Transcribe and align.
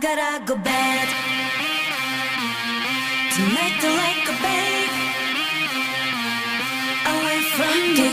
gotta 0.00 0.40
go 0.48 0.56
bed 0.56 1.08
to 3.36 3.40
make 3.52 3.76
the 3.84 3.90
like 4.00 4.24
a 4.32 4.36
bake 4.40 4.96
away 7.04 7.40
from 7.52 7.76
you. 8.00 8.08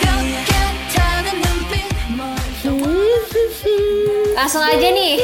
Langsung 4.35 4.67
aja 4.67 4.89
nih. 4.91 5.15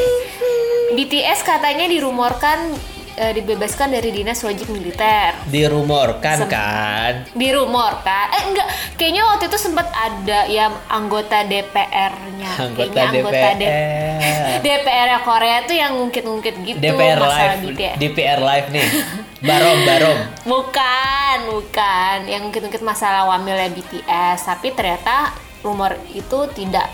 BTS 0.95 1.43
katanya 1.43 1.91
dirumorkan 1.91 2.71
eh, 3.17 3.33
dibebaskan 3.33 3.93
dari 3.93 4.09
dinas 4.09 4.41
wajib 4.41 4.69
militer. 4.73 5.37
Dirumorkan 5.49 6.37
Sem- 6.45 6.51
kan. 6.51 7.13
Dirumorkan. 7.33 8.25
Eh 8.33 8.43
enggak, 8.49 8.67
kayaknya 8.97 9.23
waktu 9.29 9.45
itu 9.49 9.57
sempat 9.57 9.87
ada 9.93 10.45
yang 10.49 10.73
anggota 10.89 11.45
DPR-nya. 11.45 12.51
Anggota 12.65 12.93
Kayaknya 12.93 13.21
DPR. 13.23 14.59
DPR 14.61 15.07
ya 15.13 15.19
Korea 15.21 15.57
tuh 15.65 15.75
yang 15.75 15.91
ngungkit-ngungkit 15.97 16.55
gitu 16.65 16.77
DPR 16.79 17.17
masalah 17.19 17.55
live, 17.57 17.63
BTS. 17.73 17.95
DPR 18.01 18.39
live 18.41 18.67
nih. 18.73 18.87
Barom, 19.47 19.79
barom. 19.83 20.19
Bukan, 20.47 21.37
bukan. 21.51 22.17
Yang 22.31 22.41
ngungkit-ngungkit 22.47 22.83
masalah 22.85 23.27
wamilnya 23.27 23.67
BTS, 23.75 24.47
tapi 24.47 24.71
ternyata 24.71 25.35
rumor 25.63 25.99
itu 26.15 26.47
tidak 26.55 26.87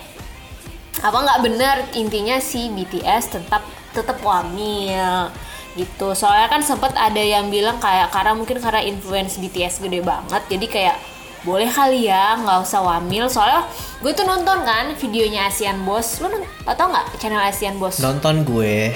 apa 1.00 1.16
nggak 1.16 1.42
benar 1.48 1.78
intinya 1.96 2.44
si 2.44 2.68
BTS 2.76 3.40
tetap 3.40 3.64
tetap 3.96 4.20
wamil 4.20 5.32
gitu 5.78 6.18
soalnya 6.18 6.50
kan 6.50 6.62
sempet 6.66 6.98
ada 6.98 7.22
yang 7.22 7.50
bilang 7.54 7.78
kayak 7.78 8.10
karena 8.10 8.34
mungkin 8.34 8.58
karena 8.58 8.82
influence 8.82 9.38
BTS 9.38 9.86
gede 9.86 10.02
banget 10.02 10.42
jadi 10.50 10.66
kayak 10.66 10.98
boleh 11.40 11.72
kali 11.72 12.12
ya 12.12 12.36
nggak 12.36 12.68
usah 12.68 12.84
wamil 12.84 13.32
soalnya 13.32 13.64
gue 14.04 14.12
tuh 14.12 14.28
nonton 14.28 14.60
kan 14.68 14.92
videonya 14.98 15.48
Asian 15.48 15.88
Boss 15.88 16.20
lu 16.20 16.28
nont- 16.28 16.50
tau 16.68 16.92
nggak 16.92 17.16
channel 17.22 17.40
Asian 17.40 17.80
Boss 17.80 18.04
Nonton 18.04 18.44
gue. 18.44 18.92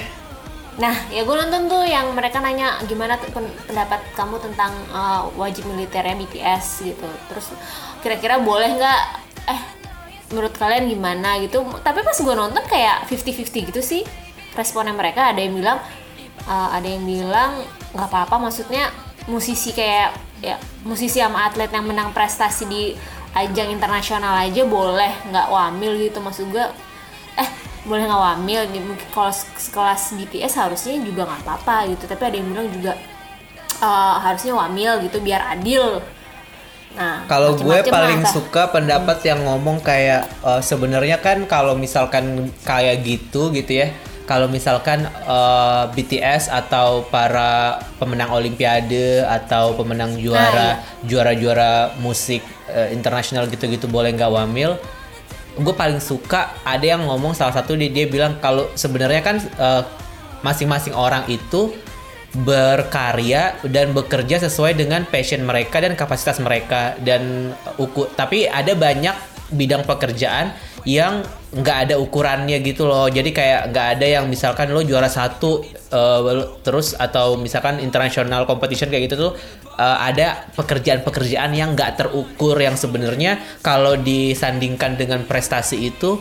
Nah, 0.74 1.06
ya 1.06 1.22
gue 1.22 1.36
nonton 1.38 1.70
tuh 1.70 1.86
yang 1.86 2.10
mereka 2.18 2.42
nanya 2.42 2.82
gimana 2.90 3.14
pendapat 3.22 4.00
kamu 4.18 4.42
tentang 4.42 4.74
uh, 4.90 5.22
wajib 5.38 5.70
militernya 5.70 6.18
BTS 6.18 6.82
gitu. 6.82 7.06
Terus 7.30 7.54
kira-kira 8.02 8.42
boleh 8.42 8.74
nggak? 8.74 9.00
Eh, 9.54 9.60
menurut 10.34 10.50
kalian 10.58 10.90
gimana 10.90 11.38
gitu? 11.38 11.62
Tapi 11.78 12.02
pas 12.02 12.18
gue 12.18 12.34
nonton 12.34 12.64
kayak 12.66 13.06
50-50 13.06 13.70
gitu 13.70 13.80
sih 13.86 14.02
responnya 14.58 14.90
mereka. 14.90 15.30
Ada 15.30 15.46
yang 15.46 15.54
bilang, 15.54 15.78
uh, 16.46 16.68
ada 16.72 16.86
yang 16.86 17.04
bilang 17.04 17.60
nggak 17.92 18.08
apa-apa. 18.08 18.36
Maksudnya 18.48 18.90
musisi 19.24 19.72
kayak 19.72 20.12
ya 20.44 20.60
musisi 20.84 21.16
sama 21.16 21.48
atlet 21.48 21.72
yang 21.72 21.88
menang 21.88 22.12
prestasi 22.12 22.68
di 22.68 22.82
ajang 23.34 23.72
internasional 23.72 24.36
aja 24.36 24.62
boleh 24.62 25.10
nggak 25.26 25.48
wamil 25.48 25.96
gitu 25.98 26.20
maksud 26.20 26.52
gue 26.52 26.64
eh 27.34 27.48
boleh 27.88 28.04
nggak 28.06 28.22
wamil 28.22 28.60
mungkin 28.84 29.08
kalau 29.10 29.32
se- 29.32 29.48
sekelas 29.58 30.14
BTS 30.14 30.54
harusnya 30.60 31.00
juga 31.02 31.26
nggak 31.26 31.42
apa-apa 31.42 31.90
gitu 31.90 32.04
tapi 32.06 32.22
ada 32.30 32.36
yang 32.36 32.48
bilang 32.52 32.68
juga 32.70 32.92
eh, 33.80 34.14
harusnya 34.22 34.52
wamil 34.54 34.92
gitu 35.08 35.18
biar 35.24 35.56
adil 35.56 36.04
nah 36.94 37.26
Kalau 37.26 37.58
gue 37.58 37.80
paling 37.90 38.22
lah, 38.22 38.30
suka 38.30 38.70
pendapat 38.70 39.18
yang 39.26 39.42
ngomong 39.42 39.82
kayak 39.82 40.30
eh, 40.46 40.62
sebenarnya 40.62 41.18
kan 41.18 41.42
kalau 41.48 41.74
misalkan 41.74 42.54
kayak 42.62 43.02
gitu 43.02 43.50
gitu 43.50 43.82
ya. 43.82 43.90
Kalau 44.24 44.48
misalkan 44.48 45.04
eh, 45.04 45.84
BTS 45.92 46.48
atau 46.48 47.04
para 47.12 47.80
pemenang 48.00 48.32
olimpiade 48.32 49.20
atau 49.20 49.76
pemenang 49.76 50.16
juara 50.16 50.80
juara-juara 51.04 51.96
musik 52.00 52.40
eh, 52.72 52.88
internasional 52.96 53.44
gitu-gitu 53.52 53.84
boleh 53.84 54.16
nggak 54.16 54.32
wamil. 54.32 54.80
Gue 55.54 55.74
paling 55.76 56.02
suka 56.02 56.56
ada 56.66 56.82
yang 56.82 57.06
ngomong 57.06 57.36
salah 57.36 57.54
satu 57.54 57.78
dia, 57.78 57.92
dia 57.92 58.08
bilang 58.08 58.40
kalau 58.40 58.66
sebenarnya 58.74 59.20
kan 59.20 59.36
eh, 59.38 59.82
masing-masing 60.40 60.96
orang 60.96 61.28
itu 61.28 61.72
berkarya 62.34 63.54
dan 63.70 63.94
bekerja 63.94 64.42
sesuai 64.42 64.74
dengan 64.74 65.06
passion 65.06 65.46
mereka 65.46 65.78
dan 65.78 65.94
kapasitas 65.94 66.42
mereka 66.42 66.98
dan 66.98 67.54
ukur 67.78 68.10
tapi 68.18 68.50
ada 68.50 68.74
banyak 68.74 69.14
bidang 69.54 69.86
pekerjaan 69.86 70.50
yang 70.82 71.22
nggak 71.54 71.78
ada 71.88 71.94
ukurannya 72.02 72.58
gitu 72.60 72.82
loh. 72.84 73.06
Jadi 73.06 73.30
kayak 73.30 73.70
nggak 73.70 73.86
ada 73.98 74.06
yang 74.06 74.24
misalkan 74.26 74.74
lo 74.74 74.82
juara 74.82 75.06
satu 75.06 75.62
eh, 75.70 76.20
terus 76.66 76.98
atau 76.98 77.38
misalkan 77.38 77.78
international 77.78 78.42
competition 78.44 78.90
kayak 78.90 79.06
gitu 79.06 79.30
tuh 79.30 79.32
eh, 79.78 79.98
ada 80.10 80.50
pekerjaan-pekerjaan 80.58 81.54
yang 81.54 81.78
nggak 81.78 82.02
terukur 82.02 82.58
yang 82.58 82.74
sebenarnya 82.74 83.38
kalau 83.62 83.94
disandingkan 83.94 84.98
dengan 84.98 85.22
prestasi 85.22 85.94
itu 85.94 86.18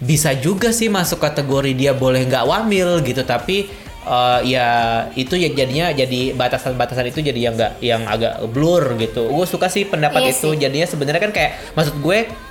bisa 0.00 0.32
juga 0.32 0.72
sih 0.72 0.88
masuk 0.88 1.20
kategori 1.20 1.76
dia 1.76 1.92
boleh 1.92 2.24
nggak 2.24 2.48
wamil 2.48 3.04
gitu. 3.04 3.20
Tapi 3.20 3.68
eh, 4.08 4.40
ya 4.48 4.68
itu 5.12 5.36
ya 5.36 5.52
jadinya 5.52 5.92
jadi 5.92 6.32
batasan-batasan 6.32 7.12
itu 7.12 7.20
jadi 7.20 7.52
yang 7.52 7.54
nggak 7.60 7.72
yang 7.84 8.02
agak 8.08 8.40
blur 8.48 8.96
gitu. 8.96 9.28
Gue 9.28 9.44
suka 9.44 9.68
sih 9.68 9.84
pendapat 9.84 10.24
Iya 10.24 10.32
itu. 10.32 10.48
sih. 10.48 10.56
jadinya 10.56 10.86
sebenarnya 10.88 11.20
kan 11.20 11.32
kayak 11.36 11.52
maksud 11.76 12.00
gue 12.00 12.48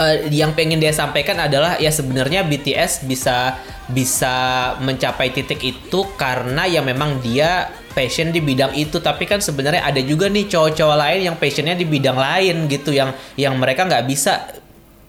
eh, 0.00 0.32
yang 0.32 0.56
pengen 0.56 0.80
dia 0.80 0.90
sampaikan 0.90 1.36
adalah 1.36 1.76
ya 1.76 1.92
sebenarnya 1.92 2.42
BTS 2.48 3.04
bisa 3.04 3.60
bisa 3.92 4.34
mencapai 4.80 5.34
titik 5.34 5.60
itu 5.60 6.00
karena 6.16 6.64
ya 6.64 6.80
memang 6.80 7.20
dia 7.20 7.68
passion 7.92 8.32
di 8.32 8.40
bidang 8.40 8.72
itu. 8.74 8.98
Tapi 8.98 9.28
kan 9.28 9.44
sebenarnya 9.44 9.84
ada 9.84 10.00
juga 10.00 10.32
nih 10.32 10.48
cowok-cowok 10.48 10.96
lain 10.96 11.20
yang 11.28 11.36
passionnya 11.36 11.76
di 11.76 11.84
bidang 11.84 12.16
lain 12.16 12.66
gitu 12.66 12.90
yang 12.96 13.12
yang 13.36 13.54
mereka 13.60 13.84
nggak 13.84 14.06
bisa. 14.08 14.48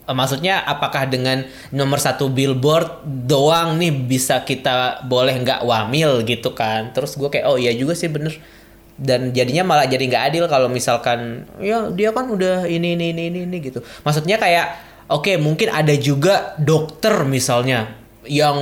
Eh, 0.02 0.14
maksudnya 0.14 0.60
apakah 0.66 1.08
dengan 1.08 1.46
nomor 1.72 2.02
satu 2.02 2.28
billboard 2.28 3.06
doang 3.06 3.78
nih 3.80 3.94
bisa 3.94 4.42
kita 4.44 5.06
boleh 5.08 5.40
nggak 5.40 5.64
wamil 5.64 6.20
gitu 6.26 6.52
kan? 6.52 6.92
Terus 6.92 7.16
gue 7.16 7.30
kayak 7.32 7.46
oh 7.48 7.56
iya 7.56 7.72
juga 7.72 7.96
sih 7.96 8.10
bener 8.12 8.61
dan 9.00 9.32
jadinya 9.32 9.64
malah 9.64 9.88
jadi 9.88 10.04
nggak 10.04 10.24
adil 10.32 10.44
kalau 10.46 10.68
misalkan 10.68 11.48
ya 11.58 11.88
dia 11.88 12.12
kan 12.12 12.28
udah 12.28 12.68
ini 12.68 12.94
ini 12.94 13.16
ini 13.16 13.22
ini, 13.32 13.40
ini 13.48 13.56
gitu. 13.58 13.80
Maksudnya 14.04 14.36
kayak 14.36 14.76
oke 15.08 15.32
mungkin 15.40 15.72
ada 15.72 15.94
juga 15.96 16.54
dokter 16.60 17.24
misalnya 17.24 17.96
yang 18.28 18.58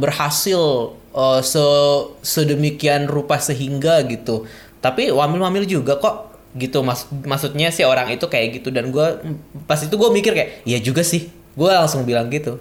berhasil 0.00 0.92
eh, 1.12 1.40
se 1.44 1.64
sedemikian 2.24 3.06
rupa 3.06 3.38
sehingga 3.38 4.02
gitu. 4.08 4.48
Tapi 4.80 5.12
wamil-wamil 5.12 5.64
juga 5.64 5.96
kok 6.00 6.32
gitu. 6.56 6.80
Mas 6.84 7.08
maksudnya 7.10 7.68
sih 7.68 7.84
orang 7.84 8.08
itu 8.12 8.24
kayak 8.26 8.60
gitu. 8.60 8.68
Dan 8.72 8.90
gue 8.90 9.06
pas 9.68 9.78
itu 9.80 9.94
gue 9.94 10.10
mikir 10.10 10.32
kayak 10.32 10.50
iya 10.64 10.80
juga 10.80 11.04
sih. 11.04 11.28
Gue 11.54 11.70
langsung 11.70 12.02
bilang 12.02 12.32
gitu. 12.32 12.58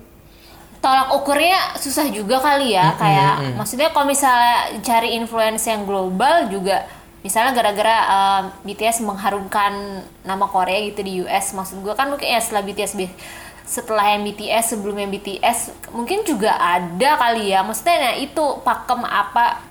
Tolak 0.83 1.15
ukurnya 1.15 1.79
susah 1.79 2.11
juga 2.11 2.43
kali 2.43 2.75
ya 2.75 2.91
kayak 2.99 3.55
maksudnya 3.55 3.95
kalau 3.95 4.03
misalnya 4.03 4.83
cari 4.83 5.15
influence 5.15 5.63
yang 5.63 5.87
global 5.87 6.51
juga 6.51 6.83
misalnya 7.23 7.55
gara-gara 7.55 7.97
uh, 8.03 8.41
BTS 8.67 8.99
mengharumkan 9.07 10.03
nama 10.27 10.45
Korea 10.45 10.83
gitu 10.91 11.01
di 11.01 11.23
US 11.23 11.55
maksud 11.55 11.79
gue 11.79 11.95
kan 11.95 12.11
mungkin 12.11 12.27
ya 12.27 12.43
setelah 12.43 12.61
BTS 12.67 12.93
setelah 13.63 14.11
yang 14.11 14.27
BTS 14.27 14.75
sebelum 14.75 14.95
yang 14.99 15.09
BTS 15.09 15.89
mungkin 15.95 16.27
juga 16.27 16.59
ada 16.59 17.15
kali 17.15 17.55
ya. 17.55 17.63
Maksudnya 17.63 18.11
nah, 18.11 18.13
itu 18.19 18.43
pakem 18.61 19.01
apa 19.07 19.63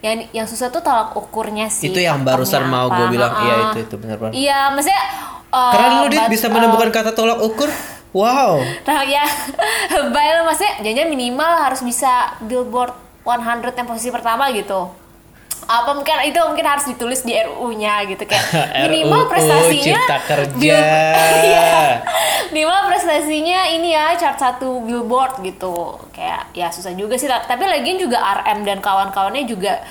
yang 0.00 0.24
yang 0.32 0.46
susah 0.48 0.72
tuh 0.72 0.80
tolak 0.80 1.12
ukurnya 1.18 1.68
sih. 1.68 1.90
Itu 1.90 2.00
yang 2.00 2.22
barusan 2.22 2.70
mau 2.70 2.88
gue 2.88 3.06
bilang. 3.10 3.32
Iya 3.42 3.54
itu 3.70 3.78
itu 3.90 3.94
benar 3.98 4.16
banget. 4.22 4.34
Iya 4.38 4.58
maksudnya 4.72 5.02
uh, 5.50 5.72
keren 5.74 5.92
lu 6.00 6.06
dit 6.08 6.22
but, 6.22 6.30
bisa 6.30 6.46
uh, 6.46 6.52
menemukan 6.54 6.88
kata 6.94 7.10
tolak 7.12 7.38
ukur? 7.42 7.68
Wow. 8.10 8.58
Nah 8.90 9.06
ya, 9.06 9.22
baik 10.14 10.42
maksudnya 10.42 10.82
jangan 10.82 11.14
minimal 11.14 11.52
harus 11.62 11.78
bisa 11.78 12.34
billboard 12.42 12.90
100 13.22 13.62
yang 13.70 13.86
posisi 13.86 14.10
pertama 14.10 14.50
gitu. 14.50 14.99
Apa 15.66 15.90
mungkin 15.92 16.14
itu 16.24 16.38
mungkin 16.38 16.66
harus 16.66 16.84
ditulis 16.84 17.20
di 17.20 17.32
RU-nya 17.32 18.04
gitu 18.06 18.22
kayak 18.24 18.44
minimal 18.86 19.24
RUU 19.24 19.30
prestasinya 19.30 20.00
Cipta 20.00 20.18
Kerja. 20.30 20.76
Iya. 21.40 21.70
minimal 22.50 22.90
prestasinya 22.90 23.70
ini 23.70 23.94
ya 23.94 24.14
chart 24.14 24.38
satu 24.38 24.82
billboard 24.82 25.42
gitu. 25.42 25.98
Kayak 26.10 26.50
ya 26.52 26.68
susah 26.68 26.92
juga 26.92 27.14
sih 27.14 27.26
tapi 27.26 27.62
lagian 27.64 27.96
juga 27.96 28.18
RM 28.42 28.62
dan 28.62 28.78
kawan-kawannya 28.78 29.46
juga 29.46 29.82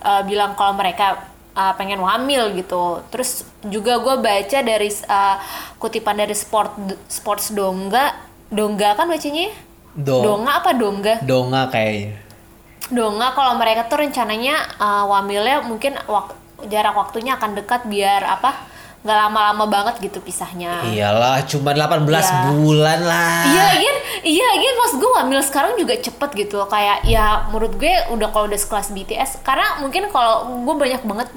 uh, 0.00 0.22
bilang 0.22 0.54
kalau 0.54 0.74
mereka 0.74 1.22
uh, 1.52 1.72
pengen 1.74 1.98
wamil 1.98 2.54
gitu. 2.54 3.02
Terus 3.10 3.42
juga 3.62 3.98
gue 3.98 4.16
baca 4.18 4.58
dari 4.60 4.88
uh, 4.88 5.36
kutipan 5.76 6.14
dari 6.16 6.34
sport 6.34 6.74
sports 7.06 7.50
dongga, 7.50 8.14
dongga 8.48 8.94
kan 8.94 9.06
bacanya? 9.06 9.50
Do- 9.94 10.26
Donga 10.26 10.58
apa 10.58 10.74
dongga? 10.74 11.22
donga 11.22 11.70
kayaknya 11.70 12.18
Donga 12.86 13.32
kalau 13.32 13.54
mereka 13.54 13.86
tuh 13.86 13.96
rencananya 13.98 14.76
uh, 14.76 15.04
wamilnya 15.06 15.62
mungkin 15.62 15.96
wak- 16.04 16.36
jarak 16.64 16.92
waktunya 16.92 17.34
akan 17.34 17.54
dekat 17.54 17.84
biar 17.84 18.22
apa? 18.22 18.72
nggak 19.04 19.20
lama-lama 19.20 19.68
banget 19.68 20.00
gitu 20.00 20.16
pisahnya. 20.18 20.80
iyalah 20.82 21.44
cuma 21.44 21.76
18 21.76 22.08
Iya. 22.08 22.48
bulan 22.48 23.00
lah 23.04 23.44
Iya, 23.44 23.66
iya, 23.76 23.92
iya, 24.24 24.48
iya, 24.54 24.70
maksud 24.74 24.96
gue 24.96 25.10
wamil 25.12 25.44
sekarang 25.44 25.76
juga 25.76 25.92
cepet 25.94 26.30
gitu. 26.34 26.64
Kayak 26.64 27.04
ya 27.04 27.44
menurut 27.46 27.76
gue 27.76 27.92
udah 28.08 28.32
kalau 28.32 28.48
udah 28.48 28.56
sekelas 28.56 28.96
BTS, 28.96 29.44
karena 29.44 29.76
mungkin 29.76 30.08
kalau 30.08 30.48
gue 30.56 30.74
banyak 30.74 31.04
banget 31.04 31.28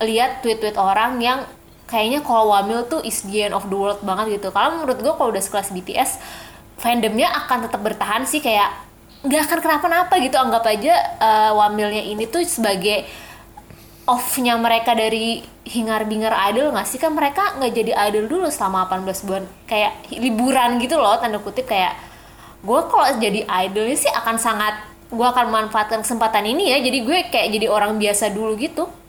lihat 0.00 0.30
tweet-tweet 0.40 0.78
orang 0.78 1.18
yang 1.18 1.42
kayaknya 1.84 2.22
kalau 2.22 2.54
wamil 2.54 2.86
tuh 2.86 3.02
is 3.02 3.18
the 3.24 3.42
end 3.42 3.52
of 3.52 3.66
the 3.66 3.74
world 3.74 3.98
banget 4.00 4.38
gitu. 4.38 4.54
Kalau 4.54 4.70
menurut 4.72 4.94
gue 4.96 5.10
kalau 5.12 5.34
udah 5.34 5.42
sekelas 5.42 5.74
BTS, 5.74 6.22
fandomnya 6.78 7.34
akan 7.36 7.66
tetap 7.66 7.82
bertahan 7.82 8.22
sih 8.22 8.38
kayak 8.38 8.70
nggak 9.22 9.42
akan 9.48 9.58
kenapa-napa 9.62 10.14
gitu. 10.18 10.36
Anggap 10.38 10.64
aja 10.66 10.94
eh, 11.18 11.50
wamilnya 11.54 12.02
ini 12.02 12.26
tuh 12.26 12.42
sebagai 12.46 13.06
off-nya 14.06 14.58
mereka 14.58 14.98
dari 14.98 15.42
hingar 15.62 16.04
bingar 16.10 16.34
idol 16.50 16.74
nggak 16.74 16.86
sih? 16.86 16.98
Kan 16.98 17.14
mereka 17.14 17.54
nggak 17.58 17.72
jadi 17.72 17.92
idol 18.10 18.26
dulu 18.26 18.46
selama 18.50 18.90
18 18.90 19.26
bulan. 19.26 19.44
Kayak 19.66 19.92
liburan 20.10 20.82
gitu 20.82 20.98
loh 20.98 21.18
tanda 21.22 21.38
kutip 21.38 21.66
kayak 21.70 21.94
gue 22.62 22.80
kalau 22.86 23.06
jadi 23.18 23.42
idolnya 23.66 23.98
sih 23.98 24.10
akan 24.10 24.38
sangat 24.38 24.74
gue 25.12 25.26
akan 25.26 25.50
memanfaatkan 25.50 26.02
kesempatan 26.02 26.46
ini 26.46 26.74
ya. 26.74 26.78
Jadi 26.82 26.98
gue 27.06 27.18
kayak 27.30 27.48
jadi 27.54 27.66
orang 27.70 27.98
biasa 27.98 28.34
dulu 28.34 28.58
gitu 28.58 29.01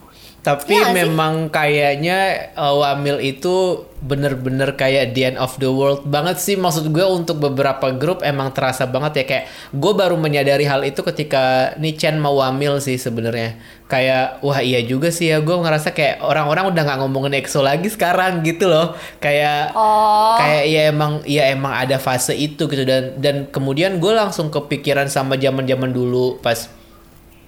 Tapi 0.43 0.75
Iya 0.75 0.83
nggak 0.83 0.91
sih? 0.91 0.99
memang 1.07 1.33
kayaknya 1.47 2.19
uh, 2.53 2.75
Wamil 2.75 3.23
itu 3.23 3.87
bener-bener 4.03 4.75
kayak 4.75 5.15
the 5.15 5.23
end 5.23 5.39
of 5.39 5.55
the 5.55 5.71
world 5.71 6.03
banget 6.03 6.35
sih. 6.35 6.59
Maksud 6.59 6.91
gue 6.91 6.99
untuk 7.01 7.39
beberapa 7.39 7.95
grup 7.95 8.19
emang 8.19 8.51
terasa 8.51 8.83
banget 8.83 9.23
ya 9.23 9.25
kayak 9.25 9.45
gue 9.71 9.91
baru 9.95 10.19
menyadari 10.19 10.67
hal 10.67 10.83
itu 10.83 10.99
ketika 10.99 11.71
nih 11.79 11.95
Chen 11.95 12.19
mau 12.19 12.35
Wamil 12.35 12.83
sih 12.83 12.99
sebenarnya. 12.99 13.55
Kayak 13.87 14.43
wah 14.43 14.59
iya 14.59 14.83
juga 14.83 15.07
sih 15.09 15.31
ya 15.31 15.39
gue 15.39 15.55
ngerasa 15.55 15.95
kayak 15.95 16.19
orang-orang 16.19 16.75
udah 16.75 16.81
nggak 16.81 16.99
ngomongin 16.99 17.39
EXO 17.39 17.63
lagi 17.63 17.87
sekarang 17.87 18.43
gitu 18.43 18.67
loh. 18.67 18.99
Kayak 19.23 19.71
Oh. 19.71 20.35
kayak 20.35 20.63
ya 20.67 20.81
emang 20.91 21.23
ya 21.23 21.47
emang 21.47 21.71
ada 21.71 21.95
fase 21.97 22.35
itu 22.35 22.67
gitu 22.67 22.83
dan 22.83 23.15
dan 23.15 23.47
kemudian 23.47 23.95
gue 23.95 24.11
langsung 24.11 24.51
kepikiran 24.51 25.07
sama 25.07 25.39
zaman-zaman 25.39 25.87
dulu 25.87 26.35
pas 26.43 26.67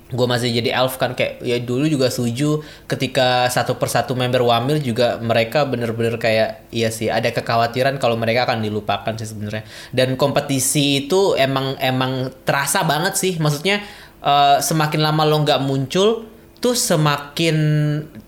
gue 0.06 0.28
masih 0.30 0.54
jadi 0.54 0.78
elf 0.78 1.02
kan 1.02 1.18
kayak 1.18 1.42
ya 1.42 1.57
dulu 1.57 1.90
juga 1.90 2.13
setuju 2.13 2.62
ketika 2.86 3.50
satu 3.50 3.74
persatu 3.81 4.13
member 4.13 4.46
wamil 4.46 4.78
juga 4.78 5.18
mereka 5.18 5.66
bener-bener 5.66 6.22
kayak 6.22 6.69
iya 6.69 6.94
sih 6.94 7.10
ada 7.10 7.34
kekhawatiran 7.34 7.98
kalau 7.98 8.13
mereka 8.13 8.46
akan 8.46 8.62
dilupakan 8.62 9.18
sih 9.18 9.25
sebenarnya. 9.25 9.66
Dan 9.90 10.13
kompetisi 10.13 11.06
itu 11.10 11.34
emang 11.34 11.74
emang 11.81 12.30
terasa 12.46 12.86
banget 12.86 13.18
sih. 13.18 13.42
Maksudnya 13.42 13.81
eh, 14.22 14.57
semakin 14.62 15.02
lama 15.02 15.25
lo 15.25 15.42
nggak 15.42 15.62
muncul 15.66 16.30
tuh 16.62 16.78
semakin 16.78 17.58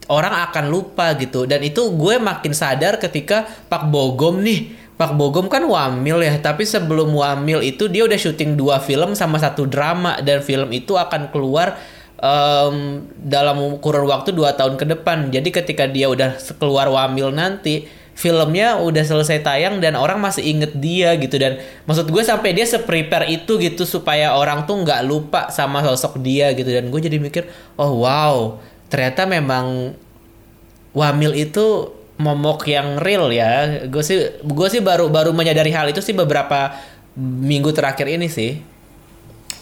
orang 0.10 0.50
akan 0.50 0.66
lupa 0.74 1.14
gitu. 1.18 1.46
Dan 1.46 1.62
itu 1.62 1.94
gue 1.94 2.18
makin 2.18 2.58
sadar 2.58 2.98
ketika 2.98 3.46
Pak 3.70 3.86
Bogom 3.94 4.42
nih 4.42 4.77
Pak 4.98 5.14
Bogom 5.14 5.46
kan 5.46 5.62
wamil 5.62 6.26
ya, 6.26 6.42
tapi 6.42 6.66
sebelum 6.66 7.14
wamil 7.14 7.62
itu 7.62 7.86
dia 7.86 8.02
udah 8.10 8.18
syuting 8.18 8.58
dua 8.58 8.82
film 8.82 9.14
sama 9.14 9.38
satu 9.38 9.70
drama 9.70 10.18
dan 10.26 10.42
film 10.42 10.74
itu 10.74 10.98
akan 10.98 11.30
keluar 11.30 11.78
em, 12.18 13.06
dalam 13.22 13.78
kurun 13.78 14.10
waktu 14.10 14.34
dua 14.34 14.58
tahun 14.58 14.74
ke 14.74 14.90
depan. 14.98 15.30
Jadi 15.30 15.54
ketika 15.54 15.86
dia 15.86 16.10
udah 16.10 16.34
keluar 16.58 16.90
wamil 16.90 17.30
nanti, 17.30 17.86
filmnya 18.18 18.82
udah 18.82 19.06
selesai 19.06 19.46
tayang 19.46 19.78
dan 19.78 19.94
orang 19.94 20.18
masih 20.18 20.42
inget 20.42 20.74
dia 20.74 21.14
gitu 21.22 21.38
dan 21.38 21.62
maksud 21.86 22.10
gue 22.10 22.24
sampai 22.26 22.58
dia 22.58 22.66
se-prepare 22.66 23.30
itu 23.30 23.62
gitu 23.62 23.86
supaya 23.86 24.34
orang 24.34 24.66
tuh 24.66 24.82
nggak 24.82 25.06
lupa 25.06 25.54
sama 25.54 25.86
sosok 25.86 26.18
dia 26.26 26.50
gitu 26.58 26.66
dan 26.66 26.90
gue 26.90 26.98
jadi 26.98 27.22
mikir 27.22 27.46
oh 27.78 28.02
wow 28.02 28.58
ternyata 28.90 29.30
memang 29.30 29.94
Wamil 30.98 31.38
itu 31.38 31.94
momok 32.18 32.66
yang 32.70 32.98
real 32.98 33.30
ya. 33.30 33.86
Gue 33.88 34.02
sih 34.02 34.18
gue 34.42 34.68
sih 34.70 34.82
baru 34.82 35.10
baru 35.10 35.32
menyadari 35.34 35.70
hal 35.74 35.90
itu 35.90 36.02
sih 36.02 36.14
beberapa 36.14 36.74
minggu 37.18 37.74
terakhir 37.74 38.10
ini 38.10 38.30
sih. 38.30 38.62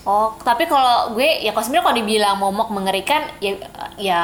Oh, 0.05 0.37
tapi 0.37 0.69
kalau 0.69 1.17
gue 1.17 1.41
ya 1.41 1.49
kalau 1.49 1.65
sebenarnya 1.65 1.85
kalau 1.89 1.97
dibilang 1.97 2.35
momok 2.37 2.69
mengerikan 2.69 3.25
ya 3.41 3.57
ya 3.97 4.19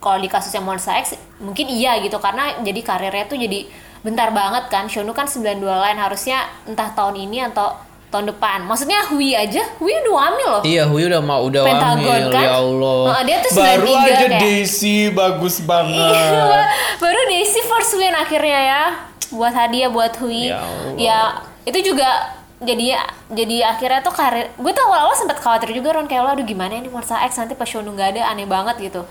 kalau 0.00 0.16
di 0.16 0.32
kasusnya 0.32 0.64
Monsta 0.64 0.96
X 0.96 1.12
mungkin 1.44 1.68
iya 1.68 2.00
gitu 2.00 2.16
karena 2.16 2.56
jadi 2.64 2.80
karirnya 2.80 3.28
tuh 3.28 3.36
jadi 3.36 3.68
bentar 4.00 4.32
banget 4.32 4.72
kan. 4.72 4.88
Shonu 4.88 5.12
kan 5.12 5.28
92 5.28 5.60
lain 5.60 5.98
harusnya 6.00 6.48
entah 6.64 6.88
tahun 6.96 7.20
ini 7.20 7.52
atau 7.52 7.76
tahun 8.06 8.30
depan. 8.30 8.64
Maksudnya 8.64 9.02
Hui 9.10 9.34
aja, 9.34 9.62
Hui 9.76 9.92
udah 9.92 10.14
hamil 10.16 10.48
loh. 10.48 10.62
Iya, 10.62 10.82
Hui 10.86 11.02
udah 11.04 11.20
mau 11.20 11.40
udah 11.44 11.62
Pentagon, 11.62 12.06
wamil 12.06 12.28
kan? 12.30 12.44
ya 12.44 12.52
Allah. 12.54 13.00
Nah, 13.10 13.22
dia 13.26 13.36
tuh 13.42 13.50
baru 13.52 13.86
93 13.86 13.96
aja 13.98 14.26
kayak. 14.26 14.40
Daisy 14.40 14.96
bagus 15.10 15.54
Iya, 15.58 15.66
banget. 15.66 16.64
baru 17.02 17.20
Daisy 17.26 17.60
first 17.66 17.92
win 17.98 18.14
akhirnya 18.14 18.60
ya 18.62 18.82
buat 19.30 19.52
hadiah 19.52 19.90
buat 19.90 20.14
Hui. 20.22 20.48
Ya 20.48 20.62
Allah. 20.62 20.94
Ya, 20.96 21.18
itu 21.66 21.78
juga 21.82 22.08
jadi 22.56 22.96
jadi 23.28 23.56
akhirnya 23.68 24.00
tuh 24.00 24.16
karir 24.16 24.48
gue 24.48 24.72
tuh 24.72 24.80
awal-awal 24.80 25.12
sempat 25.12 25.36
khawatir 25.36 25.76
juga 25.76 25.92
Ron 25.92 26.08
kayak 26.08 26.24
lo 26.24 26.30
aduh 26.32 26.46
gimana 26.46 26.72
ini 26.72 26.88
Monster 26.88 27.20
X 27.20 27.36
nanti 27.36 27.52
pas 27.52 27.68
Shonu 27.68 27.92
nggak 27.92 28.16
ada 28.16 28.32
aneh 28.32 28.48
banget 28.48 28.80
gitu 28.80 29.04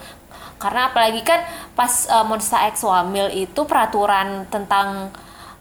karena 0.58 0.90
apalagi 0.90 1.22
kan 1.22 1.46
pas 1.78 2.10
uh, 2.10 2.26
Monster 2.26 2.58
X 2.74 2.82
wamil 2.82 3.30
itu 3.30 3.62
peraturan 3.70 4.50
tentang 4.50 5.14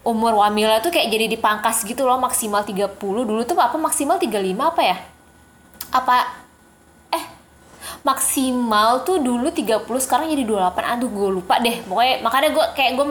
umur 0.05 0.37
wamilnya 0.37 0.85
tuh 0.85 0.93
kayak 0.93 1.09
jadi 1.09 1.25
dipangkas 1.33 1.81
gitu 1.81 2.05
loh 2.05 2.21
maksimal 2.21 2.61
30 2.61 2.93
dulu 3.01 3.41
tuh 3.41 3.57
apa 3.57 3.73
maksimal 3.75 4.21
35 4.21 4.53
apa 4.53 4.81
ya? 4.85 4.97
Apa 5.89 6.15
eh 7.09 7.25
maksimal 8.05 9.01
tuh 9.01 9.17
dulu 9.17 9.49
30 9.49 9.81
sekarang 10.05 10.29
jadi 10.29 10.45
28 10.45 10.93
aduh 10.93 11.09
gue 11.09 11.29
lupa 11.41 11.57
deh. 11.57 11.81
Pokoknya 11.89 12.21
makanya 12.21 12.49
gue 12.53 12.65
kayak 12.77 12.91
gue 13.01 13.05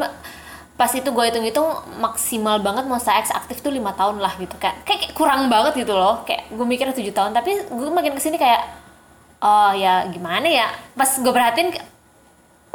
pas 0.74 0.90
itu 0.90 1.06
gue 1.06 1.24
hitung-hitung 1.30 1.70
maksimal 2.02 2.58
banget 2.62 2.86
Monster 2.86 3.14
X 3.22 3.30
aktif 3.34 3.58
tuh 3.58 3.74
lima 3.74 3.90
tahun 3.98 4.22
lah 4.22 4.38
gitu 4.38 4.54
kan. 4.62 4.78
Kayak, 4.86 5.10
kayak 5.10 5.14
kurang 5.18 5.50
banget 5.50 5.74
gitu 5.82 5.98
loh. 5.98 6.22
Kayak 6.22 6.46
gue 6.54 6.66
mikirnya 6.66 6.94
tujuh 6.94 7.10
tahun. 7.10 7.34
Tapi 7.34 7.74
gue 7.74 7.90
makin 7.90 8.14
ke 8.14 8.22
sini 8.22 8.38
kayak 8.38 8.62
oh 9.42 9.74
ya 9.74 10.06
gimana 10.14 10.46
ya? 10.46 10.70
Pas 10.94 11.10
gue 11.10 11.32
perhatiin 11.34 11.74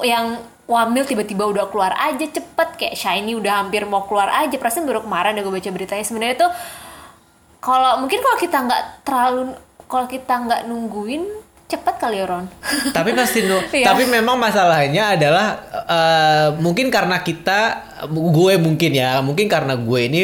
yang 0.04 0.40
wamil 0.70 1.02
tiba-tiba 1.02 1.44
udah 1.44 1.66
keluar 1.66 1.98
aja 1.98 2.22
cepet 2.22 2.70
kayak 2.78 2.94
shiny 2.94 3.34
udah 3.34 3.60
hampir 3.60 3.82
mau 3.84 4.06
keluar 4.06 4.30
aja. 4.30 4.54
Perasaan 4.54 4.86
baru 4.86 5.02
kemarin 5.02 5.34
ya 5.34 5.42
gue 5.42 5.50
baca 5.52 5.70
beritanya. 5.70 6.06
Sebenarnya 6.06 6.38
tuh 6.40 6.52
kalau 7.60 8.00
mungkin 8.00 8.22
kalau 8.22 8.38
kita 8.38 8.58
nggak 8.62 8.84
terlalu 9.02 9.42
kalau 9.84 10.06
kita 10.06 10.34
nggak 10.40 10.62
nungguin 10.64 11.26
cepet 11.66 11.96
kali 11.98 12.18
ya 12.18 12.26
Ron? 12.26 12.46
Tapi 12.98 13.10
pasti 13.12 13.44
nu- 13.44 13.62
Iya. 13.68 13.90
tapi 13.90 14.06
memang 14.06 14.38
masalahnya 14.38 15.14
adalah 15.14 15.48
eh, 15.86 16.48
mungkin 16.58 16.90
karena 16.90 17.20
kita 17.20 17.60
gue 18.08 18.54
mungkin 18.58 18.92
ya 18.92 19.20
mungkin 19.20 19.46
karena 19.46 19.74
gue 19.74 20.00
ini 20.04 20.22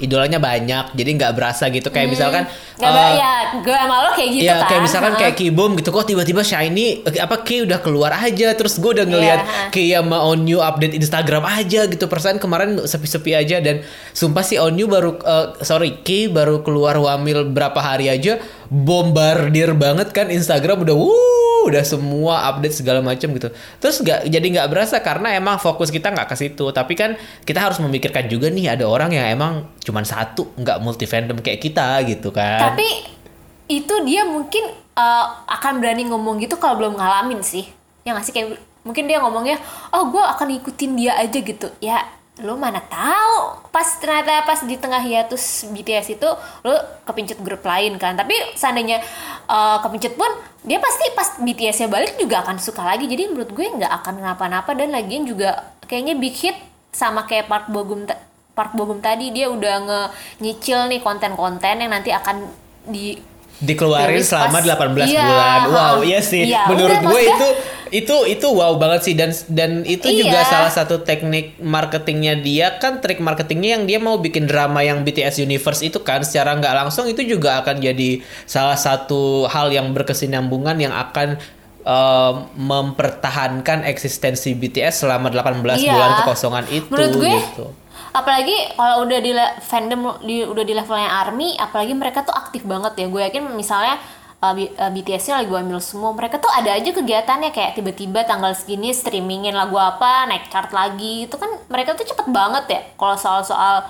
idolanya 0.00 0.36
banyak 0.36 0.92
jadi 0.92 1.10
nggak 1.14 1.32
berasa 1.32 1.68
gitu 1.68 1.86
kayak 1.86 2.08
misalkan 2.08 2.44
nggak 2.74 2.90
ba- 2.90 3.14
ya 3.14 3.32
gue 3.54 3.70
sama 3.70 3.96
lo 4.00 4.10
kayak 4.10 4.30
gitu 4.32 4.42
ya 4.42 4.54
kan 4.56 4.66
kayak 4.66 4.82
misalkan 4.82 5.12
Heeh. 5.12 5.22
kayak 5.22 5.34
Kibom 5.36 5.70
gitu 5.74 5.88
kok 5.88 6.04
tiba-tiba 6.04 6.40
Shiny 6.40 6.86
eh, 7.02 7.18
apa 7.18 7.40
Ki 7.40 7.62
udah 7.62 7.78
keluar 7.78 8.12
aja 8.12 8.48
terus 8.52 8.76
gue 8.76 8.90
udah 8.90 9.04
ngeliat 9.04 9.40
Iya. 9.40 9.68
Ki 9.68 9.84
sama 9.90 10.18
Onyu 10.22 10.58
update 10.58 10.94
Instagram 10.94 11.44
aja 11.44 11.84
gitu 11.84 12.04
perasaan 12.04 12.36
kemarin 12.36 12.80
sepi-sepi 12.80 13.32
aja 13.32 13.58
dan 13.58 13.84
sumpah 14.10 14.40
sih 14.40 14.56
Onyu 14.56 14.84
baru 14.84 15.16
eh, 15.16 15.60
sorry 15.60 16.00
Ki 16.00 16.26
baru 16.26 16.60
keluar 16.60 16.96
wamil 16.96 17.44
berapa 17.46 17.78
hari 17.78 18.08
aja 18.08 18.40
bombardir 18.70 19.74
banget 19.74 20.14
kan 20.14 20.30
Instagram 20.30 20.86
udah 20.86 20.94
wuh 20.94 21.66
udah 21.68 21.84
semua 21.84 22.48
update 22.48 22.80
segala 22.80 23.04
macam 23.04 23.28
gitu. 23.36 23.52
Terus 23.82 24.00
nggak 24.00 24.32
jadi 24.32 24.46
nggak 24.56 24.68
berasa 24.72 24.96
karena 25.04 25.36
emang 25.36 25.60
fokus 25.60 25.92
kita 25.92 26.08
nggak 26.08 26.32
ke 26.32 26.36
situ. 26.38 26.72
Tapi 26.72 26.96
kan 26.96 27.18
kita 27.44 27.60
harus 27.60 27.82
memikirkan 27.82 28.30
juga 28.30 28.48
nih 28.48 28.78
ada 28.78 28.88
orang 28.88 29.12
yang 29.12 29.26
emang 29.28 29.68
cuman 29.84 30.06
satu 30.06 30.56
nggak 30.56 30.80
multi 30.80 31.04
fandom 31.04 31.42
kayak 31.42 31.60
kita 31.60 32.00
gitu 32.08 32.32
kan. 32.32 32.72
Tapi 32.72 32.88
itu 33.68 33.94
dia 34.08 34.24
mungkin 34.24 34.72
uh, 34.96 35.26
akan 35.50 35.84
berani 35.84 36.08
ngomong 36.08 36.40
gitu 36.40 36.56
kalau 36.56 36.80
belum 36.80 36.96
ngalamin 36.96 37.44
sih. 37.44 37.68
Ya 38.06 38.16
nggak 38.16 38.24
sih? 38.24 38.32
Kayak 38.32 38.56
mungkin 38.80 39.04
dia 39.04 39.20
ngomongnya 39.20 39.60
oh 39.92 40.08
gue 40.08 40.22
akan 40.24 40.48
ikutin 40.62 40.96
dia 40.96 41.18
aja 41.20 41.38
gitu. 41.42 41.68
Ya 41.84 42.08
lo 42.42 42.56
mana 42.56 42.80
tahu. 42.84 43.68
Pas 43.70 43.86
ternyata 44.00 44.44
pas 44.44 44.60
di 44.64 44.76
tengah 44.76 45.00
hiatus 45.00 45.68
BTS 45.70 46.18
itu 46.18 46.28
lo 46.66 46.74
kepincut 47.06 47.38
grup 47.40 47.62
lain 47.64 47.96
kan. 47.96 48.16
Tapi 48.16 48.34
seandainya 48.56 49.00
uh, 49.46 49.78
kepincut 49.84 50.14
pun 50.16 50.30
dia 50.64 50.76
pasti 50.76 51.04
pas 51.16 51.28
BTS-nya 51.40 51.88
balik 51.88 52.16
juga 52.20 52.44
akan 52.44 52.60
suka 52.60 52.82
lagi. 52.84 53.08
Jadi 53.08 53.30
menurut 53.32 53.50
gue 53.52 53.66
nggak 53.66 53.92
akan 54.02 54.14
kenapa-napa 54.20 54.70
dan 54.76 54.92
lagian 54.92 55.24
juga 55.24 55.72
kayaknya 55.86 56.14
big 56.18 56.36
hit 56.36 56.56
sama 56.90 57.24
kayak 57.24 57.46
Park 57.46 57.70
Bogum 57.70 58.04
Park 58.54 58.74
Bogum 58.76 58.98
tadi 59.00 59.30
dia 59.30 59.48
udah 59.48 59.74
nge 59.86 60.00
nyicil 60.42 60.90
nih 60.90 61.00
konten-konten 61.00 61.80
yang 61.80 61.90
nanti 61.90 62.10
akan 62.10 62.50
di 62.90 63.16
dikeluarin 63.60 64.16
Rilis 64.16 64.28
selama 64.28 64.56
pas- 64.56 64.66
18 64.66 65.06
Iya, 65.06 65.22
bulan. 65.22 65.60
Wow, 65.68 65.96
iya 66.02 66.20
sih. 66.20 66.42
Iya, 66.44 66.64
Menurut 66.66 66.96
udah, 66.96 67.06
gue 67.06 67.22
itu 67.22 67.48
itu 67.90 68.16
itu 68.30 68.46
wow 68.48 68.72
banget 68.74 69.00
sih 69.02 69.14
dan 69.14 69.30
dan 69.48 69.82
itu 69.84 70.06
juga 70.08 70.40
Iya. 70.40 70.46
salah 70.46 70.70
satu 70.70 71.00
teknik 71.00 71.58
marketingnya 71.58 72.38
dia 72.38 72.78
kan 72.78 72.98
trik 72.98 73.18
marketingnya 73.18 73.76
yang 73.76 73.84
dia 73.84 73.98
mau 73.98 74.14
bikin 74.16 74.46
drama 74.46 74.78
yang 74.80 75.02
BTS 75.02 75.40
Universe 75.40 75.82
itu 75.82 75.98
kan 75.98 76.22
secara 76.22 76.54
nggak 76.54 76.70
langsung 76.72 77.04
itu 77.04 77.18
juga 77.20 77.58
akan 77.58 77.82
jadi 77.82 78.18
salah 78.44 78.78
satu 78.78 79.44
hal 79.44 79.68
yang 79.68 79.90
berkesinambungan 79.90 80.78
yang 80.78 80.94
akan 80.94 81.34
eh, 81.82 82.32
mempertahankan 82.54 83.82
eksistensi 83.84 84.52
BTS 84.52 85.02
selama 85.02 85.26
18 85.28 85.80
Iya. 85.80 85.90
bulan 85.90 86.10
kekosongan 86.22 86.64
itu 86.68 86.86
menurut 86.88 87.14
gue 87.16 87.30
gitu. 87.32 87.66
Apalagi 88.10 88.74
kalau 88.74 89.06
udah 89.06 89.18
di 89.22 89.32
fandom 89.62 90.18
di, 90.22 90.42
udah 90.42 90.64
di 90.66 90.74
levelnya 90.74 91.10
army 91.22 91.54
apalagi 91.56 91.94
mereka 91.94 92.26
tuh 92.26 92.34
aktif 92.34 92.66
banget 92.66 92.96
ya. 92.98 93.06
Gue 93.06 93.22
yakin 93.26 93.50
misalnya 93.54 93.98
uh, 94.42 94.52
B- 94.52 94.72
uh, 94.74 94.90
BTS-nya 94.90 95.42
lagu 95.44 95.54
ambil 95.54 95.78
semua 95.78 96.10
mereka 96.12 96.42
tuh 96.42 96.50
ada 96.50 96.74
aja 96.74 96.90
kegiatannya. 96.90 97.50
Kayak 97.54 97.78
tiba-tiba 97.78 98.26
tanggal 98.26 98.52
segini 98.52 98.90
streamingin 98.90 99.54
lagu 99.54 99.78
apa 99.78 100.26
naik 100.26 100.50
chart 100.50 100.74
lagi. 100.74 101.30
Itu 101.30 101.38
kan 101.38 101.48
mereka 101.70 101.94
tuh 101.94 102.06
cepet 102.06 102.26
banget 102.30 102.64
ya 102.68 102.80
kalau 102.98 103.16
soal-soal 103.16 103.86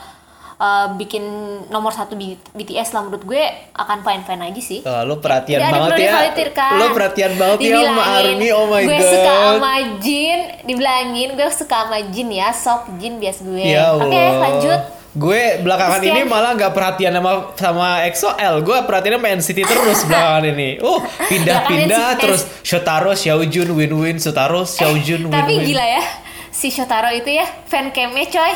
uh, 0.60 0.92
bikin 0.94 1.24
nomor 1.66 1.90
satu 1.90 2.12
BTS 2.52 2.92
lah 2.92 3.02
menurut 3.02 3.24
gue 3.24 3.40
akan 3.72 3.98
fine 4.00 4.22
fine 4.22 4.42
aja 4.44 4.60
sih 4.60 4.80
Oh, 4.82 5.02
lu 5.02 5.16
perhatian 5.16 5.58
ada 5.58 5.72
banget 5.72 5.90
ya. 5.90 5.98
dikhawatirkan. 6.04 6.72
Lu 6.76 6.86
perhatian 6.92 7.32
banget 7.34 7.58
ya 7.58 7.80
sama 7.82 8.04
Army. 8.14 8.48
Oh 8.50 8.66
my 8.66 8.82
gue 8.82 8.92
god. 8.94 9.08
suka 9.08 9.32
sama 9.50 9.72
Jin 9.98 10.40
dibilangin 10.62 11.28
gue 11.32 11.48
suka 11.50 11.76
sama 11.82 11.98
Jin 12.06 12.28
ya 12.30 12.48
sok 12.50 12.92
Jin 12.94 13.16
bias 13.16 13.40
gue 13.40 13.64
Ya 13.66 13.90
oke 13.90 14.04
Allah. 14.06 14.38
lanjut 14.46 14.82
Gue 15.10 15.58
belakangan 15.58 15.98
Sekian. 15.98 16.14
ini 16.14 16.22
malah 16.22 16.54
nggak 16.54 16.70
perhatian 16.70 17.10
sama 17.10 17.50
sama 17.56 18.06
EXO-L. 18.06 18.62
Gue 18.62 18.78
perhatian 18.80 19.18
sama 19.18 19.26
NCT 19.32 19.58
terus 19.60 20.06
belakangan 20.06 20.44
ini. 20.48 20.78
Uh, 20.78 21.02
pindah-pindah 21.26 22.14
terus 22.14 22.46
Shotaro, 22.62 23.10
Xiaojun, 23.12 23.74
Win-Win, 23.74 24.16
Shotaro, 24.16 24.62
Xiaojun, 24.62 25.26
Win-Win. 25.26 25.34
Eh, 25.34 25.42
tapi 25.42 25.66
gila 25.66 25.82
ya 25.82 26.02
si 26.48 26.70
Shotaro 26.70 27.10
itu 27.10 27.26
ya 27.28 27.42
fan 27.64 27.90
camnya 27.90 28.22
coy 28.24 28.54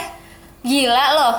gila 0.62 1.04
loh 1.12 1.34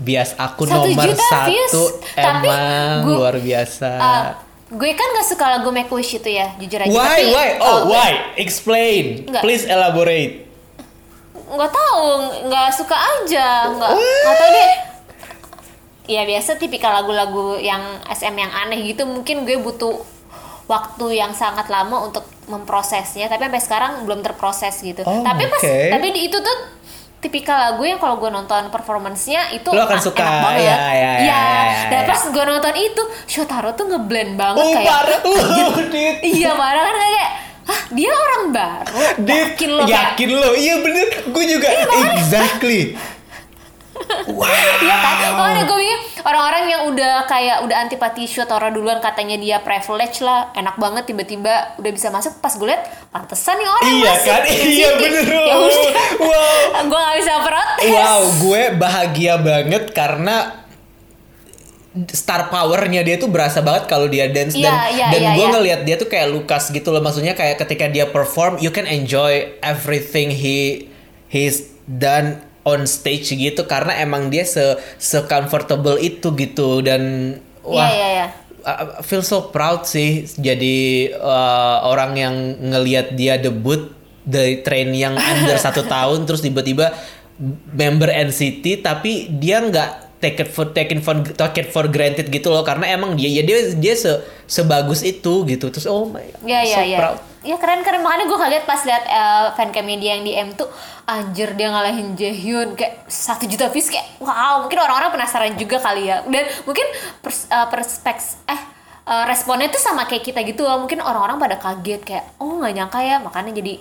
Bias 0.00 0.32
aku 0.34 0.64
Satu 0.64 0.88
nomor 0.88 1.04
juta 1.06 1.40
views. 1.46 1.68
satu 1.68 1.84
Tapi 2.10 2.48
emang 2.48 3.04
gue- 3.04 3.14
luar 3.14 3.36
biasa. 3.36 3.90
Uh, 3.94 4.28
gue 4.72 4.90
kan 4.92 5.08
gak 5.12 5.26
suka 5.26 5.44
lagu 5.50 5.68
Make 5.68 5.90
Wish 5.90 6.16
itu 6.16 6.30
ya 6.30 6.56
jujur 6.56 6.78
aja 6.78 6.88
why, 6.88 7.04
tapi 7.20 7.24
why? 7.28 7.48
Oh, 7.58 7.66
uh, 7.66 7.80
why? 7.86 8.10
Explain. 8.34 9.26
Nggak. 9.26 9.42
Please 9.42 9.64
elaborate. 9.64 10.48
nggak 11.30 11.66
tahu 11.68 12.06
nggak 12.46 12.68
suka 12.70 12.94
aja 12.94 13.66
nggak 13.68 13.90
nggak 13.90 14.36
tahu 14.36 14.50
deh 14.52 14.70
ya 16.06 16.22
biasa 16.24 16.54
tipikal 16.54 16.92
lagu-lagu 16.92 17.58
yang 17.58 17.82
SM 18.04 18.30
yang 18.32 18.52
aneh 18.52 18.78
gitu 18.84 19.02
mungkin 19.02 19.42
gue 19.42 19.58
butuh 19.58 19.98
waktu 20.64 21.06
yang 21.12 21.30
sangat 21.32 21.66
lama 21.66 22.02
untuk 22.04 22.22
memprosesnya 22.46 23.26
tapi 23.26 23.46
sampai 23.46 23.58
sekarang 23.60 23.92
belum 24.00 24.22
terproses 24.22 24.78
gitu 24.78 25.02
Oh, 25.02 25.22
tapi 25.22 25.46
pas 25.46 25.58
oke. 25.58 25.74
tapi 25.90 26.06
di 26.12 26.20
itu 26.24 26.38
tuh 26.38 26.56
tipikal 27.20 27.56
lagu 27.56 27.84
yang 27.84 28.00
kalau 28.00 28.16
gue 28.16 28.28
nonton 28.28 28.72
performance-nya 28.72 29.52
itu 29.52 29.68
Lo 29.68 29.84
akan 29.84 30.00
suka, 30.00 30.24
enak 30.24 30.40
banget 30.40 30.62
ya, 30.64 30.64
ya, 30.64 30.72
ya, 30.72 30.90
Iya. 30.90 31.12
ya, 31.20 31.20
ya, 31.20 31.80
dan 31.92 32.00
ya. 32.00 32.08
pas 32.08 32.20
gue 32.26 32.44
nonton 32.48 32.74
itu 32.74 33.02
Shotaro 33.28 33.70
tuh 33.76 33.84
ngeblend 33.86 34.40
banget 34.40 34.64
Oh, 34.64 34.72
kayak 34.72 34.88
parah. 34.88 35.18
Uh, 35.22 35.84
Dit. 35.92 36.16
iya 36.24 36.50
parah 36.56 36.82
kan 36.82 36.96
kayak 36.96 37.28
Hah, 37.60 37.82
dia 37.94 38.10
orang 38.10 38.42
baru 38.50 38.98
yakin 39.22 39.70
lo 39.70 39.82
yakin 39.86 40.28
lo. 40.34 40.50
Iya 40.58 40.74
bener. 40.82 41.06
Gue 41.30 41.44
juga. 41.46 41.70
exactly. 42.18 42.98
Iya 44.80 44.96
kan? 44.96 45.14
Makanya 45.36 45.64
gue 45.68 45.78
pikir 45.80 45.98
orang-orang 46.24 46.64
yang 46.68 46.82
udah 46.88 47.14
kayak 47.28 47.56
udah 47.64 47.76
antipati 47.84 48.24
Shotaro 48.24 48.72
duluan 48.72 48.98
katanya 48.98 49.36
dia 49.36 49.56
privilege 49.60 50.20
lah, 50.24 50.52
enak 50.56 50.76
banget 50.80 51.04
tiba-tiba 51.10 51.76
udah 51.76 51.92
bisa 51.92 52.08
masuk 52.08 52.38
pas 52.40 52.52
gue 52.54 52.68
liat 52.68 52.82
pantesan 53.12 53.56
nih 53.60 53.68
orang 53.68 53.82
Iya 53.84 54.10
masuk 54.12 54.30
kan? 54.30 54.42
Iya 54.76 54.88
bener. 54.96 55.24
Ya. 55.40 55.56
Wow. 56.20 56.84
gue 56.90 56.98
gak 57.00 57.16
bisa 57.18 57.34
protes. 57.40 57.90
Wow, 57.90 58.20
gue 58.44 58.62
bahagia 58.76 59.34
banget 59.40 59.84
karena 59.96 60.60
star 62.14 62.46
powernya 62.54 63.02
dia 63.02 63.18
tuh 63.18 63.26
berasa 63.26 63.58
banget 63.66 63.90
kalau 63.90 64.06
dia 64.06 64.30
dance 64.30 64.54
Iya, 64.54 64.62
dan 64.62 64.74
iya, 64.94 65.06
dan 65.10 65.20
iya, 65.26 65.30
gue 65.34 65.46
iya. 65.46 65.52
ngelihat 65.58 65.80
dia 65.82 65.96
tuh 65.98 66.06
kayak 66.06 66.30
Lukas 66.30 66.70
gitu 66.70 66.94
loh 66.94 67.02
maksudnya 67.02 67.34
kayak 67.34 67.58
ketika 67.66 67.90
dia 67.90 68.06
perform 68.06 68.62
you 68.62 68.70
can 68.70 68.86
enjoy 68.86 69.50
everything 69.58 70.30
he 70.30 70.86
he's 71.26 71.74
done 71.90 72.38
on 72.64 72.84
stage 72.84 73.32
gitu 73.32 73.64
karena 73.64 73.96
emang 74.04 74.28
dia 74.28 74.44
se 74.44 74.76
se 75.00 75.18
comfortable 75.24 75.96
itu 76.00 76.32
gitu. 76.36 76.84
Dan 76.84 77.36
Iya, 77.60 77.68
wah 77.68 77.90
iya, 77.92 78.08
iya. 78.08 78.26
I 78.60 79.00
I 79.00 79.02
feel 79.04 79.24
so 79.24 79.48
proud 79.52 79.88
sih. 79.88 80.24
Jadi 80.36 81.08
uh, 81.16 81.84
orang 81.84 82.12
yang 82.16 82.34
ngelihat 82.60 83.16
dia 83.16 83.40
debut 83.40 83.92
dari 84.24 84.60
train 84.60 84.92
yang 84.92 85.16
under 85.30 85.56
satu 85.56 85.84
tahun 85.84 86.28
terus 86.28 86.44
tiba-tiba 86.44 86.92
member 87.72 88.12
NCT 88.12 88.84
tapi 88.84 89.32
dia 89.32 89.64
nggak 89.64 90.20
take 90.20 90.44
it 90.44 90.50
for 90.52 90.68
taken 90.76 91.00
for 91.00 91.16
take 91.24 91.64
it 91.64 91.68
for 91.72 91.88
granted 91.88 92.28
gitu 92.28 92.52
loh. 92.52 92.64
Karena 92.64 92.92
emang 92.92 93.16
dia 93.16 93.28
ya 93.28 93.42
dia 93.44 93.72
dia 93.76 93.94
se, 93.96 94.20
sebagus 94.44 95.00
itu 95.00 95.48
gitu. 95.48 95.72
Terus 95.72 95.88
oh 95.88 96.08
my 96.08 96.24
Iya 96.44 96.60
iya 96.64 96.76
so 96.76 96.82
iya. 96.84 96.98
proud 97.00 97.29
Ya 97.40 97.56
keren 97.56 97.80
keren. 97.80 98.04
Makanya 98.04 98.28
gue 98.28 98.38
kaget 98.38 98.64
pas 98.68 98.80
liat 98.84 99.04
uh, 99.08 99.46
fan 99.56 99.72
dia 99.72 100.12
yang 100.16 100.24
di 100.24 100.32
M 100.36 100.52
tuh 100.52 100.68
anjir 101.08 101.56
dia 101.56 101.72
ngalahin 101.72 102.12
Jaehyun 102.14 102.76
kayak 102.76 103.08
satu 103.08 103.48
juta 103.48 103.72
views 103.72 103.88
kayak 103.88 104.20
wow 104.20 104.62
mungkin 104.62 104.78
orang-orang 104.78 105.10
penasaran 105.10 105.56
juga 105.56 105.80
kali 105.80 106.12
ya. 106.12 106.20
Dan 106.28 106.44
mungkin 106.68 106.84
pers, 107.24 107.48
uh, 107.48 107.66
perspeks 107.72 108.44
eh 108.44 108.60
uh, 109.08 109.24
responnya 109.24 109.72
tuh 109.72 109.80
sama 109.80 110.04
kayak 110.04 110.20
kita 110.20 110.44
gitu 110.44 110.68
loh. 110.68 110.84
Mungkin 110.84 111.00
orang-orang 111.00 111.40
pada 111.40 111.56
kaget 111.56 112.00
kayak 112.04 112.24
oh 112.36 112.60
nggak 112.60 112.74
nyangka 112.76 113.00
ya. 113.00 113.16
Makanya 113.24 113.56
jadi 113.56 113.80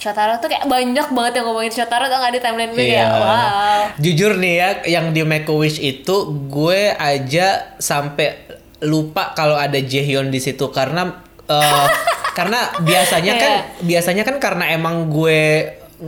Shotaro 0.00 0.40
tuh 0.40 0.48
kayak 0.48 0.64
banyak 0.64 1.12
banget 1.12 1.32
yang 1.36 1.44
ngomongin 1.44 1.72
Shotaro 1.76 2.08
tuh 2.08 2.16
nggak 2.16 2.32
di 2.32 2.40
timeline 2.40 2.72
gue 2.72 2.84
Iya. 2.88 3.04
kayak 3.04 3.10
wow. 3.20 3.80
Jujur 4.00 4.32
nih 4.40 4.54
ya, 4.56 4.68
yang 4.88 5.06
di 5.12 5.20
Make 5.28 5.48
a 5.48 5.52
Wish 5.52 5.76
itu 5.76 6.16
gue 6.48 6.96
aja 6.96 7.76
sampai 7.76 8.48
lupa 8.80 9.36
kalau 9.36 9.60
ada 9.60 9.76
Jaehyun 9.76 10.32
di 10.32 10.40
situ. 10.40 10.72
Karena 10.72 11.28
eh, 11.50 11.86
karena 12.30 12.70
biasanya 12.80 13.32
kan 13.36 13.52
biasanya 13.82 14.22
kan 14.22 14.36
karena 14.38 14.64
emang 14.70 15.10
gue 15.10 15.66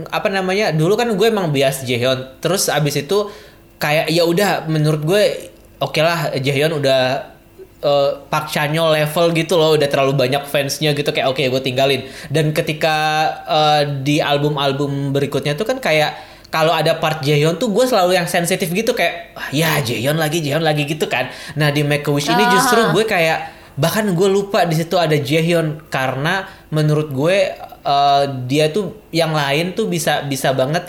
apa 0.09 0.25
namanya 0.31 0.73
dulu 0.73 0.97
kan 0.97 1.11
gue 1.13 1.27
emang 1.27 1.51
bias 1.53 1.85
Jaehyun. 1.85 2.41
Terus 2.41 2.71
abis 2.71 3.03
itu 3.05 3.29
kayak 3.77 4.09
ya 4.09 4.23
udah 4.25 4.65
menurut 4.65 5.03
gue 5.03 5.23
oke 5.83 5.99
lah 5.99 6.33
Jaehyun 6.33 6.79
udah 6.79 7.01
eh, 7.83 8.11
Park 8.31 8.49
Chanyeol 8.49 8.95
level 8.95 9.35
gitu 9.35 9.59
loh 9.59 9.75
udah 9.77 9.85
terlalu 9.91 10.15
banyak 10.17 10.47
fansnya 10.47 10.95
gitu 10.95 11.11
kayak 11.13 11.29
oke 11.29 11.43
gue 11.43 11.61
tinggalin. 11.61 12.01
Dan 12.31 12.55
ketika 12.55 12.95
eh, 13.45 13.81
di 14.01 14.17
album-album 14.23 15.13
berikutnya 15.13 15.53
tuh 15.53 15.67
kan 15.67 15.77
kayak 15.77 16.33
kalau 16.49 16.69
ada 16.69 17.01
part 17.01 17.21
Jaehyun 17.25 17.57
tuh 17.57 17.73
gue 17.73 17.85
selalu 17.85 18.13
yang 18.13 18.29
sensitif 18.29 18.69
gitu 18.69 18.93
kayak 18.93 19.33
"Ah, 19.33 19.49
ya 19.49 19.81
Jaehyun 19.81 20.17
lagi 20.17 20.37
Jaehyun 20.41 20.61
lagi 20.61 20.85
gitu 20.85 21.09
kan. 21.09 21.29
Nah 21.57 21.73
di 21.73 21.81
Make 21.81 22.05
a 22.05 22.13
Wish 22.13 22.29
ini 22.29 22.45
justru 22.49 22.77
gue 22.93 23.05
kayak 23.05 23.62
bahkan 23.73 24.05
gue 24.05 24.29
lupa 24.29 24.63
di 24.63 24.75
situ 24.75 24.95
ada 24.95 25.13
Jaehyun 25.13 25.89
karena 25.89 26.45
menurut 26.69 27.09
gue 27.09 27.37
eh, 27.83 28.23
dia 28.45 28.69
tuh 28.69 29.09
yang 29.09 29.31
lain 29.31 29.73
tuh 29.73 29.85
bisa 29.85 30.21
bisa 30.23 30.53
banget 30.53 30.85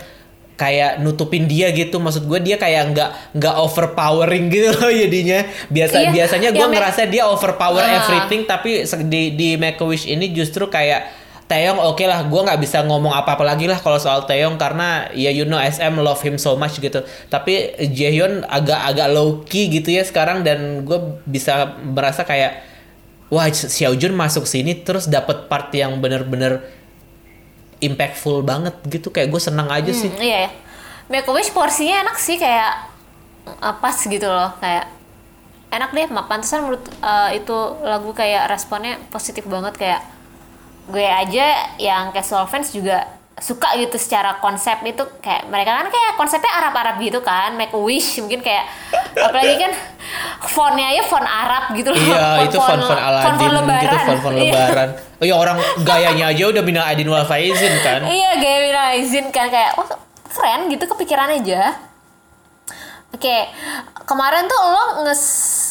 kayak 0.55 1.03
nutupin 1.03 1.45
dia 1.45 1.67
gitu. 1.69 1.99
Maksud 1.99 2.25
gue 2.25 2.39
dia 2.39 2.55
kayak 2.55 2.95
nggak 2.95 3.09
nggak 3.35 3.55
overpowering 3.59 4.47
gitu 4.47 4.71
loh 4.71 4.87
jadinya. 4.87 5.43
Biasa 5.67 5.97
Iya, 5.99 6.09
biasanya 6.15 6.49
gue 6.51 6.67
ngerasa 6.69 7.01
dia 7.05 7.27
overpower 7.27 7.83
Ah. 7.83 7.99
everything 7.99 8.47
tapi 8.47 8.87
di 9.05 9.35
di 9.35 9.59
Make 9.59 9.77
a 9.77 9.85
Wish 9.85 10.05
ini 10.05 10.31
justru 10.31 10.65
kayak 10.67 11.23
Taeyong 11.45 11.77
oke 11.77 12.01
lah 12.01 12.25
gue 12.25 12.41
nggak 12.41 12.57
bisa 12.57 12.81
ngomong 12.81 13.13
apa-apa 13.13 13.45
lagi 13.45 13.69
lah 13.69 13.77
kalau 13.77 14.01
soal 14.01 14.25
Taeyong 14.25 14.57
karena 14.57 15.05
ya 15.13 15.29
you 15.29 15.45
know 15.45 15.59
SM 15.59 15.93
love 15.99 16.17
him 16.17 16.39
so 16.39 16.55
much 16.55 16.79
gitu. 16.79 17.03
Tapi 17.27 17.69
Jaehyun 17.85 18.41
agak-agak 18.41 19.07
low 19.11 19.43
key 19.43 19.69
gitu 19.69 19.91
ya 19.91 20.01
sekarang 20.01 20.41
dan 20.41 20.81
gue 20.81 20.97
bisa 21.27 21.75
merasa 21.83 22.23
kayak 22.23 22.65
wah 23.29 23.49
Xiaojun 23.49 24.13
masuk 24.13 24.45
sini 24.45 24.85
terus 24.85 25.09
dapat 25.09 25.49
part 25.49 25.73
yang 25.73 25.97
bener-bener 25.97 26.61
impactful 27.81 28.45
banget 28.45 28.75
gitu. 28.87 29.09
Kayak 29.09 29.33
gue 29.33 29.41
senang 29.41 29.67
aja 29.69 29.91
sih. 29.91 30.09
Hmm, 30.11 30.21
iya. 30.21 30.47
Ya. 30.47 30.49
Make 31.05 31.29
a 31.29 31.33
Wish 31.33 31.53
porsinya 31.53 32.01
enak 32.01 32.17
sih 32.17 32.41
kayak 32.41 32.89
uh, 33.61 33.75
pas 33.77 33.97
gitu 33.97 34.25
loh. 34.25 34.53
Kayak 34.57 34.89
enak 35.69 35.89
deh 35.91 36.07
pantesan 36.25 36.65
menurut 36.65 36.85
uh, 37.03 37.29
itu 37.33 37.57
lagu 37.83 38.09
kayak 38.15 38.49
responnya 38.49 38.97
positif 39.09 39.45
banget. 39.45 39.77
Kayak 39.77 40.01
gue 40.85 41.05
aja 41.05 41.75
yang 41.81 42.13
casual 42.13 42.45
fans 42.45 42.73
juga 42.73 43.09
suka 43.35 43.75
gitu 43.75 43.99
secara 43.99 44.39
konsep 44.39 44.79
itu 44.87 45.03
kayak 45.19 45.51
mereka 45.51 45.75
kan 45.75 45.91
kayak 45.91 46.15
konsepnya 46.15 46.55
Arab-Arab 46.55 47.03
gitu 47.03 47.19
kan 47.19 47.51
Make 47.53 47.75
a 47.75 47.79
Wish 47.79 48.23
mungkin 48.23 48.39
kayak 48.39 48.63
apalagi 49.11 49.59
kan 49.59 49.71
fontnya 50.47 50.87
aja 50.87 51.03
font 51.03 51.27
Arab 51.27 51.75
gitu 51.75 51.91
loh 51.91 51.99
Iya, 51.99 52.47
itu 52.47 52.55
font-font 52.55 52.95
Aladdin 52.95 53.35
font-font 53.35 53.75
gitu, 53.83 53.97
font-font 54.07 54.35
Iya. 54.39 54.51
lebaran. 54.55 54.89
Oh 55.19 55.25
ya 55.27 55.35
orang 55.35 55.57
gayanya 55.83 56.31
aja 56.31 56.43
udah 56.47 56.63
Mina 56.63 56.87
Aidin 56.87 57.11
wal 57.11 57.27
Faizin 57.27 57.75
kan. 57.83 58.07
Iya, 58.15 58.39
gaya 58.39 58.57
Mina 58.63 58.83
izin 58.95 59.27
kan 59.35 59.51
kayak 59.51 59.75
wah 59.75 59.87
keren 60.31 60.71
gitu 60.71 60.87
kepikiran 60.87 61.35
aja. 61.35 61.75
Oke, 63.11 63.47
kemarin 64.03 64.43
tuh 64.43 64.59
lo 64.59 64.83
nges 65.03 65.23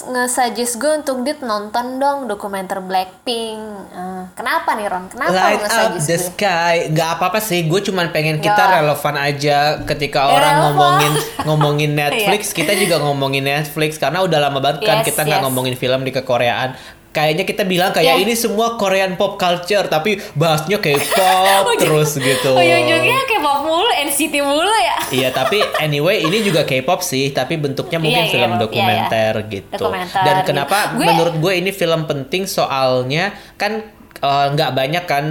nge-suggest 0.02 0.74
gue 0.76 0.92
untuk 0.96 1.22
dit 1.22 1.38
nonton 1.38 1.96
dong 1.96 2.26
dokumenter 2.26 2.80
Blackpink. 2.80 3.60
Eh, 3.88 4.22
kenapa 4.32 4.74
nih 4.74 4.88
Ron? 4.88 5.06
Kenapa 5.06 5.30
Light 5.30 5.62
up 5.62 5.94
the 5.94 6.10
gue? 6.10 6.18
sky. 6.18 6.74
Nggak 6.88 7.10
apa-apa 7.14 7.38
sih, 7.38 7.62
gue 7.62 7.80
cuman 7.80 8.10
pengen 8.10 8.38
kita 8.38 8.56
Nggak. 8.56 8.80
relevan 8.80 9.14
aja 9.14 9.58
ketika 9.84 10.26
orang 10.26 10.40
Relevan. 10.50 10.62
ngomongin 10.66 11.12
ngomongin 11.46 11.90
Netflix, 11.92 12.50
kita 12.50 12.74
juga 12.74 12.98
ngomongin 12.98 13.44
Netflix 13.44 13.94
karena 13.94 14.20
udah 14.20 14.38
lama 14.40 14.58
banget 14.58 14.82
kan 14.82 14.98
Yes, 14.98 15.06
kita 15.06 15.22
nggak 15.22 15.38
yes. 15.38 15.46
ngomongin 15.46 15.74
film 15.74 16.00
di 16.02 16.10
kekoreaan. 16.10 16.74
Kayaknya 17.14 17.44
kita 17.44 17.62
bilang 17.62 17.90
kayak 17.90 18.10
Yeah. 18.10 18.18
ini 18.20 18.34
semua 18.34 18.74
Korean 18.74 19.14
pop 19.14 19.36
culture, 19.36 19.86
tapi 19.86 20.18
bahasnya 20.34 20.76
K-pop 20.76 21.14
Ujung- 21.70 21.78
terus 21.78 22.10
gitu. 22.16 22.50
Ujung-ujungnya 22.52 23.22
kayak 23.22 23.38
pop 23.40 23.62
mulu, 23.62 23.86
NCT 24.02 24.34
mulu 24.40 24.66
ya. 24.66 24.98
Iya 25.16 25.28
tapi 25.30 25.62
anyway 25.78 26.20
ini 26.20 26.42
juga 26.42 26.62
K-pop 26.62 27.00
sih 27.00 27.30
tapi 27.30 27.54
bentuknya 27.54 27.96
mungkin 27.96 28.18
Iya, 28.18 28.26
iya, 28.26 28.34
film 28.34 28.50
Bob. 28.50 28.58
Iya, 28.58 28.62
dokumenter 28.66 29.32
gitu. 29.48 29.78
Dokumenter 29.78 30.22
Dan 30.22 30.34
gitu. 30.36 30.48
kenapa 30.50 30.78
Gue- 30.92 31.06
menurut 31.06 31.34
gue 31.38 31.52
ini 31.54 31.70
film 31.70 32.02
penting 32.04 32.42
soalnya 32.44 33.24
kan 33.54 33.78
eh, 34.16 34.46
nggak 34.50 34.70
banyak 34.72 35.04
kan 35.04 35.24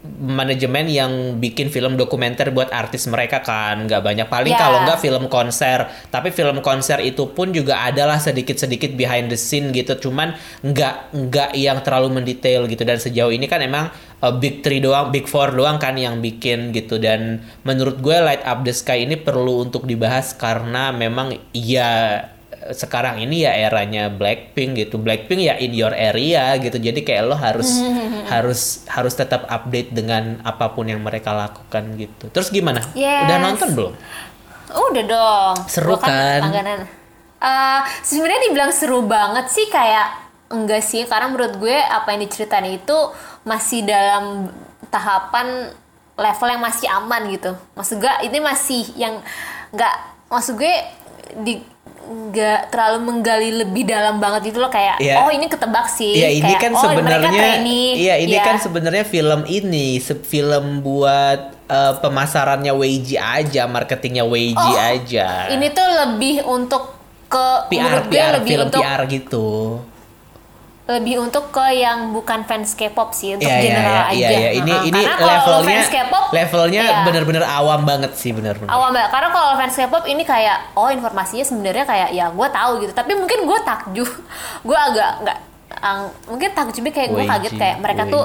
manajemen 0.00 0.88
yang 0.88 1.12
bikin 1.36 1.68
film 1.68 2.00
dokumenter 2.00 2.48
buat 2.56 2.72
artis 2.72 3.04
mereka 3.04 3.44
kan. 3.44 3.84
Nggak 3.84 4.00
banyak. 4.00 4.26
Paling 4.32 4.54
Ya. 4.56 4.60
kalau 4.60 4.78
nggak 4.88 5.00
film 5.00 5.28
konser. 5.28 5.84
Tapi 6.08 6.32
film 6.32 6.64
konser 6.64 7.04
itu 7.04 7.28
pun 7.36 7.52
juga 7.52 7.84
adalah 7.84 8.16
sedikit-sedikit 8.16 8.96
behind 8.96 9.28
the 9.28 9.36
scene 9.36 9.68
gitu. 9.76 10.08
Cuman 10.08 10.32
nggak 10.64 11.12
nggak 11.12 11.50
yang 11.52 11.84
terlalu 11.84 12.16
mendetail 12.16 12.64
gitu. 12.64 12.80
Dan 12.80 12.96
sejauh 12.96 13.28
ini 13.28 13.44
kan 13.44 13.60
emang 13.60 13.92
uh, 14.24 14.32
big 14.32 14.64
three 14.64 14.80
doang 14.80 15.12
big 15.12 15.28
four 15.28 15.52
doang 15.52 15.76
kan 15.76 16.00
yang 16.00 16.24
bikin 16.24 16.72
gitu. 16.72 16.96
Dan 16.96 17.44
menurut 17.68 18.00
gue 18.00 18.16
light 18.24 18.44
up 18.48 18.64
the 18.64 18.72
sky 18.72 19.04
ini 19.04 19.20
perlu 19.20 19.68
untuk 19.68 19.84
dibahas 19.84 20.32
karena 20.32 20.96
memang 20.96 21.36
ya 21.52 22.24
sekarang 22.72 23.22
ini 23.22 23.46
ya 23.46 23.52
eranya 23.54 24.08
Blackpink 24.10 24.78
gitu. 24.78 24.96
Blackpink 24.98 25.46
ya 25.46 25.54
in 25.58 25.74
your 25.74 25.92
area 25.94 26.56
gitu. 26.58 26.76
Jadi 26.78 27.02
kayak 27.02 27.22
lo 27.28 27.36
harus 27.36 27.82
harus 28.32 28.86
harus 28.90 29.14
tetap 29.14 29.46
update 29.46 29.94
dengan 29.94 30.38
apa 30.42 30.72
pun 30.72 30.88
yang 30.88 31.02
mereka 31.02 31.34
lakukan 31.34 31.98
gitu. 31.98 32.30
Terus 32.30 32.48
gimana? 32.48 32.82
Yes. 32.94 33.26
Udah 33.26 33.36
nonton 33.38 33.68
belum? 33.74 33.92
Udah 34.70 35.04
dong. 35.04 35.54
Seru 35.66 35.98
Gua 35.98 36.06
kan? 36.06 36.40
Langganan. 36.46 37.00
Eh, 37.40 37.80
sebenarnya 38.04 38.52
dibilang 38.52 38.68
seru 38.68 39.00
banget 39.08 39.48
sih 39.48 39.72
kayak 39.72 40.28
enggak 40.52 40.84
sih 40.84 41.08
karena 41.08 41.32
menurut 41.32 41.56
gue 41.56 41.72
apa 41.72 42.12
yang 42.12 42.26
diceritain 42.26 42.68
itu 42.68 42.98
masih 43.48 43.86
dalam 43.86 44.52
tahapan 44.92 45.72
level 46.20 46.48
yang 46.52 46.60
masih 46.60 46.86
aman 46.92 47.32
gitu. 47.32 47.56
Maksud 47.72 47.96
gue 47.96 48.12
ini 48.28 48.38
masih 48.44 48.82
yang 48.92 49.24
nggak 49.72 49.94
maksud 50.28 50.60
gue 50.60 50.74
di 51.40 51.64
nggak 52.10 52.74
terlalu 52.74 52.98
menggali 53.06 53.50
lebih 53.54 53.86
dalam 53.86 54.18
banget 54.18 54.50
itu 54.50 54.58
loh 54.58 54.66
kayak 54.66 54.98
Iya. 54.98 55.22
oh 55.22 55.30
ini 55.30 55.46
ketebak 55.46 55.86
sih 55.86 56.10
Iya 56.10 56.28
ini 56.34 56.42
Kayak, 56.42 56.60
kan 56.60 56.72
oh, 56.74 56.82
sebenarnya 56.82 57.42
iya 57.94 58.14
ini 58.18 58.34
Iya. 58.34 58.42
kan 58.42 58.56
sebenarnya 58.58 59.04
film 59.06 59.46
ini 59.46 60.02
film 60.02 60.82
buat 60.82 61.54
eh, 61.70 61.94
pemasarannya 62.02 62.74
WG 62.74 63.14
aja, 63.14 63.70
marketingnya 63.70 64.26
WG 64.26 64.58
Oh, 64.58 64.74
aja. 64.74 65.54
ini 65.54 65.70
tuh 65.70 65.86
lebih 65.86 66.42
untuk 66.42 66.98
ke 67.30 67.46
PR 67.70 68.10
PR 68.10 68.42
lebih 68.42 68.50
film 68.50 68.66
untuk 68.66 68.82
PR 68.82 69.02
gitu. 69.06 69.48
Lebih 70.90 71.20
untuk 71.20 71.48
ke 71.48 71.66
yang 71.72 72.10
bukan 72.10 72.42
fans 72.42 72.74
K-pop 72.74 73.10
sih 73.10 73.32
untuk 73.32 73.46
Iya 73.46 73.54
iya 73.54 73.64
general 73.64 73.94
iya 73.94 74.02
aja. 74.02 74.16
iya 74.18 74.28
iya. 74.28 74.50
ini 74.56 74.72
Heeh. 74.72 74.88
ini 74.88 75.00
Karena 75.00 75.26
levelnya 75.30 75.76
fans 75.76 75.88
K-pop 75.88 76.24
levelnya 76.30 76.82
iya. 76.82 76.98
bener-bener 77.02 77.44
awam 77.44 77.80
banget 77.82 78.12
sih 78.12 78.30
bener-bener. 78.30 78.66
awam 78.66 78.90
banget. 78.90 79.08
Karena 79.08 79.28
kalau 79.28 79.50
fans 79.54 79.74
K-pop 79.74 80.04
ini 80.04 80.22
kayak 80.22 80.74
oh 80.74 80.88
informasinya 80.88 81.42
sebenarnya 81.42 81.84
kayak 81.84 82.08
ya 82.10 82.26
gue 82.28 82.48
tahu 82.50 82.72
gitu. 82.80 82.92
Tapi 82.92 83.12
mungkin 83.14 83.38
gue 83.42 83.58
takjub, 83.60 84.10
gue 84.68 84.78
agak 84.80 85.10
nggak 85.22 85.38
ang- 85.80 86.12
mungkin 86.26 86.50
takjubnya 86.50 86.90
kayak 86.90 87.08
gue 87.08 87.24
kaget 87.24 87.52
kayak 87.54 87.76
mereka 87.78 88.02
tuh 88.04 88.24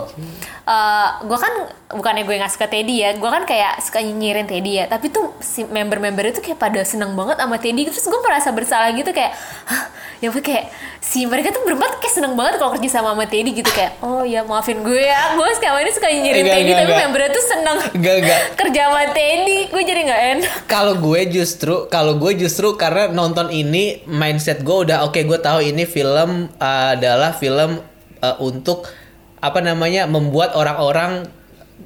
eh 0.66 1.08
gue 1.22 1.38
kan 1.38 1.54
bukannya 1.94 2.26
gue 2.26 2.36
nggak 2.36 2.50
suka 2.50 2.66
Teddy 2.66 2.96
ya 2.98 3.14
gue 3.14 3.30
kan 3.30 3.46
kayak 3.46 3.78
suka 3.80 4.02
nyinyirin 4.02 4.44
Teddy 4.44 4.82
ya 4.82 4.90
tapi 4.90 5.08
tuh 5.08 5.30
si 5.38 5.62
member-member 5.64 6.26
itu 6.26 6.42
kayak 6.42 6.58
pada 6.58 6.82
seneng 6.82 7.14
banget 7.14 7.38
sama 7.38 7.56
Teddy 7.56 7.86
terus 7.86 8.02
gue 8.02 8.18
merasa 8.20 8.50
bersalah 8.50 8.90
gitu 8.92 9.14
kayak 9.14 9.38
Hah, 9.70 9.84
ya 10.18 10.28
ampun, 10.28 10.42
kayak 10.42 10.74
si 11.16 11.24
mereka 11.24 11.56
tuh 11.56 11.64
berempat 11.64 12.04
kayak 12.04 12.12
seneng 12.12 12.36
banget 12.36 12.60
kalau 12.60 12.76
kerja 12.76 13.00
sama 13.00 13.16
sama 13.16 13.24
Teddy 13.24 13.56
gitu 13.56 13.72
kayak 13.72 14.04
oh 14.04 14.28
ya 14.28 14.44
maafin 14.44 14.84
gue 14.84 15.00
ya 15.00 15.32
gue 15.40 15.48
sekarang 15.56 15.88
ini 15.88 15.92
suka 15.96 16.12
nyinyirin 16.12 16.44
Teddy 16.44 16.52
enggak, 16.60 16.76
tapi 16.76 16.92
enggak. 16.92 17.04
membernya 17.08 17.30
tuh 17.32 17.46
seneng 17.48 17.78
Enggak, 17.96 18.16
enggak. 18.20 18.40
kerja 18.60 18.82
sama 18.84 19.02
Teddy 19.16 19.60
gue 19.72 19.82
jadi 19.88 20.02
nggak 20.12 20.22
enak 20.36 20.52
Kalau 20.68 20.94
gue 21.00 21.22
justru, 21.32 21.88
kalau 21.88 22.20
gue 22.20 22.36
justru 22.36 22.76
karena 22.76 23.16
nonton 23.16 23.48
ini 23.48 24.04
mindset 24.12 24.60
gue 24.60 24.76
udah 24.92 25.08
oke 25.08 25.16
gue 25.16 25.40
tahu 25.40 25.64
ini 25.64 25.88
film 25.88 26.52
uh, 26.60 27.00
adalah 27.00 27.32
film 27.32 27.80
uh, 28.20 28.36
untuk 28.44 28.84
apa 29.40 29.64
namanya 29.64 30.12
membuat 30.12 30.52
orang-orang 30.60 31.32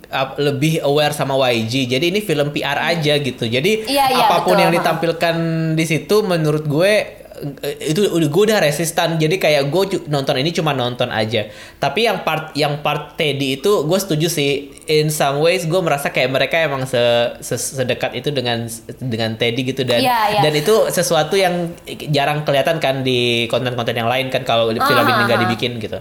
uh, 0.10 0.30
lebih 0.42 0.82
aware 0.82 1.14
sama 1.14 1.38
YG. 1.54 1.86
Jadi 1.86 2.10
ini 2.10 2.26
film 2.26 2.50
PR 2.50 2.82
aja 2.82 3.14
gitu. 3.22 3.46
Jadi 3.46 3.86
Iya, 3.86 4.10
iya, 4.10 4.26
apa 4.26 4.42
pun 4.42 4.58
betul, 4.58 4.64
yang 4.66 4.74
ditampilkan 4.74 5.36
di 5.78 5.86
situ 5.86 6.26
menurut 6.26 6.66
gue 6.66 7.20
itu 7.80 8.08
udah 8.08 8.30
gue 8.30 8.44
udah 8.48 8.60
resistan. 8.60 9.16
Jadi 9.16 9.36
kayak 9.36 9.68
gue 9.68 9.84
nonton 10.08 10.36
ini 10.38 10.52
cuma 10.52 10.72
nonton 10.72 11.10
aja. 11.10 11.48
Tapi 11.78 12.06
yang 12.06 12.22
part 12.22 12.52
yang 12.54 12.80
part 12.80 13.16
Teddy 13.16 13.58
itu 13.58 13.84
gue 13.84 14.00
setuju 14.00 14.28
sih. 14.28 14.52
In 14.90 15.10
some 15.10 15.40
ways 15.40 15.66
gue 15.66 15.82
merasa 15.82 16.10
kayak 16.10 16.30
mereka 16.30 16.60
emang 16.60 16.84
se, 16.84 17.00
se- 17.40 17.78
sedekat 17.78 18.18
itu 18.18 18.30
dengan 18.30 18.66
dengan 18.98 19.38
Teddy 19.38 19.62
gitu 19.64 19.86
dan 19.86 20.02
Iya, 20.02 20.20
iya. 20.34 20.42
dan 20.42 20.54
itu 20.54 20.74
sesuatu 20.90 21.38
yang 21.38 21.74
jarang 22.10 22.42
kelihatan 22.42 22.82
kan 22.82 23.02
di 23.02 23.46
konten-konten 23.48 23.94
yang 23.94 24.10
lain 24.10 24.34
kan 24.34 24.42
kalau 24.42 24.70
film 24.70 25.06
ini 25.06 25.14
Ah, 25.14 25.26
nggak 25.30 25.40
ah. 25.40 25.44
dibikin 25.46 25.78
gitu. 25.78 26.00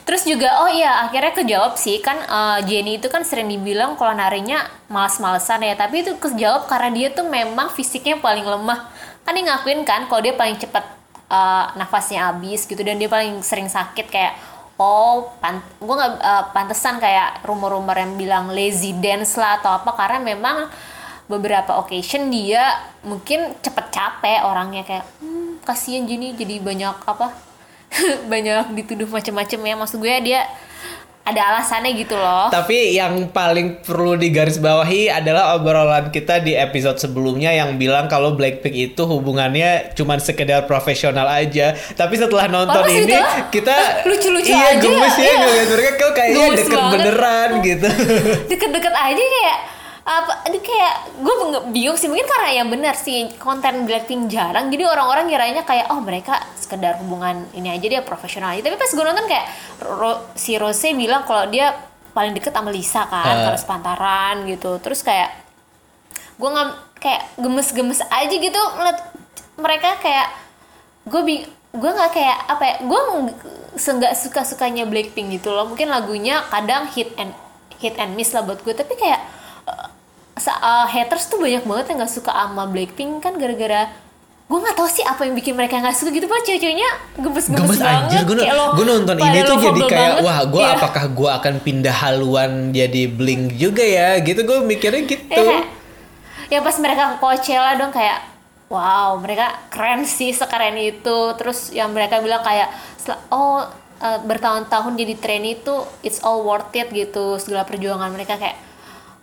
Terus 0.00 0.26
juga 0.26 0.50
oh 0.62 0.70
iya 0.70 1.06
akhirnya 1.06 1.30
kejawab 1.30 1.78
sih 1.78 2.02
kan 2.02 2.18
eh, 2.18 2.58
Jenny 2.66 2.98
itu 2.98 3.06
kan 3.06 3.22
sering 3.22 3.46
dibilang 3.46 3.94
kalau 3.94 4.14
narinya 4.14 4.66
males-malesan 4.90 5.62
ya 5.62 5.74
tapi 5.78 6.02
itu 6.02 6.18
kejawab 6.18 6.66
karena 6.66 6.90
dia 6.90 7.08
tuh 7.14 7.26
memang 7.26 7.70
fisiknya 7.70 8.18
paling 8.18 8.42
lemah 8.42 8.90
kan 9.30 9.38
dia 9.38 9.46
ngakuin 9.46 9.86
kan 9.86 10.10
kalau 10.10 10.18
dia 10.18 10.34
paling 10.34 10.58
cepat 10.58 10.82
eh, 11.30 11.64
nafasnya 11.78 12.34
habis 12.34 12.66
gitu 12.66 12.82
dan 12.82 12.98
dia 12.98 13.06
paling 13.06 13.46
sering 13.46 13.70
sakit 13.70 14.10
kayak 14.10 14.34
oh 14.74 15.30
pan 15.38 15.62
gue 15.78 15.94
nggak 15.94 16.12
eh, 16.18 16.44
pantesan 16.50 16.98
kayak 16.98 17.46
rumor-rumor 17.46 17.94
yang 17.94 18.18
bilang 18.18 18.50
lazy 18.50 18.90
dance 18.98 19.38
lah 19.38 19.62
atau 19.62 19.70
apa 19.70 19.94
karena 19.94 20.18
memang 20.18 20.66
beberapa 21.30 21.78
occasion 21.78 22.26
dia 22.26 22.74
mungkin 23.06 23.54
cepet 23.62 23.86
capek 23.94 24.42
orangnya 24.42 24.82
kayak 24.82 25.06
hmm, 25.22 25.62
kasihan 25.62 26.02
Jenny 26.10 26.34
jadi 26.34 26.58
banyak 26.58 27.06
apa 27.06 27.30
banyak 28.32 28.74
dituduh 28.74 29.06
macam-macam 29.06 29.60
ya. 29.62 29.74
Maksud 29.78 29.98
gue 30.02 30.14
dia 30.26 30.40
ada 31.20 31.52
alasannya 31.54 31.94
gitu 32.00 32.16
loh 32.16 32.48
Tapi 32.48 32.96
yang 32.96 33.28
paling 33.30 33.84
perlu 33.84 34.16
digarisbawahi 34.16 35.12
adalah 35.12 35.54
obrolan 35.54 36.08
kita 36.08 36.40
di 36.40 36.56
episode 36.56 36.96
sebelumnya 36.96 37.52
yang 37.52 37.76
bilang 37.76 38.08
kalau 38.08 38.34
Blackpink 38.34 38.74
itu 38.90 39.02
hubungannya 39.04 39.92
cuman 39.94 40.18
sekedar 40.18 40.64
profesional 40.64 41.28
aja. 41.28 41.76
Tapi 41.94 42.14
setelah 42.18 42.48
nonton 42.48 42.82
ini 42.88 43.14
itu. 43.14 43.20
kita 43.60 44.02
Lucu-lucu 44.08 44.50
iya, 44.50 44.74
aja, 44.74 44.80
gemes 44.80 45.14
ya 45.14 45.22
iya. 45.22 45.34
ngeliat 45.38 45.68
mereka 45.70 45.90
kok 45.94 46.10
kayaknya 46.16 46.36
Gemes 46.40 46.58
deket 46.58 46.78
banget. 46.80 46.92
beneran 46.98 47.48
gitu. 47.62 47.88
deket-deket 48.50 48.94
aja 48.96 49.22
kayak 49.22 49.58
apa 50.00 50.48
ini 50.48 50.58
kayak 50.58 50.94
gue 51.20 51.34
bingung 51.70 51.94
sih. 51.94 52.08
Mungkin 52.08 52.24
karena 52.24 52.50
yang 52.56 52.68
benar 52.68 52.96
sih 52.96 53.28
konten 53.36 53.84
Blackpink 53.84 54.28
jarang. 54.28 54.72
Jadi 54.72 54.82
orang-orang 54.82 55.28
kiranya 55.28 55.62
kayak 55.62 55.92
oh 55.92 56.00
mereka 56.00 56.40
sekedar 56.56 56.96
hubungan 56.98 57.44
ini 57.52 57.70
aja 57.70 57.86
dia 57.86 58.02
profesional 58.02 58.56
aja. 58.56 58.64
Tapi 58.64 58.76
pas 58.76 58.90
gue 58.90 59.04
nonton 59.04 59.26
kayak 59.28 59.46
Ro- 59.84 60.24
si 60.34 60.56
Rose 60.56 60.88
bilang 60.92 61.22
kalau 61.22 61.46
dia 61.46 61.76
paling 62.10 62.34
deket 62.34 62.50
sama 62.50 62.68
Lisa 62.68 63.06
kan 63.06 63.22
Eh. 63.28 63.42
karena 63.44 63.58
sepantaran 63.58 64.36
gitu. 64.44 64.80
Terus 64.80 65.00
kayak 65.00 65.30
gue 66.36 66.48
nggak 66.48 66.68
kayak 66.96 67.22
gemes-gemes 67.36 68.00
aja 68.02 68.32
gitu 68.32 68.60
ngeliat 68.74 68.98
mereka 69.56 70.00
kayak 70.00 70.32
gue 71.04 71.20
bing 71.20 71.44
gue 71.70 71.90
nggak 71.92 72.10
kayak 72.10 72.38
apa 72.48 72.62
ya 72.64 72.74
gue 72.82 73.00
nggak 73.76 74.14
suka 74.16 74.42
sukanya 74.42 74.84
Blackpink 74.84 75.30
gitu 75.30 75.52
loh. 75.52 75.68
Mungkin 75.68 75.86
lagunya 75.86 76.42
kadang 76.48 76.88
hit 76.88 77.12
and 77.14 77.30
hit 77.78 77.94
and 77.94 78.12
miss 78.12 78.32
lah 78.32 78.42
buat 78.42 78.60
gue 78.60 78.72
tapi 78.72 78.96
kayak 78.96 79.20
eh, 79.66 80.86
haters 80.88 81.28
tuh 81.28 81.38
banyak 81.38 81.64
banget 81.64 81.84
yang 81.92 81.98
nggak 82.04 82.12
suka 82.12 82.32
sama 82.32 82.64
Blackpink 82.66 83.20
kan 83.20 83.36
gara-gara 83.36 83.92
gue 84.50 84.58
nggak 84.58 84.74
tahu 84.74 84.88
sih 84.90 85.06
apa 85.06 85.22
yang 85.22 85.38
bikin 85.38 85.54
mereka 85.54 85.78
nggak 85.78 85.94
suka 85.94 86.10
gitu 86.10 86.26
pak 86.26 86.42
cewek-ceweknya 86.42 86.90
gemes-gemes 87.22 87.70
Gemes 87.70 87.78
banget 87.78 88.02
anjir 88.02 88.20
gue, 88.26 88.34
lo 88.50 88.64
gue 88.74 88.82
nonton 88.82 89.14
ini 89.14 89.40
tuh 89.46 89.56
jadi 89.62 89.80
kayak 89.86 90.10
banget. 90.10 90.26
wah 90.26 90.38
gue 90.42 90.58
Iya. 90.58 90.74
apakah 90.74 91.04
gue 91.06 91.30
akan 91.30 91.54
pindah 91.62 91.94
haluan 91.94 92.50
jadi 92.74 93.02
Blink 93.06 93.54
juga 93.54 93.86
ya 93.86 94.18
gitu 94.18 94.42
gue 94.42 94.58
mikirnya 94.66 95.06
gitu. 95.06 95.30
ya, 95.30 95.62
ya 96.50 96.58
pas 96.66 96.74
mereka 96.82 97.14
ke 97.14 97.16
Coachella 97.22 97.78
dong 97.78 97.94
kayak 97.94 98.26
wow 98.66 99.14
mereka 99.22 99.54
keren 99.70 100.02
sih 100.02 100.34
sekeren 100.34 100.74
itu 100.74 101.18
terus 101.38 101.70
yang 101.70 101.94
mereka 101.94 102.18
bilang 102.18 102.42
kayak 102.42 102.74
"Sel- 102.98 103.22
oh 103.30 103.62
eh, 104.02 104.18
bertahun-tahun 104.18 104.98
jadi 104.98 105.14
trainee 105.14 105.62
itu 105.62 105.78
it's 106.02 106.18
all 106.26 106.42
worth 106.42 106.74
it 106.74 106.90
gitu 106.90 107.38
segala 107.38 107.62
perjuangan 107.62 108.10
mereka 108.10 108.34
kayak 108.34 108.58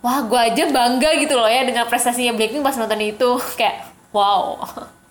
wah 0.08 0.24
gue 0.24 0.40
aja 0.40 0.64
bangga 0.72 1.20
gitu 1.20 1.36
loh 1.36 1.44
ya 1.44 1.68
dengan 1.68 1.84
prestasinya 1.84 2.32
Blackpink 2.32 2.64
pas 2.64 2.80
nonton 2.80 2.96
itu 3.04 3.36
kayak 3.60 3.84
wow 4.16 4.56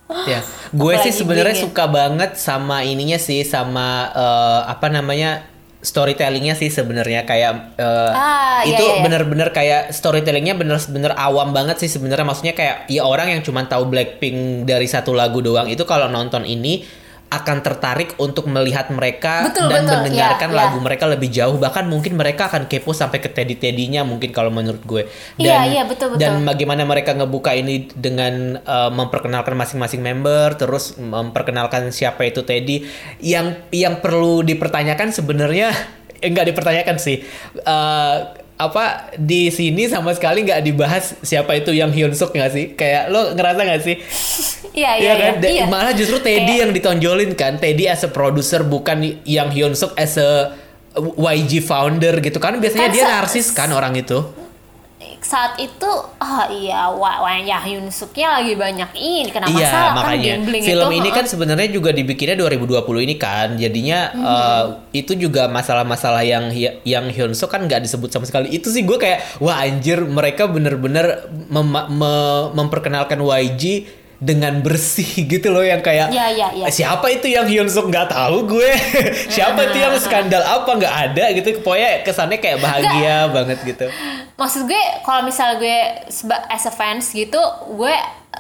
Ya, 0.07 0.39
gue 0.71 0.93
sih 1.03 1.12
sebenarnya 1.12 1.51
ya. 1.51 1.63
suka 1.67 1.83
banget 1.83 2.39
sama 2.39 2.79
ininya 2.79 3.19
sih, 3.19 3.43
sama 3.43 4.07
eh, 4.15 4.62
apa 4.71 4.88
namanya 4.88 5.43
storytellingnya 5.83 6.55
sih 6.55 6.71
sebenarnya 6.71 7.27
kayak 7.27 7.75
eh, 7.75 8.12
Ah, 8.15 8.63
iya, 8.63 8.79
itu 8.79 8.88
iya, 8.88 8.93
iya. 8.95 9.03
bener-bener 9.03 9.51
kayak 9.51 9.91
storytellingnya 9.91 10.55
bener-bener 10.55 11.12
awam 11.12 11.51
banget 11.51 11.83
sih 11.83 11.91
sebenarnya. 11.91 12.23
Maksudnya 12.23 12.55
kayak 12.55 12.88
ya 12.88 13.03
orang 13.03 13.36
yang 13.36 13.43
cuma 13.43 13.67
tahu 13.67 13.91
Blackpink 13.91 14.63
dari 14.63 14.88
satu 14.88 15.12
lagu 15.12 15.43
doang 15.43 15.67
itu 15.67 15.83
kalau 15.83 16.07
nonton 16.07 16.47
ini 16.47 16.88
akan 17.27 17.59
tertarik 17.59 18.15
untuk 18.23 18.47
melihat 18.47 18.87
mereka 18.87 19.51
Betul, 19.51 19.67
dan 19.67 19.83
betul, 19.83 19.95
mendengarkan 19.99 20.49
ya. 20.51 20.55
lagu 20.55 20.77
mereka 20.79 21.05
lebih 21.11 21.27
jauh 21.27 21.59
bahkan 21.59 21.83
mungkin 21.83 22.15
mereka 22.15 22.47
akan 22.47 22.71
kepo 22.71 22.95
sampai 22.95 23.19
ke 23.19 23.27
teddy 23.27 23.59
teddynya 23.59 24.07
mungkin 24.07 24.31
kalau 24.31 24.47
menurut 24.47 24.79
gue 24.87 25.03
Iya, 25.35 25.67
iya, 25.67 25.83
betul, 25.83 26.15
betul. 26.15 26.23
dan 26.23 26.47
bagaimana 26.47 26.87
mereka 26.87 27.11
ngebuka 27.11 27.51
ini 27.51 27.91
dengan 27.91 28.63
uh, 28.63 28.87
memperkenalkan 28.89 29.53
masing-masing 29.59 29.99
member 29.99 30.55
terus 30.55 30.95
memperkenalkan 30.97 31.91
siapa 31.91 32.23
itu 32.23 32.41
Teddy 32.47 32.87
yang 33.19 33.67
yang 33.69 33.99
perlu 33.99 34.41
dipertanyakan 34.41 35.11
sebenarnya 35.11 35.71
eh, 36.23 36.29
nggak 36.31 36.47
dipertanyakan 36.53 36.97
sih. 36.97 37.21
Eh, 37.61 38.15
apa 38.57 39.13
di 39.13 39.53
sini 39.53 39.85
sama 39.85 40.17
sekali 40.17 40.41
nggak 40.41 40.65
dibahas 40.65 41.13
siapa 41.21 41.53
itu 41.53 41.69
yang 41.71 41.93
Hyun 41.93 42.11
Suk 42.11 42.33
nggak 42.33 42.51
sih? 42.51 42.65
Kayak 42.73 43.13
lo 43.13 43.33
ngerasa 43.33 43.61
nggak 43.61 43.81
sih? 43.81 43.95
Iya 44.77 44.93
iya 44.93 45.01
Iya 45.01 45.13
kan? 45.17 45.33
iya. 45.41 45.49
Iya. 45.49 45.65
Malah 45.65 45.93
justru 45.97 46.21
Teddy 46.21 46.61
yang 46.61 46.69
ditonjolin 46.69 47.33
kan. 47.33 47.57
Teddy 47.57 47.89
as 47.89 48.05
a 48.05 48.13
producer 48.13 48.61
bukan 48.61 49.01
yang 49.25 49.49
Hyun 49.49 49.73
Suk 49.73 49.97
as 49.97 50.17
a 50.17 50.53
YG 50.97 51.61
founder 51.61 52.21
gitu 52.21 52.37
kan. 52.37 52.57
Biasanya 52.57 52.89
Kan 52.89 52.93
dia 52.93 53.05
narsis 53.09 53.49
kan 53.53 53.73
orang 53.73 53.97
itu. 53.97 54.21
Saat 55.19 55.58
itu 55.58 55.89
ah 56.17 56.47
iya 56.47 56.88
wah 56.88 57.19
wah 57.19 57.36
ya 57.36 57.60
Hyun 57.60 57.88
Suknya 57.88 58.32
lagi 58.34 58.53
banyak 58.53 58.91
ini 58.93 59.27
kena 59.27 59.45
Iya, 59.45 59.56
masalah 59.60 59.84
kan 59.84 59.95
makanya 59.97 60.32
gambling 60.36 60.63
film 60.63 60.88
itu. 60.88 60.97
ini 60.97 61.10
kan 61.10 61.25
sebenarnya 61.25 61.69
juga 61.69 61.89
dibikinnya 61.89 62.36
2020 62.36 62.80
ini 63.01 63.15
kan. 63.15 63.47
Jadinya 63.53 63.99
Hmm. 64.10 64.23
eh, 64.23 64.63
itu 64.95 65.13
juga 65.13 65.45
masalah-masalah 65.47 66.21
yang 66.21 66.53
yang 66.84 67.06
Hyun 67.08 67.32
Suk 67.32 67.49
kan 67.49 67.62
nggak 67.62 67.82
disebut 67.82 68.10
sama 68.10 68.23
sekali. 68.23 68.49
Itu 68.49 68.69
sih 68.69 68.82
gue 68.82 68.95
kayak 68.95 69.39
wah 69.39 69.60
anjir 69.60 70.01
mereka 70.01 70.45
bener-bener 70.45 71.25
mem- 71.47 71.65
me- 71.89 72.47
memperkenalkan 72.53 73.17
YG 73.17 73.63
dengan 74.17 74.60
bersih 74.60 75.06
gitu 75.23 75.47
loh 75.47 75.62
yang 75.62 75.77
kayak 75.80 76.10
Iya, 76.10 76.25
iya, 76.27 76.47
iya. 76.51 76.65
siapa 76.67 77.06
itu 77.08 77.27
yang 77.27 77.45
Hyun 77.45 77.65
Suk 77.65 77.86
nggak 77.86 78.10
tahu 78.10 78.49
gue? 78.49 78.71
Siapa 79.30 79.62
itu 79.63 79.77
yang 79.77 79.93
skandal 79.95 80.41
apa? 80.41 80.65
Nggak 80.67 80.95
ada 81.06 81.25
gitu. 81.32 81.62
Pokoknya 81.62 82.01
kesannya 82.01 82.38
kayak 82.38 82.58
bahagia 82.58 83.30
banget 83.30 83.62
gitu. 83.63 83.86
Maksud 84.34 84.65
gue 84.65 84.84
kalau 85.01 85.21
misal 85.21 85.56
gue 85.56 85.77
as 86.47 86.63
a 86.63 86.71
fans 86.71 87.10
gitu 87.10 87.38
gue 87.71 87.93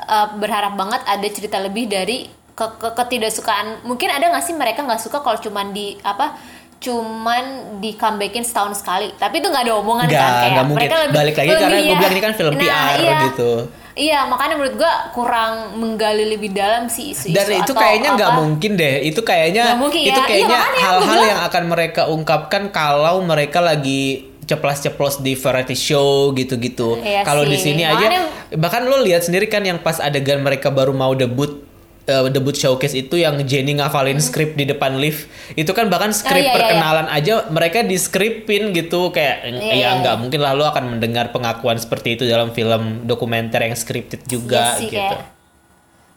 uh, 0.03 0.27
berharap 0.35 0.73
banget 0.73 1.01
ada 1.03 1.27
cerita 1.27 1.57
lebih 1.57 1.85
dari 1.85 2.25
ke, 2.51 2.65
ke- 2.75 2.93
ketidaksukaan. 2.95 3.81
Mungkin 3.83 4.09
ada 4.09 4.27
nggak 4.27 4.43
sih 4.43 4.53
mereka 4.53 4.81
nggak 4.81 4.97
suka 4.99 5.21
kalau 5.21 5.37
cuman 5.37 5.69
di 5.71 5.93
apa 6.01 6.33
cuman 6.77 7.43
di 7.77 7.93
comebackin 7.93 8.41
setahun 8.41 8.77
sekali? 8.77 9.13
Tapi 9.13 9.35
itu 9.35 9.47
nggak 9.47 9.63
ada 9.63 9.73
omongan 9.75 10.05
Nggak, 10.05 10.17
kan 10.19 10.33
kayak 10.33 10.49
nggak 10.51 10.65
mungkin. 10.65 10.79
mereka 10.79 10.95
lebih 10.99 11.15
Balik 11.15 11.35
lagi 11.35 11.49
karena 11.51 11.61
lebih 11.67 11.77
gue 11.77 11.85
ya. 11.87 11.97
bilang 11.97 12.11
ini 12.11 12.21
kan 12.23 12.33
film 12.33 12.53
PR 12.55 12.97
gitu. 13.27 13.51
Iya 13.97 14.29
makanya 14.29 14.55
menurut 14.55 14.77
gue 14.77 14.93
kurang 15.11 15.75
menggali 15.81 16.23
lebih 16.29 16.53
dalam 16.53 16.85
sih 16.87 17.11
isu-isu 17.11 17.33
dan 17.33 17.49
itu 17.49 17.73
kayaknya 17.73 18.09
nggak 18.13 18.33
mungkin 18.37 18.71
deh 18.77 18.95
itu 19.03 19.21
kayaknya 19.25 19.73
Nggak 19.73 19.81
mungkin 19.81 19.99
ya. 19.99 20.07
itu 20.07 20.21
Iya, 20.21 20.29
kayaknya 20.29 20.59
aku 20.61 20.77
hal-hal 20.85 21.21
yang 21.25 21.41
akan 21.49 21.63
mereka 21.67 22.01
ungkapkan 22.07 22.63
kalau 22.69 23.19
mereka 23.25 23.59
lagi 23.59 24.29
ceplos-ceplos 24.47 25.19
di 25.19 25.35
variety 25.35 25.75
show 25.75 26.31
gitu-gitu. 26.31 27.03
Iya 27.03 27.27
Kalau 27.27 27.43
di 27.43 27.59
sini 27.59 27.83
aja 27.83 28.31
bahkan 28.55 28.87
lo 28.87 29.03
lihat 29.03 29.27
sendiri 29.27 29.51
kan 29.51 29.59
yang 29.67 29.83
pas 29.83 29.99
adegan 29.99 30.39
mereka 30.39 30.71
baru 30.71 30.95
mau 30.95 31.11
debut 31.11 31.66
eh, 32.07 32.31
debut 32.31 32.51
showcase 32.51 32.95
itu 32.95 33.15
yang 33.15 33.35
Jenny 33.43 33.75
ngafalin 33.75 34.17
skrip 34.17 34.55
di 34.55 34.63
depan 34.63 34.95
lift 34.95 35.27
itu 35.53 35.67
kan 35.69 35.87
bahkan 35.87 36.09
skrip 36.09 36.33
Hmm. 36.33 36.41
iya, 36.41 36.49
iya, 36.49 36.55
perkenalan 36.55 37.07
aja 37.07 37.33
mereka 37.49 37.83
di 37.83 37.95
skripin 37.95 38.71
gitu 38.71 39.11
kayak 39.11 39.43
Iya, 39.43 39.59
ya 39.59 39.73
iya, 39.75 39.89
nggak 39.99 40.15
iya. 40.15 40.21
mungkin 40.21 40.39
lah 40.39 40.51
lo 40.51 40.65
akan 40.65 40.97
mendengar 40.97 41.29
pengakuan 41.29 41.75
seperti 41.75 42.15
itu 42.15 42.23
dalam 42.23 42.51
film 42.51 43.03
dokumenter 43.03 43.59
yang 43.59 43.75
scripted 43.75 44.23
juga 44.25 44.73
Iya 44.73 44.79
sih, 44.79 44.87
gitu. 44.87 44.97
kayak 44.97 45.19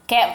kayak 0.07 0.29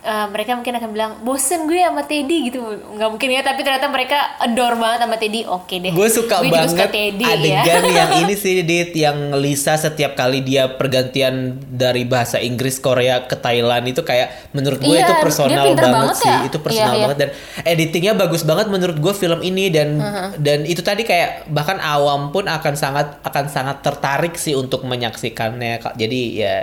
eh, 0.00 0.26
mereka 0.28 0.54
mungkin 0.54 0.74
akan 0.74 0.90
bilang 0.90 1.12
bosen 1.20 1.64
gue 1.64 1.78
sama 1.78 2.04
Teddy 2.04 2.46
gitu. 2.46 2.60
Nggak 2.62 3.08
mungkin 3.08 3.28
ya 3.28 3.40
tapi 3.40 3.60
ternyata 3.60 3.88
mereka 3.88 4.18
adore 4.38 4.76
banget 4.76 4.98
sama 5.00 5.16
Teddy. 5.16 5.40
Oke 5.44 5.78
deh. 5.78 5.90
Gue 5.90 6.06
suka 6.06 6.40
Gue 6.40 6.52
banget 6.52 6.88
Teddy, 6.88 7.24
adegan 7.24 7.82
ya. 7.82 7.92
yang 7.96 8.10
ini 8.20 8.34
sih 8.44 8.60
Dit 8.60 8.92
yang 8.92 9.16
Lisa 9.34 9.74
setiap 9.74 10.14
kali 10.14 10.40
dia 10.40 10.70
pergantian 10.70 11.34
dari 11.66 12.04
bahasa 12.04 12.38
Inggris 12.38 12.78
Korea 12.78 13.24
ke 13.24 13.34
Thailand 13.34 13.84
itu 13.84 14.00
kayak 14.00 14.52
menurut 14.52 14.78
gue 14.78 14.92
Iya, 14.92 15.04
itu 15.04 15.14
personal 15.18 15.64
banget, 15.66 15.90
banget 15.90 16.16
sih. 16.16 16.28
ya. 16.28 16.38
itu 16.44 16.58
personal 16.58 16.84
Iya, 16.86 16.94
iya. 16.94 17.04
banget 17.04 17.18
dan 17.18 17.28
editingnya 17.64 18.12
bagus 18.14 18.42
banget 18.42 18.66
menurut 18.68 18.96
gue 18.96 19.12
film 19.12 19.40
ini 19.40 19.68
dan 19.68 19.98
dan 20.38 20.62
itu 20.62 20.80
tadi 20.80 21.02
kayak 21.02 21.48
bahkan 21.48 21.76
awam 21.76 22.30
pun 22.30 22.46
akan 22.46 22.74
sangat 22.74 23.18
akan 23.22 23.48
sangat 23.48 23.80
tertarik 23.80 24.36
sih 24.36 24.52
untuk 24.52 24.84
menyaksikannya 24.84 25.80
jadi 25.94 26.20
ya 26.30 26.54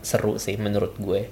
seru 0.00 0.36
sih 0.36 0.56
menurut 0.56 0.96
gue 0.96 1.28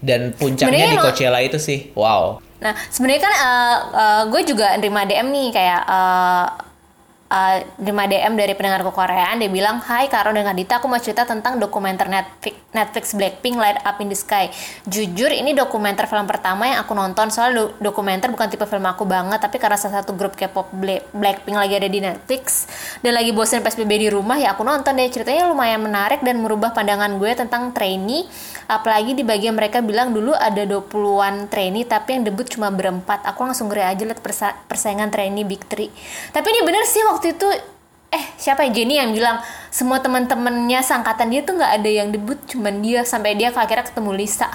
dan 0.00 0.32
puncaknya 0.36 0.72
Sebenarnya 0.72 0.88
di 0.92 0.98
Coachella 1.00 1.40
itu 1.44 1.58
sih 1.60 1.92
wow. 1.96 2.40
Nah, 2.56 2.72
sebenarnya 2.88 3.22
kan 3.22 3.34
eh, 3.36 3.78
eh, 3.94 4.22
gue 4.32 4.42
juga 4.48 4.66
nerima 4.80 5.04
DM 5.04 5.28
nih 5.28 5.48
kayak 5.52 5.82
eh, 5.86 6.46
eh, 7.30 7.56
nerima 7.84 8.04
DM 8.08 8.32
dari 8.32 8.52
pendengar 8.56 8.80
Koreaan 8.88 9.36
dia 9.36 9.50
bilang, 9.52 9.76
"Hai 9.84 10.08
Karo 10.08 10.32
dan 10.32 10.46
Kadita, 10.48 10.80
aku 10.80 10.88
mau 10.88 10.96
cerita 10.96 11.28
tentang 11.28 11.60
dokumenter 11.60 12.08
Netflix, 12.08 12.56
Netflix 12.76 13.16
Blackpink 13.16 13.56
Light 13.56 13.80
Up 13.80 13.96
in 14.04 14.12
the 14.12 14.18
Sky." 14.18 14.52
Jujur 14.84 15.32
ini 15.32 15.56
dokumenter 15.56 16.04
film 16.04 16.28
pertama 16.28 16.68
yang 16.68 16.84
aku 16.84 16.92
nonton 16.92 17.32
soalnya 17.32 17.64
do- 17.64 17.74
dokumenter 17.80 18.28
bukan 18.28 18.52
tipe 18.52 18.68
film 18.68 18.84
aku 18.84 19.08
banget, 19.08 19.40
tapi 19.40 19.56
karena 19.56 19.80
salah 19.80 20.04
satu 20.04 20.12
grup 20.12 20.36
K-pop 20.36 20.68
Bla- 20.76 21.00
Blackpink 21.16 21.56
lagi 21.56 21.74
ada 21.80 21.88
di 21.88 22.04
Netflix 22.04 22.68
dan 23.00 23.16
lagi 23.16 23.32
bosen 23.32 23.64
PSBB 23.64 24.06
di 24.06 24.08
rumah 24.12 24.36
ya 24.36 24.52
aku 24.52 24.60
nonton 24.60 24.92
deh. 24.92 25.08
Ceritanya 25.08 25.48
lumayan 25.48 25.80
menarik 25.80 26.20
dan 26.20 26.36
merubah 26.44 26.76
pandangan 26.76 27.16
gue 27.16 27.32
tentang 27.32 27.72
trainee 27.72 28.28
apalagi 28.66 29.14
di 29.14 29.22
bagian 29.22 29.54
mereka 29.54 29.78
bilang 29.80 30.10
dulu 30.10 30.34
ada 30.34 30.66
20-an 30.66 31.46
trainee 31.48 31.86
tapi 31.86 32.18
yang 32.18 32.28
debut 32.28 32.44
cuma 32.44 32.68
berempat. 32.68 33.22
Aku 33.24 33.46
langsung 33.46 33.70
ngeri 33.70 33.86
aja 33.86 34.02
liat 34.02 34.20
persa- 34.20 34.58
persaingan 34.66 35.08
trainee 35.08 35.46
big 35.46 35.62
three. 35.70 35.88
Tapi 36.34 36.46
ini 36.50 36.60
bener 36.66 36.84
sih 36.84 37.00
waktu 37.06 37.38
itu 37.38 37.48
eh 38.08 38.24
siapa 38.36 38.62
ya? 38.64 38.70
Jenny 38.72 38.96
yang 38.96 39.10
bilang 39.10 39.38
semua 39.68 39.98
teman-temannya 39.98 40.80
sangkatan 40.80 41.28
dia 41.28 41.42
tuh 41.42 41.54
nggak 41.54 41.72
ada 41.76 41.90
yang 41.90 42.08
debut 42.10 42.38
cuman 42.46 42.80
dia. 42.80 43.02
Sampai 43.02 43.34
dia 43.34 43.50
akhirnya 43.50 43.84
ketemu 43.84 44.10
Lisa. 44.12 44.48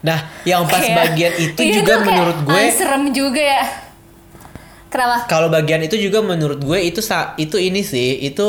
Nah 0.00 0.18
yang 0.42 0.62
pas 0.64 0.78
Kayak- 0.78 0.96
bagian 1.06 1.34
itu 1.36 1.60
Iya, 1.60 1.74
juga 1.80 1.94
menurut 2.02 2.38
gue 2.42 2.60
ah, 2.60 2.70
serem 2.70 3.04
juga 3.10 3.42
ya. 3.42 3.62
Kenapa? 4.88 5.28
Kalau 5.28 5.48
bagian 5.48 5.84
itu 5.84 6.00
juga 6.00 6.24
menurut 6.24 6.58
gue 6.58 6.78
itu 6.80 7.00
itu 7.36 7.56
ini 7.56 7.84
sih 7.84 8.24
itu 8.24 8.48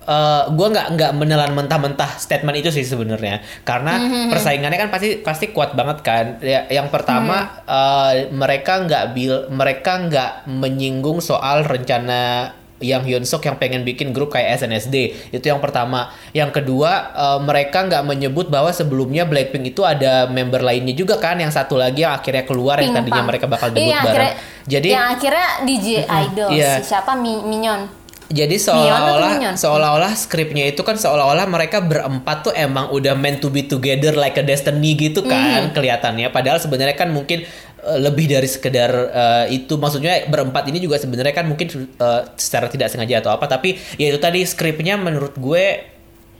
eh, 0.00 0.42
gue 0.48 0.66
nggak 0.66 0.86
nggak 0.96 1.12
menelan 1.14 1.52
mentah-mentah 1.52 2.16
statement 2.16 2.56
itu 2.56 2.70
sih 2.70 2.82
sebenarnya. 2.82 3.42
Karena 3.62 3.98
Mhm, 3.98 4.30
persaingannya 4.30 4.78
kan 4.78 4.90
pasti 4.90 5.18
pasti 5.20 5.46
kuat 5.50 5.74
banget 5.74 5.98
kan. 6.00 6.24
Ya, 6.40 6.66
yang 6.68 6.88
pertama 6.88 7.62
Mhm. 7.62 7.68
eh, 7.68 8.12
mereka 8.30 8.80
nggak 8.80 9.04
bil 9.12 9.34
mereka 9.50 9.98
nggak 10.00 10.30
menyinggung 10.46 11.18
soal 11.20 11.62
rencana 11.62 12.54
yang 12.80 13.00
Hyun 13.00 13.22
Suk 13.22 13.40
yang 13.40 13.54
pengen 13.54 13.80
bikin 13.80 14.10
grup 14.10 14.32
kayak 14.32 14.58
SNSD 14.58 14.94
itu 15.30 15.44
yang 15.44 15.60
pertama. 15.60 16.08
Yang 16.32 16.58
kedua 16.58 16.90
eh, 17.12 17.38
mereka 17.40 17.84
nggak 17.84 18.02
menyebut 18.02 18.48
bahwa 18.48 18.68
sebelumnya 18.70 19.22
Blackpink 19.22 19.70
itu 19.70 19.84
ada 19.84 20.26
member 20.26 20.60
lainnya 20.60 20.92
juga 20.92 21.16
kan 21.16 21.36
yang 21.36 21.48
satu 21.48 21.76
lagi 21.76 22.02
yang 22.02 22.12
akhirnya 22.12 22.42
keluar 22.42 22.80
yang 22.80 22.90
tadinya 22.90 23.20
Pimpang. 23.20 23.28
mereka 23.28 23.46
bakal 23.46 23.68
debut 23.70 23.86
Iya, 23.86 24.00
bareng. 24.00 24.10
akhirnya- 24.10 24.36
jadi 24.64 24.88
yang 24.90 25.08
akhirnya 25.10 25.46
DJ 25.62 25.88
Idol 26.04 26.48
iya. 26.50 26.72
si 26.76 26.88
siapa? 26.88 27.12
Mi- 27.14 27.42
Minyon 27.42 27.99
Jadi 28.30 28.56
seolah-olah 28.56 29.58
seolah-olah 29.58 30.14
skripnya 30.14 30.62
itu 30.64 30.80
kan 30.80 30.94
seolah-olah 30.94 31.44
mereka 31.44 31.82
berempat 31.82 32.46
tuh 32.46 32.54
emang 32.54 32.86
udah 32.88 33.12
meant 33.12 33.38
to 33.38 33.50
be 33.50 33.60
together 33.60 34.14
like 34.14 34.34
a 34.34 34.44
destiny 34.44 34.94
gitu 34.94 35.22
kan 35.22 35.66
Mhm. 35.66 35.74
kelihatannya. 35.74 36.30
Padahal 36.30 36.56
sebenarnya 36.56 36.94
kan 36.94 37.10
mungkin 37.10 37.42
eh, 37.80 37.98
lebih 37.98 38.28
dari 38.28 38.46
sekedar 38.46 38.90
eh, 39.10 39.46
itu. 39.52 39.74
Maksudnya 39.74 40.26
berempat 40.26 40.62
ini 40.64 40.78
juga 40.78 40.94
sebenarnya 40.96 41.34
kan 41.34 41.44
mungkin 41.44 41.66
eh, 41.90 42.20
secara 42.34 42.66
tidak 42.66 42.86
sengaja 42.88 43.18
atau 43.18 43.32
apa. 43.32 43.44
Tapi 43.44 43.74
ya 43.96 44.06
itu 44.06 44.16
tadi 44.16 44.40
skripnya 44.40 44.94
menurut 44.94 45.34
gue 45.34 45.64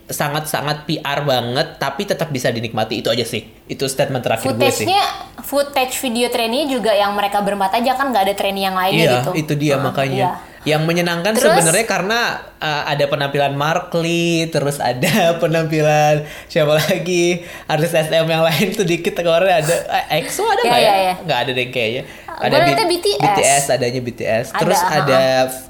sangat-sangat 0.07 0.85
PR 0.85 1.23
banget 1.23 1.79
tapi 1.79 2.03
tetap 2.03 2.29
bisa 2.29 2.51
dinikmati 2.51 2.99
itu 2.99 3.09
aja 3.09 3.23
sih. 3.25 3.47
Itu 3.65 3.87
statement 3.87 4.21
terakhir 4.21 4.47
gue 4.49 4.63
sih. 4.69 4.87
footage-nya 4.87 5.03
footage 5.41 5.95
video 5.99 6.27
trainee 6.29 6.67
juga 6.67 6.91
yang 6.93 7.15
mereka 7.15 7.39
berempat 7.41 7.75
aja 7.75 7.95
kan 7.95 8.11
nggak 8.11 8.25
ada 8.27 8.35
trainee 8.37 8.63
yang 8.63 8.75
lainnya 8.75 8.99
Iya, 9.01 9.15
gitu 9.21 9.31
itu 9.37 9.53
dia 9.57 9.75
Heeh, 9.75 9.83
makanya. 9.83 10.15
iya. 10.17 10.31
Yang 10.61 10.83
menyenangkan 10.85 11.33
sebenarnya 11.35 11.85
karena 11.85 12.21
uh, 12.55 12.85
ada 12.85 13.05
penampilan 13.05 13.53
Mark 13.53 13.89
Lee, 13.95 14.45
terus 14.47 14.77
ada 14.77 15.09
penampilan 15.43 16.21
siapa 16.47 16.77
lagi 16.77 17.41
artis 17.65 17.91
SM 17.91 18.25
yang 18.25 18.45
lain 18.45 18.67
tuh 18.77 18.85
dikit 18.85 19.17
kemarin 19.17 19.65
ada 19.65 19.75
eh, 19.89 20.21
EXO 20.21 20.45
ada 20.45 20.61
Iya, 20.61 20.69
nggak 20.69 20.79
iya, 20.79 20.91
ya? 20.91 21.01
iya. 21.01 21.15
Nggak 21.19 21.39
ada 21.39 21.51
deh 21.51 21.69
kayaknya. 21.69 22.03
Gua 22.31 22.45
Ada 22.47 22.57
B- 22.63 22.89
BTS. 22.89 23.21
BTS 23.21 23.65
adanya 23.71 24.01
BTS. 24.01 24.47
Ada, 24.51 24.61
Terus 24.61 24.81
ha-ha. 24.81 24.97
ada 24.99 25.21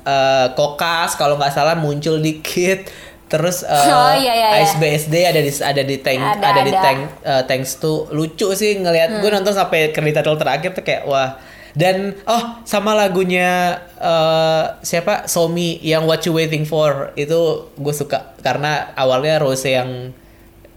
uh, 0.05 0.47
Kokas 0.53 1.15
kalau 1.15 1.35
nggak 1.35 1.51
salah 1.51 1.75
muncul 1.75 2.19
dikit. 2.19 2.91
Terus 3.27 3.63
uh, 3.63 3.71
Oh, 3.95 4.11
iya, 4.13 4.35
iya, 4.35 4.49
iya. 4.53 4.61
Ice 4.61 4.75
BSD 4.75 5.15
ada 5.23 5.39
di 5.39 5.51
ada 5.55 5.83
di 5.85 5.97
tank 5.99 6.19
Ada, 6.19 6.45
ada, 6.45 6.61
di 6.61 6.73
ada. 6.73 6.81
tank 6.81 6.99
uh, 7.23 7.43
tanks 7.45 7.79
tuh 7.79 8.11
lucu 8.11 8.51
sih 8.53 8.75
ngelihat 8.77 9.19
gue 9.19 9.29
Hmm. 9.29 9.39
nonton 9.39 9.55
sampai 9.55 9.91
cerita 9.91 10.19
terakhir 10.21 10.71
tuh 10.73 10.83
kayak 10.83 11.07
wah 11.07 11.39
dan 11.77 12.19
oh 12.27 12.65
sama 12.67 12.97
lagunya 12.99 13.79
eh, 13.99 14.65
siapa? 14.83 15.31
Somi 15.31 15.79
yang 15.85 16.09
What 16.09 16.27
You 16.27 16.35
Waiting 16.35 16.67
For. 16.67 17.15
Itu 17.15 17.71
gue 17.79 17.95
suka 17.95 18.35
karena 18.43 18.91
awalnya 18.97 19.39
Rose 19.39 19.71
yang 19.71 20.11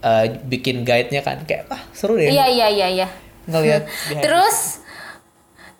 eh, 0.04 0.26
bikin 0.46 0.86
guide-nya 0.86 1.26
kan 1.26 1.42
kayak 1.48 1.72
wah 1.72 1.82
seru 1.96 2.20
deh. 2.20 2.30
Iya 2.30 2.46
iya 2.52 2.68
iya 2.70 2.88
iya. 2.92 3.08
Ngelihat 3.50 3.90
terus 4.26 4.83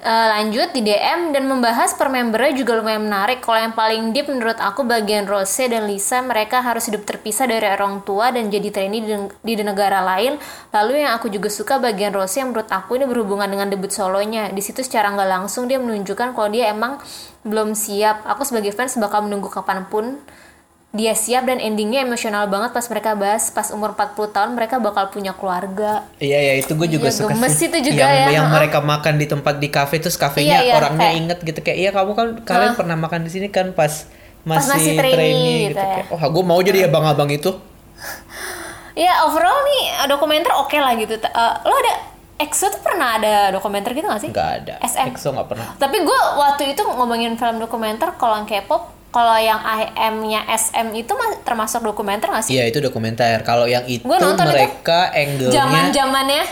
Eh, 0.04 0.28
lanjut 0.36 0.76
di 0.76 0.84
DM 0.84 1.32
dan 1.32 1.48
membahas 1.48 1.96
per 1.96 2.12
membernya 2.12 2.60
juga 2.60 2.76
lumayan 2.76 3.08
menarik. 3.08 3.40
Kalau 3.40 3.56
yang 3.56 3.72
paling 3.72 4.12
deep 4.12 4.28
menurut 4.28 4.60
aku 4.60 4.84
bagian 4.84 5.24
Rose 5.24 5.64
dan 5.64 5.88
Lisa 5.88 6.20
mereka 6.20 6.60
harus 6.60 6.92
hidup 6.92 7.08
terpisah 7.08 7.48
dari 7.48 7.64
orang 7.72 8.04
tua 8.04 8.28
dan 8.36 8.52
jadi 8.52 8.68
trainee 8.68 9.00
di, 9.00 9.16
di 9.32 9.64
negara 9.64 10.04
lain. 10.04 10.36
Lalu 10.76 11.08
yang 11.08 11.16
aku 11.16 11.32
juga 11.32 11.48
suka 11.48 11.80
bagian 11.80 12.12
Rose 12.12 12.36
yang 12.36 12.52
menurut 12.52 12.68
aku 12.68 13.00
ini 13.00 13.08
berhubungan 13.08 13.48
dengan 13.48 13.72
debut 13.72 13.96
solonya. 13.96 14.52
Di 14.52 14.60
situ 14.60 14.84
secara 14.84 15.08
nggak 15.16 15.30
langsung 15.40 15.72
dia 15.72 15.80
menunjukkan 15.80 16.36
kalau 16.36 16.52
dia 16.52 16.68
emang 16.76 17.00
belum 17.48 17.72
siap. 17.72 18.28
Aku 18.28 18.44
sebagai 18.44 18.76
fans 18.76 19.00
bakal 19.00 19.24
menunggu 19.24 19.48
kapan 19.48 19.88
pun 19.88 20.20
dia 20.94 21.18
siap 21.18 21.50
dan 21.50 21.58
endingnya 21.58 22.06
emosional 22.06 22.46
banget 22.46 22.70
pas 22.70 22.86
mereka 22.86 23.18
bahas 23.18 23.50
pas 23.50 23.66
umur 23.70 23.98
40 23.98 24.30
tahun 24.30 24.50
mereka 24.54 24.78
bakal 24.78 25.10
punya 25.10 25.34
keluarga. 25.34 26.06
Iya 26.18 26.38
ya 26.38 26.54
itu 26.56 26.70
gue 26.72 26.86
juga 26.88 27.10
Iya, 27.10 27.18
suka 27.18 27.34
gemes 27.34 27.50
sih. 27.52 27.66
itu 27.66 27.90
juga 27.90 28.06
yang, 28.06 28.30
ya, 28.30 28.38
Yang 28.38 28.48
mereka 28.54 28.78
makan 28.80 29.14
di 29.18 29.26
tempat 29.26 29.56
di 29.58 29.68
kafe 29.68 29.98
terus 29.98 30.14
kafenya 30.16 30.62
Iya, 30.62 30.62
iya, 30.62 30.74
orangnya 30.78 31.02
kayak- 31.04 31.18
inget 31.18 31.40
gitu 31.42 31.60
kayak 31.60 31.78
iya 31.80 31.90
kamu 31.90 32.12
kan 32.14 32.28
kalian 32.46 32.74
pernah 32.78 32.94
makan 32.96 33.26
di 33.26 33.32
sini 33.34 33.50
kan 33.50 33.74
pas 33.74 34.06
masih, 34.46 34.70
masih 34.70 34.94
trainee 34.94 35.18
trainee 35.18 35.42
gitu 35.42 35.66
gitu, 35.66 35.82
ya. 35.82 35.86
kayak, 35.98 36.06
oh 36.14 36.30
gue 36.30 36.44
mau 36.46 36.60
jadi 36.62 36.80
abang-abang 36.86 37.30
itu. 37.32 37.50
Ya 38.94 39.26
overall 39.26 39.66
nih 39.66 39.82
dokumenter 40.06 40.54
oke 40.54 40.78
lah 40.78 40.94
gitu. 40.94 41.18
Eh, 41.18 41.54
lo 41.60 41.74
ada 41.74 41.94
EXO 42.38 42.70
tuh 42.70 42.78
pernah 42.80 43.18
ada 43.18 43.50
dokumenter 43.50 43.98
gitu 43.98 44.06
gak 44.06 44.22
sih? 44.22 44.30
Nggak 44.30 44.52
ada. 44.62 44.74
SM. 44.80 45.10
EXO 45.10 45.34
nggak 45.34 45.48
pernah. 45.50 45.74
Tapi 45.74 45.98
gue 45.98 46.20
waktu 46.38 46.64
itu 46.70 46.86
ngomongin 46.86 47.34
film 47.34 47.58
dokumenter 47.58 48.14
kalau 48.14 48.38
yang 48.38 48.46
K-pop, 48.46 48.94
kalau 49.14 49.38
yang 49.38 49.62
IM-nya 49.62 50.42
SM 50.50 50.90
itu 50.92 51.14
mas- 51.14 51.38
termasuk 51.40 51.80
dokumenter 51.80 52.28
gak 52.28 52.44
sih? 52.44 52.58
Iya 52.58 52.66
itu 52.66 52.82
dokumenter. 52.82 53.40
Kalau 53.42 53.64
yang 53.64 53.86
itu 53.86 54.02
Gua 54.02 54.18
nonton 54.18 54.44
itu. 54.44 54.52
mereka 54.52 55.08
angle-nya 55.10 55.54
Zaman 55.54 55.86
zamannya, 55.92 56.44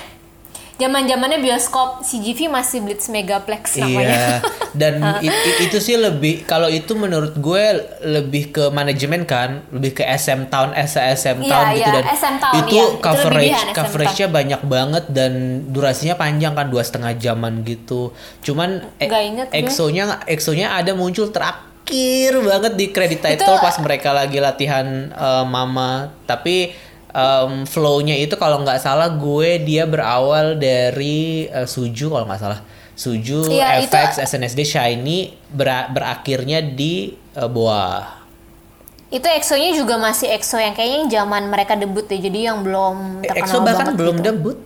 zaman 0.78 1.04
zamannya 1.04 1.39
bioskop 1.39 2.02
CGV 2.02 2.50
masih 2.50 2.82
Blitz 2.82 3.06
Megaplex 3.08 3.76
namanya. 3.76 4.02
Iya, 4.02 4.26
dan 4.82 4.93
i- 5.19 5.30
i- 5.30 5.58
itu 5.63 5.78
sih 5.78 5.93
lebih 5.93 6.41
kalau 6.43 6.65
itu 6.67 6.93
menurut 6.93 7.34
gue 7.36 7.63
lebih 8.04 8.50
ke 8.50 8.69
manajemen 8.69 9.21
kan, 9.24 9.65
lebih 9.69 9.93
ke 9.95 10.04
SM 10.06 10.45
Town, 10.47 10.74
SM 10.74 11.38
Iya, 11.39 11.50
Town 11.50 11.65
gitu 11.71 11.82
iya, 11.82 11.91
dan 11.91 12.06
SM 12.08 12.36
Town, 12.38 12.54
itu 12.56 12.78
iya. 12.78 12.86
Itu 12.88 12.97
coverage 13.00 13.58
SM 13.60 13.74
coveragenya 13.74 14.28
banyak 14.30 14.62
banget 14.63 15.04
dan 15.10 15.32
durasinya 15.67 16.13
panjang 16.15 16.54
kan 16.54 16.65
dua 16.67 16.82
setengah 16.82 17.13
jaman 17.15 17.62
gitu. 17.62 18.10
Cuman 18.41 18.86
e- 18.97 19.06
Nggak 19.06 19.24
inget 19.24 19.47
gue. 19.50 19.58
EXO-nya 19.60 20.04
EXO-nya 20.24 20.74
ada 20.74 20.93
muncul 20.93 21.30
terakhir 21.91 22.34
banget 22.41 22.73
di 22.73 22.86
credit 22.89 23.19
title 23.19 23.51
Itu- 23.51 23.62
pas 23.62 23.75
mereka 23.77 24.10
lagi 24.12 24.39
latihan 24.39 24.88
eh, 25.10 25.45
Mama, 25.45 26.15
tapi 26.23 26.71
em, 27.12 27.67
flow-nya 27.67 28.15
itu 28.15 28.34
kalau 28.36 28.63
nggak 28.63 28.80
salah 28.80 29.12
gue 29.12 29.60
dia 29.60 29.84
berawal 29.84 30.56
dari 30.56 31.45
eh, 31.45 31.67
Suju 31.67 32.08
kalau 32.10 32.25
nggak 32.25 32.39
salah. 32.41 32.60
Suju, 32.91 33.47
itu- 33.49 33.89
FX, 33.89 34.21
SNSD, 34.21 34.62
Shiny 34.62 35.19
bera- 35.47 35.91
berakhirnya 35.91 36.63
di 36.63 37.12
eh, 37.36 37.49
Boa. 37.51 38.19
Itu 39.12 39.27
EXO-nya 39.27 39.75
juga 39.75 39.99
masih 39.99 40.32
EXO 40.32 40.56
yang 40.56 40.71
kayaknya 40.71 41.19
zaman 41.19 41.51
mereka 41.51 41.75
debut 41.75 42.08
deh, 42.08 42.15
jadi 42.15 42.47
yang 42.47 42.63
belum 42.63 43.19
terkenal 43.19 43.43
EXO 43.43 43.58
bahkan 43.60 43.86
banget 43.91 43.95
belum 43.99 44.15
gitu. 44.15 44.27
debut. 44.32 44.58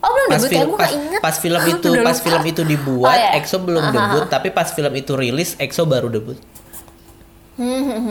Oh 0.00 0.08
belum 0.08 0.28
Pas, 0.28 0.40
debut 0.40 0.48
ya, 0.48 0.52
film, 0.56 0.68
gue 0.68 0.78
pas, 0.80 0.90
inget. 0.90 1.20
pas 1.20 1.36
film 1.36 1.60
itu 1.68 1.88
pas 2.00 2.16
lupa. 2.16 2.24
film 2.24 2.42
itu 2.48 2.62
dibuat, 2.64 3.12
Oh, 3.12 3.16
iya. 3.16 3.30
EXO 3.36 3.56
belum 3.60 3.84
Aha. 3.84 3.92
debut, 3.92 4.24
tapi 4.26 4.48
pas 4.48 4.64
film 4.66 4.92
itu 4.96 5.12
rilis, 5.12 5.52
EXO 5.60 5.84
baru 5.84 6.08
debut. 6.08 6.40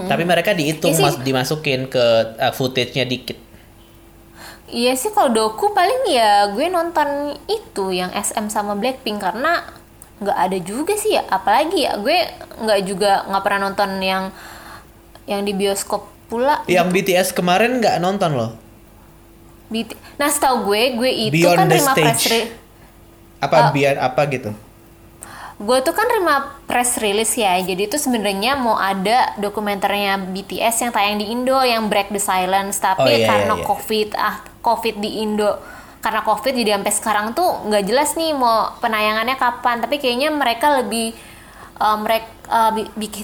Tapi 0.06 0.24
mereka 0.24 0.54
dihitung 0.54 0.94
Iya 0.94 1.02
mas, 1.02 1.16
dimasukin 1.18 1.90
ke 1.90 2.06
uh, 2.38 2.54
footage-nya 2.54 3.10
dikit. 3.10 3.34
Iya 4.70 4.94
sih 4.94 5.10
kalau 5.10 5.34
doku 5.34 5.74
paling 5.74 6.06
ya 6.06 6.54
gue 6.54 6.70
nonton 6.70 7.34
itu 7.50 7.90
yang 7.90 8.14
SM 8.14 8.54
sama 8.54 8.78
Blackpink 8.78 9.18
karena 9.18 9.66
nggak 10.22 10.38
ada 10.38 10.58
juga 10.62 10.94
sih 10.94 11.18
ya 11.18 11.26
apalagi 11.26 11.90
ya 11.90 11.98
gue 11.98 12.18
nggak 12.62 12.80
juga 12.86 13.26
nggak 13.26 13.42
pernah 13.42 13.60
nonton 13.66 13.98
yang 13.98 14.24
yang 15.26 15.42
di 15.42 15.58
bioskop 15.58 16.06
pula 16.30 16.62
Yang 16.70 16.88
BTS 16.94 17.28
kemarin 17.34 17.82
nggak 17.82 17.98
nonton 17.98 18.38
loh. 18.38 18.52
BT 19.70 19.94
nah 20.18 20.28
setahu 20.28 20.66
gue 20.66 20.98
gue 20.98 21.12
itu 21.24 21.36
Beyond 21.40 21.56
kan 21.56 21.68
terima 21.68 21.94
press 21.94 22.18
Stage. 22.20 22.26
re- 22.28 22.50
Apa 23.40 23.56
Oh. 23.56 23.72
biar 23.72 23.96
apa 23.96 24.22
gitu? 24.28 24.52
gue 25.60 25.78
tuh 25.80 25.92
kan 25.92 26.08
terima 26.08 26.36
press 26.66 26.96
release 26.98 27.36
ya 27.36 27.60
jadi 27.60 27.84
itu 27.86 28.00
sebenarnya 28.00 28.56
mau 28.56 28.76
ada 28.76 29.36
dokumenternya 29.36 30.32
BTS 30.32 30.88
yang 30.88 30.92
tayang 30.92 31.20
di 31.20 31.28
Indo 31.28 31.60
yang 31.60 31.92
Break 31.92 32.10
the 32.10 32.20
Silence 32.20 32.80
tapi 32.80 33.04
Oh, 33.04 33.12
iya, 33.12 33.28
karena 33.28 33.54
iya, 33.54 33.60
iya. 33.60 33.68
covid 33.68 34.10
ah 34.16 34.36
covid 34.64 34.96
di 34.98 35.20
Indo 35.20 35.60
karena 36.00 36.24
covid 36.24 36.56
jadi 36.56 36.80
sampai 36.80 36.94
sekarang 36.96 37.26
tuh 37.36 37.68
nggak 37.68 37.84
jelas 37.84 38.16
nih 38.16 38.32
mau 38.32 38.72
penayangannya 38.80 39.36
kapan 39.36 39.84
tapi 39.84 40.00
kayaknya 40.00 40.32
mereka 40.32 40.80
lebih 40.80 41.12
mereka 42.00 42.32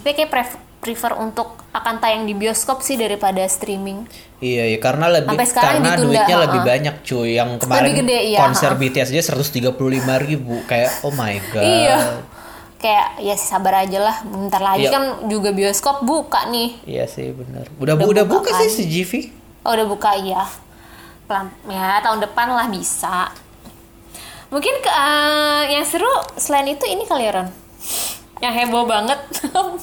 kayak 0.03 0.27
pref- 0.27 0.59
prefer 0.85 1.17
untuk 1.17 1.65
akan 1.71 1.97
tayang 1.97 2.23
di 2.23 2.31
bioskop 2.31 2.79
sih 2.79 2.93
daripada 2.93 3.41
streaming 3.43 4.05
Iya, 4.37 4.67
iya 4.67 4.77
karena 4.77 5.09
lebih 5.09 5.33
Sampai 5.33 5.47
sekarang 5.47 5.73
karena 5.75 5.89
ditunda, 5.89 6.05
duitnya 6.13 6.37
lebih 6.37 6.59
ha-ha. 6.59 6.69
banyak 6.69 6.95
cuy. 7.01 7.29
Yang 7.33 7.49
kemarin 7.57 7.81
Lebih 7.81 7.95
gede, 7.97 8.17
iya, 8.21 8.37
konser 8.37 8.69
ha-ha. 8.69 8.81
BTS 8.83 9.09
aja 9.09 9.21
135 9.33 9.73
ribu 10.21 10.55
kayak 10.63 10.91
oh 11.01 11.11
my 11.11 11.35
god. 11.51 11.63
iya 11.65 11.97
kayak 12.75 13.07
ya 13.17 13.33
sabar 13.33 13.81
aja 13.81 13.97
lah 13.99 14.17
bentar 14.21 14.61
lagi 14.61 14.85
Iya. 14.85 14.91
kan 14.91 15.03
juga 15.25 15.49
bioskop 15.49 16.03
buka 16.03 16.45
nih 16.45 16.77
Iya 16.85 17.09
sih 17.09 17.33
benar. 17.33 17.65
Udah 17.75 17.95
Udah 17.95 17.95
bu- 17.97 18.11
udah 18.11 18.23
buka 18.23 18.45
buka 18.45 18.59
sih 18.61 18.67
kan? 18.67 18.77
si 18.77 18.83
GV. 18.85 19.11
Oh 19.63 19.73
udah 19.73 19.87
buka 19.87 20.09
iya. 20.13 20.45
Pelan 21.25 21.49
ya 21.65 21.97
tahun 21.99 22.21
depan 22.21 22.47
lah 22.49 22.69
bisa. 22.69 23.33
Mungkin 24.47 24.77
ke 24.77 24.91
eh, 24.91 25.63
yang 25.71 25.81
seru 25.81 26.05
selain 26.35 26.69
itu 26.69 26.85
ini 26.85 27.01
kali 27.03 27.25
ya 27.25 27.33
Ron. 27.33 27.49
Yang 28.37 28.53
heboh 28.59 28.83
banget. 28.83 29.19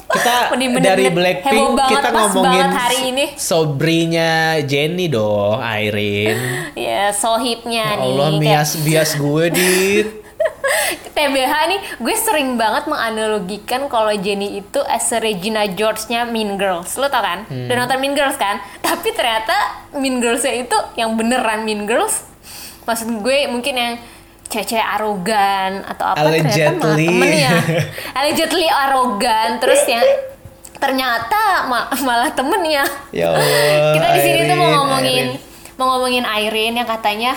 Kita 0.07 0.35
Menit-menit 0.53 0.85
dari 0.85 1.05
heboh 1.05 1.17
Blackpink 1.17 1.69
banget, 1.73 1.91
kita 1.95 2.09
ngomongin 2.11 2.69
hari 2.69 2.99
ini. 3.09 3.25
sobrinya 3.35 4.31
Jennie 4.61 5.09
dong, 5.09 5.57
Irene. 5.59 6.43
ya 6.79 7.11
sohibnya 7.11 7.85
Ya 7.87 7.97
nih. 7.97 8.05
Allah 8.07 8.29
kayak- 8.29 8.41
bias 8.41 8.71
bias 8.79 9.11
gue 9.15 9.45
di 9.49 9.73
TBH 11.15 11.53
nih, 11.69 11.81
gue 11.99 12.15
sering 12.15 12.57
banget 12.57 12.85
menganalogikan 12.87 13.87
kalau 13.87 14.11
Jenny 14.12 14.59
itu 14.59 14.81
as 14.83 15.07
a 15.11 15.19
Regina 15.19 15.65
George-nya 15.67 16.25
Mean 16.25 16.57
Girls. 16.57 16.93
Lo 16.95 17.07
tau 17.07 17.21
kan? 17.21 17.45
Hmm. 17.47 17.67
Udah 17.67 17.77
nonton 17.79 17.99
Mean 17.99 18.12
Girls 18.12 18.35
kan? 18.37 18.59
Tapi 18.79 19.12
ternyata 19.12 19.55
Mean 19.95 20.19
Girls-nya 20.19 20.53
itu 20.59 20.75
yang 20.95 21.15
beneran 21.15 21.62
Mean 21.62 21.85
Girls. 21.85 22.27
Maksud 22.83 23.23
gue 23.23 23.47
mungkin 23.47 23.75
yang 23.75 23.93
cewek-cewek 24.46 24.83
arogan 24.85 25.85
atau 25.85 26.05
apa 26.09 26.28
ternyata 26.28 26.50
malah 26.72 26.92
Allegedly. 26.92 27.07
temennya. 27.09 27.50
Allegedly 28.18 28.66
arogan. 28.66 29.48
Terus 29.59 29.83
yang 29.87 30.05
ternyata 30.76 31.40
ma- 31.66 31.90
malah 32.00 32.31
temennya. 32.31 32.85
Ya 33.11 33.31
Allah. 33.31 33.92
Kita 33.96 34.07
di 34.11 34.20
sini 34.20 34.40
tuh 34.44 34.57
mau 34.57 34.70
ngomongin 34.74 35.26
Irene. 35.31 35.74
mau 35.74 35.87
ngomongin 35.94 36.24
Irene 36.26 36.76
yang 36.78 36.88
katanya 36.88 37.33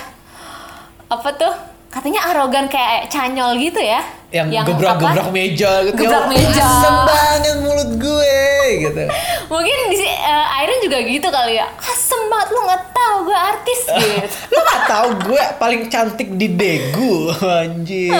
apa 1.05 1.29
tuh? 1.33 1.53
Katanya 1.87 2.27
arogan 2.27 2.67
kayak 2.67 3.07
canyol 3.07 3.55
gitu 3.55 3.79
ya. 3.79 4.03
Yang 4.35 4.51
gebrak-gebrak 4.61 5.25
apa? 5.25 5.31
meja 5.31 5.71
gitu. 5.81 5.95
Gebrak 5.97 6.23
Ya, 6.25 6.29
meja. 6.29 6.59
Asem 6.61 6.95
banget 7.01 7.55
mulut 7.63 7.91
gue 7.95 8.39
gitu. 8.81 9.01
Mungkin 9.53 9.77
di 9.87 9.95
si- 9.95 10.11
eh, 10.11 10.59
Irene 10.59 10.81
juga 10.81 10.97
gitu 10.99 11.27
kali 11.29 11.55
ya. 11.55 11.67
Asem 11.71 12.21
banget 12.27 12.49
lu 12.49 12.59
nggak 12.61 12.83
tahu 12.91 13.15
gue 13.23 13.37
artis 13.37 13.79
gitu. 13.95 14.27
Lo 14.51 14.59
gak 14.61 14.81
tau 14.85 15.07
gue 15.23 15.43
paling 15.55 15.81
cantik 15.87 16.29
di 16.31 16.47
Daegu 16.51 17.31
anjir. 17.61 18.11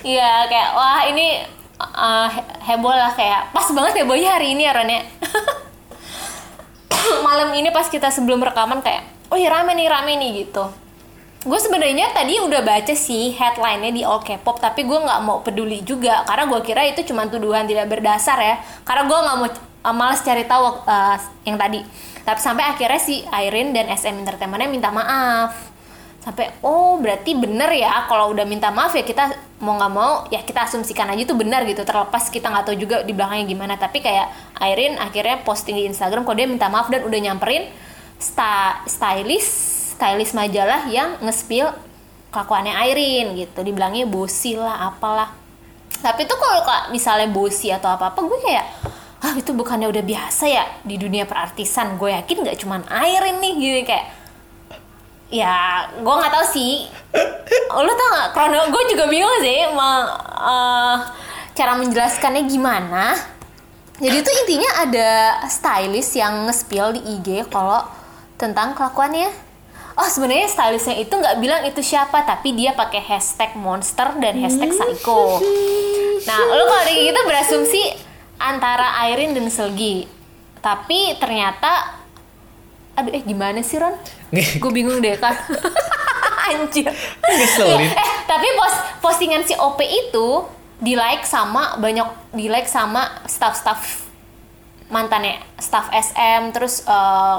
Iya 0.00 0.46
kayak 0.46 0.70
wah 0.72 1.04
ini 1.04 1.44
he- 2.30 2.48
heboh 2.64 2.90
lah 2.90 3.12
kayak 3.12 3.52
pas 3.52 3.68
banget 3.68 4.00
hebohnya 4.00 4.32
hari 4.32 4.54
ini 4.54 4.64
ya 4.64 4.72
Ron 4.72 4.88
ya. 4.88 5.02
Malam 7.20 7.52
ini 7.52 7.68
pas 7.68 7.86
kita 7.86 8.08
sebelum 8.08 8.40
rekaman 8.40 8.80
kayak 8.80 9.02
oh 9.28 9.36
iya 9.36 9.50
rame 9.50 9.74
nih 9.74 9.86
rame 9.86 10.14
nih 10.14 10.30
gitu. 10.42 10.64
Gue 11.42 11.58
sebenarnya 11.58 12.14
tadi 12.14 12.38
udah 12.38 12.62
baca 12.62 12.94
sih 12.94 13.34
headline-nya 13.34 13.90
di 13.90 14.02
All 14.06 14.22
K-pop 14.22 14.62
tapi 14.62 14.86
gue 14.86 14.94
nggak 14.94 15.20
mau 15.26 15.42
peduli 15.42 15.82
juga 15.82 16.22
karena 16.22 16.46
gue 16.46 16.60
kira 16.62 16.86
itu 16.86 17.02
cuma 17.10 17.26
tuduhan 17.26 17.66
tidak 17.66 17.90
berdasar 17.90 18.38
ya. 18.38 18.56
Karena 18.86 19.10
gue 19.10 19.18
nggak 19.18 19.36
mau 19.42 19.48
uh, 19.50 19.94
malas 19.94 20.22
cari 20.22 20.46
tahu 20.46 20.86
uh, 20.86 21.18
yang 21.42 21.58
tadi. 21.58 21.82
Tapi 22.22 22.38
sampai 22.38 22.62
akhirnya 22.70 23.02
si 23.02 23.26
Irene 23.26 23.74
dan 23.74 23.90
SM 23.90 24.22
Entertainment-nya 24.22 24.70
minta 24.70 24.94
maaf 24.94 25.72
sampai 26.22 26.54
oh 26.62 27.02
berarti 27.02 27.34
bener 27.34 27.66
ya 27.74 28.06
kalau 28.06 28.30
udah 28.30 28.46
minta 28.46 28.70
maaf 28.70 28.94
ya 28.94 29.02
kita 29.02 29.34
mau 29.58 29.74
nggak 29.74 29.90
mau 29.90 30.22
ya 30.30 30.46
kita 30.46 30.70
asumsikan 30.70 31.10
aja 31.10 31.26
itu 31.26 31.34
benar 31.34 31.66
gitu 31.66 31.82
terlepas 31.82 32.30
kita 32.30 32.46
nggak 32.46 32.70
tahu 32.70 32.78
juga 32.78 33.02
di 33.02 33.10
belakangnya 33.10 33.46
gimana 33.50 33.74
tapi 33.74 33.98
kayak 33.98 34.30
Irene 34.62 35.02
akhirnya 35.02 35.42
posting 35.42 35.82
di 35.82 35.90
Instagram 35.90 36.22
kalau 36.22 36.38
dia 36.38 36.46
minta 36.46 36.70
maaf 36.70 36.86
dan 36.94 37.02
udah 37.02 37.18
nyamperin 37.18 37.66
sta 38.22 38.86
stylist 38.86 39.71
stylist 39.92 40.32
majalah 40.32 40.88
yang 40.88 41.20
nge-spill 41.20 41.68
kelakuannya 42.32 42.72
Irene 42.88 43.36
gitu. 43.36 43.60
Dibilangnya 43.60 44.08
bosi 44.08 44.56
lah 44.56 44.88
apalah. 44.88 45.30
Tapi 46.00 46.24
tuh 46.24 46.40
kalau 46.40 46.64
misalnya 46.90 47.28
bosi 47.28 47.68
atau 47.68 47.92
apa 47.92 48.10
apa 48.10 48.20
gue 48.24 48.38
kayak 48.40 48.66
ah 49.22 49.38
itu 49.38 49.54
bukannya 49.54 49.86
udah 49.86 50.02
biasa 50.02 50.44
ya 50.48 50.64
di 50.82 50.96
dunia 50.96 51.28
perartisan. 51.28 52.00
Gue 52.00 52.16
yakin 52.16 52.42
nggak 52.42 52.58
cuman 52.64 52.80
Irene 52.88 53.38
nih 53.38 53.52
gitu. 53.60 53.80
Kayak 53.92 54.06
ya 55.28 55.86
gue 55.92 56.14
nggak 56.16 56.32
tahu 56.32 56.46
sih. 56.48 56.88
Lo 57.70 57.92
tau 57.92 58.08
gak 58.16 58.28
krono 58.32 58.68
gue 58.72 58.82
juga 58.96 59.04
bingung 59.08 59.36
sih 59.44 59.68
ma- 59.76 60.10
eh, 60.40 60.96
cara 61.52 61.76
menjelaskannya 61.76 62.42
gimana. 62.48 63.12
Jadi 64.02 64.16
itu 64.18 64.30
intinya 64.42 64.70
ada 64.82 65.10
stylist 65.46 66.18
yang 66.18 66.48
nge-spill 66.48 66.98
di 66.98 67.00
IG 67.06 67.46
kalau 67.52 67.86
tentang 68.34 68.74
kelakuannya. 68.74 69.51
Oh 69.92 70.08
sebenarnya 70.08 70.48
stylistnya 70.48 70.96
itu 70.96 71.12
nggak 71.12 71.36
bilang 71.42 71.62
itu 71.68 71.84
siapa, 71.84 72.24
tapi 72.24 72.56
dia 72.56 72.72
pakai 72.72 73.00
hashtag 73.04 73.52
monster 73.60 74.16
dan 74.16 74.40
hashtag 74.40 74.72
psycho. 74.72 75.40
Nah, 76.24 76.38
lo 76.56 76.64
kalau 76.64 76.84
kayak 76.88 77.00
gitu 77.12 77.20
berasumsi 77.28 77.82
antara 78.40 79.04
Airin 79.04 79.36
dan 79.36 79.46
Selgi. 79.52 80.08
Tapi 80.62 81.18
ternyata 81.20 82.00
aduh 82.92 83.12
eh 83.12 83.24
gimana 83.24 83.60
sih 83.64 83.80
Ron? 83.80 83.96
Gue 84.32 84.72
bingung 84.72 85.00
deh 85.00 85.16
kan. 85.16 85.36
Anjir. 86.52 86.90
Ngeselin. 87.22 87.88
Eh, 87.92 88.10
tapi 88.26 88.46
post 88.58 88.78
postingan 89.00 89.44
si 89.46 89.54
OP 89.56 89.78
itu 89.84 90.44
di 90.82 90.98
like 90.98 91.22
sama 91.22 91.78
banyak 91.78 92.34
di 92.34 92.50
like 92.50 92.66
sama 92.66 93.22
staff-staff 93.30 94.10
mantannya 94.92 95.40
staff 95.56 95.88
SM 95.88 96.52
terus 96.52 96.84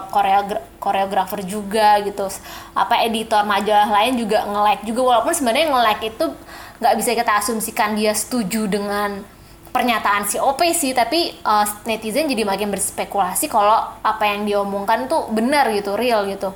koreogra- 0.10 0.66
koreografer 0.82 1.46
juga 1.46 2.02
gitu. 2.02 2.26
Apa 2.74 3.06
editor 3.06 3.46
majalah 3.46 3.88
lain 3.94 4.18
juga 4.18 4.44
nge-like 4.50 4.84
juga 4.90 5.02
walaupun 5.14 5.34
sebenarnya 5.38 5.70
nge-like 5.70 6.04
itu 6.10 6.26
nggak 6.82 6.96
bisa 6.98 7.12
kita 7.14 7.32
asumsikan 7.38 7.94
dia 7.94 8.12
setuju 8.18 8.66
dengan 8.66 9.22
pernyataan 9.70 10.26
si 10.30 10.38
OP 10.38 10.62
sih 10.74 10.94
tapi 10.94 11.34
eh, 11.34 11.66
netizen 11.86 12.26
jadi 12.26 12.46
makin 12.46 12.74
berspekulasi 12.74 13.50
kalau 13.50 13.90
apa 14.02 14.24
yang 14.26 14.50
dia 14.50 14.58
omongkan 14.62 15.06
tuh 15.06 15.30
benar 15.30 15.70
gitu 15.70 15.94
real 15.94 16.26
gitu. 16.26 16.52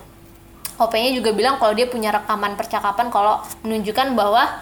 OP-nya 0.78 1.10
juga 1.10 1.34
bilang 1.34 1.58
kalau 1.58 1.74
dia 1.74 1.90
punya 1.90 2.14
rekaman 2.14 2.54
percakapan 2.54 3.10
kalau 3.10 3.42
menunjukkan 3.66 4.14
bahwa 4.14 4.62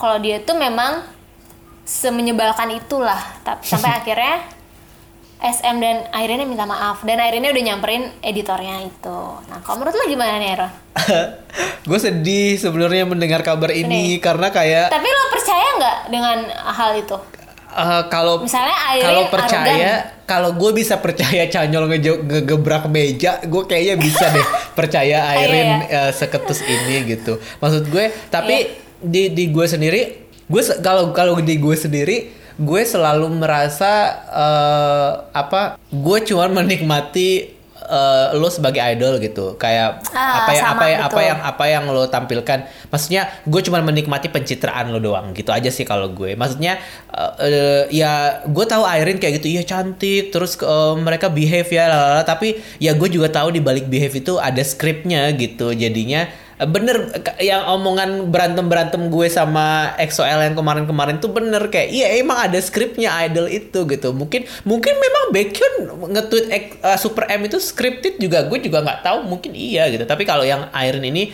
kalau 0.00 0.16
dia 0.16 0.40
tuh 0.40 0.56
memang 0.56 1.04
semenyebalkan 1.84 2.72
itulah. 2.72 3.20
Tapi 3.44 3.60
sampai 3.68 3.92
akhirnya 4.00 4.48
SM 5.42 5.76
dan 5.76 6.06
Airinnya 6.08 6.46
minta 6.46 6.62
maaf 6.62 7.02
dan 7.02 7.18
Airinnya 7.18 7.50
udah 7.50 7.64
nyamperin 7.64 8.02
editornya 8.20 8.78
itu 8.80 9.18
nah 9.44 9.58
kalau 9.58 9.82
menurut 9.82 9.92
lo 9.92 10.04
gimana 10.06 10.38
nih 10.38 10.54
Ron? 10.54 10.70
gue 11.88 11.98
sedih 11.98 12.54
sebenarnya 12.56 13.04
mendengar 13.04 13.42
kabar 13.42 13.68
ini 13.68 14.16
Ini. 14.16 14.22
karena 14.22 14.48
kayak 14.48 14.88
tapi 14.88 15.04
lo 15.04 15.22
percaya 15.28 15.66
nggak 15.74 15.96
dengan 16.08 16.38
hal 16.48 16.90
itu? 16.94 17.16
eh, 17.72 18.02
kalau 18.06 18.34
Misalnya 18.38 18.76
kalau 19.00 19.22
percaya 19.26 19.92
kalau 20.22 20.50
gue 20.54 20.70
bisa 20.72 20.96
percaya 20.96 21.42
Canyol 21.44 21.90
ngejo- 21.90 22.22
ngegebrak 22.22 22.86
meja 22.86 23.42
gue 23.42 23.62
kayaknya 23.64 23.96
bisa 23.98 24.28
deh 24.28 24.46
percaya 24.78 25.26
Airin 25.28 25.82
Iya, 25.82 26.06
eh, 26.06 26.10
seketus 26.12 26.62
ini 26.62 27.10
gitu 27.10 27.42
maksud 27.58 27.90
gue 27.90 28.14
tapi 28.30 28.70
di 29.00 29.28
di 29.28 29.50
gue 29.50 29.66
sendiri 29.66 30.00
gue 30.46 30.62
kalau 30.78 31.10
kalau 31.10 31.34
di 31.40 31.56
gue 31.56 31.74
sendiri 31.74 32.16
gue 32.62 32.82
selalu 32.86 33.26
merasa 33.42 34.22
eh, 34.30 35.10
apa 35.34 35.74
gue 35.90 36.18
cuma 36.30 36.46
menikmati 36.62 37.58
eh, 37.82 38.26
lo 38.38 38.48
sebagai 38.48 38.78
idol 38.94 39.18
gitu. 39.18 39.58
Kayak 39.58 40.06
Ah, 40.14 40.46
apa 40.46 40.50
yang 40.54 40.64
sama, 40.64 40.78
apa 40.78 40.86
yang 40.86 41.00
apa 41.02 41.20
yang 41.20 41.38
apa 41.42 41.64
yang 41.66 41.84
lo 41.90 42.06
tampilkan. 42.06 42.64
Maksudnya 42.88 43.28
gue 43.42 43.60
cuma 43.66 43.82
menikmati 43.82 44.30
pencitraan 44.30 44.94
lo 44.94 45.02
doang. 45.02 45.34
Gitu 45.34 45.50
aja 45.50 45.68
sih 45.68 45.82
kalau 45.82 46.14
gue. 46.14 46.38
Maksudnya 46.38 46.78
eh, 47.10 47.32
eh, 47.42 47.82
ya 47.90 48.44
gue 48.46 48.64
tahu 48.64 48.86
Airin 48.86 49.18
kayak 49.18 49.42
gitu 49.42 49.58
iya 49.58 49.62
cantik. 49.66 50.30
Terus 50.30 50.54
eh, 50.62 50.94
mereka 50.96 51.26
behave 51.28 51.68
ya 51.68 51.90
lalala 51.90 52.22
tapi 52.22 52.62
ya 52.78 52.94
gue 52.94 53.08
juga 53.10 53.28
tahu 53.28 53.52
di 53.52 53.60
balik 53.60 53.90
behave 53.90 54.14
itu 54.22 54.38
ada 54.38 54.62
skripnya 54.62 55.28
gitu. 55.34 55.74
Jadinya 55.74 56.30
bener 56.68 57.10
k- 57.22 57.38
yang 57.42 57.64
omongan 57.66 58.28
berantem 58.28 58.66
berantem 58.68 59.08
gue 59.08 59.26
sama 59.26 59.96
EXO-L 59.96 60.40
yang 60.46 60.56
kemarin-kemarin 60.56 61.16
tuh 61.18 61.32
bener 61.32 61.66
kayak 61.68 61.88
iya 61.88 62.06
emang 62.18 62.38
ada 62.50 62.58
skripnya 62.58 63.10
idol 63.24 63.48
itu 63.48 63.84
gitu. 63.88 64.12
Mungkin 64.12 64.44
mungkin 64.62 64.94
memang 64.96 65.24
Baekhyun 65.32 65.74
nge-tweet 66.12 66.46
eh, 66.52 66.98
Super 66.98 67.26
M 67.30 67.46
itu 67.46 67.56
scripted 67.58 68.18
juga 68.18 68.44
gue 68.46 68.58
juga 68.60 68.82
nggak 68.82 69.00
tahu 69.02 69.18
mungkin 69.26 69.56
iya 69.56 69.88
gitu. 69.88 70.04
Tapi 70.04 70.22
kalau 70.22 70.44
yang 70.44 70.68
Airin 70.70 71.02
ini 71.02 71.32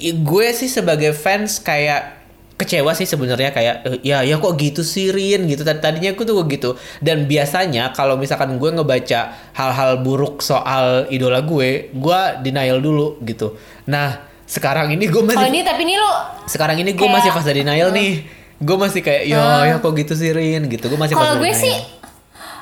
gue 0.00 0.46
sih 0.54 0.70
sebagai 0.70 1.12
fans 1.12 1.60
kayak 1.60 2.20
kecewa 2.56 2.92
sih 2.92 3.08
sebenarnya 3.08 3.56
kayak 3.56 3.74
"Eh, 3.88 3.98
ya 4.04 4.20
ya 4.20 4.36
kok 4.36 4.52
gitu 4.60 4.84
sih 4.84 5.08
Rin 5.08 5.48
gitu. 5.48 5.64
Tadi 5.64 5.80
tadinya 5.80 6.12
aku 6.12 6.28
tuh 6.28 6.44
gitu. 6.44 6.76
Dan 7.00 7.24
biasanya 7.24 7.90
kalau 7.90 8.20
misalkan 8.20 8.60
gue 8.60 8.70
ngebaca 8.70 9.32
hal-hal 9.56 10.04
buruk 10.04 10.44
soal 10.44 11.08
idola 11.08 11.40
gue 11.40 11.88
gue 11.90 12.20
denial 12.44 12.78
dulu 12.78 13.16
gitu. 13.24 13.56
Nah 13.88 14.29
sekarang 14.50 14.90
ini 14.90 15.06
gue 15.06 15.14
Kalau 15.16 15.30
masih 15.30 15.46
ini 15.48 15.60
tapi 15.62 15.80
ini 15.80 15.94
lo 15.94 16.10
sekarang 16.44 16.74
ini 16.76 16.90
gue 16.90 16.98
kayak- 17.00 17.14
masih 17.16 17.30
fase 17.30 17.50
denial 17.52 17.90
nih. 17.90 18.26
Gue 18.58 18.76
masih 18.76 19.00
kayak 19.00 19.22
ya 19.24 19.38
Ah. 19.38 19.62
ya 19.64 19.76
kok 19.78 19.94
gitu 19.94 20.12
sih 20.12 20.30
Rin? 20.30 20.66
Gitu. 20.66 20.84
Gue 20.84 20.98
masih 20.98 21.14
kalau 21.14 21.38
gue 21.38 21.46
denial. 21.46 21.62
sih 21.62 21.74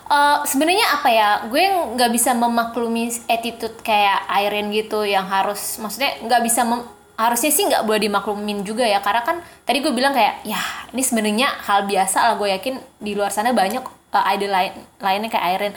eh, 0.06 0.36
sebenarnya 0.42 0.86
apa 0.90 1.08
ya 1.10 1.28
gue 1.46 1.64
nggak 1.90 2.10
bisa 2.10 2.30
memaklumi 2.32 3.08
attitude 3.26 3.76
kayak 3.80 4.24
Airin 4.26 4.68
gitu 4.70 5.02
yang 5.02 5.24
harus 5.26 5.76
maksudnya 5.76 6.16
nggak 6.22 6.42
bisa 6.42 6.62
mem- 6.62 6.86
harusnya 7.14 7.50
sih 7.50 7.66
nggak 7.66 7.82
boleh 7.82 8.00
dimaklumin 8.00 8.62
juga 8.62 8.84
ya 8.84 9.00
karena 9.00 9.20
kan 9.20 9.36
tadi 9.62 9.80
gue 9.80 9.90
bilang 9.90 10.12
kayak 10.12 10.44
ya 10.44 10.60
ini 10.88 11.02
sebenarnya 11.02 11.48
hal 11.62 11.84
biasa 11.84 12.18
lah. 12.22 12.34
Gue 12.36 12.48
yakin 12.50 12.74
di 12.96 13.12
luar 13.12 13.28
sana 13.28 13.50
banyak 13.52 13.82
eh, 14.08 14.24
idol 14.30 14.48
lain 14.50 14.72
lainnya 14.98 15.28
kayak 15.28 15.44
Airin 15.50 15.74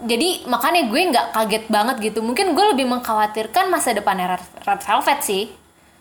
jadi 0.00 0.44
makanya 0.44 0.86
gue 0.86 1.00
nggak 1.08 1.26
kaget 1.30 1.64
banget 1.68 1.96
gitu. 2.02 2.20
Mungkin 2.20 2.52
gue 2.52 2.66
lebih 2.72 2.86
mengkhawatirkan 2.86 3.68
masa 3.68 3.92
depannya 3.92 4.32
Red, 4.32 4.44
Red 4.62 4.80
Velvet 4.80 5.20
sih. 5.20 5.44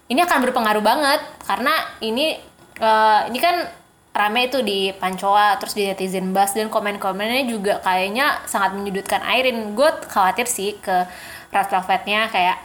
Ini 0.07 0.19
akan 0.19 0.39
berpengaruh 0.41 0.81
banget 0.81 1.19
karena 1.43 1.69
ini 1.99 2.33
eh, 2.75 3.19
ini 3.27 3.37
kan 3.37 3.67
rame 4.09 4.47
itu 4.47 4.59
di 4.59 4.89
Pancoa 4.91 5.55
terus 5.57 5.73
di 5.73 5.85
netizen 5.85 6.31
bus 6.31 6.51
dan 6.51 6.67
komen-komennya 6.67 7.45
juga 7.45 7.77
kayaknya 7.79 8.41
sangat 8.43 8.73
menyudutkan 8.73 9.21
Airin. 9.21 9.71
Gue 9.71 9.87
khawatir 10.05 10.47
sih 10.47 10.75
ke 10.75 11.05
Red 11.49 11.67
Velvetnya 11.67 12.27
kayak 12.27 12.57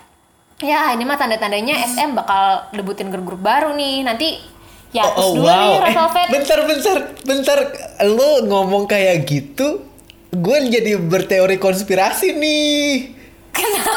ya 0.59 0.94
ini 0.94 1.03
mah 1.03 1.14
tanda-tandanya 1.14 1.75
SM 1.85 2.14
bakal 2.14 2.70
debutin 2.70 3.11
grup 3.11 3.27
grup 3.27 3.42
baru 3.42 3.73
nih. 3.73 4.03
Nanti 4.03 4.38
ya 4.90 5.05
terus 5.11 5.27
Oh, 5.27 5.35
dulu 5.37 5.44
nih 5.44 5.68
wow. 5.68 5.83
Red 5.83 5.90
Eh, 5.90 5.94
Velvet. 5.94 6.29
bentar, 6.31 6.59
bentar, 6.62 6.97
bentar. 7.23 7.59
Lo 8.07 8.31
ngomong 8.40 8.87
kayak 8.87 9.27
gitu, 9.27 9.83
gue 10.35 10.57
jadi 10.70 10.99
berteori 10.99 11.57
konspirasi 11.57 12.35
nih. 12.35 12.90
Kenapa? 13.55 13.90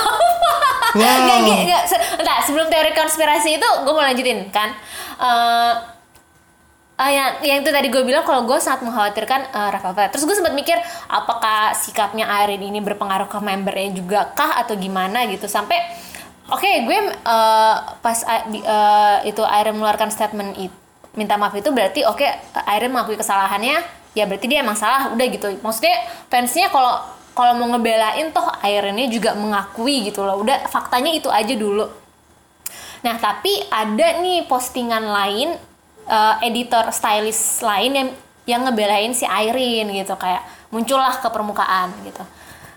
Wow. 0.93 1.03
Nggak, 1.03 1.15
nggak, 1.17 1.59
nggak. 1.67 1.83
Se- 1.89 2.03
Entar, 2.17 2.37
sebelum 2.45 2.67
teori 2.69 2.91
konspirasi 2.93 3.57
itu 3.57 3.67
gue 3.83 3.93
mau 3.93 4.05
lanjutin 4.05 4.49
kan. 4.53 4.73
Eh 5.17 5.73
ah, 6.97 7.11
yang, 7.13 7.29
yang 7.45 7.57
itu 7.61 7.69
tadi 7.69 7.93
gue 7.93 8.01
bilang 8.01 8.25
kalau 8.25 8.49
gue 8.49 8.57
sangat 8.57 8.81
mengkhawatirkan 8.81 9.53
uh, 9.53 9.69
Velvet. 9.69 10.09
Terus 10.13 10.23
gue 10.25 10.35
sempat 10.37 10.53
mikir 10.57 10.77
apakah 11.09 11.77
sikapnya 11.77 12.25
Airin 12.25 12.65
ini 12.65 12.81
berpengaruh 12.81 13.29
ke 13.29 13.37
membernya 13.37 13.93
juga 13.93 14.33
kah 14.33 14.57
atau 14.57 14.73
gimana 14.73 15.29
gitu 15.29 15.45
sampai 15.45 15.77
oke 16.49 16.65
gue 16.65 16.97
eh, 17.13 17.75
pas 18.01 18.17
uh, 18.25 19.17
itu 19.27 19.41
Airin 19.45 19.77
mengeluarkan 19.77 20.09
statement 20.09 20.57
itu 20.57 20.73
minta 21.17 21.33
maaf 21.33 21.53
itu 21.57 21.73
berarti 21.73 22.05
oke 22.05 22.23
Airin 22.69 22.93
mengakui 22.93 23.17
kesalahannya 23.17 23.81
ya 24.17 24.25
berarti 24.25 24.49
dia 24.49 24.65
emang 24.65 24.73
salah. 24.73 25.13
Udah 25.13 25.25
gitu. 25.29 25.47
Maksudnya 25.61 25.95
fansnya 26.27 26.73
kalau 26.73 26.97
kalau 27.37 27.53
mau 27.53 27.69
ngebelain 27.77 28.33
toh 28.33 28.49
Airinnya 28.65 29.05
juga 29.13 29.37
mengakui 29.37 30.09
gitu 30.09 30.25
loh. 30.25 30.41
Udah 30.41 30.65
faktanya 30.65 31.13
itu 31.13 31.29
aja 31.29 31.53
dulu. 31.53 31.85
Nah, 33.05 33.15
tapi 33.21 33.53
ada 33.69 34.17
nih 34.17 34.49
postingan 34.49 35.05
lain 35.05 35.53
eh, 36.09 36.35
editor 36.49 36.89
stylist 36.89 37.61
lain 37.61 37.91
yang 37.93 38.09
yang 38.49 38.61
ngebelain 38.65 39.13
si 39.13 39.29
Airin 39.29 39.93
gitu. 39.93 40.17
Kayak 40.17 40.41
muncullah 40.73 41.13
ke 41.21 41.29
permukaan 41.29 41.93
gitu. 42.01 42.25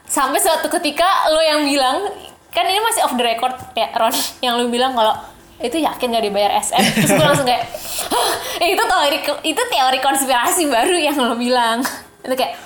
Sampai 0.05 0.43
suatu 0.43 0.69
ketika 0.69 1.31
lo 1.33 1.41
yang 1.41 1.65
bilang 1.65 2.13
kan 2.51 2.67
ini 2.67 2.83
masih 2.83 3.07
off 3.07 3.15
the 3.15 3.23
record 3.23 3.55
ya 3.79 3.95
Ron 3.95 4.15
yang 4.45 4.59
lo 4.59 4.67
bilang 4.69 4.93
kalau 4.93 5.15
itu 5.61 5.77
yakin 5.77 6.17
gak 6.17 6.25
dibayar 6.25 6.53
SM 6.57 6.85
terus 6.97 7.13
gue 7.13 7.25
langsung 7.25 7.45
kayak 7.45 7.69
"Hah, 8.09 8.31
itu 8.65 8.81
teori 8.81 9.19
itu 9.45 9.63
teori 9.69 9.99
konspirasi 10.01 10.63
baru 10.69 10.97
yang 10.97 11.17
lo 11.21 11.37
bilang. 11.37 11.85
Itu 12.25 12.33
kayak 12.33 12.57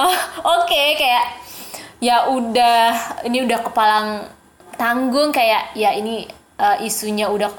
oh, 0.00 0.16
oke 0.60 0.82
kayak 0.96 1.24
ya 2.00 2.28
udah 2.28 2.92
ini 3.28 3.44
udah 3.44 3.58
kepalang 3.64 4.08
tanggung 4.80 5.28
kayak 5.28 5.76
ya 5.76 5.92
ini 5.92 6.24
eh, 6.56 6.76
isunya 6.88 7.28
udah 7.28 7.52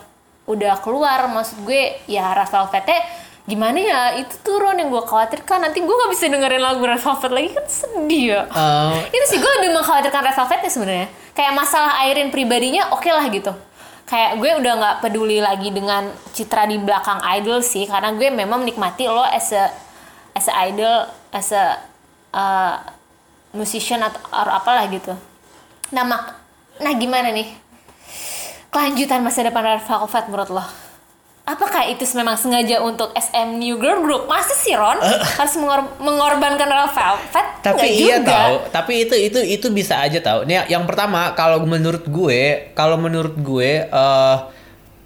udah 0.49 0.81
keluar. 0.81 1.29
Maksud 1.29 1.65
gue 1.65 2.01
ya 2.09 2.33
Red 2.33 2.49
Velvetnya 2.49 2.99
gimana 3.45 3.77
ya? 3.77 4.01
Itu 4.17 4.41
tuh 4.41 4.57
Ron 4.57 4.81
yang 4.81 4.89
gue 4.89 5.01
khawatirkan. 5.05 5.69
Nanti 5.69 5.85
gue 5.85 5.95
gak 5.95 6.11
bisa 6.13 6.29
dengerin 6.29 6.61
lagu 6.65 6.81
Red 6.81 7.01
Velvet 7.01 7.31
lagi 7.33 7.49
kan 7.53 7.65
sedih 7.69 8.23
ya. 8.25 8.41
Eh, 8.49 8.93
itu 9.13 9.25
sih 9.33 9.37
gue 9.37 9.51
lebih 9.61 9.77
mengkhawatirkan 9.77 10.21
Red 10.25 10.35
Velvetnya 10.37 10.71
sebenarnya. 10.73 11.07
Kayak 11.37 11.53
masalah 11.55 12.01
Airin 12.05 12.33
pribadinya 12.33 12.89
oke 12.89 13.09
lah 13.09 13.25
gitu 13.29 13.53
kayak 14.09 14.41
gue 14.41 14.51
udah 14.57 14.73
nggak 14.73 14.95
peduli 15.05 15.37
lagi 15.37 15.69
dengan 15.69 16.09
citra 16.33 16.65
di 16.65 16.81
belakang 16.81 17.21
idol 17.37 17.61
sih 17.61 17.85
karena 17.85 18.09
gue 18.17 18.33
memang 18.33 18.65
menikmati 18.65 19.05
lo 19.05 19.21
as 19.21 19.53
a 19.53 19.69
as 20.33 20.49
a 20.49 20.53
idol 20.65 21.05
as 21.29 21.53
a 21.53 21.77
uh, 22.33 22.81
musician 23.53 24.01
atau, 24.01 24.17
atau 24.33 24.49
apalah 24.53 24.89
gitu. 24.89 25.13
Nah 25.93 26.03
mak 26.05 26.23
nah 26.81 26.93
gimana 26.97 27.29
nih? 27.29 27.53
Kelanjutan 28.73 29.21
masa 29.21 29.45
depan 29.45 29.61
Red 29.61 29.85
Velvet 29.85 30.25
menurut 30.29 30.49
lo 30.57 30.88
apakah 31.49 31.81
itu 31.83 32.05
memang 32.13 32.37
sengaja 32.37 32.77
untuk 32.79 33.09
SM 33.11 33.57
New 33.57 33.75
Girl 33.75 33.99
Group? 33.99 34.29
Masa 34.29 34.53
sih 34.53 34.71
Ron 34.71 35.01
harus 35.01 35.55
mengor- 35.57 35.97
mengorbankan 35.97 36.69
Red 36.69 36.93
Velvet? 36.93 37.47
tapi 37.59 37.75
Nggak 37.81 37.91
iya 37.91 38.15
juga. 38.17 38.31
tahu 38.31 38.55
tapi 38.69 38.93
itu 39.03 39.15
itu 39.17 39.39
itu 39.41 39.67
bisa 39.69 39.99
aja 39.99 40.19
tahu 40.19 40.45
nih 40.45 40.69
yang 40.69 40.85
pertama 40.85 41.33
kalau 41.33 41.59
menurut 41.59 42.05
gue 42.05 42.71
kalau 42.71 42.95
menurut 42.95 43.35
gue 43.35 43.83
eh 43.83 44.37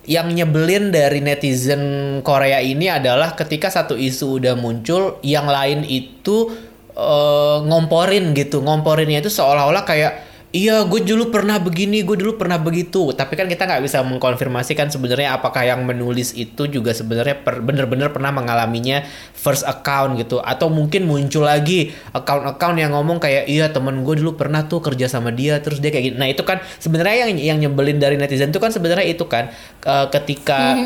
yang 0.03 0.27
nyebelin 0.27 0.91
dari 0.91 1.23
netizen 1.23 1.81
Korea 2.21 2.59
ini 2.59 2.91
adalah 2.91 3.33
ketika 3.33 3.71
satu 3.71 3.95
isu 3.95 4.37
udah 4.37 4.53
muncul 4.53 5.15
yang 5.23 5.47
lain 5.47 5.81
itu 5.81 6.51
eh, 6.91 7.57
ngomporin 7.63 8.35
gitu 8.35 8.59
ngomporinnya 8.59 9.23
itu 9.23 9.31
seolah-olah 9.31 9.81
kayak 9.81 10.32
Iya, 10.53 10.85
gue 10.85 11.01
dulu 11.01 11.33
pernah 11.33 11.57
begini, 11.57 12.05
gue 12.05 12.13
dulu 12.13 12.37
pernah 12.37 12.61
begitu. 12.61 13.09
Tapi 13.09 13.33
kan 13.33 13.49
kita 13.49 13.65
nggak 13.65 13.81
bisa 13.89 14.05
mengkonfirmasi 14.05 14.77
kan 14.77 14.85
sebenarnya 14.85 15.33
apakah 15.33 15.65
yang 15.65 15.81
menulis 15.81 16.29
itu 16.37 16.69
juga 16.69 16.93
sebenarnya 16.93 17.41
per- 17.41 17.65
bener-bener 17.65 18.13
pernah 18.13 18.29
mengalaminya 18.29 19.01
first 19.33 19.65
account 19.65 20.13
gitu. 20.21 20.37
Atau 20.45 20.69
mungkin 20.69 21.09
muncul 21.09 21.49
lagi 21.49 21.89
account-account 22.13 22.77
yang 22.77 22.93
ngomong 22.93 23.17
kayak 23.17 23.49
iya 23.49 23.73
temen 23.73 24.05
gue 24.05 24.13
dulu 24.21 24.37
pernah 24.37 24.69
tuh 24.69 24.77
kerja 24.85 25.09
sama 25.09 25.33
dia 25.33 25.57
terus 25.57 25.81
dia 25.81 25.89
kayak 25.89 26.13
gitu. 26.13 26.17
Nah 26.21 26.29
itu 26.29 26.45
kan 26.45 26.61
sebenarnya 26.77 27.25
yang 27.25 27.31
yang 27.41 27.57
nyebelin 27.65 27.97
dari 27.97 28.13
netizen 28.21 28.53
itu 28.53 28.61
kan 28.61 28.69
sebenarnya 28.69 29.09
itu 29.09 29.25
kan 29.25 29.49
eh, 29.89 30.07
ketika 30.13 30.77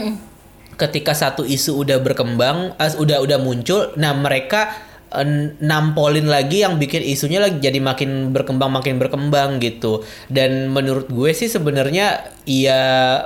ketika 0.77 1.11
satu 1.17 1.43
isu 1.43 1.83
udah 1.83 1.97
berkembang, 1.99 2.77
as 2.77 2.93
udah 2.95 3.19
udah 3.19 3.41
muncul, 3.41 3.91
nah 3.97 4.13
mereka 4.13 4.86
nampolin 5.63 6.27
lagi 6.27 6.67
yang 6.67 6.75
bikin 6.75 6.99
isunya 6.99 7.39
lagi 7.39 7.63
jadi 7.63 7.79
makin 7.79 8.35
berkembang 8.35 8.71
makin 8.75 8.99
berkembang 8.99 9.63
gitu. 9.63 10.03
Dan 10.27 10.71
menurut 10.71 11.07
gue 11.07 11.31
sih 11.31 11.47
sebenarnya 11.47 12.35
ya 12.43 12.81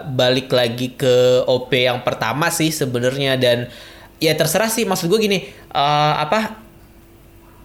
balik 0.06 0.54
lagi 0.54 0.94
ke 0.94 1.46
OP 1.50 1.74
yang 1.74 2.06
pertama 2.06 2.54
sih 2.54 2.70
sebenarnya 2.70 3.38
dan 3.42 3.70
ya 4.22 4.38
terserah 4.38 4.70
sih 4.70 4.86
maksud 4.86 5.10
gue 5.10 5.20
gini 5.20 5.40
eh, 5.74 6.14
apa 6.22 6.71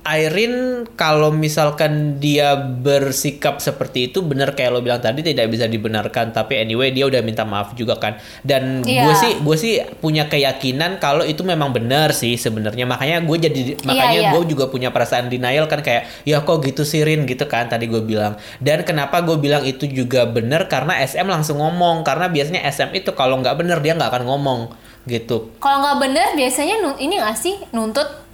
Airin 0.07 0.87
kalau 0.95 1.35
misalkan 1.35 2.23
dia 2.23 2.55
bersikap 2.55 3.59
seperti 3.59 4.15
itu 4.15 4.23
benar 4.23 4.55
kayak 4.55 4.71
lo 4.71 4.79
bilang 4.79 5.03
tadi 5.03 5.27
tidak 5.27 5.51
bisa 5.51 5.67
dibenarkan. 5.67 6.31
Tapi 6.31 6.63
anyway 6.63 6.95
dia 6.95 7.11
udah 7.11 7.27
minta 7.27 7.43
maaf 7.43 7.75
juga 7.75 7.99
kan. 7.99 8.15
Dan 8.47 8.87
Iya. 8.87 9.03
gue 9.03 9.15
sih 9.19 9.33
gue 9.43 9.57
sih 9.59 9.75
punya 9.99 10.31
keyakinan 10.31 11.03
kalau 11.03 11.27
itu 11.27 11.43
memang 11.43 11.75
benar 11.75 12.15
sih 12.15 12.39
sebenarnya. 12.39 12.87
Makanya 12.87 13.27
gue 13.27 13.37
jadi 13.51 13.61
makanya 13.83 14.21
iya. 14.23 14.31
gue 14.31 14.43
juga 14.47 14.71
punya 14.71 14.95
perasaan 14.95 15.27
denial 15.27 15.67
kan 15.67 15.83
kayak 15.83 16.07
ya 16.23 16.47
kok 16.47 16.63
gitu 16.63 16.87
sih 16.87 17.03
Rin? 17.03 17.27
Gitu 17.27 17.43
kan 17.51 17.67
tadi 17.67 17.91
gue 17.91 18.01
bilang. 18.01 18.39
Dan 18.63 18.87
kenapa 18.87 19.27
gue 19.27 19.35
bilang 19.43 19.67
itu 19.67 19.91
juga 19.91 20.23
benar 20.31 20.71
karena 20.71 21.03
SM 21.03 21.27
langsung 21.27 21.59
ngomong. 21.59 22.07
Karena 22.07 22.31
biasanya 22.31 22.63
SM 22.63 22.95
itu 22.95 23.11
kalau 23.11 23.43
nggak 23.43 23.59
benar 23.59 23.83
dia 23.83 23.99
nggak 23.99 24.15
akan 24.15 24.25
ngomong. 24.31 24.61
Gitu. 25.07 25.51
Kalau 25.59 25.83
nggak 25.83 25.99
bener 25.99 26.29
biasanya 26.39 26.79
ini 27.03 27.19
nggak 27.19 27.39
sih? 27.39 27.59
Nuntut 27.75 28.26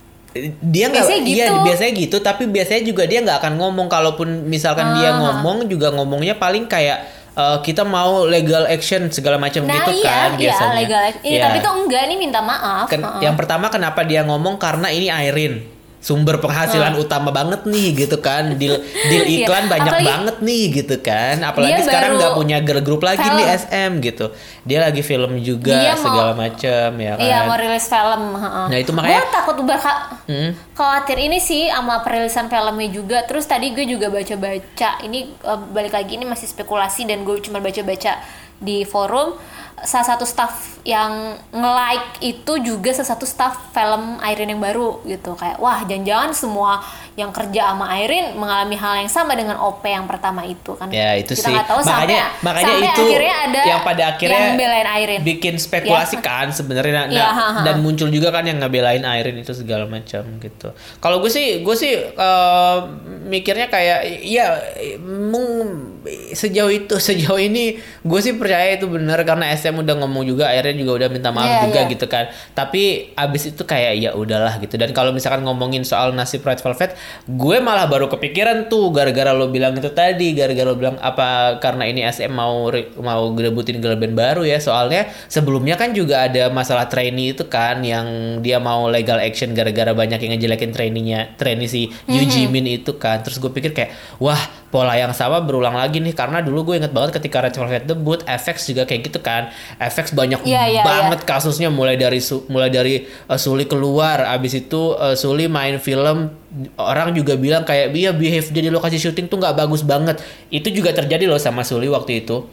dia 0.59 0.89
nggak 0.89 1.05
Biasanya 1.05 1.23
iya 1.23 1.47
gitu. 1.47 1.61
biasanya 1.63 1.93
gitu 1.95 2.17
tapi 2.19 2.43
biasanya 2.47 2.83
juga 2.83 3.03
dia 3.05 3.21
nggak 3.21 3.39
akan 3.39 3.53
ngomong 3.55 3.87
kalaupun 3.87 4.29
misalkan 4.47 4.97
dia 4.97 5.11
Ah. 5.11 5.19
ngomong 5.19 5.65
juga 5.67 5.89
ngomongnya 5.91 6.35
paling 6.35 6.65
kayak 6.67 7.05
eh, 7.33 7.59
kita 7.61 7.81
mau 7.83 8.25
legal 8.25 8.65
action 8.67 9.09
segala 9.09 9.37
macam 9.37 9.65
Nah 9.65 9.73
gitu 9.75 9.91
iya, 9.95 10.05
kan 10.05 10.29
iya 10.31 10.41
biasanya 10.43 10.75
legal. 10.75 11.01
Iya, 11.01 11.13
Iya. 11.23 11.43
tapi 11.43 11.57
tuh 11.59 11.73
enggak 11.75 12.03
nih 12.07 12.19
minta 12.19 12.41
maaf. 12.41 12.85
Ken- 12.87 13.01
Heeh. 13.01 13.21
yang 13.23 13.35
pertama 13.35 13.67
kenapa 13.67 14.01
dia 14.03 14.21
ngomong 14.21 14.57
karena 14.57 14.89
ini 14.89 15.09
Airin 15.09 15.65
sumber 16.03 16.37
penghasilan 16.37 16.99
utama 16.99 17.31
banget 17.31 17.63
nih 17.63 17.95
gitu 17.97 18.19
kan 18.19 18.53
deal 18.55 18.75
deal. 19.07 19.23
Iya, 19.33 19.47
iklan 19.47 19.65
banyak 19.67 19.87
apalagi- 19.89 20.11
banget 20.11 20.37
nih 20.41 20.63
gitu 20.75 20.97
kan 20.99 21.37
apalagi 21.41 21.81
sekarang 21.81 22.19
nggak 22.19 22.35
punya 22.35 22.59
girl 22.59 22.83
group 22.83 23.01
lagi 23.01 23.23
film. 23.23 23.39
nih 23.39 23.47
SM 23.55 23.91
gitu 24.03 24.27
dia 24.63 24.79
lagi 24.81 24.99
film 25.01 25.39
juga 25.39 25.71
Dia 25.73 25.95
mau- 25.95 26.03
segala 26.03 26.33
macam 26.35 26.89
ya 26.97 27.13
kan 27.13 27.23
Iya 27.23 27.39
mau 27.45 27.55
rilis 27.55 27.87
film. 27.87 28.23
Nah, 28.35 28.77
itu 28.77 28.91
makanya- 28.91 29.23
Gue 29.23 29.31
takut 29.33 29.57
berka 29.63 29.93
Hmm. 30.25 30.51
khawatir 30.73 31.19
ini 31.21 31.39
sih 31.39 31.67
sama 31.67 32.03
perilisan 32.03 32.47
filmnya 32.47 32.89
juga. 32.89 33.23
Terus 33.23 33.45
tadi 33.45 33.71
gue 33.71 33.85
juga 33.85 34.07
baca-baca. 34.09 34.99
Ini 35.01 35.19
eh, 35.33 35.61
balik 35.69 35.93
lagi 35.93 36.13
ini 36.13 36.25
masih 36.25 36.47
spekulasi 36.47 37.05
dan 37.05 37.23
gue 37.23 37.39
cuma 37.41 37.59
baca-baca 37.59 38.19
di 38.57 38.83
forum. 38.83 39.39
Salah 39.83 40.07
satu 40.15 40.23
staff 40.23 40.79
yang 40.87 41.39
nge-like 41.51 42.23
itu 42.23 42.53
juga 42.63 42.95
salah 42.95 43.11
satu 43.15 43.27
staff 43.27 43.75
film 43.75 44.23
Irene 44.23 44.55
yang 44.55 44.63
baru 44.63 45.03
gitu. 45.07 45.35
Kayak 45.35 45.59
wah 45.59 45.83
jangan-jangan 45.83 46.31
semua 46.35 46.83
yang 47.13 47.29
kerja 47.29 47.71
sama 47.71 47.93
Irene 47.95 48.33
mengalami 48.33 48.73
hal 48.75 48.95
yang 48.99 49.07
sama 49.07 49.33
dengan 49.33 49.59
OP 49.59 49.83
yang 49.83 50.05
pertama 50.05 50.43
itu 50.43 50.73
kan 50.73 50.89
Ya 50.89 51.13
itu 51.15 51.33
kita 51.33 51.45
sih. 51.45 51.53
nggak 51.53 51.67
tahu 51.67 51.81
makanya 51.83 52.25
sampai, 52.31 52.41
makanya 52.43 52.65
sampai 52.67 52.89
itu 52.89 53.03
akhirnya 53.03 53.35
ada 53.39 53.61
yang 53.63 53.81
pada 53.83 54.03
akhirnya 54.09 54.41
yang 54.43 54.57
belain 54.57 54.89
Irene 54.95 55.23
bikin 55.23 55.55
spekulasi 55.57 56.15
Ya. 56.15 56.21
kan 56.23 56.47
sebenarnya 56.49 56.93
nah, 57.07 57.09
ha, 57.31 57.47
ha. 57.51 57.61
dan 57.63 57.79
muncul 57.79 58.09
juga 58.09 58.29
kan 58.29 58.43
yang 58.43 58.57
ngebelain 58.59 59.01
Irene 59.03 59.41
itu 59.41 59.53
segala 59.53 59.85
macam 59.85 60.25
gitu. 60.39 60.69
Kalau 60.99 61.17
gue 61.19 61.29
sih 61.29 61.61
gue 61.61 61.75
sih 61.75 61.93
eh, 61.95 62.79
mikirnya 63.25 63.67
kayak 63.67 64.01
ya 64.23 64.57
mung- 64.99 66.01
sejauh 66.33 66.69
itu 66.69 66.99
sejauh 66.99 67.39
ini 67.39 67.77
gue 68.01 68.21
sih 68.21 68.35
percaya 68.35 68.75
itu 68.75 68.87
benar 68.87 69.23
karena 69.23 69.53
SM 69.53 69.73
udah 69.77 69.95
ngomong 69.97 70.25
juga 70.25 70.51
Irene 70.51 70.75
juga 70.77 70.99
udah 70.99 71.09
minta 71.09 71.31
maaf 71.31 71.47
Iya, 71.49 71.61
juga 71.65 71.81
iya. 71.81 71.91
gitu 71.91 72.07
kan. 72.07 72.25
Tapi 72.53 72.83
abis 73.15 73.43
itu 73.49 73.63
kayak 73.63 73.93
ya 73.99 74.11
udahlah 74.13 74.59
gitu. 74.59 74.75
Dan 74.75 74.91
kalau 74.91 75.11
misalkan 75.11 75.43
ngomongin 75.43 75.83
soal 75.83 76.11
nasib 76.13 76.43
Red 76.43 76.59
Velvet, 76.59 76.97
gue 77.27 77.57
malah 77.63 77.87
baru 77.87 78.11
kepikiran 78.11 78.67
tuh 78.67 78.91
gara-gara 78.91 79.31
lo 79.31 79.49
bilang 79.49 79.79
itu 79.79 79.91
tadi, 79.91 80.35
gara-gara 80.35 80.67
lo 80.67 80.77
bilang 80.77 80.97
apa 80.99 81.59
karena 81.63 81.87
ini 81.87 82.03
SM 82.03 82.31
mau 82.31 82.71
mau 83.01 83.23
debutin 83.35 83.79
girl 83.79 83.99
band 83.99 84.15
baru 84.15 84.43
ya. 84.43 84.59
Soalnya 84.59 85.11
sebelumnya 85.31 85.79
kan 85.79 85.95
juga 85.95 86.27
ada 86.27 86.51
masalah 86.51 86.87
trainee 86.87 87.35
itu 87.35 87.47
kan 87.47 87.81
yang 87.83 88.39
dia 88.43 88.63
mau 88.63 88.87
legal 88.91 89.19
action 89.19 89.55
gara-gara 89.55 89.91
banyak 89.95 90.19
yang 90.23 90.35
ngejelekin 90.37 90.71
trainee-nya, 90.71 91.35
trainee 91.39 91.71
si 91.71 91.89
Yu 92.11 92.23
Jimin 92.27 92.67
itu 92.69 92.99
kan. 92.99 93.23
Terus 93.23 93.39
gue 93.39 93.51
pikir 93.51 93.73
kayak 93.75 93.95
wah 94.19 94.62
pola 94.73 94.97
yang 94.97 95.13
sama 95.13 95.45
berulang 95.45 95.77
lagi 95.77 96.01
nih 96.01 96.17
karena 96.17 96.41
dulu 96.41 96.73
gue 96.73 96.81
inget 96.81 96.97
banget 96.97 97.21
ketika 97.21 97.45
Red 97.45 97.53
Velvet 97.53 97.85
debut, 97.85 98.25
FX 98.25 98.73
juga 98.73 98.89
kayak 98.89 99.13
gitu 99.13 99.21
kan. 99.21 99.53
FX 99.77 100.17
banyak 100.17 100.41
Iya, 100.49 100.65
iya, 100.67 100.83
banget 100.83 101.29
kasusnya 101.29 101.69
mulai 101.69 102.01
dari 102.01 102.25
Su- 102.25 102.49
mulai 102.49 102.73
dari 102.73 103.05
uh, 103.29 103.37
Suli 103.37 103.69
keluar 103.69 104.25
abis 104.25 104.65
itu 104.65 104.97
uh, 104.97 105.13
Suli 105.13 105.45
main 105.45 105.77
film 105.77 106.33
orang 106.81 107.13
juga 107.13 107.37
bilang 107.37 107.69
kayak 107.69 107.93
dia 107.93 108.17
behave 108.17 108.49
dia 108.49 108.63
di 108.65 108.73
lokasi 108.73 108.97
syuting 108.97 109.29
tuh 109.29 109.37
nggak 109.37 109.61
bagus 109.61 109.85
banget. 109.85 110.25
Itu 110.49 110.73
juga 110.73 110.97
terjadi 110.97 111.29
loh 111.29 111.37
sama 111.37 111.61
Suli 111.69 111.93
waktu 111.93 112.25
itu 112.25 112.49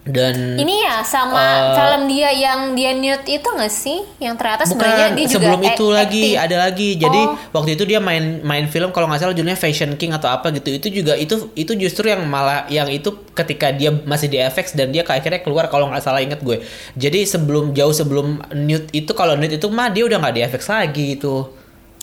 dan 0.00 0.56
Ini 0.56 0.74
ya 0.80 0.96
sama 1.04 1.44
Eh, 1.44 1.76
film 1.76 2.08
dia 2.08 2.32
yang 2.32 2.72
dia 2.72 2.96
nude 2.96 3.20
itu 3.28 3.44
nggak 3.44 3.68
sih? 3.68 4.00
Yang 4.16 4.34
ternyata 4.40 4.62
sebenarnya 4.64 5.08
dia 5.12 5.26
juga 5.28 5.36
sebelum 5.36 5.60
itu 5.60 5.86
lagi 5.92 6.24
acting. 6.24 6.40
ada 6.40 6.56
lagi. 6.56 6.88
Jadi 6.96 7.20
Oh. 7.20 7.36
waktu 7.52 7.70
itu 7.76 7.84
dia 7.84 8.00
main 8.00 8.40
main 8.40 8.64
film 8.72 8.96
kalau 8.96 9.04
nggak 9.12 9.20
salah 9.20 9.36
judulnya 9.36 9.60
Fashion 9.60 9.92
King 10.00 10.16
atau 10.16 10.32
apa 10.32 10.48
gitu. 10.56 10.72
Itu 10.72 10.88
juga 10.88 11.20
itu 11.20 11.52
itu 11.52 11.72
justru 11.76 12.08
yang 12.08 12.24
malah 12.24 12.64
yang 12.72 12.88
itu 12.88 13.12
ketika 13.36 13.76
dia 13.76 13.92
masih 13.92 14.32
di 14.32 14.40
FX 14.40 14.72
dan 14.72 14.88
dia 14.88 15.04
akhirnya 15.04 15.44
keluar 15.44 15.68
kalau 15.68 15.92
nggak 15.92 16.00
salah 16.00 16.24
inget 16.24 16.40
gue. 16.40 16.64
Jadi 16.96 17.28
sebelum 17.28 17.76
jauh 17.76 17.92
sebelum 17.92 18.40
nude 18.56 18.88
itu 18.96 19.12
kalau 19.12 19.36
nude 19.36 19.60
itu 19.60 19.68
mah 19.68 19.92
dia 19.92 20.08
udah 20.08 20.16
nggak 20.16 20.34
di 20.34 20.40
FX 20.48 20.62
lagi 20.72 21.20
itu. 21.20 21.60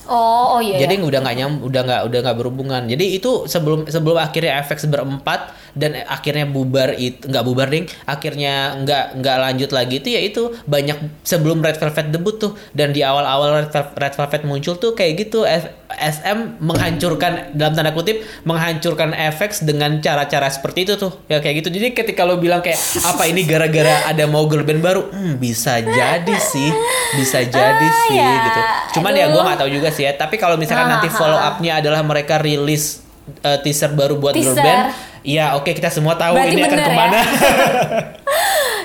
Oh, 0.08 0.56
oh 0.56 0.62
iya. 0.64 0.80
Jadi 0.80 1.04
iya. 1.04 1.04
udah 1.04 1.20
nggak 1.20 1.36
nyam, 1.36 1.54
udah 1.60 1.82
nggak 1.84 2.02
udah 2.08 2.20
nggak 2.24 2.38
berhubungan. 2.40 2.82
Jadi 2.88 3.20
itu 3.20 3.44
sebelum 3.44 3.92
sebelum 3.92 4.16
akhirnya 4.16 4.64
FX 4.64 4.88
berempat 4.88 5.52
dan 5.78 6.04
akhirnya 6.04 6.44
bubar 6.44 6.92
itu 6.92 7.22
nggak 7.24 7.44
bubar 7.44 7.68
ding, 7.68 7.86
akhirnya 8.04 8.54
nggak 8.78 9.06
nggak 9.16 9.38
lanjut 9.40 9.70
lagi 9.70 9.96
itu 9.98 10.10
ya 10.10 10.20
itu 10.20 10.42
banyak 10.64 10.98
sebelum 11.22 11.60
Red 11.60 11.78
Velvet 11.78 12.08
debut 12.10 12.36
tuh 12.36 12.52
dan 12.72 12.90
di 12.90 13.00
awal-awal 13.00 13.62
Red, 13.62 13.70
Vel- 13.70 13.94
Red 13.96 14.14
Velvet 14.14 14.42
muncul 14.44 14.74
tuh 14.76 14.92
kayak 14.92 15.14
gitu 15.20 15.44
F- 15.44 15.70
SM 15.88 16.60
menghancurkan 16.60 17.32
dalam 17.54 17.72
tanda 17.72 17.92
kutip 17.92 18.20
menghancurkan 18.44 19.14
FX 19.14 19.64
dengan 19.64 19.98
cara-cara 19.98 20.48
seperti 20.48 20.84
itu 20.84 20.94
tuh 20.96 21.16
ya 21.26 21.38
kayak 21.38 21.62
gitu. 21.62 21.72
Jadi 21.72 21.94
ketika 21.94 22.22
lo 22.22 22.36
bilang 22.36 22.60
kayak 22.60 22.76
apa 23.04 23.24
ini 23.26 23.44
gara-gara 23.44 23.78
ada 24.06 24.26
mau 24.26 24.44
girl 24.46 24.62
band 24.62 24.80
baru, 24.80 25.08
hmm, 25.08 25.38
bisa 25.38 25.78
jadi 25.80 26.36
sih, 26.36 26.70
bisa 27.16 27.40
jadi 27.42 27.62
Ah, 27.84 28.02
sih 28.04 28.16
ya. 28.16 28.36
gitu. 28.44 28.62
Cuman 28.96 29.14
ya 29.14 29.28
gue 29.28 29.34
Aduh. 29.34 29.46
nggak 29.46 29.60
tahu 29.60 29.70
juga 29.72 29.90
sih 29.90 30.04
ya. 30.04 30.14
Tapi 30.14 30.36
kalau 30.36 30.56
misalkan 30.56 30.88
Ah, 30.88 30.92
nanti 30.94 31.08
ah, 31.08 31.14
follow 31.14 31.36
ah. 31.36 31.50
up-nya 31.50 31.80
adalah 31.80 32.02
mereka 32.02 32.36
rilis 32.38 33.00
uh, 33.42 33.58
teaser 33.58 33.92
baru 33.92 34.16
buat 34.18 34.34
girl 34.34 34.44
Teaser. 34.50 34.60
band, 34.62 34.84
ya 35.28 35.54
oke 35.54 35.68
kita 35.70 35.92
semua 35.92 36.16
tahu 36.16 36.34
Berarti 36.34 36.56
ini 36.56 36.62
akan 36.62 36.72
bener 36.72 36.80
ya? 36.80 36.88
ke 36.88 36.94
mana. 36.96 37.20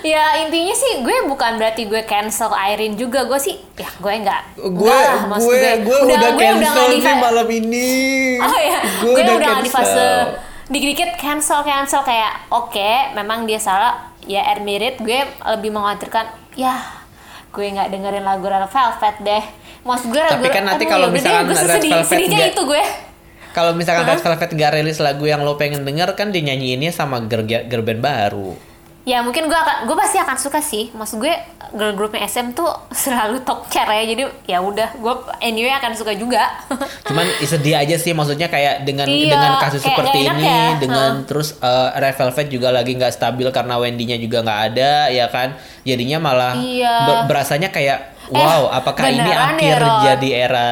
Ya 0.03 0.43
intinya 0.43 0.75
sih 0.75 0.99
gue 0.99 1.31
bukan 1.31 1.63
berarti 1.63 1.87
gue 1.87 2.03
cancel 2.03 2.51
Irene 2.51 2.99
juga 2.99 3.23
gue 3.23 3.39
sih 3.39 3.55
ya 3.79 3.87
gue 3.87 4.13
nggak 4.19 4.59
gue 4.59 4.91
lah, 4.91 5.31
maksud 5.31 5.47
gue 5.47 5.79
gue 5.79 5.99
udah, 6.03 6.35
cancel 6.35 6.59
nggak 6.59 6.91
di 6.91 6.99
nih 6.99 7.03
fa- 7.07 7.23
malam 7.23 7.47
ini. 7.47 7.91
oh 8.43 8.59
ya 8.61 8.79
Gue 8.99 9.15
gue, 9.15 9.23
udah 9.23 9.35
udah, 9.39 9.55
di 9.63 9.71
fase 9.71 9.87
cancel. 9.87 10.11
dikit-dikit 10.67 11.11
cancel 11.15 11.61
cancel 11.63 12.03
kayak 12.03 12.51
oke 12.51 12.89
memang 13.15 13.47
dia 13.47 13.63
salah 13.63 14.11
ya 14.21 14.43
admit 14.45 14.83
it 14.83 14.97
gue 14.99 15.23
lebih 15.23 15.71
mengkhawatirkan 15.71 16.27
ya 16.59 16.83
gue 17.49 17.63
nggak 17.65 17.87
dengerin 17.87 18.27
lagu 18.27 18.43
Red 18.43 18.67
Velvet 18.67 19.17
deh 19.23 19.45
maksud 19.83 20.11
gue 20.11 20.19
Tapi 20.19 20.51
kan 20.51 20.65
nanti 20.65 20.85
kalau 20.85 21.07
deh, 21.09 21.15
misalkan 21.15 21.47
gue 21.47 21.55
sedih, 21.55 22.03
sedihnya 22.03 22.51
itu 22.51 22.63
gue 22.65 22.83
Kalau 23.53 23.73
misalkan 23.73 24.05
Red 24.07 24.21
Velvet 24.21 24.51
gak 24.51 24.73
rilis 24.73 24.99
lagu 24.99 25.23
yang 25.23 25.41
lo 25.41 25.55
pengen 25.55 25.83
denger 25.83 26.13
kan 26.13 26.29
dinyanyiinnya 26.29 26.91
sama 26.91 27.21
girl, 27.23 27.45
girl 27.45 27.83
band 27.83 28.01
baru. 28.01 28.53
ya 29.03 29.19
mungkin 29.19 29.45
gue 29.45 29.57
akan 29.57 29.83
gue 29.83 29.97
pasti 29.99 30.15
akan 30.17 30.37
suka 30.37 30.63
sih 30.63 30.87
maksud 30.89 31.19
gue 31.19 31.35
girl 31.73 31.91
groupnya 31.93 32.23
SM 32.23 32.55
tuh 32.55 32.71
selalu 32.95 33.43
top 33.43 33.67
chair 33.67 33.83
ya 33.85 34.07
jadi 34.07 34.23
ya 34.47 34.63
udah 34.63 34.95
gue 34.95 35.15
anyway 35.41 35.75
akan 35.75 35.91
suka 35.93 36.15
juga 36.15 36.47
Cuman 37.11 37.27
sedih 37.37 37.75
aja 37.77 37.99
sih 37.99 38.15
maksudnya 38.15 38.47
kayak 38.47 38.87
dengan 38.87 39.11
Iya, 39.11 39.35
dengan 39.35 39.53
kasus 39.59 39.83
kayak 39.83 39.91
seperti 39.91 40.19
ini 40.23 40.47
ya. 40.47 40.79
dengan 40.79 41.11
Hah. 41.19 41.27
terus 41.27 41.59
eh, 41.59 41.89
Red 41.99 42.15
Velvet 42.15 42.47
juga 42.49 42.69
lagi 42.71 42.95
nggak 42.95 43.11
stabil 43.11 43.49
karena 43.51 43.75
Wendy-nya 43.77 44.17
juga 44.17 44.39
nggak 44.41 44.61
ada 44.71 44.93
ya 45.11 45.27
kan. 45.27 45.59
Jadinya 45.83 46.19
malah 46.23 46.55
Iya. 46.55 46.95
ber- 47.03 47.25
berasanya 47.27 47.69
kayak 47.69 47.99
wow, 48.31 48.71
apakah 48.71 49.03
ini 49.05 49.19
beneran 49.19 49.59
akhir 49.59 49.79
ya, 49.83 49.95
jadi 50.07 50.29
era 50.47 50.69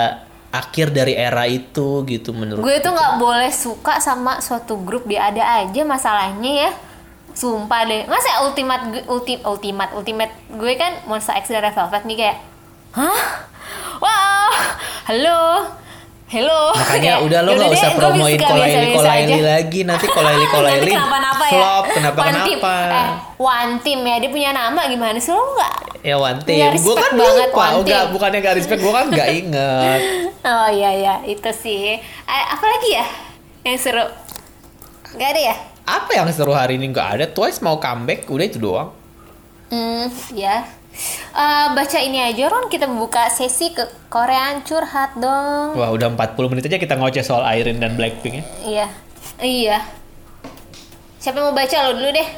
akhir 0.51 0.91
dari 0.91 1.15
era 1.15 1.47
itu 1.47 2.03
gitu 2.11 2.35
menurut 2.35 2.67
gue 2.67 2.77
tuh 2.83 2.91
nggak 2.91 3.23
boleh 3.23 3.51
suka 3.55 4.03
sama 4.03 4.43
suatu 4.43 4.75
grup 4.83 5.07
dia 5.07 5.31
ada 5.31 5.63
aja 5.63 5.83
masalahnya 5.87 6.69
ya. 6.69 6.73
Sumpah 7.31 7.87
deh. 7.87 8.11
Masa 8.11 8.43
ultimate 8.43 9.07
ulti, 9.07 9.39
ultimate 9.47 9.95
ultimate 9.95 10.35
gue 10.51 10.75
kan 10.75 10.99
Monster 11.07 11.39
X 11.39 11.55
dan 11.55 11.63
Red 11.63 11.79
Velvet 11.79 12.03
nih 12.03 12.17
kayak 12.19 12.37
hah? 12.99 13.47
Wow 14.03 14.51
halo 15.07 15.41
hello. 16.31 16.71
Makanya 16.73 17.19
Kayak, 17.19 17.25
udah 17.27 17.39
lo 17.43 17.51
"Yaudah 17.51 17.59
nggak 17.59 17.71
deh, 17.71 17.77
usah 17.77 17.91
promoin 17.93 18.39
Kolaili 18.39 18.87
Kolaili 18.89 19.33
aja." 19.35 19.45
lagi. 19.53 19.81
Nanti 19.83 20.07
Kolaili 20.07 20.47
Kolaili 20.55 20.81
Nanti 20.81 20.95
kenapa-napa 20.95 21.45
ya? 21.45 21.53
flop 21.53 21.85
kenapa 21.91 22.19
One 22.19 22.39
team. 22.41 22.59
kenapa 22.59 22.75
eh, 22.89 23.09
one 23.37 23.75
team 23.83 24.01
ya 24.01 24.17
dia 24.17 24.31
punya 24.31 24.51
nama 24.53 24.81
gimana 24.87 25.19
sih? 25.19 25.31
Lo 25.31 25.43
nggak? 25.43 25.77
Ya 26.01 26.17
one 26.17 26.41
team. 26.41 26.71
gue 26.73 26.95
kan 26.97 27.11
banget 27.13 27.49
lupa. 27.51 27.61
One 27.61 27.77
enggak 27.83 28.01
Team. 28.01 28.13
bukannya 28.15 28.39
gak 28.41 28.55
respect 28.57 28.81
gue 28.81 28.93
kan 28.95 29.07
nggak 29.07 29.29
inget 29.43 30.01
oh 30.41 30.69
iya 30.71 30.91
iya. 30.95 31.15
Itu 31.23 31.51
sih. 31.53 31.99
Eh, 32.01 32.45
apa 32.47 32.65
lagi 32.65 32.91
ya 32.95 33.07
yang 33.61 33.77
seru? 33.77 34.07
Nggak 35.11 35.29
ada 35.29 35.41
ya? 35.45 35.57
Apa 35.85 36.11
yang 36.15 36.31
seru 36.31 36.55
hari 36.55 36.79
ini? 36.79 36.89
Nggak 36.89 37.09
ada. 37.13 37.25
Twice 37.27 37.61
mau 37.61 37.77
comeback. 37.77 38.25
Udah 38.25 38.47
itu 38.47 38.57
doang. 38.57 38.95
Hmm, 39.69 40.07
ya. 40.31 40.63
Eh, 41.31 41.67
baca 41.71 41.99
ini 41.99 42.21
aja 42.21 42.47
Ron, 42.47 42.67
kita 42.67 42.85
buka 42.87 43.29
sesi 43.29 43.71
ke 43.71 43.81
Korean 44.07 44.61
curhat 44.61 45.15
dong. 45.15 45.73
Wah 45.73 45.89
udah 45.89 46.11
40 46.11 46.37
menit 46.49 46.67
aja 46.67 46.77
kita 46.77 46.95
ngoceh 46.95 47.23
soal 47.23 47.47
Irene 47.49 47.79
dan 47.79 47.95
Blackpink 47.95 48.35
ya. 48.35 48.45
Iya. 48.63 48.87
Iya. 49.39 49.79
Siapa 51.17 51.37
yang 51.37 51.49
mau 51.49 51.57
baca 51.57 51.77
lo 51.83 51.93
dulu 51.95 52.11
deh? 52.11 52.29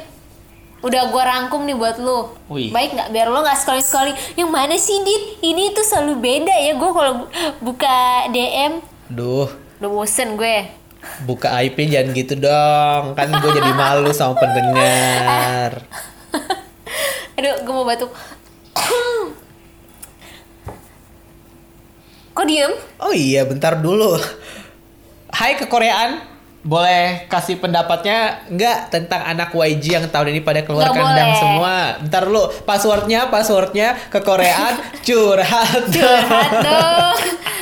Udah 0.81 1.07
gua 1.07 1.23
rangkum 1.25 1.63
nih 1.63 1.73
buat 1.73 1.95
lu. 1.97 2.31
Wih. 2.47 2.69
Baik 2.69 2.91
nggak? 2.93 3.09
Biar 3.09 3.27
lo 3.27 3.39
nggak 3.39 3.55
sekali-sekali. 3.57 4.11
Yang 4.35 4.49
mana 4.49 4.75
sih 4.75 4.99
Dit? 4.99 5.23
Ini 5.41 5.71
tuh 5.71 5.81
selalu 5.81 6.13
beda 6.17 6.53
ya 6.53 6.73
gue 6.73 6.89
kalau 6.89 7.11
bu- 7.17 7.29
buka 7.61 7.97
DM. 8.29 8.83
Duh, 9.07 9.47
Udah 9.79 9.89
bosen 9.89 10.35
gue. 10.35 10.83
buka 11.23 11.51
IP 11.59 11.83
jangan 11.85 12.11
gitu 12.13 12.33
dong. 12.37 13.03
Kan 13.13 13.27
gue 13.33 13.51
jadi 13.53 13.71
malu 13.73 14.11
sama 14.11 14.35
pendengar. 14.35 15.83
Aduh, 17.35 17.55
gue 17.59 17.73
mau 17.73 17.83
batuk. 17.83 18.11
Kok 22.33 22.45
diem? 22.49 22.73
Oh 22.97 23.13
iya, 23.13 23.45
bentar 23.45 23.77
dulu. 23.77 24.17
Hai 25.29 25.53
kekoreaan, 25.53 26.17
boleh 26.63 27.27
kasih 27.27 27.59
pendapatnya 27.59 28.47
nggak 28.47 28.87
tentang 28.87 29.19
anak 29.21 29.51
YG 29.51 29.83
yang 29.93 30.07
tahun 30.07 30.31
ini 30.31 30.39
pada 30.39 30.63
keluar 30.63 30.87
Nggak 30.87 30.95
kandang 30.95 31.27
boleh. 31.27 31.39
semua? 31.39 31.73
Bentar 31.99 32.21
dulu, 32.23 32.43
passwordnya, 32.63 33.19
passwordnya 33.27 33.87
kekoreaan 34.07 34.79
curhat. 35.07 35.83
Curhat 35.85 36.51
dong. 36.63 37.15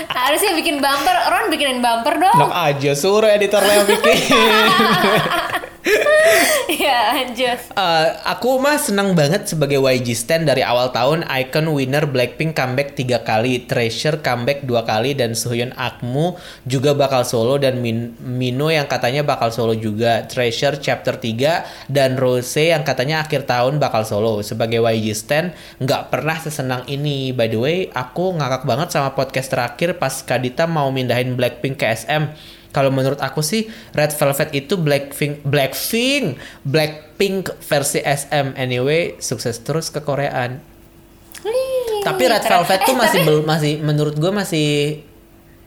Harusnya 0.07 0.53
bikin 0.53 0.77
bumper. 0.77 1.17
Ron 1.27 1.49
bikinin 1.49 1.81
bumper 1.81 2.13
dong. 2.15 2.37
Enak 2.37 2.53
aja, 2.53 2.91
suruh 2.93 3.25
editor 3.27 3.59
yang 3.59 3.89
bikin. 3.89 4.17
ya 6.71 7.09
lanjut. 7.11 7.57
Eh, 7.73 8.07
aku 8.23 8.57
mah 8.57 8.77
senang 8.77 9.13
banget 9.13 9.47
sebagai 9.47 9.79
YG 9.79 10.13
Stan 10.13 10.41
dari 10.41 10.61
awal 10.61 10.91
tahun 10.91 11.25
Icon 11.25 11.71
winner 11.71 12.05
Blackpink 12.05 12.53
comeback 12.53 12.93
tiga 12.93 13.21
kali 13.21 13.65
Treasure 13.65 14.19
comeback 14.19 14.61
dua 14.61 14.83
kali 14.83 15.13
dan 15.13 15.33
Sohyun 15.33 15.73
Akmu 15.73 16.37
juga 16.63 16.93
bakal 16.93 17.23
solo 17.23 17.57
dan 17.57 17.81
Min- 17.81 18.13
Mino 18.19 18.69
yang 18.69 18.85
katanya 18.91 19.23
bakal 19.23 19.47
solo 19.49 19.71
juga. 19.71 20.27
Treasure 20.27 20.75
chapter 20.75 21.15
3 21.15 21.87
dan 21.87 22.19
Rose 22.19 22.59
yang 22.59 22.83
katanya 22.83 23.23
akhir 23.23 23.47
tahun 23.47 23.79
bakal 23.79 24.03
solo. 24.03 24.43
Sebagai 24.43 24.83
YG 24.83 25.15
Stan 25.15 25.55
nggak 25.79 26.11
pernah 26.11 26.35
sesenang 26.35 26.83
ini. 26.85 27.31
By 27.31 27.47
the 27.47 27.55
way 27.55 27.77
aku 27.87 28.35
ngakak 28.35 28.67
banget 28.67 28.91
sama 28.91 29.15
podcast 29.15 29.47
terakhir 29.47 29.95
pas 29.95 30.19
Kadita 30.19 30.67
mau 30.67 30.91
mindahin 30.91 31.39
Blackpink 31.39 31.79
ke 31.79 31.87
SM 31.87 32.27
kalau 32.71 32.87
menurut 32.87 33.19
aku 33.19 33.39
sih 33.39 33.67
Red 33.91 34.15
Velvet 34.15 34.49
itu 34.51 34.75
Blackpink 34.75 35.43
Blackpink 35.43 36.39
Blackpink 36.63 37.51
versi 37.59 37.99
SM 37.99 38.55
anyway 38.55 39.15
sukses 39.19 39.59
terus 39.59 39.87
ke 39.87 39.99
Koreaan. 39.99 40.59
Tapi 42.01 42.23
Red 42.25 42.41
keren. 42.41 42.63
Velvet 42.63 42.79
tuh 42.81 42.95
Eh, 42.95 42.97
masih 42.97 43.19
tapi- 43.19 43.27
belum 43.27 43.43
masih 43.45 43.73
menurut 43.81 44.15
gue 44.15 44.31
masih 44.31 44.69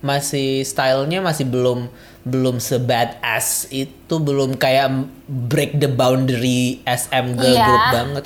masih 0.01 0.65
stylenya 0.65 1.21
masih 1.21 1.45
belum 1.45 1.89
belum 2.25 2.57
sebadass 2.57 3.47
itu 3.69 4.15
belum 4.15 4.57
kayak 4.57 4.89
break 5.27 5.77
the 5.77 5.87
boundary 5.87 6.81
SM 6.83 7.35
girl 7.35 7.53
Iya. 7.53 7.63
group 7.63 7.85
banget. 7.93 8.25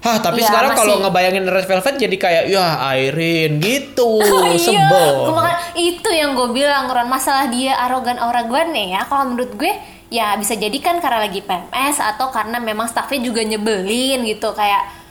Hah, 0.00 0.18
tapi 0.18 0.42
Iya, 0.42 0.50
sekarang 0.50 0.70
kalau 0.74 0.94
ngebayangin 1.00 1.46
Red 1.46 1.62
Velvet 1.64 1.94
jadi 1.96 2.16
kayak 2.16 2.44
ya 2.48 2.66
Irene 2.92 3.58
gitu, 3.58 4.18
Iya, 4.48 4.58
sebel. 4.58 5.14
gua 5.24 5.34
makan- 5.36 5.62
itu 5.74 6.10
yang 6.10 6.34
gue 6.34 6.50
bilang 6.50 6.86
Ron 6.86 7.06
masalah 7.06 7.46
dia 7.46 7.74
arogan 7.76 8.18
arogan 8.18 8.74
ya. 8.74 9.06
Kalau 9.06 9.26
menurut 9.28 9.54
gue 9.54 9.70
ya 10.08 10.34
bisa 10.34 10.52
jadi 10.54 10.74
kan 10.76 10.98
karena 10.98 11.22
lagi 11.22 11.38
PMS 11.40 11.96
atau 11.98 12.28
karena 12.28 12.58
memang 12.58 12.84
staffnya 12.84 13.22
juga 13.22 13.40
nyebelin 13.40 14.22
gitu 14.22 14.50
kayak 14.52 15.01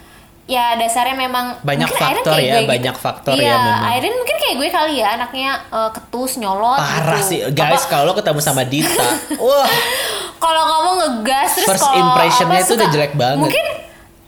ya 0.52 0.76
dasarnya 0.76 1.16
memang 1.16 1.64
Banyak 1.64 1.88
faktor 1.95 2.36
ya, 2.36 2.60
gue 2.60 2.68
gitu. 2.68 2.72
banyak 2.76 2.95
faktor 2.99 3.34
iya, 3.39 3.47
ya 3.47 3.56
memang. 3.56 3.82
Irene 3.95 4.16
mungkin 4.20 4.36
kayak 4.36 4.56
gue 4.60 4.68
kali 4.68 4.93
ya 4.99 5.08
anaknya 5.16 5.52
eh, 5.72 5.89
ketus 5.95 6.32
nyolot 6.43 6.76
Parah 6.76 7.24
gitu. 7.24 7.30
sih, 7.32 7.39
guys. 7.56 7.88
Kalau 7.88 8.12
lo 8.12 8.14
ketemu 8.20 8.39
sama 8.43 8.68
Dita, 8.68 9.10
wah, 9.47 9.70
kalau 10.43 10.64
ngomong 10.68 10.95
ngegas 10.99 11.56
terus 11.56 11.80
First 11.80 11.88
impressionnya 11.95 12.60
itu 12.60 12.74
udah 12.76 12.89
jelek 12.91 13.14
banget. 13.16 13.39
Mungkin 13.47 13.66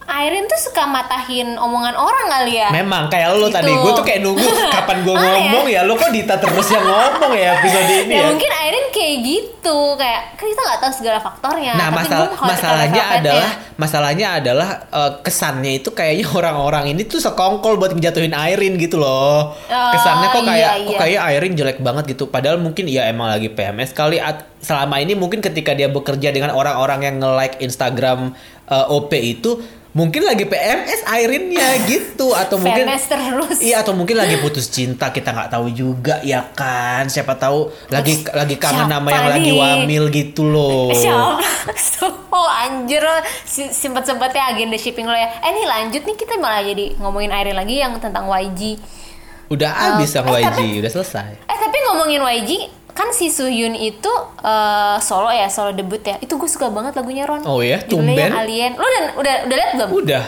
Irene 0.05 0.45
tuh 0.45 0.59
suka 0.61 0.83
matahin 0.83 1.55
omongan 1.55 1.93
orang 1.93 2.27
kali 2.29 2.53
ya. 2.55 2.69
memang 2.69 3.07
kayak 3.07 3.33
lo 3.33 3.45
Gitu. 3.45 3.55
tadi. 3.55 3.71
Gue 3.71 3.91
tuh 3.93 4.03
kayak 4.03 4.19
nunggu 4.21 4.43
kapan 4.75 4.97
gue 5.01 5.13
Aneh 5.13 5.23
ya? 5.23 5.31
ngomong 5.33 5.65
ya. 5.65 5.81
Lo 5.81 5.93
kok 5.93 6.09
Dita 6.09 6.35
terus 6.35 6.67
yang 6.67 6.83
ngomong 6.83 7.31
ya 7.33 7.49
episode 7.55 7.87
ini 7.87 8.11
ya, 8.11 8.19
ya. 8.19 8.25
mungkin 8.27 8.51
Irene 8.53 8.89
kayak 8.89 9.15
gitu 9.21 9.77
kayak 9.95 10.21
kan 10.33 10.45
kita 10.45 10.61
nggak 10.61 10.79
tahu 10.79 10.91
segala 10.93 11.19
faktornya 11.19 11.71
Nah, 11.73 11.87
tapi 11.87 11.97
masalah 11.97 12.27
masalahnya 12.35 13.03
adalah 13.13 13.47
ya, 13.49 13.49
masalahnya 13.73 14.27
adalah 14.35 14.69
eh, 14.85 15.11
kesannya 15.21 15.71
itu 15.75 15.89
kayaknya 15.89 16.25
orang-orang 16.29 16.83
ini 16.89 17.01
tuh 17.03 17.17
sekongkol 17.17 17.75
buat 17.75 17.91
ngejatuhin 17.91 18.31
Irene 18.31 18.75
gitu 18.77 18.97
loh. 18.97 19.55
Oh, 19.55 19.91
kesannya 19.91 20.27
kok 20.29 20.43
kayak 20.43 20.71
iya, 20.73 20.83
kok 20.83 20.89
iya. 20.89 20.99
kayak 20.99 21.21
Irene 21.31 21.55
jelek 21.55 21.77
banget 21.79 22.03
gitu. 22.09 22.27
Padahal 22.27 22.57
mungkin 22.57 22.85
ya 22.85 23.05
emang 23.05 23.29
lagi 23.29 23.47
PMS 23.47 23.91
kali 23.91 24.17
At- 24.17 24.51
selama 24.59 24.95
ini 24.97 25.11
mungkin 25.13 25.39
ketika 25.39 25.71
dia 25.71 25.87
bekerja 25.87 26.29
dengan 26.29 26.51
orang-orang 26.51 27.03
yang 27.03 27.15
nge-like 27.17 27.59
Instagram 27.59 28.31
eh, 28.65 28.85
OP 28.89 29.11
itu 29.13 29.59
mungkin 29.93 30.25
lagi 30.25 30.49
PMS 30.49 31.05
Irene-nya 31.05 31.69
gitu 31.91 32.33
atau 32.33 32.57
mungkin 32.57 32.89
PMS 32.89 33.03
terus 33.05 33.57
Iya 33.61 33.85
atau 33.85 33.93
mungkin 33.93 34.17
lagi 34.17 34.41
putus 34.41 34.67
cinta 34.73 35.13
kita 35.13 35.29
nggak 35.29 35.53
tahu 35.53 35.69
juga 35.69 36.17
ya 36.25 36.49
kan 36.57 37.05
siapa 37.07 37.37
tahu 37.37 37.69
lagi 37.93 38.25
lagi 38.33 38.57
kangen 38.57 38.89
sama 38.89 39.09
yang 39.13 39.29
lagi 39.29 39.51
wamil 39.53 40.03
gitu 40.09 40.49
loh. 40.49 40.89
Siapa? 40.91 41.37
Oh 42.33 42.49
anjir 42.49 43.05
sempet 43.45 44.09
sempetnya 44.09 44.49
agenda 44.49 44.73
shipping 44.75 45.05
lo 45.05 45.13
ya. 45.13 45.29
Eh 45.45 45.53
nih 45.53 45.69
lanjut 45.69 46.01
nih 46.01 46.17
kita 46.17 46.33
malah 46.41 46.65
jadi 46.65 46.97
ngomongin 46.97 47.29
Irene 47.29 47.55
lagi 47.55 47.77
yang 47.77 47.93
tentang 48.01 48.25
YG. 48.25 48.81
Udah 49.53 49.69
habis 49.69 50.09
Eh, 50.09 50.17
sama 50.17 50.41
eh, 50.41 50.49
YG, 50.49 50.81
udah 50.81 50.91
selesai. 50.91 51.29
Eh 51.45 51.57
tapi 51.61 51.77
ngomongin 51.85 52.25
YG 52.25 52.51
kan 52.93 53.09
si 53.09 53.29
Suhyun 53.29 53.73
itu 53.73 54.13
eh, 54.41 54.97
solo 55.01 55.29
ya 55.33 55.49
solo 55.49 55.73
debut 55.73 56.01
ya. 56.01 56.17
Itu 56.21 56.37
gue 56.37 56.49
suka 56.49 56.69
banget 56.69 56.93
lagunya 56.97 57.25
Ron. 57.25 57.45
Oh 57.45 57.59
ya, 57.59 57.81
tumben. 57.83 58.15
yang 58.15 58.37
Alien. 58.37 58.71
Lo 58.77 58.85
udah 58.85 59.03
udah 59.17 59.33
udah 59.49 59.55
liat 59.57 59.71
belum? 59.77 59.89
Udah. 60.05 60.25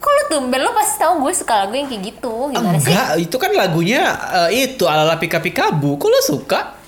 Kok 0.00 0.12
lo 0.16 0.22
tumben 0.32 0.60
lo 0.64 0.72
pasti 0.72 0.96
tahu 0.96 1.28
gue 1.28 1.32
suka 1.36 1.66
lagu 1.66 1.76
yang 1.76 1.88
kayak 1.88 2.02
gitu. 2.16 2.32
Gimana 2.56 2.80
sih? 2.80 2.88
Enggak, 2.88 3.08
itu 3.20 3.36
kan 3.36 3.50
lagunya 3.52 4.00
eh, 4.48 4.68
itu 4.68 4.84
ala-ala 4.88 5.20
pika-pikabu. 5.20 6.00
Kok 6.00 6.08
lo 6.08 6.20
suka? 6.24 6.79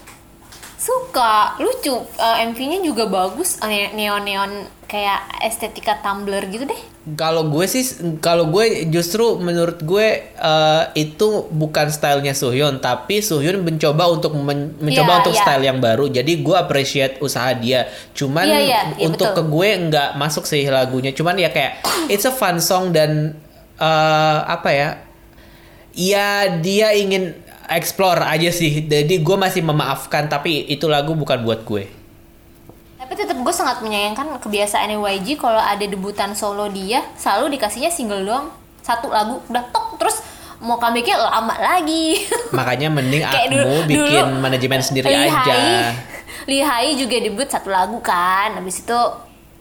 Suka, 0.83 1.55
lucu. 1.57 1.95
Eh, 2.18 2.43
MV-nya 2.45 2.83
juga 2.83 3.07
bagus, 3.07 3.55
eh, 3.62 3.95
neon-neon 3.95 4.51
kayak 4.85 5.41
estetika 5.41 6.03
Tumblr 6.03 6.51
gitu 6.51 6.66
deh. 6.66 6.80
Kalau 7.14 7.47
gue 7.49 7.64
sih, 7.64 7.87
kalau 8.18 8.47
gue 8.47 8.87
justru 8.87 9.39
menurut 9.39 9.78
gue 9.80 10.07
eh, 10.26 10.83
itu 10.97 11.28
bukan 11.49 11.87
stylenya 11.87 12.35
Suhyun, 12.35 12.78
tapi 12.78 13.22
Suhyun 13.22 13.62
mencoba 13.62 14.11
untuk 14.11 14.35
men- 14.35 14.74
mencoba 14.76 15.12
Iya, 15.12 15.18
untuk 15.22 15.35
iya. 15.35 15.41
style 15.41 15.64
yang 15.64 15.78
baru. 15.78 16.11
Jadi 16.11 16.43
gue 16.43 16.57
appreciate 16.57 17.14
usaha 17.20 17.55
dia. 17.55 17.87
Cuman 18.12 18.43
Iya, 18.45 18.59
iya, 18.59 18.80
iya, 18.93 19.07
untuk 19.07 19.30
betul. 19.30 19.39
ke 19.39 19.53
gue 19.55 19.68
nggak 19.87 20.09
masuk 20.14 20.45
sih 20.45 20.66
lagunya. 20.66 21.14
Cuman 21.14 21.39
ya 21.39 21.49
kayak 21.49 21.78
it's 22.07 22.26
a 22.26 22.35
fun 22.35 22.59
song 22.59 22.91
dan 22.91 23.39
eh, 23.78 24.39
apa 24.45 24.70
ya? 24.70 24.89
Ya 25.93 26.28
dia 26.59 26.91
ingin 26.93 27.39
explore 27.68 28.20
aja 28.20 28.48
sih. 28.48 28.82
Jadi 28.82 29.18
gue 29.18 29.36
masih 29.36 29.60
memaafkan, 29.60 30.26
tapi 30.26 30.66
itu 30.66 30.86
lagu 30.86 31.12
bukan 31.12 31.38
buat 31.40 31.62
gue. 31.62 31.84
Tapi 32.96 33.12
tetap 33.12 33.36
gue 33.36 33.50
sangat 33.50 33.78
menyayangkan 33.80 34.38
kebiasaan 34.38 34.90
YG 34.92 35.36
kalau 35.36 35.58
ada 35.58 35.82
debutan 35.82 36.32
solo 36.32 36.66
dia 36.66 37.02
selalu 37.14 37.54
dikasihnya 37.54 37.90
single 37.90 38.22
doang 38.22 38.46
satu 38.78 39.10
lagu 39.10 39.38
udah 39.46 39.62
tok 39.68 39.94
terus 39.96 40.22
mau 40.58 40.74
comebacknya 40.76 41.18
lama 41.20 41.54
lagi 41.54 42.22
Makanya 42.56 42.88
mending 42.88 43.22
dulu- 43.50 43.82
bikin 43.84 44.22
dulu 44.22 44.38
manajemen 44.38 44.78
sendiri 44.78 45.06
Lihai- 45.06 45.28
aja. 45.28 45.58
Lihai 46.42 46.94
juga 46.94 47.18
debut 47.18 47.46
satu 47.46 47.68
lagu 47.68 47.98
kan 47.98 48.54
habis 48.54 48.80
itu 48.80 48.98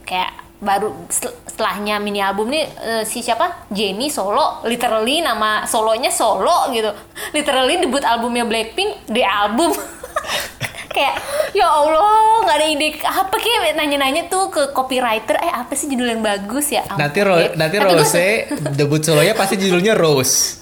kayak 0.04 0.41
baru 0.62 0.94
setelahnya 1.10 1.98
mini 1.98 2.22
album 2.22 2.54
nih 2.54 2.70
eh, 2.70 3.04
si 3.04 3.26
siapa 3.26 3.66
Jennie 3.74 4.14
solo 4.14 4.62
literally 4.64 5.26
nama 5.26 5.66
solonya 5.66 6.14
solo 6.14 6.70
gitu 6.70 6.94
literally 7.34 7.82
debut 7.82 8.06
albumnya 8.06 8.46
Blackpink 8.46 9.10
di 9.10 9.26
album 9.26 9.74
kayak 10.94 11.18
ya 11.56 11.66
Allah 11.66 12.46
nggak 12.46 12.56
ada 12.62 12.68
ide 12.68 12.88
apa 13.02 13.36
kayak 13.42 13.74
nanya-nanya 13.74 14.28
tuh 14.28 14.52
ke 14.54 14.70
copywriter 14.76 15.40
eh 15.40 15.50
apa 15.50 15.74
sih 15.74 15.90
judul 15.90 16.14
yang 16.14 16.22
bagus 16.22 16.70
ya 16.70 16.84
Nanti 16.94 17.24
Ampun, 17.24 17.32
ro 17.32 17.36
ya. 17.40 17.50
nanti 17.58 17.76
Tapi 17.80 17.88
Rose 17.88 18.28
debut 18.76 19.02
solonya 19.02 19.34
pasti 19.34 19.56
judulnya 19.58 19.96
Rose. 19.98 20.62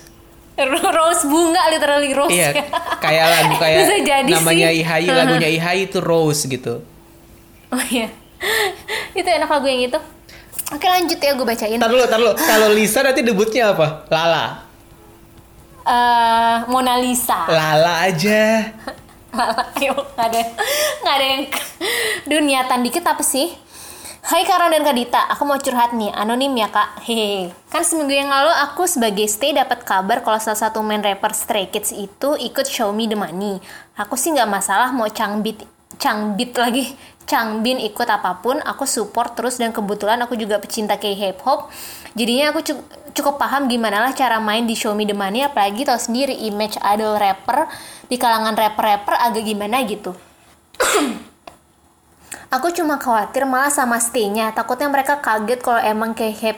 rose 0.99 1.23
bunga 1.23 1.71
literally 1.71 2.11
rose 2.11 2.35
Iya, 2.35 2.51
kayak 3.03 3.25
lagu 3.31 3.55
kayak 3.57 3.77
Bisa 3.83 3.95
jadi 4.03 4.31
namanya 4.31 4.69
sih. 4.69 4.79
Ihai, 4.83 5.05
lagunya 5.07 5.49
Ihai 5.49 5.79
itu 5.87 5.97
Rose 6.03 6.45
gitu. 6.45 6.83
Oh 7.71 7.83
iya. 7.89 8.11
itu 9.19 9.29
enak 9.29 9.49
lagu 9.49 9.67
yang 9.67 9.91
itu. 9.91 9.99
Oke 10.69 10.85
lanjut 10.85 11.17
ya 11.17 11.33
gue 11.33 11.47
bacain. 11.47 11.79
Tar 11.81 11.89
dulu, 11.89 12.05
tar 12.05 12.19
dulu. 12.21 12.33
Kalau 12.37 12.69
Lisa 12.69 13.01
nanti 13.01 13.25
debutnya 13.25 13.73
apa? 13.73 14.05
Lala. 14.13 14.45
Eh, 15.89 16.57
Mona 16.69 17.01
Lisa. 17.01 17.49
Lala 17.49 18.05
aja. 18.05 18.69
Ayo, 19.77 19.93
nggak 19.93 20.25
ada, 20.25 20.41
nggak 21.05 21.15
ada 21.15 21.25
yang. 21.25 21.43
Duh 22.25 22.41
niatan 22.41 22.81
dikit 22.81 23.05
apa 23.05 23.21
sih? 23.21 23.49
Hai 24.19 24.43
Kara 24.43 24.67
dan 24.67 24.83
Kak 24.83 24.93
Dita, 24.93 25.21
aku 25.31 25.47
mau 25.47 25.55
curhat 25.57 25.95
nih, 25.95 26.11
anonim 26.11 26.51
ya 26.53 26.67
kak. 26.67 27.01
Hehe. 27.07 27.55
Kan 27.71 27.87
seminggu 27.87 28.11
yang 28.11 28.27
lalu 28.27 28.51
aku 28.51 28.83
sebagai 28.83 29.25
stay 29.31 29.55
dapat 29.55 29.87
kabar 29.87 30.21
kalau 30.21 30.37
salah 30.37 30.59
satu 30.59 30.83
main 30.83 30.99
rapper 30.99 31.31
Stray 31.31 31.71
Kids 31.71 31.95
itu 31.95 32.35
ikut 32.35 32.67
Show 32.67 32.91
Me 32.91 33.07
The 33.07 33.15
Money. 33.15 33.63
Aku 33.95 34.19
sih 34.19 34.35
nggak 34.35 34.49
masalah 34.51 34.91
mau 34.91 35.07
Changbit, 35.07 35.63
Changbit 35.97 36.51
lagi, 36.51 36.93
Changbin 37.29 37.77
ikut 37.77 38.09
apa 38.09 38.41
pun, 38.41 38.57
aku 38.57 38.89
support 38.89 39.37
terus 39.37 39.61
dan 39.61 39.69
kebetulan 39.69 40.17
aku 40.25 40.33
juga 40.33 40.57
pecinta 40.57 40.97
K-hip 40.97 41.37
hop. 41.45 41.69
Jadinya 42.17 42.49
aku 42.49 42.65
cu- 42.65 42.85
cukup 43.13 43.37
paham 43.37 43.69
gimana 43.69 44.01
lah 44.01 44.17
cara 44.17 44.41
main 44.41 44.65
di 44.65 44.73
Show 44.73 44.97
Me 44.97 45.05
The 45.05 45.13
Money, 45.13 45.45
apalagi 45.45 45.85
tau 45.85 46.01
sendiri 46.01 46.33
image 46.49 46.81
idol 46.81 47.21
rapper 47.21 47.69
di 48.09 48.17
kalangan 48.17 48.57
rapper-rapper 48.57 49.13
agak 49.13 49.45
gimana 49.45 49.85
gitu. 49.85 50.17
Aku 52.49 52.73
cuma 52.73 52.97
khawatir 52.97 53.45
malah 53.45 53.69
sama 53.69 54.01
stay-nya. 54.01 54.49
Takutnya 54.49 54.89
mereka 54.89 55.21
kaget 55.21 55.61
kalau 55.61 55.77
emang 55.85 56.17
kayak 56.17 56.35
hip 56.41 56.57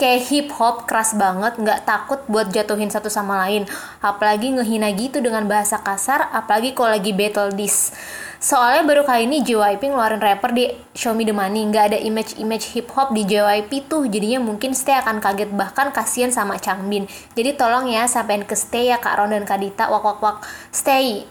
kayak 0.00 0.26
hip 0.32 0.48
hop 0.56 0.90
keras 0.90 1.12
banget, 1.14 1.60
nggak 1.60 1.84
takut 1.84 2.18
buat 2.26 2.50
jatuhin 2.50 2.90
satu 2.90 3.06
sama 3.06 3.46
lain. 3.46 3.68
Apalagi 4.02 4.58
ngehina 4.58 4.90
gitu 4.96 5.22
dengan 5.22 5.46
bahasa 5.46 5.78
kasar, 5.78 6.32
apalagi 6.34 6.74
kalau 6.74 6.96
lagi 6.96 7.14
battle 7.14 7.54
diss. 7.54 7.94
Soalnya 8.40 8.88
baru 8.88 9.04
kali 9.04 9.28
ini 9.28 9.44
JYP 9.44 9.92
ngeluarin 9.92 10.16
rapper 10.16 10.56
di 10.56 10.72
Show 10.96 11.12
Me 11.12 11.28
The 11.28 11.36
Money, 11.36 11.68
nggak 11.68 11.92
ada 11.92 11.98
image-image 12.00 12.72
hip 12.72 12.88
hop 12.96 13.12
di 13.12 13.28
JYP 13.28 13.84
tuh, 13.84 14.08
jadinya 14.08 14.40
mungkin 14.40 14.72
Stay 14.72 14.96
akan 14.96 15.20
kaget 15.20 15.52
bahkan 15.52 15.92
kasihan 15.92 16.32
sama 16.32 16.56
Changbin. 16.56 17.04
Jadi 17.36 17.52
tolong 17.52 17.92
ya 17.92 18.08
sampein 18.08 18.48
ke 18.48 18.56
Stay 18.56 18.88
ya 18.88 18.96
Kak 18.96 19.20
Ron 19.20 19.36
dan 19.36 19.44
Kak 19.44 19.60
Dita, 19.60 19.92
wak 19.92 20.00
wak 20.00 20.18
wak. 20.24 20.36
Stay, 20.72 21.28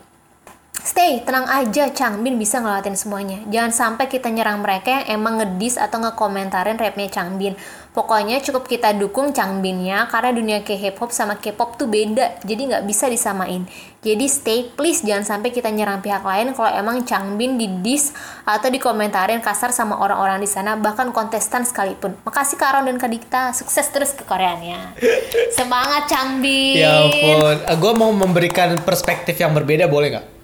Stay, 0.80 1.20
tenang 1.28 1.44
aja, 1.50 1.92
Changbin 1.92 2.40
bisa 2.40 2.64
ngelawatin 2.64 2.96
semuanya. 2.96 3.44
Jangan 3.52 3.74
sampai 3.76 4.08
kita 4.08 4.32
nyerang 4.32 4.64
mereka 4.64 5.04
yang 5.04 5.20
emang 5.20 5.44
ngedis 5.44 5.76
atau 5.76 6.00
ngekomentarin 6.00 6.80
rapnya 6.80 7.12
Changbin. 7.12 7.60
Pokoknya 7.90 8.38
cukup 8.46 8.70
kita 8.70 8.94
dukung 8.94 9.34
Changbinnya 9.34 10.06
karena 10.14 10.30
dunia 10.30 10.58
K-hip 10.62 11.02
hop 11.02 11.10
sama 11.10 11.42
K-pop 11.42 11.74
tuh 11.74 11.90
beda, 11.90 12.38
jadi 12.46 12.62
nggak 12.70 12.84
bisa 12.86 13.10
disamain. 13.10 13.66
Jadi 14.00 14.26
stay, 14.30 14.60
please 14.72 15.02
jangan 15.02 15.26
sampai 15.26 15.50
kita 15.50 15.74
nyerang 15.74 16.00
pihak 16.00 16.22
lain 16.22 16.54
kalau 16.54 16.70
emang 16.70 17.02
Changbin 17.04 17.58
didis 17.58 18.16
atau 18.46 18.70
dikomentarin 18.70 19.42
kasar 19.42 19.74
sama 19.74 19.98
orang-orang 20.00 20.40
di 20.40 20.48
sana, 20.48 20.78
bahkan 20.78 21.10
kontestan 21.10 21.66
sekalipun. 21.66 22.14
Makasih 22.24 22.56
Kak 22.62 22.78
Ron 22.78 22.88
dan 22.88 23.02
Kak 23.02 23.10
Dikta, 23.10 23.44
sukses 23.58 23.90
terus 23.90 24.14
ke 24.14 24.22
Koreanya. 24.22 24.94
Semangat 25.58 26.08
Changbin. 26.08 26.80
Ya 26.80 27.10
ampun, 27.10 27.58
gue 27.58 27.94
mau 27.98 28.14
memberikan 28.14 28.78
perspektif 28.86 29.36
yang 29.42 29.52
berbeda 29.52 29.90
boleh 29.92 30.14
nggak? 30.16 30.39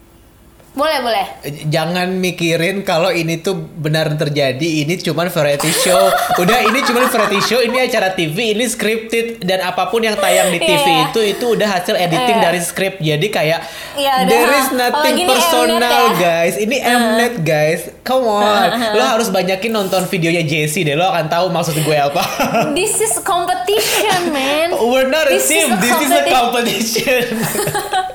Boleh, 0.75 0.99
boleh. 0.99 1.25
Jangan 1.65 2.11
mikirin 2.13 2.83
kalau 2.83 3.07
ini 3.07 3.39
tuh 3.39 3.55
benar 3.55 4.11
terjadi, 4.11 4.83
ini 4.83 4.99
cuman 4.99 5.27
variety 5.27 5.71
show. 5.71 6.11
Udah 6.41 6.59
ini 6.61 6.83
cuman 6.83 7.07
variety 7.07 7.39
show, 7.41 7.59
ini 7.59 7.79
acara 7.79 8.11
TV, 8.11 8.51
ini 8.51 8.67
scripted 8.67 9.39
dan 9.39 9.63
apa 9.63 9.87
pun 9.87 10.03
yang 10.03 10.13
tayang 10.13 10.51
di 10.51 10.59
TV 10.59 10.83
Iya. 10.85 11.09
itu 11.09 11.19
itu 11.25 11.45
udah 11.49 11.69
hasil 11.71 11.95
editing 11.95 12.37
Iya. 12.37 12.45
dari 12.45 12.59
script. 12.59 12.99
Jadi 12.99 13.27
kayak 13.29 13.63
Iya, 13.95 14.13
udah. 14.19 14.27
there 14.27 14.51
is 14.53 14.69
nothing 14.69 15.15
ini 15.15 15.23
personal 15.25 15.79
ya. 15.79 16.11
guys. 16.13 16.55
Ini 16.57 16.75
Mnet 16.77 17.35
guys. 17.41 17.81
Come 18.03 18.27
on. 18.27 18.67
Lo 18.91 19.03
harus 19.05 19.31
banyakin 19.31 19.71
nonton 19.71 20.03
videonya 20.05 20.43
Jesse 20.43 20.83
deh. 20.83 20.93
Lo 20.93 21.07
akan 21.07 21.25
tahu 21.25 21.45
maksud 21.49 21.79
gue 21.79 21.97
apa. 21.97 22.19
This 22.77 22.99
is 22.99 23.15
competition, 23.23 24.29
man. 24.29 24.75
We're 24.75 25.07
not 25.07 25.25
a 25.25 25.39
This 25.39 25.47
is 25.47 25.65
team. 25.65 25.71
a 25.71 25.79
This 25.79 25.97
is 25.97 26.11
a 26.11 26.23
competition. 26.27 27.23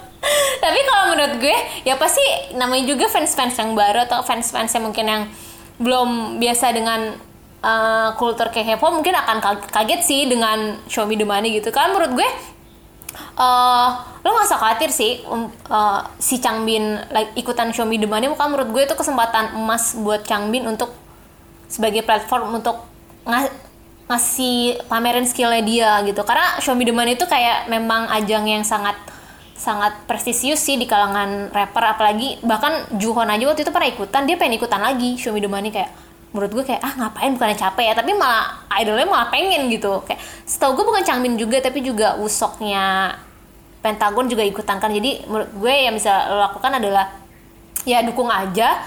Tapi 0.64 0.78
kalau 0.84 1.04
menurut 1.16 1.34
gue, 1.40 1.56
ya 1.82 1.96
pasti 1.96 2.22
namanya 2.54 2.84
juga 2.84 3.08
fans-fans 3.08 3.56
yang 3.56 3.72
baru 3.72 4.04
atau 4.06 4.20
fans-fans 4.22 4.70
yang 4.76 4.84
mungkin 4.84 5.06
yang 5.08 5.22
belum 5.80 6.36
biasa 6.36 6.76
dengan 6.76 7.16
uh, 7.64 8.12
kultur 8.20 8.52
kayak 8.52 8.76
hip 8.76 8.80
hop 8.84 8.92
mungkin 8.92 9.16
akan 9.16 9.40
kag- 9.40 9.68
kaget 9.72 10.00
sih 10.04 10.20
dengan 10.28 10.76
Show 10.86 11.08
Me 11.08 11.16
The 11.16 11.24
Money 11.24 11.60
gitu. 11.60 11.72
Kan 11.72 11.96
menurut 11.96 12.14
gue 12.14 12.28
eh 13.40 13.88
lo 14.20 14.28
gak 14.36 14.46
usah 14.46 14.60
khawatir 14.60 14.92
sih 14.92 15.24
um, 15.26 15.48
eh, 15.48 16.00
si 16.20 16.38
Changbin 16.38 17.00
like, 17.10 17.34
ikutan 17.34 17.72
Show 17.72 17.88
Me 17.88 17.98
The 17.98 18.06
Money 18.06 18.30
kan 18.36 18.52
menurut 18.52 18.70
gue 18.70 18.82
itu 18.86 18.94
kesempatan 18.94 19.56
emas 19.56 19.96
buat 19.96 20.22
Changbin 20.22 20.68
untuk 20.68 20.92
sebagai 21.66 22.04
platform 22.04 22.60
untuk 22.60 22.84
nga- 23.24 23.50
ngasih 24.06 24.84
pamerin 24.86 25.26
skillnya 25.26 25.62
dia 25.64 25.90
gitu 26.06 26.22
karena 26.22 26.60
Show 26.60 26.76
Me 26.76 26.84
The 26.86 26.94
Money 26.94 27.16
itu 27.16 27.26
kayak 27.26 27.66
memang 27.72 28.12
ajang 28.12 28.44
yang 28.46 28.62
sangat 28.62 28.94
sangat 29.60 29.92
prestisius 30.08 30.56
sih 30.64 30.80
di 30.80 30.88
kalangan 30.88 31.52
rapper 31.52 31.84
apalagi 31.84 32.40
bahkan 32.40 32.80
Juhon 32.96 33.28
aja 33.28 33.44
waktu 33.44 33.60
itu 33.60 33.68
pernah 33.68 33.92
ikutan 33.92 34.24
dia 34.24 34.40
pengen 34.40 34.56
ikutan 34.56 34.80
lagi 34.80 35.20
Show 35.20 35.36
Me 35.36 35.44
The 35.44 35.52
Money 35.52 35.68
kayak 35.68 35.92
menurut 36.32 36.50
gue 36.56 36.64
kayak 36.64 36.80
ah 36.80 36.96
ngapain 36.96 37.36
bukannya 37.36 37.58
capek 37.60 37.84
ya 37.90 37.94
tapi 37.98 38.16
malah 38.16 38.64
idolnya 38.80 39.04
malah 39.04 39.28
pengen 39.28 39.68
gitu 39.68 40.00
kayak 40.08 40.16
setahu 40.48 40.80
gue 40.80 40.84
bukan 40.88 41.04
Changbin 41.04 41.36
juga 41.36 41.60
tapi 41.60 41.84
juga 41.84 42.16
usoknya 42.16 43.12
Pentagon 43.84 44.32
juga 44.32 44.48
ikutan 44.48 44.80
kan 44.80 44.88
jadi 44.88 45.28
menurut 45.28 45.52
gue 45.52 45.74
yang 45.74 45.92
bisa 45.92 46.32
lo 46.32 46.40
lakukan 46.40 46.80
adalah 46.80 47.12
ya 47.84 48.00
dukung 48.00 48.32
aja 48.32 48.80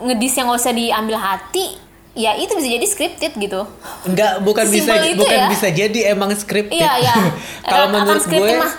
ngedis 0.00 0.32
yang 0.40 0.48
gak 0.48 0.60
usah 0.64 0.72
diambil 0.72 1.16
hati 1.20 1.76
ya 2.16 2.32
itu 2.40 2.56
bisa 2.56 2.68
jadi 2.72 2.86
scripted 2.88 3.32
gitu 3.36 3.68
Enggak, 4.08 4.40
bukan 4.40 4.64
bisa 4.64 4.96
itu 5.04 5.20
bukan 5.20 5.40
ya. 5.44 5.48
bisa 5.52 5.68
jadi 5.68 6.16
emang 6.16 6.32
scripted. 6.32 6.80
Iya, 6.80 6.92
iya. 7.04 7.14
kalau 7.68 7.92
menurut 7.92 8.24
gue 8.24 8.50
mah. 8.56 8.72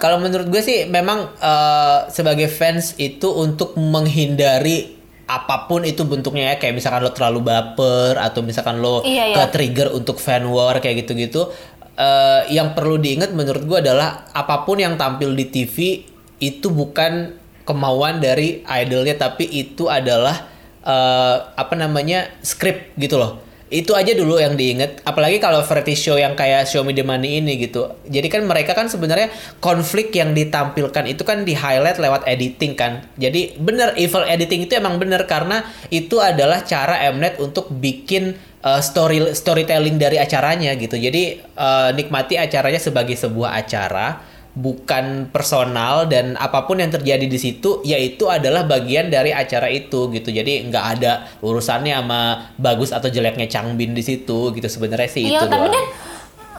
Kalau 0.00 0.16
menurut 0.16 0.48
gue 0.48 0.62
sih 0.64 0.88
memang 0.88 1.28
eh, 1.36 1.98
sebagai 2.08 2.48
fans 2.48 2.96
itu 2.96 3.28
untuk 3.28 3.76
menghindari 3.76 4.96
apa 5.28 5.68
pun 5.68 5.84
itu 5.84 6.08
bentuknya 6.08 6.52
ya. 6.52 6.54
Kayak 6.56 6.80
misalkan 6.80 7.04
lo 7.04 7.12
terlalu 7.12 7.40
baper 7.44 8.16
atau 8.16 8.40
misalkan 8.40 8.80
lo 8.80 9.04
Iya, 9.04 9.32
iya. 9.32 9.36
ke 9.36 9.42
trigger 9.52 9.92
untuk 9.92 10.16
fan 10.16 10.48
war 10.48 10.80
kayak 10.80 11.04
gitu-gitu. 11.04 11.52
Eh, 11.98 12.40
yang 12.54 12.72
perlu 12.78 12.96
diingat 12.96 13.34
menurut 13.34 13.66
gue 13.66 13.78
adalah 13.82 14.30
apa 14.30 14.62
pun 14.62 14.78
yang 14.78 14.94
tampil 14.94 15.34
di 15.34 15.50
TV 15.50 16.06
itu 16.38 16.70
bukan 16.70 17.34
kemauan 17.66 18.22
dari 18.22 18.62
idolnya 18.64 19.18
tapi 19.18 19.44
itu 19.44 19.90
adalah 19.90 20.46
eh, 20.80 21.36
apa 21.52 21.74
namanya 21.74 22.30
script 22.40 22.94
gitu 22.96 23.18
loh 23.18 23.47
itu 23.68 23.92
aja 23.92 24.16
dulu 24.16 24.40
yang 24.40 24.56
diinget 24.56 25.04
apalagi 25.04 25.36
kalau 25.36 25.60
variety 25.60 25.92
show 25.92 26.16
yang 26.16 26.32
kayak 26.32 26.64
Show 26.64 26.80
Me 26.84 26.96
The 26.96 27.04
Money 27.04 27.40
ini 27.40 27.60
gitu. 27.60 27.92
Jadi 28.08 28.28
kan 28.32 28.44
mereka 28.48 28.72
kan 28.72 28.88
sebenarnya 28.88 29.28
konflik 29.60 30.12
yang 30.16 30.32
ditampilkan 30.32 31.04
itu 31.04 31.22
kan 31.24 31.44
di 31.44 31.52
highlight 31.52 32.00
lewat 32.00 32.24
editing 32.24 32.72
kan. 32.72 33.04
Jadi 33.20 33.60
bener 33.60 33.92
evil 34.00 34.24
editing 34.24 34.64
itu 34.64 34.76
emang 34.76 34.96
bener 34.96 35.28
karena 35.28 35.64
itu 35.92 36.16
adalah 36.20 36.64
cara 36.64 37.00
Mnet 37.12 37.36
untuk 37.40 37.68
bikin 37.72 38.36
uh, 38.64 38.80
story 38.80 39.36
storytelling 39.36 40.00
dari 40.00 40.16
acaranya 40.16 40.72
gitu. 40.76 40.96
Jadi 40.96 41.40
uh, 41.56 41.92
nikmati 41.92 42.40
acaranya 42.40 42.80
sebagai 42.80 43.16
sebuah 43.20 43.60
acara 43.60 44.37
bukan 44.58 45.30
personal 45.30 46.10
dan 46.10 46.34
apa 46.34 46.66
pun 46.66 46.82
yang 46.82 46.90
terjadi 46.90 47.30
di 47.30 47.38
situ 47.38 47.78
yaitu 47.86 48.26
adalah 48.26 48.66
bagian 48.66 49.06
dari 49.06 49.30
acara 49.30 49.70
itu 49.70 50.10
gitu 50.10 50.34
jadi 50.34 50.66
nggak 50.66 50.84
ada 50.98 51.30
urusannya 51.38 51.94
sama 51.94 52.20
bagus 52.58 52.90
atau 52.90 53.06
jeleknya 53.06 53.46
Changbin 53.46 53.94
di 53.94 54.02
situ 54.02 54.50
gitu 54.50 54.66
sebenarnya 54.66 55.06
sih 55.06 55.22
Iya, 55.22 55.46
itu 55.46 55.46
tapi 55.46 55.62
doang. 55.62 55.74
kan 55.78 55.84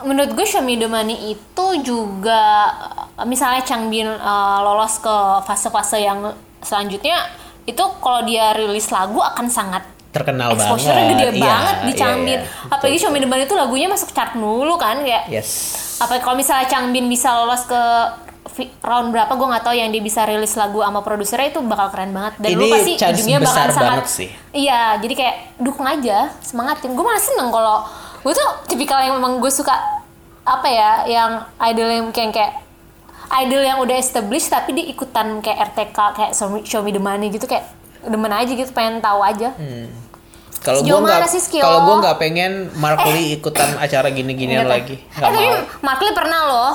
menurut 0.00 0.32
gue 0.32 0.46
Xiaomi 0.48 0.80
Money 0.80 1.36
itu 1.36 1.66
juga 1.84 2.72
eh, 3.20 3.26
misalnya 3.28 3.60
Changbin 3.60 4.08
eh, 4.08 4.58
lolos 4.64 4.96
ke 4.96 5.16
fase-fase 5.44 6.00
yang 6.00 6.24
selanjutnya 6.64 7.20
itu 7.68 7.84
kalau 8.00 8.24
dia 8.24 8.56
rilis 8.56 8.88
lagu 8.88 9.20
akan 9.20 9.52
sangat 9.52 9.84
terkenal 10.10 10.56
exposure-nya 10.56 11.04
banget. 11.06 11.20
gede 11.22 11.38
Iya, 11.38 11.44
banget 11.46 11.76
di 11.76 11.92
iya, 11.92 12.00
Changbin. 12.00 12.38
iya. 12.40 12.66
Apalagi 12.66 12.96
Xiaomi 12.96 13.18
Deman 13.20 13.38
itu 13.38 13.54
lagunya 13.54 13.86
masuk 13.86 14.10
chart 14.10 14.32
mulu 14.34 14.74
kan 14.74 15.04
kayak. 15.04 15.28
Yes. 15.28 15.50
Apa 16.00 16.18
kalau 16.24 16.36
misalnya 16.36 16.66
Changbin 16.66 17.06
bisa 17.06 17.30
lolos 17.36 17.68
ke 17.68 17.80
round 18.80 19.12
berapa 19.12 19.30
gue 19.30 19.46
nggak 19.52 19.64
tahu. 19.64 19.74
Yang 19.76 19.88
dia 19.94 20.02
bisa 20.02 20.20
rilis 20.24 20.52
lagu 20.56 20.80
sama 20.80 21.00
produsernya 21.04 21.52
itu 21.52 21.60
bakal 21.62 21.92
keren 21.92 22.10
banget. 22.16 22.34
Dan 22.40 22.48
lu 22.56 22.66
Ini 22.66 22.72
pasti 22.72 22.92
chance 22.96 23.20
ujungnya 23.20 23.38
bakal 23.44 23.54
sangat 23.68 23.76
banget 23.78 24.06
sih. 24.08 24.28
iya 24.56 24.96
jadi 24.98 25.14
kayak 25.14 25.36
dukung 25.60 25.86
aja 25.86 26.32
semangatin. 26.40 26.96
Gue 26.96 27.04
malah 27.04 27.22
seneng 27.22 27.48
kalau 27.52 27.84
gue 28.20 28.32
tuh 28.32 28.48
tipikal 28.68 29.00
yang 29.00 29.16
memang 29.16 29.40
gue 29.40 29.52
suka 29.52 29.72
apa 30.44 30.68
ya 30.68 30.90
yang 31.06 31.30
idol 31.72 31.88
yang 31.88 32.06
kayak 32.10 32.32
kayak 32.32 32.52
idol 33.44 33.62
yang 33.62 33.78
udah 33.78 33.96
established 33.96 34.50
tapi 34.50 34.74
dia 34.74 34.88
ikutan 34.90 35.38
kayak 35.38 35.70
RTK 35.72 35.98
kayak 36.16 36.30
Xiaomi, 36.34 36.66
Xiaomi 36.66 36.90
The 36.90 37.02
Money 37.02 37.28
gitu 37.30 37.46
kayak 37.46 37.70
demen 38.02 38.32
aja 38.32 38.48
gitu 38.48 38.72
pengen 38.72 38.98
tahu 38.98 39.20
aja 39.20 39.52
Kalau 40.60 40.80
gue 40.80 40.92
nggak, 40.92 41.24
kalau 41.56 41.78
gue 41.82 41.96
nggak 41.98 42.16
pengen 42.16 42.52
Mark 42.76 43.00
Lee 43.08 43.34
ikutan 43.34 43.80
acara 43.80 44.08
gini-ginian 44.08 44.64
lagi. 44.64 45.00
eh 45.00 45.16
tapi 45.16 45.40
mau. 45.40 45.64
Mark 45.80 46.00
Lee 46.00 46.12
pernah 46.12 46.40
loh 46.44 46.72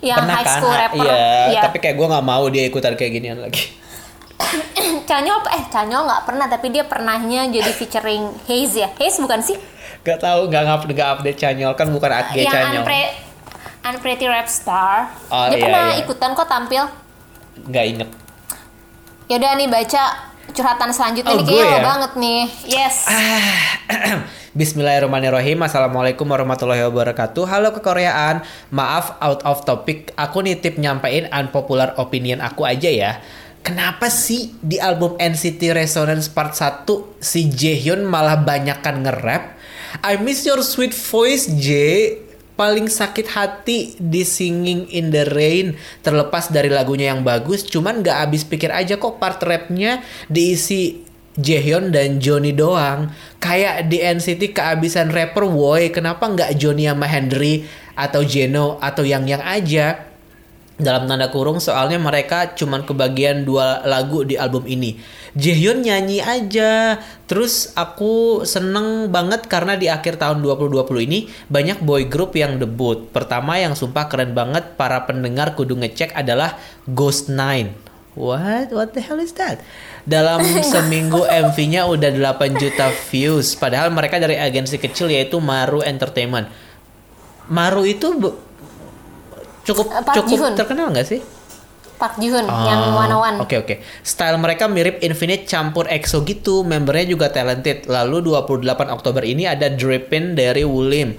yang 0.00 0.18
Pernah 0.20 0.34
high 0.34 0.44
kan? 0.44 0.56
school 0.58 0.74
rapper 0.74 1.06
Iya, 1.06 1.22
Iya. 1.48 1.60
tapi 1.62 1.76
kayak 1.78 1.96
gue 1.96 2.06
nggak 2.08 2.26
mau 2.26 2.44
dia 2.50 2.64
ikutan 2.64 2.92
kayak 2.92 3.12
ginian 3.14 3.38
lagi. 3.38 3.78
Canyol 5.08 5.38
eh 5.48 5.62
Canyol 5.68 6.02
nggak 6.04 6.22
pernah 6.24 6.46
tapi 6.46 6.66
dia 6.68 6.82
pernahnya 6.82 7.46
jadi 7.46 7.70
featuring 7.70 8.26
Haze 8.44 8.76
ya 8.76 8.88
Haze 8.92 9.18
bukan 9.18 9.40
sih 9.40 9.58
Gak 10.00 10.18
tahu, 10.18 10.46
nggak 10.46 10.62
ngap, 10.62 10.80
nggak 10.86 11.08
update 11.12 11.36
channel 11.36 11.74
kan 11.74 11.90
bukan 11.90 12.08
AG 12.08 12.32
yang 12.32 12.48
channel. 12.48 12.80
Unpre 12.80 13.02
Unpretty 13.80 14.26
Rap 14.26 14.46
Star 14.46 15.10
Oh, 15.26 15.46
dia 15.46 15.54
iya, 15.54 15.62
pernah 15.62 15.84
iya. 15.88 16.00
ikutan 16.00 16.30
kok 16.32 16.46
tampil 16.46 16.82
Nggak 17.60 17.84
inget. 17.86 18.08
yaudah 19.26 19.52
nih 19.54 19.68
baca 19.68 20.27
curhatan 20.50 20.90
selanjutnya 20.90 21.32
Oh, 21.32 21.38
nih 21.40 21.46
kayaknya 21.46 21.78
ya? 21.78 21.84
banget 21.84 22.12
nih. 22.16 22.40
Yes. 22.66 22.96
Bismillahirrahmanirrahim. 24.58 25.60
Assalamualaikum 25.62 26.24
warahmatullahi 26.24 26.82
wabarakatuh. 26.88 27.44
Halo 27.46 27.70
kekoreaan. 27.72 28.42
Maaf 28.68 29.20
out 29.20 29.44
of 29.44 29.62
topic. 29.62 30.10
Aku 30.14 30.42
nitip 30.42 30.76
nyampein 30.76 31.30
unpopular 31.30 31.94
opinion 31.96 32.40
aku 32.40 32.64
aja 32.64 32.90
ya. 32.90 33.12
Kenapa 33.60 34.08
sih 34.08 34.54
di 34.58 34.80
album 34.80 35.18
NCT 35.18 35.74
Resonance 35.74 36.30
Part 36.30 36.56
1 36.56 36.88
Si 37.20 37.50
Jaehyun 37.50 38.06
malah 38.06 38.40
banyakan 38.40 39.04
nge-rap? 39.04 39.58
I 40.00 40.16
miss 40.16 40.44
your 40.44 40.62
sweet 40.62 40.94
voice 40.94 41.50
J 41.50 41.68
Paling 42.58 42.90
sakit 42.90 43.30
hati 43.30 43.94
di 44.02 44.26
Singing 44.26 44.90
in 44.90 45.14
the 45.14 45.22
Rain 45.30 45.78
Terlepas 46.02 46.50
dari 46.50 46.66
lagunya 46.66 47.14
yang 47.14 47.22
bagus 47.22 47.62
Cuman 47.62 48.02
gak 48.02 48.26
habis 48.26 48.42
pikir 48.42 48.74
aja 48.74 48.98
kok 48.98 49.22
part 49.22 49.38
rapnya 49.46 50.02
diisi 50.26 51.06
Jaehyun 51.38 51.94
dan 51.94 52.18
Johnny 52.18 52.50
doang. 52.50 53.14
Kayak 53.38 53.86
di 53.86 54.02
NCT 54.02 54.50
kehabisan 54.50 55.14
rapper 55.14 55.46
woi, 55.46 55.94
kenapa 55.94 56.26
nggak 56.26 56.58
Johnny 56.58 56.90
sama 56.90 57.06
Henry 57.06 57.62
atau 57.94 58.26
Jeno 58.26 58.82
atau 58.82 59.06
yang 59.06 59.22
yang 59.22 59.38
aja? 59.46 60.07
Dalam 60.78 61.10
tanda 61.10 61.26
kurung 61.34 61.58
soalnya 61.58 61.98
mereka 61.98 62.54
cuman 62.54 62.86
kebagian 62.86 63.42
dua 63.42 63.82
lagu 63.82 64.22
di 64.22 64.38
album 64.38 64.62
ini. 64.70 64.94
Jaehyun 65.34 65.82
nyanyi 65.82 66.22
aja. 66.22 67.02
Terus 67.26 67.74
aku 67.74 68.46
seneng 68.46 69.10
banget 69.10 69.50
karena 69.50 69.74
di 69.74 69.90
akhir 69.90 70.22
tahun 70.22 70.38
2020 70.38 70.86
ini 71.10 71.26
banyak 71.50 71.82
boy 71.82 72.06
group 72.06 72.38
yang 72.38 72.62
debut. 72.62 73.10
Pertama 73.10 73.58
yang 73.58 73.74
sumpah 73.74 74.06
keren 74.06 74.38
banget 74.38 74.78
para 74.78 75.02
pendengar 75.02 75.58
kudu 75.58 75.74
ngecek 75.74 76.14
adalah 76.14 76.54
Ghost 76.86 77.26
Nine. 77.26 77.74
What? 78.14 78.70
What 78.70 78.94
the 78.94 79.02
hell 79.02 79.18
is 79.18 79.34
that? 79.34 79.58
Dalam 80.06 80.46
seminggu 80.74 81.26
MV-nya 81.26 81.90
udah 81.90 82.14
8 82.14 82.54
juta 82.54 82.94
views. 83.10 83.58
Padahal 83.58 83.90
mereka 83.90 84.22
dari 84.22 84.38
agensi 84.38 84.78
kecil 84.78 85.10
yaitu 85.10 85.42
Maru 85.42 85.82
Entertainment. 85.82 86.46
Maru 87.50 87.82
itu 87.82 88.14
cukup 89.68 89.86
Eh, 89.90 90.00
Park 90.00 90.16
cukup 90.16 90.30
Ji-hoon. 90.32 90.54
terkenal 90.56 90.86
nggak 90.88 91.06
sih? 91.06 91.20
Park 91.98 92.14
Ji-hoon 92.16 92.46
yang 92.46 92.80
Ah, 92.94 93.02
One 93.04 93.14
One 93.14 93.36
Oke 93.42 93.58
oke. 93.58 93.74
Style 94.00 94.38
mereka 94.38 94.70
mirip 94.70 95.02
Infinite 95.02 95.44
campur 95.44 95.84
EXO 95.84 96.22
gitu. 96.22 96.62
Membernya 96.62 97.10
juga 97.10 97.26
talented. 97.28 97.90
Lalu 97.90 98.22
28 98.24 98.86
Oktober 98.88 99.22
ini 99.22 99.44
ada 99.44 99.66
Drippin 99.66 100.32
dari 100.32 100.62
Wulim. 100.62 101.18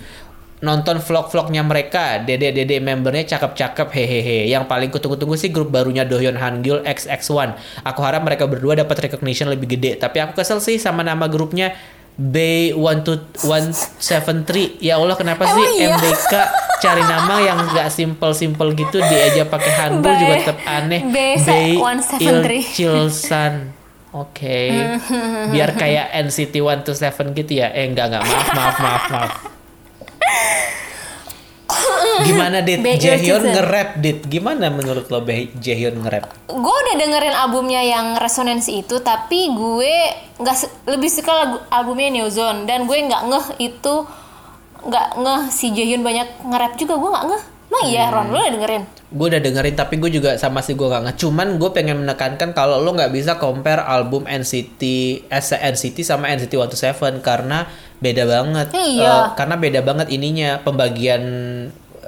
Nonton 0.60 1.00
vlog-vlognya 1.00 1.64
mereka, 1.64 2.20
dede-dede 2.20 2.84
membernya 2.84 3.24
cakep-cakep 3.24 3.96
hehehe. 3.96 4.52
Yang 4.52 4.68
paling 4.68 4.92
kutunggu-tunggu 4.92 5.40
sih 5.40 5.56
grup 5.56 5.72
barunya 5.72 6.04
Dohyeon 6.04 6.36
Hangul 6.36 6.84
XX1. 6.84 7.56
Aku 7.88 8.00
harap 8.04 8.28
mereka 8.28 8.44
berdua 8.44 8.76
dapat 8.76 9.08
recognition 9.08 9.48
lebih 9.48 9.72
gede. 9.72 9.96
Tapi 9.96 10.20
aku 10.20 10.36
kesel 10.36 10.60
sih 10.60 10.76
sama 10.76 11.00
nama 11.00 11.32
grupnya 11.32 11.72
B12173. 12.20 14.78
Ya 14.78 14.96
Allah 14.96 15.16
kenapa 15.16 15.46
sih 15.48 15.54
Emang 15.56 15.74
iya? 15.74 15.96
MDK 15.96 16.34
cari 16.80 17.02
nama 17.02 17.40
yang 17.40 17.58
gak 17.70 17.90
simple-simple 17.90 18.74
gitu 18.74 19.00
dia 19.00 19.24
aja 19.26 19.44
pakai 19.44 19.72
Hangul 19.74 20.06
B- 20.06 20.18
juga 20.18 20.36
tetap 20.38 20.58
aneh. 20.62 21.02
B173. 21.08 22.20
Ilchilsan. 22.20 23.54
Oke. 24.10 24.74
Biar 25.50 25.70
kayak 25.74 26.10
NCT 26.26 26.58
127 26.58 27.38
gitu 27.38 27.54
ya. 27.56 27.70
Eh 27.72 27.88
enggak 27.88 28.06
enggak 28.10 28.24
maaf 28.26 28.48
maaf 28.52 28.78
maaf 28.78 29.04
maaf. 29.10 29.32
Gimana 32.26 32.58
Dit? 32.60 32.80
Jaehyun 32.82 33.44
nge-rap 33.44 33.90
Dit. 34.00 34.20
Gimana 34.26 34.68
menurut 34.68 35.08
lo 35.08 35.24
Jaehyun 35.60 36.04
nge-rap? 36.04 36.26
gue 36.50 36.76
udah 36.76 36.96
dengerin 37.00 37.36
albumnya 37.36 37.80
yang 37.80 38.20
resonansi 38.20 38.84
itu 38.84 39.00
tapi 39.00 39.54
gue 39.54 39.96
nggak 40.42 40.56
se- 40.58 40.74
lebih 40.90 41.08
suka 41.08 41.32
lagu 41.32 41.58
albumnya 41.70 42.20
Neozone 42.20 42.68
dan 42.68 42.84
gue 42.84 42.98
nggak 43.00 43.24
ngeh 43.32 43.48
itu 43.64 43.94
nggak 44.80 45.08
ngeh 45.20 45.42
si 45.48 45.72
Jaehyun 45.72 46.04
banyak 46.04 46.28
nge-rap 46.44 46.74
juga 46.76 47.00
gue 47.00 47.10
nggak 47.10 47.26
ngeh 47.32 47.44
emang 47.70 47.84
iya 47.86 48.04
Ron 48.10 48.28
lo 48.34 48.40
udah 48.42 48.54
dengerin 48.54 48.84
Gue 49.10 49.26
udah 49.26 49.42
dengerin 49.42 49.74
tapi 49.74 49.98
gue 49.98 50.14
juga 50.14 50.38
sama 50.38 50.62
sih 50.62 50.78
gue 50.78 50.86
gak 50.86 51.02
nge. 51.02 51.26
Cuman 51.26 51.58
gue 51.58 51.74
pengen 51.74 52.06
menekankan 52.06 52.54
kalau 52.54 52.78
lo 52.78 52.94
nggak 52.94 53.10
bisa 53.10 53.42
compare 53.42 53.82
album 53.82 54.30
NCT 54.30 54.82
as 55.34 55.50
NCT 55.50 56.06
sama 56.06 56.30
NCT 56.30 56.54
127 56.54 57.18
karena 57.26 57.66
beda 57.98 58.30
banget. 58.30 58.70
Iya. 58.70 59.10
Eh, 59.10 59.24
karena 59.34 59.58
beda 59.58 59.82
banget 59.82 60.14
ininya 60.14 60.62
pembagian 60.62 61.24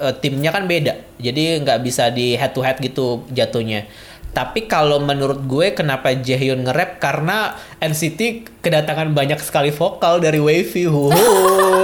eh, 0.01 0.15
timnya 0.17 0.49
kan 0.49 0.65
beda. 0.65 0.97
Jadi 1.21 1.61
nggak 1.61 1.79
bisa 1.85 2.09
di 2.09 2.33
head 2.33 2.51
to 2.57 2.65
head 2.65 2.81
gitu 2.81 3.21
jatuhnya. 3.29 3.85
Tapi 4.31 4.63
kalau 4.63 5.03
menurut 5.03 5.43
gue 5.43 5.75
kenapa 5.75 6.15
Jaehyun 6.15 6.63
nge-rap 6.63 7.03
karena 7.03 7.51
NCT 7.83 8.47
kedatangan 8.63 9.11
banyak 9.11 9.35
sekali 9.43 9.75
vokal 9.75 10.23
dari 10.23 10.39
Wavy. 10.39 10.87
Huhu. 10.87 11.11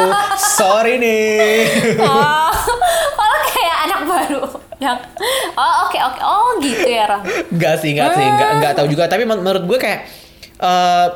Sorry 0.57 0.95
nih. 0.95 1.67
oh 1.99 2.51
oh 3.21 3.37
kayak 3.51 3.77
anak 3.91 4.01
baru 4.07 4.43
yang 4.77 4.97
oh 5.57 5.73
oke 5.89 5.97
oke 5.97 6.19
oh 6.21 6.49
gitu 6.61 6.85
ya 6.85 7.09
Ron 7.09 7.25
Enggak 7.49 7.81
sih, 7.81 7.97
enggak 7.97 8.13
sih, 8.13 8.25
enggak 8.25 8.49
enggak 8.61 8.73
tahu 8.79 8.87
juga. 8.87 9.11
Tapi 9.11 9.27
men- 9.27 9.43
menurut 9.43 9.63
gue 9.67 9.77
kayak 9.83 9.99
eh 10.63 11.07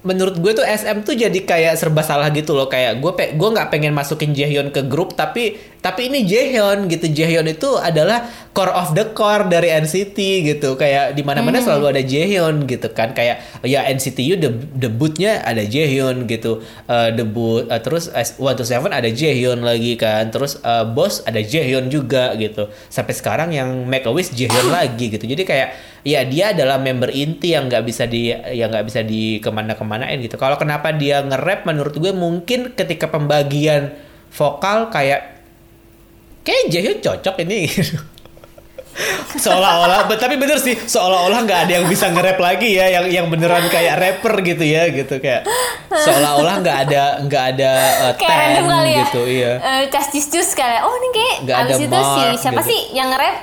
menurut 0.00 0.40
gue 0.40 0.52
tuh 0.56 0.64
SM 0.64 1.04
tuh 1.04 1.12
jadi 1.12 1.38
kayak 1.44 1.76
serba 1.76 2.00
salah 2.00 2.32
gitu 2.32 2.56
loh. 2.56 2.66
Kayak 2.66 2.98
gue 2.98 3.12
pe 3.14 3.24
gue 3.36 3.48
nggak 3.52 3.68
pengen 3.68 3.92
masukin 3.92 4.32
Jaehyun 4.32 4.72
ke 4.72 4.82
grup, 4.88 5.12
tapi 5.14 5.54
tapi 5.80 6.12
ini 6.12 6.28
Jaehyun 6.28 6.92
gitu. 6.92 7.08
Jaehyun 7.08 7.48
itu 7.48 7.80
adalah 7.80 8.28
core 8.52 8.68
of 8.76 8.92
the 8.92 9.16
core 9.16 9.48
dari 9.48 9.72
NCT 9.72 10.18
gitu. 10.44 10.76
Kayak 10.76 11.16
di 11.16 11.24
mana-mana 11.24 11.56
selalu 11.56 11.96
ada 11.96 12.02
Jaehyun 12.04 12.68
gitu 12.68 12.92
kan. 12.92 13.16
Kayak 13.16 13.40
ya 13.64 13.88
NCT 13.88 14.18
U 14.28 14.34
deb- 14.36 14.68
debutnya 14.76 15.40
ada 15.40 15.64
Jaehyun 15.64 16.28
gitu. 16.28 16.60
Eh, 16.84 17.16
debut 17.16 17.64
eh, 17.64 17.80
terus 17.80 18.12
One 18.36 18.60
to 18.60 18.64
Seven 18.68 18.92
ada 18.92 19.08
Jaehyun 19.08 19.64
lagi 19.64 19.96
kan. 19.96 20.28
Terus 20.28 20.60
eh, 20.60 20.84
Boss 20.84 21.24
ada 21.24 21.40
Jaehyun 21.40 21.88
juga 21.88 22.36
gitu. 22.36 22.68
Sampai 22.92 23.16
sekarang 23.16 23.56
yang 23.56 23.88
Make 23.88 24.04
a 24.04 24.12
Wish 24.12 24.36
Jaehyun 24.36 24.68
lagi 24.76 25.08
gitu. 25.08 25.24
Jadi 25.24 25.48
kayak 25.48 25.68
ya 26.04 26.28
dia 26.28 26.52
adalah 26.52 26.76
member 26.76 27.08
inti 27.08 27.56
yang 27.56 27.72
nggak 27.72 27.88
bisa 27.88 28.04
di 28.04 28.28
yang 28.32 28.68
nggak 28.68 28.84
bisa 28.84 29.00
di 29.00 29.40
ke 29.40 29.48
mana-kemanain 29.48 30.20
gitu. 30.20 30.36
Kalau 30.36 30.60
kenapa 30.60 30.92
dia 30.92 31.24
nge-rap 31.24 31.64
menurut 31.64 31.96
gue 31.96 32.12
mungkin 32.12 32.76
ketika 32.76 33.08
pembagian 33.08 33.96
vokal 34.28 34.92
kayak 34.92 35.39
kayak 36.50 36.66
Jaehyun 36.74 36.98
cocok 36.98 37.36
ini. 37.46 37.60
Seolah-olah 39.38 40.04
tapi 40.18 40.36
bener 40.36 40.58
sih 40.60 40.76
seolah-olah 40.76 41.46
nggak 41.46 41.60
ada 41.64 41.72
yang 41.80 41.86
bisa 41.88 42.10
nge-rap 42.12 42.36
lagi 42.36 42.76
ya 42.76 43.00
yang 43.00 43.06
yang 43.08 43.26
beneran 43.32 43.64
kayak 43.72 43.96
rapper 43.96 44.34
gitu 44.44 44.60
ya 44.66 44.92
gitu 44.92 45.16
kayak 45.22 45.46
seolah-olah 45.88 46.60
nggak 46.60 46.78
ada 46.90 47.02
nggak 47.24 47.44
ada 47.56 47.70
uh, 48.10 48.12
kayak 48.18 48.60
ten 48.60 48.66
kali 48.66 48.90
ya. 48.92 48.98
gitu 49.06 49.22
iya. 49.24 49.52
Eh, 49.56 49.82
cas 49.88 50.10
cis 50.12 50.26
cus 50.28 50.52
kali 50.52 50.84
oh 50.84 50.92
ini 51.00 51.08
kayak 51.16 51.36
Nggak 51.46 51.56
ada 51.56 51.72
abis 51.72 51.80
itu 51.80 51.96
si 51.96 52.20
mark 52.20 52.36
siapa 52.42 52.60
gitu. 52.60 52.70
sih 52.74 52.80
yang 52.92 53.08
nge-rap 53.14 53.36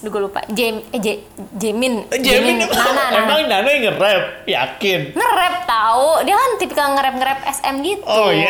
Duh 0.00 0.08
gue 0.08 0.22
lupa 0.22 0.40
Jem 0.48 0.80
eh 0.90 0.96
J, 0.96 1.20
Jamin 1.60 2.08
Jamin 2.08 2.56
Nana 2.56 2.72
Nana 2.72 3.16
emang 3.20 3.40
Nana 3.44 3.68
yang 3.68 3.82
nge-rap 3.86 4.22
yakin 4.48 5.00
nge-rap 5.12 5.54
tahu 5.68 6.24
dia 6.24 6.32
kan 6.32 6.50
tipikal 6.56 6.86
nge-rap 6.96 7.14
nge-rap 7.20 7.40
SM 7.44 7.74
gitu 7.84 8.02
Oh 8.08 8.32
iya, 8.32 8.48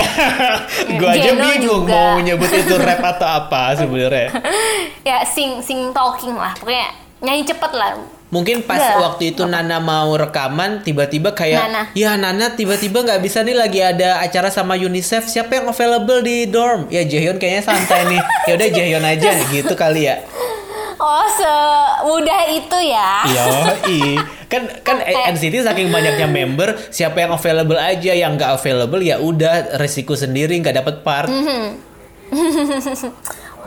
gue 0.94 1.08
aja 1.10 1.20
Jeno 1.26 1.42
bingung 1.42 1.84
juga. 1.84 1.90
mau 1.90 2.22
nyebut 2.22 2.46
itu 2.48 2.74
rap 2.78 3.02
atau 3.02 3.26
apa 3.26 3.74
sebenarnya. 3.74 4.30
ya 5.08 5.26
sing 5.26 5.58
sing 5.58 5.90
talking 5.90 6.38
lah 6.38 6.54
pokoknya 6.54 6.86
nyanyi 7.18 7.42
cepet 7.42 7.72
lah 7.74 7.98
Mungkin 8.30 8.62
pas 8.62 8.78
Udah. 8.78 9.10
waktu 9.10 9.34
itu 9.34 9.42
Nana 9.42 9.82
mau 9.82 10.14
rekaman, 10.14 10.86
tiba-tiba 10.86 11.34
kayak, 11.34 11.66
Nana. 11.66 11.82
ya 11.98 12.14
Nana 12.14 12.54
tiba-tiba 12.54 13.02
nggak 13.02 13.18
bisa 13.18 13.42
nih 13.42 13.58
lagi 13.58 13.82
ada 13.82 14.22
acara 14.22 14.54
sama 14.54 14.78
UNICEF. 14.78 15.26
Siapa 15.26 15.58
yang 15.58 15.66
available 15.66 16.22
di 16.22 16.46
dorm? 16.46 16.86
Ya 16.94 17.02
Jaehyun 17.02 17.42
kayaknya 17.42 17.66
santai 17.66 18.06
nih. 18.06 18.22
Ya 18.46 18.52
udah 18.54 18.68
Jaehyun 18.70 19.02
aja 19.02 19.30
gitu 19.50 19.74
kali 19.74 20.06
ya. 20.06 20.22
Oh, 21.00 21.24
semudah 21.32 22.40
itu 22.52 22.78
ya. 22.92 23.24
Iya, 23.24 24.20
kan 24.52 24.68
kan 24.84 25.00
NCT 25.32 25.64
saking 25.64 25.88
banyaknya 25.88 26.28
member, 26.28 26.76
siapa 26.92 27.24
yang 27.24 27.32
available 27.32 27.80
aja, 27.80 28.12
yang 28.12 28.36
nggak 28.36 28.60
available 28.60 29.00
ya 29.00 29.16
udah 29.16 29.80
resiko 29.80 30.12
sendiri 30.12 30.60
nggak 30.60 30.76
dapat 30.76 31.00
part. 31.00 31.32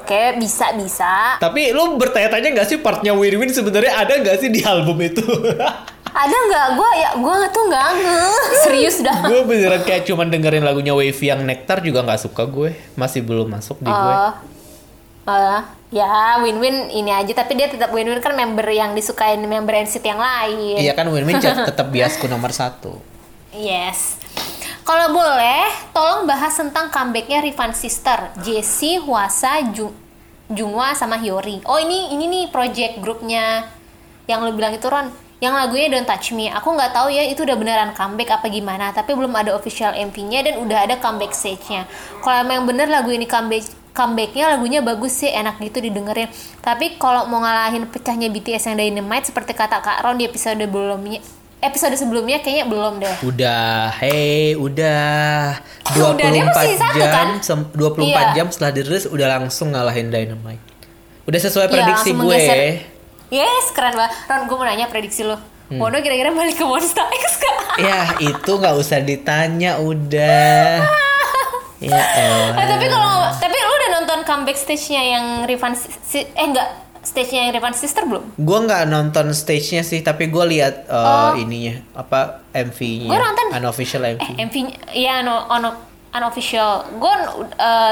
Oke, 0.03 0.35
bisa 0.37 0.75
bisa. 0.77 1.41
Tapi 1.41 1.73
lu 1.73 1.95
bertanya-tanya 1.97 2.53
nggak 2.53 2.67
sih 2.69 2.77
partnya 2.83 3.15
Win-Win 3.17 3.49
sebenarnya 3.49 4.03
ada 4.03 4.13
nggak 4.19 4.37
sih 4.37 4.51
di 4.51 4.61
album 4.61 5.01
itu? 5.01 5.23
Ada 6.13 6.29
nggak? 6.29 6.67
Gua 6.77 6.91
ya, 6.93 7.09
gua 7.17 7.41
tuh 7.49 7.63
nggak 7.73 7.87
nge. 7.97 8.21
Serius 8.61 9.01
dah. 9.01 9.25
gue 9.25 9.41
beneran 9.49 9.81
kayak 9.81 10.05
cuman 10.05 10.29
dengerin 10.29 10.61
lagunya 10.61 10.93
Wavy 10.93 11.33
yang 11.33 11.41
Nectar 11.41 11.81
juga 11.81 12.05
nggak 12.05 12.21
suka 12.29 12.45
gue, 12.45 12.77
masih 12.93 13.25
belum 13.25 13.49
masuk 13.49 13.81
di 13.81 13.89
gue. 13.89 14.13
Oh, 14.13 14.29
eh, 15.33 15.61
ya 15.93 16.41
win-win 16.41 16.89
ini 16.89 17.13
aja. 17.13 17.29
Tapi 17.37 17.53
dia 17.53 17.69
tetap 17.69 17.93
win-win 17.93 18.17
kan 18.17 18.33
member 18.33 18.65
yang 18.73 18.97
disukain 18.97 19.37
member 19.45 19.77
NCT 19.85 20.01
yang 20.01 20.17
lain. 20.17 20.81
Iya 20.81 20.97
kan 20.97 21.05
Win-Win 21.13 21.37
tetap 21.69 21.93
biasku 21.93 22.25
nomor 22.25 22.49
satu. 22.49 22.97
Yes. 23.53 24.17
Kalau 24.83 25.15
boleh, 25.15 25.63
tolong 25.95 26.27
bahas 26.27 26.51
tentang 26.59 26.91
comebacknya 26.91 27.39
Rivan 27.39 27.71
Sister, 27.71 28.35
Jessie, 28.43 28.99
Hwasa, 28.99 29.71
Jung, 29.71 29.95
Junghwa 30.51 30.91
sama 30.91 31.15
Hyori. 31.23 31.63
Oh 31.63 31.79
ini 31.79 32.11
ini 32.11 32.27
nih 32.27 32.43
project 32.51 32.99
grupnya 32.99 33.71
yang 34.27 34.43
lo 34.43 34.51
bilang 34.51 34.75
itu 34.75 34.89
Ron. 34.91 35.07
Yang 35.39 35.53
lagunya 35.59 35.87
Don't 35.91 36.07
Touch 36.07 36.31
Me. 36.31 36.47
Aku 36.47 36.71
nggak 36.71 36.95
tahu 36.95 37.11
ya 37.11 37.27
itu 37.27 37.43
udah 37.43 37.55
beneran 37.59 37.91
comeback 37.91 38.39
apa 38.39 38.47
gimana. 38.47 38.95
Tapi 38.95 39.11
belum 39.11 39.31
ada 39.35 39.51
official 39.55 39.91
MV-nya 39.91 40.39
dan 40.51 40.55
udah 40.63 40.87
ada 40.87 40.95
comeback 40.99 41.35
stage-nya. 41.35 41.83
Kalau 42.23 42.47
emang 42.47 42.63
bener 42.63 42.87
lagu 42.87 43.11
ini 43.11 43.27
comeback 43.27 43.82
comebacknya 43.93 44.49
lagunya 44.49 44.81
bagus 44.81 45.13
sih 45.15 45.29
enak 45.29 45.57
gitu 45.59 45.77
didengerin 45.79 46.27
tapi 46.59 46.97
kalau 46.97 47.25
mau 47.25 47.39
ngalahin 47.39 47.85
pecahnya 47.85 48.27
BTS 48.27 48.67
yang 48.67 48.77
Dynamite 48.79 49.29
seperti 49.29 49.53
kata 49.53 49.79
Kak 49.79 50.01
Ron 50.01 50.17
di 50.17 50.25
episode 50.25 50.59
belumnya 50.63 51.21
episode 51.59 51.93
sebelumnya 51.93 52.37
kayaknya 52.37 52.65
belum 52.65 52.99
deh 52.99 53.15
Udah, 53.23 53.93
hey, 53.95 54.51
udah 54.53 55.55
24 55.87 56.11
Udah, 56.11 56.27
dia 56.27 56.43
masih 56.43 56.75
satu, 56.75 56.97
jam, 56.97 57.07
kan? 57.09 57.27
sem- 57.39 57.69
24 57.71 58.03
Iya. 58.03 58.21
jam 58.35 58.47
setelah 58.49 58.71
dirilis 58.73 59.05
udah 59.05 59.27
langsung 59.31 59.71
ngalahin 59.71 60.09
Dynamite. 60.09 60.59
Udah 61.23 61.39
sesuai 61.39 61.65
Iya, 61.65 61.73
prediksi 61.73 62.11
langsung 62.11 62.19
gue. 62.19 62.35
menggeser. 62.35 62.59
Yes, 63.31 63.65
keren 63.71 63.95
banget. 63.95 64.11
Ron, 64.27 64.41
gue 64.43 64.57
mau 64.57 64.67
nanya 64.67 64.85
prediksi 64.87 65.23
lo. 65.23 65.39
Hmm. 65.65 65.79
Wono 65.79 65.97
kira-kira 65.97 66.29
balik 66.29 66.59
ke 66.59 66.65
Monster 66.65 67.07
X 67.07 67.39
gak? 67.39 67.55
Ya, 67.79 67.99
itu 68.19 68.51
nggak 68.51 68.75
usah 68.75 68.99
ditanya 68.99 69.79
udah. 69.79 70.83
ya 71.79 71.95
elah. 71.95 72.53
Eh, 72.53 72.67
tapi 72.67 72.85
kalau 72.87 73.15
tapi 73.33 73.55
nonton 74.03 74.19
comeback 74.21 74.55
stage-nya 74.55 75.01
yang 75.01 75.25
Rivan 75.43 75.73
Si- 75.73 76.27
eh 76.27 76.43
enggak 76.43 76.67
stage-nya 76.99 77.47
yang 77.47 77.53
Rivan 77.53 77.71
Sister 77.71 78.03
belum? 78.03 78.35
Gue 78.35 78.59
nggak 78.61 78.83
nonton 78.85 79.31
stage-nya 79.31 79.81
sih, 79.81 79.99
tapi 79.99 80.27
gue 80.27 80.45
lihat 80.49 80.87
uh, 80.87 81.35
ininya 81.35 81.79
apa 81.93 82.43
MV-nya, 82.51 83.07
Gua 83.07 83.19
nonton. 83.21 83.45
unofficial 83.53 84.03
MV. 84.05 84.23
Eh, 84.23 84.35
MV 84.43 84.55
ya 84.93 85.19
no, 85.19 85.47
ono 85.47 85.69
unofficial. 86.09 86.95
Gue 86.95 87.13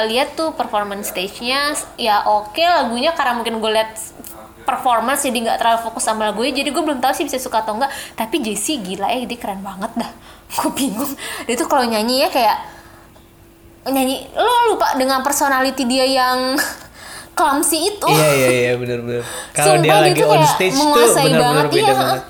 lihat 0.07 0.35
tuh 0.35 0.51
performance 0.51 1.09
stage-nya 1.09 1.71
ya 1.95 2.23
oke 2.23 2.59
lagunya 2.59 3.11
karena 3.11 3.35
mungkin 3.35 3.59
gue 3.59 3.71
lihat 3.71 3.91
performance 4.61 5.25
jadi 5.25 5.37
nggak 5.41 5.57
terlalu 5.57 5.79
fokus 5.81 6.05
sama 6.05 6.29
lagunya 6.29 6.53
jadi 6.53 6.69
gue 6.69 6.83
belum 6.85 7.01
tahu 7.01 7.11
sih 7.11 7.25
bisa 7.25 7.41
suka 7.41 7.65
atau 7.65 7.75
enggak 7.75 7.89
tapi 8.13 8.39
Jessie 8.39 8.77
gila 8.77 9.09
ya 9.09 9.25
dia 9.25 9.35
keren 9.35 9.65
banget 9.65 9.89
dah 9.97 10.11
gue 10.55 10.69
bingung 10.71 11.09
dia 11.43 11.55
tuh 11.57 11.65
kalau 11.65 11.81
nyanyi 11.81 12.21
ya 12.21 12.29
kayak 12.29 12.57
nyanyi 13.89 14.29
lo 14.37 14.75
lupa 14.75 14.93
dengan 14.99 15.25
personality 15.25 15.89
dia 15.89 16.05
yang 16.05 16.53
clumsy 17.37 17.97
itu 17.97 18.05
Iya 18.05 18.29
iya 18.35 18.49
iya 18.51 18.73
benar-benar. 18.77 19.23
Kalau 19.57 19.75
dia 19.81 19.97
lagi 19.97 20.21
on 20.21 20.43
stage 20.45 20.77
tuh 20.77 20.93
benar-benar 20.93 21.41
banget, 21.41 21.65
beda 21.71 21.81
iya. 21.81 21.93
banget. 21.95 22.21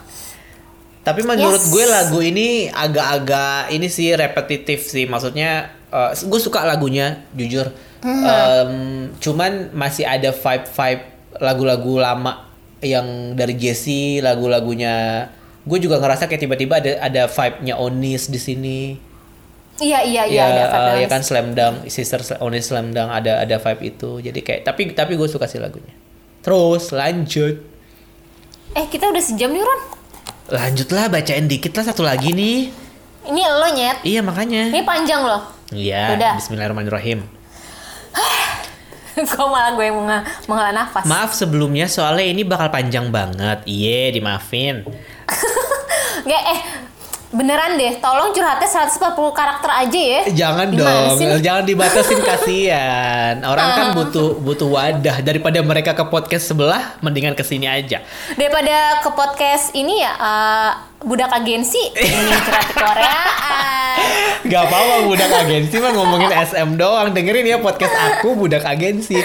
Tapi 1.01 1.21
menurut 1.25 1.61
Yes. 1.65 1.71
gue 1.73 1.85
lagu 1.89 2.19
ini 2.21 2.69
agak-agak 2.69 3.73
ini 3.73 3.87
sih 3.89 4.13
repetitif 4.13 4.85
sih. 4.85 5.09
Maksudnya 5.09 5.73
eh, 5.89 6.11
gue 6.13 6.39
suka 6.39 6.63
lagunya 6.63 7.25
jujur. 7.33 7.73
Hmm. 8.01 8.23
Em, 8.25 8.73
cuman 9.21 9.73
masih 9.73 10.05
ada 10.09 10.33
vibe-vibe 10.33 11.03
lagu-lagu 11.41 11.93
lama 12.01 12.49
yang 12.81 13.37
dari 13.37 13.53
Jessie, 13.57 14.21
lagu-lagunya 14.25 15.25
gue 15.61 15.77
juga 15.77 16.01
ngerasa 16.01 16.25
kayak 16.25 16.41
tiba-tiba 16.41 16.81
ada 16.81 16.97
ada 16.97 17.23
vibe-nya 17.29 17.77
Onis 17.77 18.29
di 18.29 18.39
sini. 18.41 18.79
Iya 19.81 19.99
iya 20.01 20.23
iya 20.23 20.43
ya, 20.43 20.45
ada 20.47 20.63
vibe 20.87 21.01
ya 21.01 21.07
kan 21.09 21.21
Slam 21.21 21.47
Dunk, 21.51 21.75
Sister 21.87 22.21
Onis 22.39 22.63
Slam 22.63 22.89
Dunk 22.89 23.09
ada 23.09 23.41
ada 23.41 23.55
vibe 23.57 23.81
itu. 23.89 24.21
Jadi 24.21 24.39
kayak 24.39 24.61
tapi 24.63 24.81
tapi 24.91 25.13
gue 25.13 25.25
suka 25.25 25.45
sih 25.45 25.57
lagunya. 25.57 25.91
Terus 26.39 26.89
lanjut. 26.91 27.55
eh 28.71 28.85
kita 28.87 29.05
udah 29.05 29.19
sejam 29.19 29.49
nih 29.49 29.59
Ron 29.59 29.81
Lanjutlah 30.47 31.05
bacain 31.07 31.43
dikit 31.43 31.73
lah 31.73 31.85
satu 31.85 32.01
lagi 32.01 32.31
nih. 32.31 32.71
ini 33.23 33.41
lo 33.43 33.67
nyet 33.69 34.01
Iya 34.01 34.21
makanya. 34.21 34.69
ini 34.69 34.81
panjang 34.81 35.21
loh 35.21 35.43
Iya. 35.69 36.15
Udah. 36.15 36.33
Bismillahirrahmanirrahim. 36.37 37.19
kok 39.27 39.45
malah 39.45 39.71
gue 39.71 39.85
yang 39.85 39.97
menga- 39.97 40.23
menghela 40.45 40.71
nafas 40.73 41.03
Maaf 41.03 41.31
sebelumnya 41.31 41.85
soalnya 41.85 42.25
ini 42.25 42.41
bakal 42.41 42.67
panjang 42.69 43.07
banget. 43.09 43.61
Iya 43.63 44.11
dimaafin. 44.11 44.87
Nggak, 46.25 46.43
eh 46.47 46.59
beneran 47.31 47.73
deh 47.73 47.95
tolong 47.97 48.29
curhatnya 48.29 48.67
140 48.67 48.91
karakter 49.31 49.71
aja 49.71 49.99
ya 49.99 50.21
Jangan 50.29 50.67
Gimana 50.67 50.91
dong, 51.07 51.15
sih? 51.15 51.27
jangan 51.39 51.63
dibatasin 51.63 52.19
kasihan. 52.27 53.35
Orang 53.41 53.67
kan 53.71 53.87
butuh 53.93 54.35
butuh 54.37 54.67
wadah 54.67 55.17
daripada 55.19 55.59
mereka 55.61 55.91
ke 55.91 56.03
podcast 56.03 56.45
sebelah, 56.45 56.99
mendingan 56.99 57.31
ke 57.31 57.41
sini 57.41 57.65
aja. 57.65 58.03
daripada 58.33 58.99
ke 58.99 59.09
podcast 59.11 59.71
ini 59.71 59.99
ya 59.99 60.11
eh, 60.11 60.71
budak 61.01 61.31
agensi 61.31 61.81
ini 61.93 62.11
curhat 62.37 62.67
Koreaan 62.71 63.95
Gak 64.51 64.61
apa-apa 64.63 64.95
budak 65.05 65.31
agensi 65.31 65.75
mah 65.77 65.91
ngomongin 65.91 66.31
SM 66.31 66.69
doang. 66.75 67.09
Dengerin 67.09 67.45
ya 67.45 67.57
podcast 67.57 67.93
aku 67.93 68.35
budak 68.35 68.61
agensi. 68.61 69.15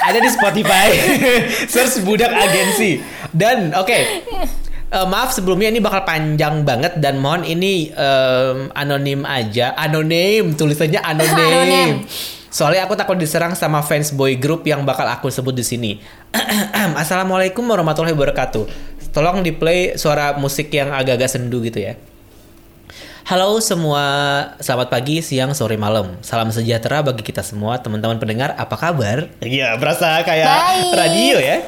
Ada 0.00 0.16
di 0.16 0.30
Spotify. 0.30 0.88
Search 1.72 2.00
budak 2.00 2.30
agensi. 2.30 3.02
Dan 3.28 3.74
oke. 3.74 3.98
Eh, 4.88 5.04
maaf 5.04 5.36
sebelumnya 5.36 5.68
ini 5.68 5.84
bakal 5.84 6.00
panjang 6.08 6.64
banget 6.64 6.96
dan 6.96 7.20
mohon 7.20 7.44
ini 7.44 7.92
em, 7.92 8.72
anonim 8.72 9.20
aja. 9.28 9.76
Anonim 9.76 10.56
tulisannya 10.56 10.96
anonim. 11.04 11.36
Anonim. 11.36 11.90
Soalnya 12.48 12.88
aku 12.88 12.96
takut 12.96 13.20
diserang 13.20 13.52
sama 13.52 13.84
fans 13.84 14.16
boy 14.16 14.40
group 14.40 14.64
yang 14.64 14.88
bakal 14.88 15.04
aku 15.04 15.28
sebut 15.28 15.52
di 15.52 15.60
sini. 15.60 15.92
Assalamualaikum 17.04 17.68
warahmatullahi 17.68 18.16
wabarakatuh. 18.16 18.64
Tolong 19.12 19.44
di 19.44 19.52
play 19.52 20.00
suara 20.00 20.32
musik 20.40 20.72
yang 20.72 20.88
agak-agak 20.88 21.36
sendu 21.36 21.60
gitu 21.60 21.84
ya. 21.84 22.00
Halo 23.28 23.60
semua, 23.60 24.00
selamat 24.56 24.88
pagi, 24.88 25.20
siang, 25.20 25.52
sore, 25.52 25.76
malam. 25.76 26.16
Salam 26.24 26.48
sejahtera 26.48 27.04
bagi 27.04 27.20
kita 27.20 27.44
semua, 27.44 27.76
teman-teman 27.76 28.16
pendengar. 28.16 28.56
Apa 28.56 28.80
kabar? 28.80 29.28
Iya, 29.44 29.76
berasa 29.76 30.24
kayak 30.24 30.48
Baik. 30.48 30.96
radio 30.96 31.36
ya. 31.36 31.60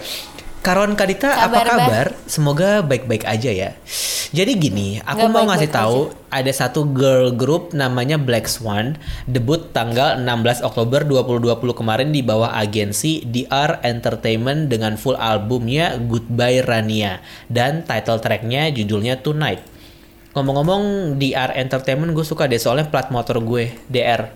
Karon 0.60 0.92
Kadita, 0.92 1.40
apa 1.40 1.64
Kabar, 1.64 2.12
Bah? 2.12 2.28
Semoga 2.28 2.84
baik-baik 2.84 3.24
aja 3.24 3.48
ya. 3.48 3.70
Jadi 4.30 4.52
gini, 4.60 4.88
aku 5.00 5.26
Nggak 5.26 5.32
mau 5.32 5.48
baik-baik 5.48 5.50
ngasih 5.56 5.70
tahu 5.72 5.98
ada 6.28 6.52
satu 6.52 6.84
girl 6.84 7.32
group 7.32 7.72
namanya 7.72 8.20
Black 8.20 8.44
Swan 8.46 9.00
debut 9.24 9.72
tanggal 9.72 10.20
16 10.20 10.60
Oktober 10.62 11.02
2020 11.08 11.80
kemarin 11.80 12.12
di 12.12 12.20
bawah 12.20 12.52
agensi 12.52 13.24
DR 13.24 13.80
Entertainment 13.82 14.68
dengan 14.68 15.00
full 15.00 15.16
albumnya 15.16 15.96
Goodbye 15.96 16.60
Rania 16.60 17.24
dan 17.48 17.82
title 17.82 18.20
tracknya 18.20 18.68
judulnya 18.68 19.18
Tonight. 19.18 19.64
Ngomong-ngomong 20.36 21.16
DR 21.18 21.56
Entertainment 21.56 22.12
gue 22.12 22.22
suka 22.22 22.46
deh 22.46 22.60
soalnya 22.60 22.86
plat 22.86 23.08
motor 23.08 23.40
gue 23.42 23.74
DR 23.88 24.28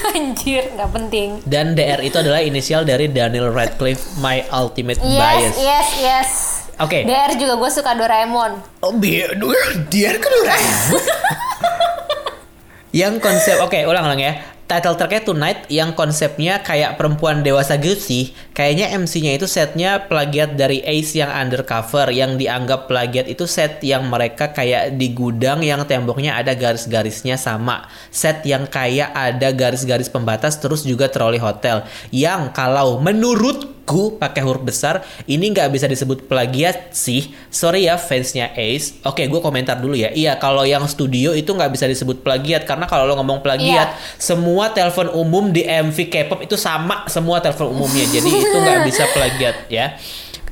anjir 0.12 0.62
nggak 0.70 0.90
penting 0.90 1.28
dan 1.44 1.72
DR 1.72 2.00
itu 2.00 2.14
adalah 2.14 2.38
inisial 2.38 2.82
dari 2.82 3.06
Daniel 3.06 3.48
Radcliffe 3.48 4.16
My 4.16 4.44
Ultimate 4.48 4.98
yes 4.98 5.12
Bias. 5.14 5.54
yes 5.56 5.88
yes 5.98 6.30
Oke. 6.74 7.06
DR 7.06 7.30
juga 7.34 7.54
gue 7.54 7.70
suka 7.70 7.94
Doraemon 7.94 8.58
Oh, 8.80 8.90
biar 8.92 9.38
dia 9.86 10.10
kan 10.14 10.26
Doraemon. 10.26 11.02
yang 13.00 13.18
konsep 13.18 13.58
oke 13.58 13.78
ulang-ulang 13.80 14.18
ya. 14.18 14.53
Title 14.74 14.98
tracknya 14.98 15.22
Tonight 15.22 15.60
yang 15.70 15.94
konsepnya 15.94 16.58
kayak 16.58 16.98
perempuan 16.98 17.46
dewasa 17.46 17.78
gitu 17.78 17.94
sih. 17.94 18.24
Kayaknya 18.50 18.90
MC-nya 18.98 19.38
itu 19.38 19.46
setnya 19.46 20.10
plagiat 20.10 20.58
dari 20.58 20.82
Ace 20.82 21.14
yang 21.14 21.30
undercover 21.30 22.10
yang 22.10 22.34
dianggap 22.34 22.90
plagiat 22.90 23.30
itu 23.30 23.46
set 23.46 23.78
yang 23.86 24.10
mereka 24.10 24.50
kayak 24.50 24.98
di 24.98 25.14
gudang 25.14 25.62
yang 25.62 25.86
temboknya 25.86 26.34
ada 26.34 26.58
garis-garisnya 26.58 27.38
sama. 27.38 27.86
Set 28.10 28.42
yang 28.42 28.66
kayak 28.66 29.14
ada 29.14 29.54
garis-garis 29.54 30.10
pembatas 30.10 30.58
terus 30.58 30.82
juga 30.82 31.06
troli 31.06 31.38
hotel. 31.38 31.86
Yang 32.10 32.50
kalau 32.50 32.98
menurut 32.98 33.83
menurutku 33.84 34.16
pakai 34.16 34.40
huruf 34.42 34.64
besar 34.64 35.04
ini 35.28 35.52
nggak 35.52 35.68
bisa 35.68 35.84
disebut 35.84 36.24
plagiat 36.24 36.96
sih. 36.96 37.36
Sorry 37.52 37.84
ya 37.86 38.00
fansnya 38.00 38.56
Ace. 38.56 38.96
Oke, 39.04 39.28
gue 39.28 39.40
komentar 39.40 39.76
dulu 39.76 39.92
ya. 39.92 40.08
Iya, 40.10 40.40
kalau 40.40 40.64
yang 40.64 40.88
studio 40.88 41.36
itu 41.36 41.52
nggak 41.52 41.68
bisa 41.68 41.84
disebut 41.84 42.24
plagiat 42.24 42.64
karena 42.64 42.88
kalau 42.88 43.04
lo 43.04 43.14
ngomong 43.20 43.44
plagiat, 43.44 43.92
Iya. 43.92 44.16
semua 44.16 44.72
telepon 44.72 45.12
umum 45.12 45.52
di 45.52 45.64
MV 45.64 45.96
K-pop 46.08 46.40
itu 46.42 46.56
sama 46.56 47.04
semua 47.06 47.44
telepon 47.44 47.70
umumnya. 47.70 48.08
Jadi 48.08 48.28
itu 48.44 48.56
nggak 48.56 48.80
bisa 48.88 49.04
plagiat 49.12 49.68
ya. 49.68 49.92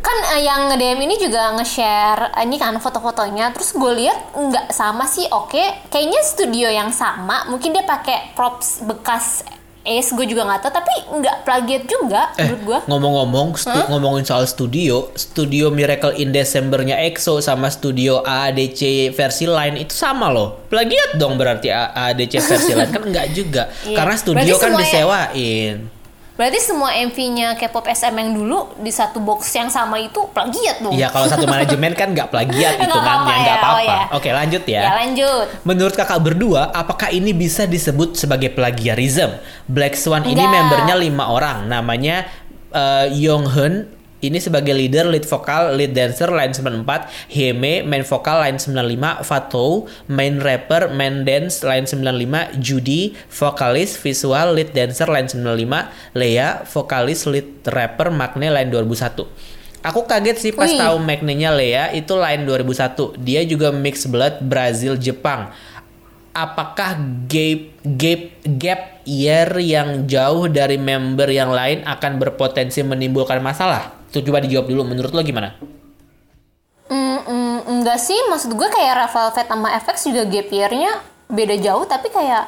kan 0.02 0.18
eh, 0.34 0.42
yang 0.42 0.66
nge-DM 0.66 0.98
ini 1.06 1.14
juga 1.14 1.54
nge-share 1.54 2.34
eh, 2.34 2.42
ini 2.42 2.58
kan 2.58 2.74
foto-fotonya 2.74 3.54
terus 3.54 3.70
gue 3.70 3.92
lihat 4.02 4.34
nggak 4.34 4.74
sama 4.74 5.06
sih 5.06 5.30
oke 5.30 5.62
kayaknya 5.94 6.18
studio 6.26 6.66
yang 6.66 6.90
sama 6.90 7.46
mungkin 7.46 7.70
dia 7.70 7.86
pakai 7.86 8.34
props 8.34 8.82
bekas 8.82 9.46
Ace 9.84 10.10
gue 10.10 10.24
juga 10.24 10.42
nggak 10.42 10.60
tahu 10.60 10.72
tapi 10.72 10.92
nggak 11.12 11.36
plagiat 11.42 11.82
juga 11.84 12.30
Eh, 12.32 12.46
menurut 12.46 12.62
gue 12.62 12.78
ngomong-ngomong, 12.86 13.48
stu- 13.54 13.86
ngomongin 13.88 14.22
soal 14.22 14.44
studio, 14.44 15.10
studio 15.12 15.68
Miracle 15.68 16.14
in 16.14 16.30
Decembernya 16.30 17.02
EXO 17.02 17.38
sama 17.38 17.66
studio 17.66 18.22
AADC 18.22 18.80
versi 19.10 19.44
lain 19.44 19.74
itu 19.76 19.90
sama 19.92 20.28
loh. 20.28 20.62
Plagiat 20.66 21.14
dong 21.14 21.34
berarti 21.34 21.68
A- 21.68 21.90
AADC 21.92 22.38
versi 22.40 22.72
lain 22.72 22.88
kan 22.88 23.02
enggak 23.02 23.26
juga. 23.30 23.62
Iya. 23.82 23.96
Karena 23.96 24.14
studio 24.14 24.38
Berarti 24.38 24.52
kan 24.54 24.70
semuanya- 24.70 24.86
disewain. 24.86 25.76
Berarti 26.32 26.58
semua 26.58 26.96
MV-nya 26.96 27.54
K-pop 27.54 27.84
SM 27.84 28.10
yang 28.10 28.32
dulu 28.32 28.72
di 28.80 28.88
satu 28.88 29.20
box 29.20 29.52
yang 29.52 29.68
sama 29.68 30.00
itu 30.00 30.16
plagiat 30.32 30.80
dong 30.80 30.92
Iya, 30.92 31.12
kalau 31.12 31.28
satu 31.28 31.44
manajemen 31.44 31.92
kan 31.92 32.10
nggak 32.10 32.28
plagiat 32.28 32.74
Nggak 32.80 32.88
hitungannya, 32.88 33.20
apa-apa 33.20 33.32
nggak 33.36 33.56
ya, 33.56 33.60
oh 33.60 33.62
apa-apa. 33.62 33.92
ya. 33.92 34.04
Oke, 34.16 34.28
lanjut 34.32 34.62
ya. 34.64 34.80
ya 34.80 34.92
lanjut 34.96 35.46
Menurut 35.62 35.94
kakak 35.94 36.20
berdua, 36.20 36.72
apakah 36.72 37.12
ini 37.12 37.30
bisa 37.30 37.68
disebut 37.68 38.16
sebagai 38.16 38.48
plagiarism? 38.50 39.36
Black 39.68 39.92
Swan 39.94 40.24
ini 40.24 40.40
Enggak. 40.40 40.52
membernya 40.56 40.94
lima 40.96 41.24
orang, 41.28 41.68
namanya 41.68 42.24
eh, 42.72 43.06
Yonghyun 43.12 44.01
ini 44.22 44.38
sebagai 44.38 44.70
leader, 44.70 45.10
lead 45.10 45.26
vokal, 45.26 45.74
lead 45.74 45.92
dancer 45.92 46.30
line 46.30 46.54
94, 46.54 47.10
Heme 47.26 47.82
main 47.82 48.06
vokal 48.06 48.38
line 48.46 48.58
95, 48.62 49.26
Fatou 49.26 49.90
main 50.06 50.38
rapper, 50.38 50.94
main 50.94 51.26
dance 51.26 51.66
line 51.66 51.84
95, 51.90 52.54
Judy 52.62 53.18
vokalis, 53.28 53.98
visual, 53.98 54.54
lead 54.54 54.70
dancer 54.70 55.10
line 55.10 55.26
95, 55.26 55.90
Lea 56.14 56.62
vokalis, 56.70 57.26
lead 57.26 57.66
rapper, 57.66 58.14
Magne 58.14 58.48
line 58.48 58.70
2001. 58.70 59.26
Aku 59.82 60.06
kaget 60.06 60.38
sih 60.38 60.52
pas 60.54 60.70
Wih. 60.70 60.78
tahu 60.78 61.02
Magne-nya 61.02 61.50
Lea 61.50 61.90
itu 61.90 62.14
line 62.14 62.46
2001. 62.46 63.18
Dia 63.18 63.42
juga 63.42 63.74
mix 63.74 64.06
blood 64.06 64.38
Brazil 64.46 64.94
Jepang. 64.94 65.50
Apakah 66.32 66.96
gap 67.26 67.60
gap 67.84 68.22
gap 68.42 68.80
year 69.04 69.48
yang 69.58 70.04
jauh 70.04 70.48
dari 70.48 70.76
member 70.76 71.28
yang 71.28 71.48
lain 71.48 71.84
akan 71.84 72.16
berpotensi 72.16 72.80
menimbulkan 72.80 73.38
masalah? 73.38 73.92
Tuh 74.08 74.20
coba 74.20 74.40
dijawab 74.40 74.64
dulu. 74.64 74.82
Menurut 74.82 75.12
lo 75.12 75.20
gimana? 75.20 75.52
Mm, 76.86 77.20
mm, 77.20 77.58
enggak 77.70 77.96
sih 77.96 78.16
maksud 78.26 78.52
gue 78.52 78.68
kayak 78.70 79.06
Rafael 79.06 79.30
Vet 79.30 79.46
sama 79.46 79.68
FX 79.76 79.96
juga 80.04 80.24
gap 80.24 80.48
year-nya 80.48 80.92
beda 81.26 81.56
jauh 81.56 81.84
tapi 81.84 82.08
kayak 82.08 82.44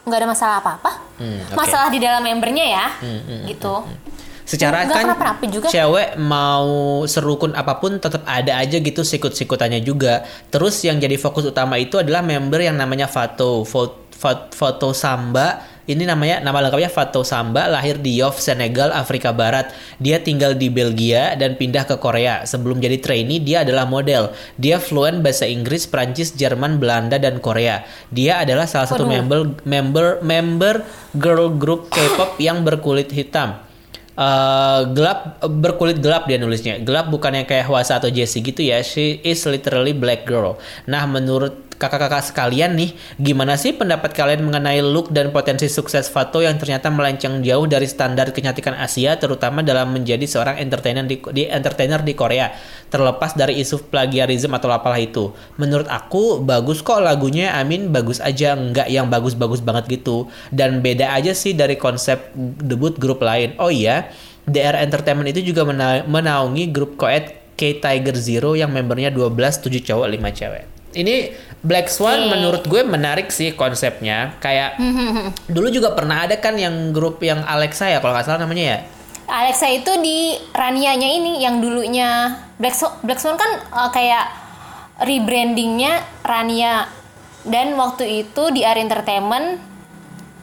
nggak 0.00 0.16
ada 0.16 0.28
masalah 0.28 0.56
apa-apa 0.58 0.90
Hmm, 1.18 1.36
oke. 1.44 1.52
masalah 1.52 1.92
di 1.92 2.00
dalam 2.00 2.24
membernya 2.24 2.64
ya 2.64 2.86
gitu 3.44 3.84
Secara 4.50 4.82
Nggak 4.82 4.94
kan 4.98 5.06
juga. 5.46 5.68
cewek 5.70 6.18
mau 6.18 6.66
serukun 7.06 7.54
apa 7.54 7.78
pun 7.78 8.02
tetap 8.02 8.26
ada 8.26 8.58
aja 8.58 8.82
gitu 8.82 9.06
sikut-sikutannya 9.06 9.78
juga. 9.78 10.26
Terus 10.50 10.82
yang 10.82 10.98
jadi 10.98 11.14
fokus 11.14 11.46
utama 11.46 11.78
itu 11.78 12.02
adalah 12.02 12.18
member 12.26 12.58
yang 12.58 12.74
namanya 12.74 13.06
Fato, 13.06 13.62
Fo- 13.62 14.10
Fo- 14.10 14.50
Foto 14.50 14.90
Samba. 14.90 15.62
Ini 15.86 16.02
namanya 16.06 16.42
nama 16.42 16.66
lengkapnya 16.66 16.90
Fato 16.90 17.22
Samba, 17.22 17.70
lahir 17.70 17.98
di 17.98 18.18
Yoff, 18.18 18.42
Senegal, 18.42 18.90
Afrika 18.90 19.30
Barat. 19.30 19.70
Dia 20.02 20.18
tinggal 20.18 20.58
di 20.58 20.66
Belgia 20.66 21.38
dan 21.38 21.54
pindah 21.54 21.86
ke 21.86 21.94
Korea. 21.98 22.42
Sebelum 22.42 22.82
jadi 22.82 22.98
trainee, 22.98 23.38
dia 23.38 23.62
adalah 23.62 23.86
model. 23.86 24.34
Dia 24.54 24.82
fluent 24.82 25.22
bahasa 25.22 25.46
Inggris, 25.46 25.86
Prancis, 25.86 26.34
Jerman, 26.34 26.82
Belanda, 26.82 27.22
dan 27.22 27.38
Korea. 27.38 27.86
Dia 28.10 28.42
adalah 28.42 28.66
salah 28.66 28.86
satu 28.86 29.06
Waduh. 29.06 29.14
member 29.14 29.40
member 29.62 30.06
member 30.22 30.74
girl 31.14 31.54
group 31.54 31.90
K-pop 31.90 32.38
yang 32.42 32.66
berkulit 32.66 33.10
hitam. 33.10 33.69
Eh, 34.18 34.80
gelap 34.90 35.38
berkulit 35.46 36.02
gelap 36.02 36.26
dia 36.26 36.36
nulisnya. 36.36 36.82
Gelap 36.82 37.08
bukan 37.08 37.40
yang 37.40 37.46
kayak 37.46 37.70
Hwasa 37.70 38.02
atau 38.02 38.10
Jessie 38.10 38.42
gitu 38.42 38.60
ya. 38.60 38.82
She 38.82 39.22
is 39.22 39.40
literally 39.46 39.94
black 39.94 40.26
girl. 40.26 40.58
Nah 40.90 41.06
menurut 41.06 41.69
kakak-kakak 41.80 42.20
sekalian 42.20 42.76
nih 42.76 42.92
gimana 43.16 43.56
sih 43.56 43.72
pendapat 43.72 44.12
kalian 44.12 44.44
mengenai 44.44 44.84
look 44.84 45.08
dan 45.08 45.32
potensi 45.32 45.64
sukses 45.72 46.12
Fato 46.12 46.44
yang 46.44 46.60
ternyata 46.60 46.92
melenceng 46.92 47.40
jauh 47.40 47.64
dari 47.64 47.88
standar 47.88 48.36
kecantikan 48.36 48.76
Asia 48.76 49.16
terutama 49.16 49.64
dalam 49.64 49.96
menjadi 49.96 50.28
seorang 50.28 50.60
entertainer 50.60 51.08
di, 51.08 51.16
di 51.32 51.48
entertainer 51.48 52.04
di 52.04 52.12
Korea 52.12 52.52
terlepas 52.92 53.32
dari 53.32 53.56
isu 53.64 53.88
plagiarisme 53.88 54.52
atau 54.52 54.68
apalah 54.68 55.00
itu? 55.00 55.32
Menurut 55.56 55.88
aku 55.88 56.44
bagus 56.44 56.84
kok 56.84 57.00
lagunya 57.00 57.56
Amin. 57.56 57.88
Bagus 57.88 58.20
aja. 58.20 58.52
Nggak 58.58 58.92
yang 58.92 59.08
bagus-bagus 59.08 59.64
banget 59.64 59.88
gitu. 59.88 60.28
Dan 60.52 60.84
beda 60.84 61.16
aja 61.16 61.32
sih 61.32 61.56
dari 61.56 61.80
konsep 61.80 62.34
debut 62.60 62.98
grup 63.00 63.24
lain. 63.24 63.56
Oh 63.56 63.72
iya 63.72 64.10
DR 64.44 64.82
Entertainment 64.82 65.30
itu 65.30 65.54
juga 65.54 65.62
mena- 65.62 66.04
menaungi 66.04 66.68
grup 66.68 66.98
koet 66.98 67.54
K 67.54 67.78
Tiger 67.78 68.16
Zero 68.18 68.58
yang 68.58 68.74
membernya 68.74 69.14
12 69.14 69.30
7 69.62 69.86
cowok 69.86 70.06
5 70.10 70.38
cewek 70.38 70.79
ini 70.94 71.34
Black 71.60 71.92
Swan 71.92 72.26
Oke. 72.26 72.30
menurut 72.32 72.62
gue 72.64 72.82
menarik 72.82 73.28
sih 73.28 73.52
konsepnya. 73.52 74.34
Kayak 74.40 74.80
dulu 75.54 75.68
juga 75.68 75.92
pernah 75.92 76.24
ada 76.24 76.36
kan 76.40 76.56
yang 76.56 76.90
grup 76.90 77.20
yang 77.20 77.44
Alexa 77.44 77.88
ya 77.92 77.98
kalau 78.00 78.16
nggak 78.16 78.26
salah 78.26 78.40
namanya 78.42 78.64
ya? 78.64 78.78
Alexa 79.30 79.70
itu 79.70 79.92
di 80.02 80.34
Ranianya 80.50 81.06
ini 81.06 81.32
yang 81.38 81.62
dulunya 81.62 82.34
Black 82.58 82.74
Swan, 82.74 82.98
Black 83.06 83.22
Swan 83.22 83.38
kan 83.38 83.62
uh, 83.70 83.90
kayak 83.94 84.26
rebrandingnya 85.00 86.02
Rania. 86.26 86.90
Dan 87.40 87.72
waktu 87.80 88.26
itu 88.26 88.52
di 88.52 88.68
Ar 88.68 88.76
Entertainment 88.76 89.56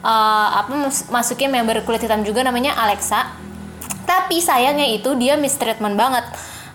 uh, 0.02 0.48
apa 0.64 0.72
mas- 0.74 1.06
masukin 1.12 1.46
member 1.46 1.86
kulit 1.86 2.02
hitam 2.02 2.26
juga 2.26 2.42
namanya 2.42 2.74
Alexa. 2.74 3.38
Tapi 4.08 4.40
sayangnya 4.40 4.88
itu 4.88 5.14
dia 5.20 5.36
mistreatment 5.36 5.94
banget 5.94 6.24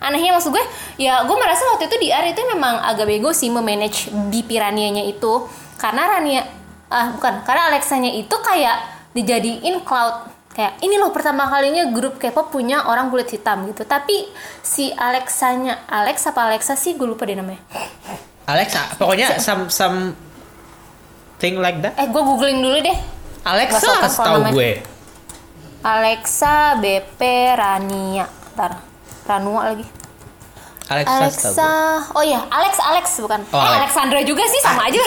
anehnya 0.03 0.35
maksud 0.35 0.51
gue 0.51 0.65
ya 0.99 1.23
gue 1.23 1.37
merasa 1.39 1.63
waktu 1.71 1.87
itu 1.87 1.95
di 2.03 2.09
Ar 2.11 2.27
itu 2.27 2.43
memang 2.43 2.83
agak 2.83 3.07
bego 3.07 3.31
sih 3.31 3.47
memanage 3.47 4.11
BP 4.11 4.59
Ranianya 4.59 5.07
itu. 5.07 5.47
Karena 5.79 6.11
Rania 6.11 6.43
ah 6.91 7.15
bukan 7.15 7.41
karena 7.47 7.71
Alexanya 7.73 8.11
itu 8.11 8.35
kayak 8.43 9.09
dijadiin 9.15 9.81
cloud. 9.87 10.29
Kayak 10.53 10.77
ini 10.85 11.01
loh 11.01 11.09
pertama 11.09 11.49
kalinya 11.49 11.89
grup 11.89 12.21
K-pop 12.21 12.53
punya 12.53 12.85
orang 12.85 13.09
kulit 13.09 13.31
hitam 13.33 13.65
gitu. 13.65 13.87
Tapi 13.89 14.29
si 14.61 14.93
Alexanya 14.93 15.89
Alex 15.89 16.29
apa 16.29 16.45
Alexa 16.45 16.77
sih? 16.77 16.93
Gue 16.93 17.09
lupa 17.09 17.25
deh 17.25 17.33
namanya. 17.33 17.63
Alexa 18.45 18.99
pokoknya 19.01 19.41
some 19.41 19.71
some 19.73 20.13
thing 21.41 21.57
like 21.57 21.81
that. 21.81 21.97
Eh 21.97 22.05
gue 22.05 22.21
googling 22.21 22.61
dulu 22.61 22.77
deh. 22.85 22.97
Alexa 23.47 24.03
kasih 24.03 24.19
tahu 24.21 24.39
gue. 24.53 24.71
Alexa 25.81 26.77
BP 26.77 27.21
Rania. 27.57 28.29
Ntar 28.53 28.92
Ranua 29.23 29.71
lagi 29.71 30.03
Alexa, 30.91 31.15
Alexa, 31.15 31.71
oh 32.11 32.23
ya 32.27 32.43
Alex 32.51 32.73
Alex 32.83 33.05
bukan? 33.23 33.39
Oh, 33.49 33.57
eh 33.57 33.63
Alex. 33.63 33.95
Alexandra 33.95 34.19
juga 34.27 34.43
sih 34.43 34.59
sama 34.59 34.91
aja. 34.91 34.99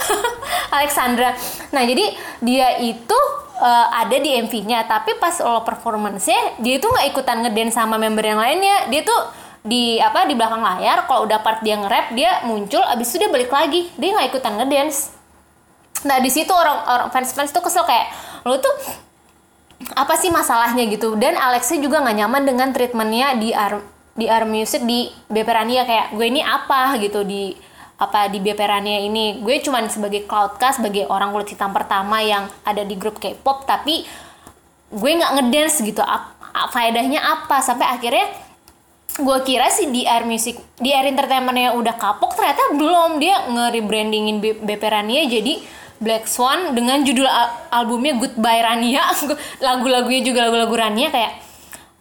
Alexandra. 0.76 1.30
Nah 1.70 1.82
jadi 1.86 2.18
dia 2.42 2.82
itu 2.82 3.18
eh, 3.62 3.86
ada 3.94 4.16
di 4.18 4.34
MV-nya, 4.42 4.90
tapi 4.90 5.14
pas 5.22 5.38
lo 5.38 5.62
performance-nya 5.62 6.58
dia 6.58 6.82
itu 6.82 6.86
nggak 6.90 7.14
ikutan 7.14 7.46
ngedance 7.46 7.78
sama 7.78 7.94
member 7.94 8.26
yang 8.26 8.42
lainnya. 8.42 8.90
Dia 8.90 9.06
tuh 9.06 9.20
di 9.64 10.02
apa 10.02 10.26
di 10.26 10.34
belakang 10.34 10.60
layar, 10.60 11.06
kalau 11.06 11.30
udah 11.30 11.40
part 11.40 11.62
dia 11.62 11.78
nge-rap 11.78 12.12
dia 12.12 12.42
muncul, 12.44 12.82
abis 12.82 13.14
itu 13.14 13.22
dia 13.22 13.30
balik 13.30 13.54
lagi. 13.54 13.88
Dia 13.94 14.18
nggak 14.18 14.34
ikutan 14.34 14.58
ngedance. 14.58 15.14
Nah 16.04 16.18
di 16.18 16.28
situ 16.28 16.50
orang 16.50 16.84
orang 16.90 17.08
fans 17.14 17.30
fans 17.32 17.54
tuh 17.54 17.62
kesel 17.62 17.86
kayak 17.86 18.10
lo 18.44 18.58
tuh 18.58 18.74
apa 19.94 20.14
sih 20.16 20.32
masalahnya 20.32 20.86
gitu? 20.88 21.14
Dan 21.18 21.36
Alexia 21.36 21.76
juga 21.78 22.00
nggak 22.00 22.16
nyaman 22.24 22.42
dengan 22.46 22.68
treatmentnya 22.72 23.36
di 23.36 23.50
Ar 23.52 23.82
di 24.14 24.26
Ar 24.30 24.46
Music 24.46 24.86
di 24.86 25.10
BP 25.28 25.48
Rania. 25.48 25.82
Kayak 25.84 26.06
gue 26.14 26.26
ini 26.26 26.40
apa? 26.40 26.96
gitu 26.98 27.26
di 27.26 27.52
apa 27.94 28.26
di 28.32 28.38
BP 28.40 28.58
Rania 28.58 28.98
ini. 29.02 29.42
Gue 29.42 29.60
cuman 29.60 29.86
sebagai 29.90 30.24
cloudcast 30.24 30.80
sebagai 30.82 31.06
orang 31.10 31.30
kulit 31.34 31.52
hitam 31.52 31.70
pertama 31.70 32.22
yang 32.24 32.48
ada 32.64 32.82
di 32.82 32.94
grup 32.96 33.18
K-pop 33.20 33.66
tapi 33.68 34.06
gue 34.90 35.10
nggak 35.10 35.32
ngedance 35.40 35.82
gitu. 35.82 36.00
Ap- 36.00 36.34
a- 36.54 36.70
faedahnya 36.70 37.20
apa? 37.20 37.60
Sampai 37.60 37.86
akhirnya 37.90 38.30
gue 39.14 39.38
kira 39.46 39.70
sih 39.70 39.94
di 39.94 40.02
Air 40.02 40.26
Music 40.26 40.58
di 40.82 40.90
Air 40.90 41.06
Entertainment 41.12 41.54
yang 41.54 41.74
udah 41.78 41.94
kapok 41.94 42.34
ternyata 42.34 42.74
belum. 42.74 43.20
Dia 43.22 43.46
nge-rebrandingin 43.52 44.36
B- 44.42 44.58
BP 44.64 44.82
Rania 44.82 45.22
jadi 45.28 45.83
Black 46.04 46.28
Swan 46.28 46.76
dengan 46.76 47.00
judul 47.00 47.24
al- 47.24 47.72
albumnya 47.72 48.14
Goodbye 48.20 48.60
Rania. 48.60 49.02
Lagu-lagunya 49.66 50.20
juga 50.20 50.44
lagu-lagu 50.44 50.76
Rania 50.76 51.08
kayak 51.08 51.32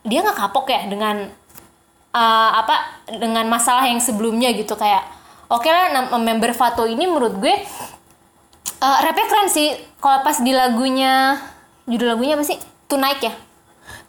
dia 0.03 0.19
nggak 0.19 0.35
kapok 0.35 0.67
ya 0.67 0.91
dengan 0.91 1.31
uh, 2.11 2.51
apa 2.59 3.07
dengan 3.07 3.47
masalah 3.47 3.87
yang 3.87 4.03
sebelumnya 4.03 4.51
gitu. 4.51 4.75
Kayak 4.75 5.07
oke 5.47 5.65
lah 5.65 5.95
nam- 5.95 6.11
member 6.19 6.51
Fato 6.51 6.83
ini 6.83 7.07
menurut 7.07 7.39
gue 7.39 7.55
uh, 8.83 8.97
rapnya 8.99 9.25
keren 9.31 9.47
sih. 9.47 9.71
Kalau 10.03 10.19
pas 10.21 10.37
di 10.43 10.51
lagunya 10.51 11.39
judul 11.87 12.13
lagunya 12.13 12.35
apa 12.35 12.43
sih? 12.43 12.59
Tonight 12.91 13.23
ya. 13.23 13.33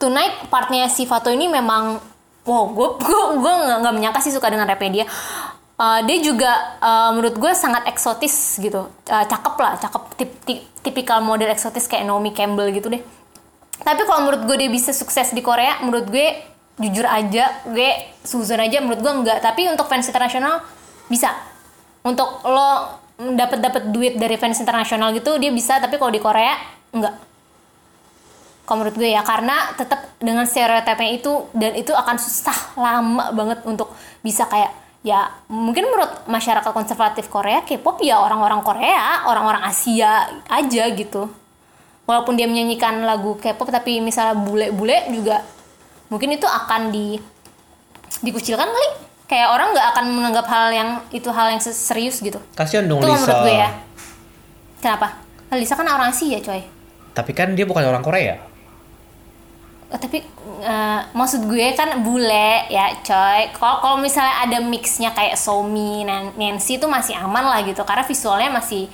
Tonight 0.02 0.50
partnya 0.50 0.90
si 0.90 1.06
Fato 1.06 1.30
ini 1.30 1.46
memang 1.46 2.02
wow 2.44 2.68
gue 2.74 2.88
gue 3.00 3.22
gue 3.40 3.52
nggak 3.80 3.94
menyangka 3.94 4.20
sih 4.20 4.34
suka 4.34 4.52
dengan 4.52 4.68
rapnya 4.68 5.00
dia 5.00 5.06
Eh, 5.74 6.00
dia 6.06 6.18
juga 6.22 6.78
eh, 6.78 7.10
menurut 7.18 7.34
gue 7.34 7.52
sangat 7.58 7.82
eksotis 7.90 8.62
gitu. 8.62 8.86
Eh, 9.10 9.26
cakep 9.26 9.54
lah 9.58 9.74
cakep. 9.82 10.02
Tip, 10.14 10.30
tip- 10.46 10.66
tipikal 10.86 11.18
model 11.18 11.50
eksotis 11.50 11.90
kayak 11.90 12.06
Naomi 12.06 12.30
Campbell 12.30 12.70
gitu 12.70 12.86
deh. 12.86 13.02
Tapi 13.82 14.06
kalau 14.06 14.30
menurut 14.30 14.46
gue 14.46 14.56
dia 14.62 14.70
bisa 14.70 14.94
sukses 14.94 15.34
di 15.34 15.42
Korea 15.42 15.82
menurut 15.82 16.06
gue 16.06 16.26
jujur 16.78 17.06
aja 17.06 17.66
gue 17.66 17.90
Susan 18.22 18.58
aja 18.62 18.78
menurut 18.78 19.02
gue 19.02 19.12
enggak. 19.18 19.38
Tapi 19.42 19.66
untuk 19.66 19.90
fans 19.90 20.06
internasional 20.06 20.62
bisa. 21.10 21.34
Untuk 22.06 22.46
lo 22.46 23.02
dapat 23.14 23.58
dapat 23.58 23.82
duit 23.90 24.14
dari 24.14 24.38
fans 24.38 24.62
internasional 24.62 25.10
gitu 25.10 25.42
dia 25.42 25.50
bisa. 25.50 25.82
Tapi 25.82 25.98
kalau 25.98 26.14
di 26.14 26.22
Korea 26.22 26.54
enggak. 26.94 27.18
Kalau 28.62 28.78
menurut 28.78 28.94
gue 28.94 29.10
ya 29.10 29.26
karena 29.26 29.74
tetap 29.74 30.06
dengan 30.22 30.46
stereotipnya 30.46 31.18
itu 31.18 31.50
dan 31.50 31.74
itu 31.74 31.90
akan 31.90 32.14
susah 32.14 32.78
lama 32.78 33.34
banget 33.34 33.58
untuk 33.66 33.90
bisa 34.22 34.46
kayak 34.46 34.83
ya 35.04 35.28
mungkin 35.52 35.84
menurut 35.84 36.24
masyarakat 36.24 36.72
konservatif 36.72 37.28
Korea 37.28 37.60
K-pop 37.60 38.00
ya 38.00 38.16
orang-orang 38.18 38.64
Korea 38.64 39.28
orang-orang 39.28 39.60
Asia 39.62 40.24
aja 40.48 40.84
gitu. 40.90 41.28
Walaupun 42.04 42.36
dia 42.36 42.48
menyanyikan 42.48 43.04
lagu 43.04 43.36
K-pop 43.36 43.68
tapi 43.68 44.00
misalnya 44.00 44.32
bule-bule 44.34 45.12
juga 45.12 45.44
mungkin 46.08 46.32
itu 46.32 46.48
akan 46.48 46.88
di 46.88 47.20
dikucilkan 48.24 48.64
kali. 48.64 48.90
Kayak 49.24 49.48
orang 49.52 49.72
nggak 49.72 49.86
akan 49.92 50.04
menganggap 50.12 50.46
hal 50.48 50.66
yang 50.68 50.88
itu 51.08 51.28
hal 51.28 51.52
yang 51.52 51.60
se- 51.60 51.76
serius 51.76 52.20
gitu. 52.20 52.40
Kasihan 52.52 52.84
dong 52.84 53.00
itu 53.00 53.08
Lisa. 53.08 53.20
menurut 53.20 53.38
gue 53.44 53.54
ya. 53.56 53.70
Kenapa? 54.80 55.08
Lisa 55.52 55.74
kan 55.76 55.88
orang 55.88 56.12
Asia 56.12 56.38
coy. 56.40 56.60
Tapi 57.12 57.30
kan 57.32 57.52
dia 57.52 57.64
bukan 57.64 57.84
orang 57.84 58.04
Korea. 58.04 58.36
Oh, 59.94 59.98
tapi 60.02 60.18
eh, 60.58 61.00
maksud 61.14 61.46
gue 61.46 61.66
kan 61.78 62.02
bule 62.02 62.66
ya 62.66 62.98
coy. 63.06 63.40
Kalau 63.54 63.76
kalau 63.78 63.96
misalnya 64.02 64.42
ada 64.42 64.58
mixnya 64.58 65.14
kayak 65.14 65.38
Somi 65.38 66.02
Nan- 66.02 66.34
Nancy 66.34 66.82
itu 66.82 66.86
masih 66.90 67.14
aman 67.14 67.46
lah 67.46 67.62
gitu. 67.62 67.86
Karena 67.86 68.02
visualnya 68.02 68.50
masih 68.50 68.90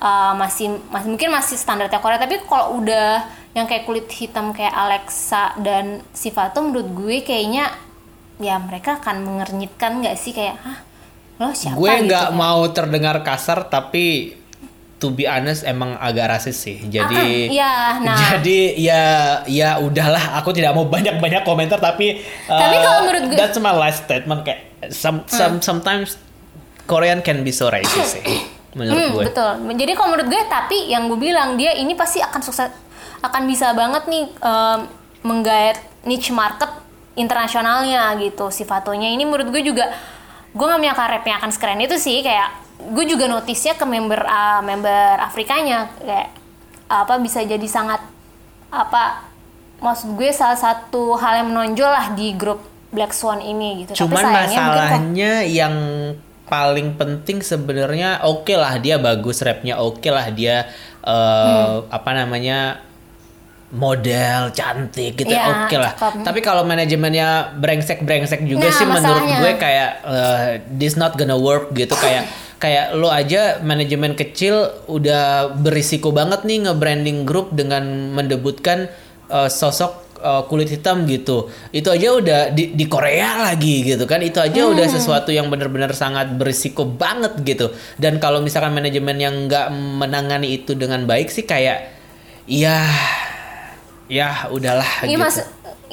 eh, 0.00 0.32
masih 0.40 0.66
masih 0.88 1.08
mungkin 1.12 1.30
masih 1.36 1.56
standarnya 1.60 2.00
Korea 2.00 2.16
tapi 2.20 2.40
kalau 2.48 2.80
udah 2.80 3.28
yang 3.56 3.66
kayak 3.68 3.84
kulit 3.88 4.08
hitam 4.08 4.56
kayak 4.56 4.72
Alexa 4.72 5.52
dan 5.60 6.00
Sivato 6.16 6.64
menurut 6.64 6.88
gue 6.96 7.16
kayaknya 7.28 7.68
ya 8.40 8.56
mereka 8.62 9.02
akan 9.02 9.16
mengernyitkan 9.26 10.00
nggak 10.00 10.16
sih? 10.16 10.32
Kayak 10.32 10.56
hah? 10.64 10.78
Lo 11.40 11.52
siapa 11.52 11.76
gue 11.76 11.92
gitu 12.00 12.08
nggak 12.08 12.26
kan. 12.32 12.36
mau 12.36 12.60
terdengar 12.72 13.20
kasar 13.26 13.68
tapi 13.68 14.37
to 14.98 15.08
be 15.08 15.24
honest 15.24 15.62
emang 15.62 15.94
agak 15.96 16.26
rasis 16.28 16.58
sih. 16.58 16.82
Jadi 16.82 17.14
Ah, 17.14 17.22
ah, 17.22 17.54
iya, 17.54 17.72
nah. 18.00 18.16
jadi 18.18 18.58
ya 18.74 19.02
ya 19.46 19.70
udahlah 19.78 20.34
aku 20.34 20.50
tidak 20.50 20.72
mau 20.72 20.84
banyak-banyak 20.84 21.42
komentar 21.42 21.78
tapi 21.78 22.18
Tapi 22.44 22.74
uh, 22.74 22.82
kalau 22.82 23.00
menurut 23.02 23.22
gue- 23.24 23.32
Hmm. 23.32 23.40
that's 23.40 23.56
my 23.56 23.70
last 23.70 24.02
statement 24.02 24.42
kayak 24.42 24.60
some, 24.88 25.22
some 25.26 25.58
sometimes 25.60 26.18
Korean 26.84 27.20
can 27.20 27.40
be 27.40 27.50
so 27.50 27.68
racist 27.68 28.16
sih 28.16 28.24
menurut 28.70 28.96
Hmm, 28.96 29.10
gue. 29.12 29.24
betul. 29.26 29.50
Jadi 29.72 29.92
kalau 29.92 30.08
menurut 30.10 30.28
gue, 30.28 30.42
tapi 30.46 30.88
yang 30.88 31.06
gue 31.06 31.16
bilang 31.16 31.54
dia 31.54 31.72
ini 31.72 31.92
pasti 31.92 32.18
akan 32.18 32.40
sukses, 32.40 32.68
akan 33.18 33.42
bisa 33.44 33.70
banget 33.72 34.06
nih 34.06 34.24
em, 34.30 34.78
menggait 35.20 35.76
niche 36.02 36.30
market 36.30 36.68
internasionalnya 37.14 38.14
gitu. 38.16 38.48
Si 38.48 38.62
Fatonya 38.62 39.08
ini 39.08 39.22
menurut 39.22 39.48
gue 39.48 39.62
juga, 39.62 39.90
gue 40.48 40.64
nggak 40.64 40.78
menyangka 40.78 41.04
rapnya 41.06 41.34
akan 41.36 41.50
sekeren 41.50 41.78
itu 41.78 41.96
sih. 41.96 42.20
Kayak 42.20 42.54
gue 42.80 43.04
juga 43.06 43.26
notisnya 43.26 43.74
ke 43.74 43.84
member 43.84 44.20
ah, 44.20 44.60
member 44.60 44.90
Afrikanya 45.20 45.90
kayak 45.96 46.28
apa 46.86 47.14
bisa 47.18 47.42
jadi 47.42 47.64
sangat 47.64 48.00
apa 48.66 49.26
maksud 49.78 50.14
gue 50.14 50.30
salah 50.30 50.56
satu 50.56 51.14
hal 51.14 51.42
yang 51.42 51.48
menonjol 51.48 51.86
lah 51.86 52.06
di 52.10 52.32
grup 52.32 52.62
Black 52.88 53.12
Swan 53.12 53.38
ini 53.38 53.84
gitu. 53.84 54.00
Cuman 54.00 54.16
tapi 54.16 54.24
sayangnya 54.24 54.38
mungkin 54.56 54.56
kok- 54.56 54.78
masalahnya 54.80 55.32
yang 55.44 55.74
paling 56.46 56.88
penting 56.94 57.38
sebenarnya 57.40 58.22
oke 58.22 58.54
lah 58.54 58.76
dia 58.76 58.96
bagus 58.96 59.38
rapnya 59.38 59.76
oke 59.76 60.08
lah 60.08 60.26
dia 60.30 60.64
eh, 60.98 61.12
Hmm. 61.12 61.84
apa 61.88 62.10
namanya 62.14 62.80
model 63.68 64.48
cantik 64.50 65.12
gitu 65.14 65.28
Iya, 65.28 65.68
oke 65.68 65.76
lah. 65.76 65.92
cakep. 65.92 66.24
Tapi 66.24 66.40
kalau 66.40 66.64
manajemennya 66.64 67.28
brengsek 67.54 68.00
brengsek 68.00 68.40
juga 68.42 68.64
Nah, 68.64 68.72
sih 68.72 68.86
menurut 68.86 69.04
masalahnya. 69.20 69.38
gue 69.38 69.52
kayak 69.54 69.90
eh, 70.02 70.46
this 70.72 70.96
not 70.96 71.12
gonna 71.14 71.36
work 71.36 71.68
gitu 71.72 71.92
kayak 71.94 72.24
kayak 72.58 72.98
lo 72.98 73.08
aja 73.08 73.62
manajemen 73.62 74.18
kecil 74.18 74.66
udah 74.90 75.54
berisiko 75.54 76.10
banget 76.10 76.42
nih 76.42 76.66
nge-branding 76.66 77.22
grup 77.22 77.54
dengan 77.54 78.10
mendebutkan 78.12 78.90
eh, 79.30 79.48
sosok 79.48 80.18
eh, 80.18 80.42
kulit 80.50 80.66
hitam 80.68 81.06
gitu. 81.06 81.46
Itu 81.70 81.94
aja 81.94 82.18
udah 82.18 82.40
di, 82.50 82.74
di 82.74 82.84
Korea 82.90 83.46
lagi 83.46 83.86
gitu 83.86 84.04
kan. 84.04 84.18
Itu 84.20 84.42
aja 84.42 84.66
udah 84.66 84.86
sesuatu 84.90 85.30
yang 85.30 85.46
benar-benar 85.48 85.94
sangat 85.94 86.34
berisiko 86.34 86.82
banget 86.82 87.38
gitu. 87.46 87.70
Dan 87.94 88.18
kalau 88.18 88.42
misalkan 88.42 88.74
manajemen 88.74 89.16
yang 89.16 89.46
nggak 89.46 89.70
menangani 89.72 90.58
itu 90.58 90.74
dengan 90.74 91.06
baik 91.06 91.30
sih 91.30 91.46
kayak 91.46 91.94
ya 92.48 92.82
ya 94.08 94.48
udahlah 94.48 95.04
Iya 95.04 95.14
gitu. 95.14 95.20
mas, 95.20 95.36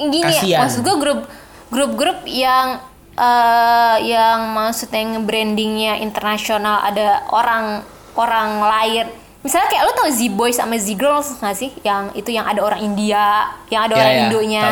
gini 0.00 0.24
Kasian. 0.24 0.60
maksud 0.64 0.80
gue 0.82 0.96
grup 0.96 1.20
grup-grup 1.68 2.24
yang 2.24 2.80
eh 3.16 3.96
yang 4.04 4.52
maksudnya 4.52 5.16
brandingnya 5.18 5.96
internasional 5.98 6.80
ada 6.80 7.24
orang 7.28 7.80
orang 8.14 8.60
lain. 8.60 9.06
Misalnya 9.40 9.70
kayak 9.70 9.82
lo 9.86 9.92
tau 9.94 10.10
Z 10.10 10.26
Boys 10.34 10.58
sama 10.58 10.74
Z 10.74 10.90
Girls 10.92 11.38
nggak 11.38 11.54
sih? 11.54 11.70
Yang 11.80 12.18
itu 12.18 12.34
yang 12.34 12.44
ada 12.44 12.60
orang 12.60 12.82
India, 12.82 13.46
yang 13.70 13.86
ada 13.86 13.94
Ya, 13.94 14.00
orang 14.02 14.12
ya. 14.12 14.22
Indonya. 14.26 14.62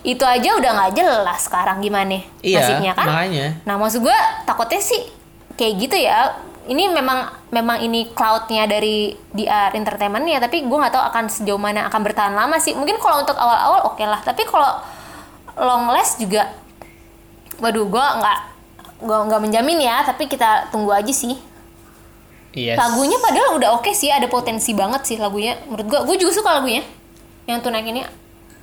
Itu 0.00 0.22
aja 0.22 0.48
udah 0.54 0.70
nggak 0.70 0.92
jelas 0.94 1.40
sekarang 1.42 1.82
gimana 1.82 2.22
Iya, 2.38 2.62
nasibnya 2.62 2.92
kan? 2.94 3.04
makanya. 3.04 3.46
Nah 3.66 3.74
maksud 3.74 4.00
gue 4.00 4.16
takutnya 4.44 4.78
sih 4.78 5.02
kayak 5.54 5.74
gitu 5.76 5.96
ya. 5.98 6.30
Ini 6.64 6.88
memang 6.88 7.28
memang 7.50 7.82
ini 7.82 8.08
cloudnya 8.14 8.64
dari 8.64 9.12
DR 9.28 9.74
Entertainment 9.74 10.24
ya, 10.24 10.40
tapi 10.40 10.64
gue 10.64 10.78
nggak 10.78 10.94
tahu 10.94 11.04
akan 11.04 11.24
sejauh 11.28 11.60
mana 11.60 11.90
akan 11.90 12.00
bertahan 12.00 12.32
lama 12.32 12.56
sih. 12.56 12.72
Mungkin 12.72 12.96
kalau 12.96 13.20
untuk 13.20 13.36
awal-awal 13.36 13.92
oke 13.92 14.00
lah, 14.00 14.22
tapi 14.22 14.46
kalau 14.46 14.78
long 15.58 15.90
last 15.90 16.16
juga, 16.16 16.54
waduh 17.64 17.88
gue 17.88 18.06
nggak 18.20 18.38
gue 19.00 19.18
nggak 19.32 19.40
menjamin 19.40 19.80
ya, 19.80 20.04
tapi 20.04 20.28
kita 20.28 20.68
tunggu 20.68 20.92
aja 20.92 21.10
sih. 21.10 21.32
Yes. 22.54 22.78
Lagunya 22.78 23.18
padahal 23.18 23.58
udah 23.58 23.70
oke 23.80 23.90
sih, 23.96 24.12
ada 24.12 24.30
potensi 24.30 24.76
banget 24.76 25.02
sih 25.08 25.16
lagunya. 25.18 25.58
Menurut 25.66 25.86
gue, 25.88 26.00
gue 26.12 26.16
juga 26.22 26.32
suka 26.36 26.60
lagunya. 26.60 26.86
Yang 27.50 27.66
tunak 27.66 27.82
ini 27.82 28.06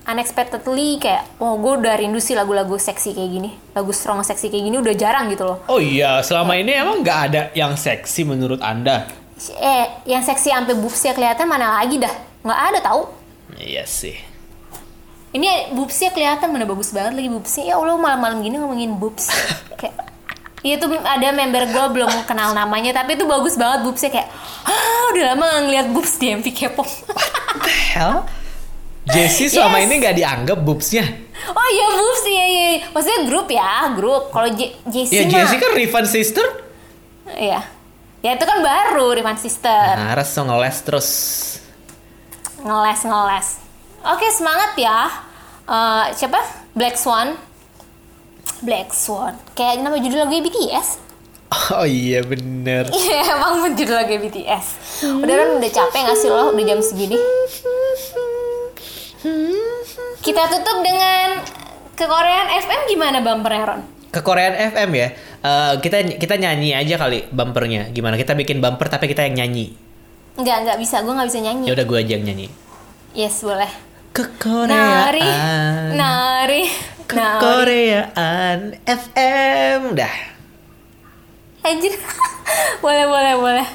unexpectedly 0.07 0.97
kayak, 0.97 1.27
wah 1.37 1.59
gue 1.59 1.73
udah 1.83 1.93
rindu 1.99 2.23
sih 2.23 2.33
lagu-lagu 2.33 2.79
seksi 2.79 3.11
kayak 3.11 3.29
gini. 3.29 3.51
Lagu 3.75 3.91
strong 3.91 4.23
seksi 4.23 4.47
kayak 4.47 4.63
gini 4.71 4.77
udah 4.79 4.95
jarang 4.95 5.27
gitu 5.27 5.43
loh. 5.43 5.59
Oh 5.67 5.81
iya, 5.83 6.23
selama 6.23 6.55
ini 6.55 6.71
emang 6.71 7.03
nggak 7.03 7.19
ada 7.29 7.41
yang 7.51 7.75
seksi 7.75 8.23
menurut 8.23 8.63
anda? 8.63 9.11
Eh, 9.59 9.85
yang 10.07 10.23
seksi 10.23 10.55
sampai 10.55 10.77
boobsnya 10.77 11.11
kelihatan 11.11 11.49
mana 11.49 11.81
lagi 11.81 11.99
dah? 11.99 12.13
Nggak 12.47 12.59
ada 12.71 12.79
tahu. 12.79 13.01
Iya 13.59 13.83
sih. 13.83 14.30
Ini 15.31 15.47
boobsnya 15.71 16.11
kelihatan 16.11 16.51
mana 16.51 16.63
bagus 16.63 16.91
banget 16.91 17.15
lagi 17.15 17.27
boobsnya. 17.27 17.63
Ya 17.65 17.75
Allah 17.75 17.95
malam-malam 17.95 18.39
gini 18.39 18.55
ngomongin 18.55 18.95
boobs. 18.95 19.31
kayak 19.75 19.95
Iya 20.61 20.77
tuh 20.77 20.93
ada 20.93 21.31
member 21.31 21.65
gue 21.67 21.85
belum 21.91 22.11
kenal 22.23 22.53
namanya 22.53 22.93
tapi 22.93 23.15
itu 23.15 23.25
bagus 23.25 23.55
banget 23.55 23.81
boobsnya 23.81 24.11
kayak 24.11 24.29
ah 24.61 25.01
udah 25.09 25.23
lama 25.31 25.41
nggak 25.41 25.61
ngeliat 25.65 25.87
boobs 25.89 26.13
di 26.15 26.29
MV 26.31 26.45
K-pop. 26.47 26.85
Hell? 27.89 28.27
Jessie 29.07 29.49
selama 29.49 29.81
Yes. 29.81 29.85
ini 29.87 29.93
nggak 29.97 30.15
dianggap 30.15 30.57
boobsnya. 30.61 31.01
oh 31.49 31.67
iya 31.71 31.87
boobs 31.91 32.23
iya 32.23 32.45
iya. 32.45 32.65
Maksudnya 32.87 33.19
grup 33.25 33.47
ya 33.47 33.71
grup. 33.91 34.29
Kalau 34.29 34.49
J- 34.51 34.77
Ya 34.85 34.91
Jessie 34.93 35.25
mah 35.25 35.33
Jessie 35.33 35.57
kan 35.57 35.71
Rivan 35.73 36.05
sister. 36.05 36.45
iya. 37.33 37.65
Ya 38.21 38.37
itu 38.37 38.45
kan 38.45 38.61
baru 38.61 39.17
Rivan 39.17 39.33
Sister. 39.33 39.97
Nah, 39.97 40.13
harus 40.13 40.29
ngeles 40.29 40.77
terus. 40.83 41.09
ngeles 42.61 43.01
ngeles 43.01 43.47
oke 44.01 44.27
semangat 44.29 44.77
ya 44.77 45.09
Eh, 45.71 46.05
siapa 46.11 46.39
Black 46.75 46.99
Swan 46.99 47.39
Black 48.59 48.91
Swan 48.91 49.39
kayak 49.55 49.79
nama 49.79 49.95
judul 49.95 50.27
lagu 50.27 50.35
BTS 50.35 50.99
Oh 51.71 51.87
iya 51.87 52.19
bener. 52.23 52.91
Iya 52.95 53.39
emang 53.39 53.71
judul 53.71 53.95
lagu 53.95 54.11
BTS 54.11 54.65
udah 55.23 55.31
kan 55.31 55.49
udah 55.63 55.71
capek 55.71 55.99
nggak 56.03 56.17
sih 56.19 56.27
lo 56.27 56.51
udah 56.51 56.65
jam 56.67 56.79
segini 56.83 57.15
kita 60.19 60.43
tutup 60.49 60.77
dengan 60.83 61.39
ke 61.95 62.03
Korean 62.03 62.47
FM 62.51 62.81
gimana 62.87 63.17
bumpernya 63.23 63.63
Ron 63.65 63.81
Ke 64.11 64.19
Korean 64.19 64.51
FM 64.51 64.91
ya. 64.91 65.07
Eh, 65.39 65.73
kita 65.79 66.03
kita 66.19 66.35
nyanyi 66.35 66.75
aja 66.75 66.99
kali 66.99 67.31
bumpernya. 67.31 67.87
Gimana? 67.89 68.19
Kita 68.19 68.35
bikin 68.35 68.59
bumper 68.59 68.91
tapi 68.91 69.07
kita 69.07 69.23
yang 69.23 69.39
nyanyi. 69.39 69.71
nggak 70.35 70.57
nggak 70.67 70.77
bisa 70.77 70.99
gue 70.99 71.15
nggak 71.15 71.29
bisa 71.31 71.39
nyanyi 71.39 71.65
Ya 71.65 71.73
udah 71.79 71.85
gue 71.87 71.97
aja 71.97 72.11
yang 72.19 72.25
nyanyi. 72.27 72.47
yes 73.11 73.39
boleh 73.39 73.90
Ke 74.11 74.27
nari 74.67 75.23
Koreaan. 75.23 75.95
nari 75.95 76.63
Ke 77.07 77.15
nari 77.15 77.39
Koreaan 77.39 78.59
FM 78.83 79.95
dah. 79.95 80.15
Anjir. 81.63 81.95
boleh, 82.83 83.07
boleh, 83.07 83.33
boleh. 83.39 83.67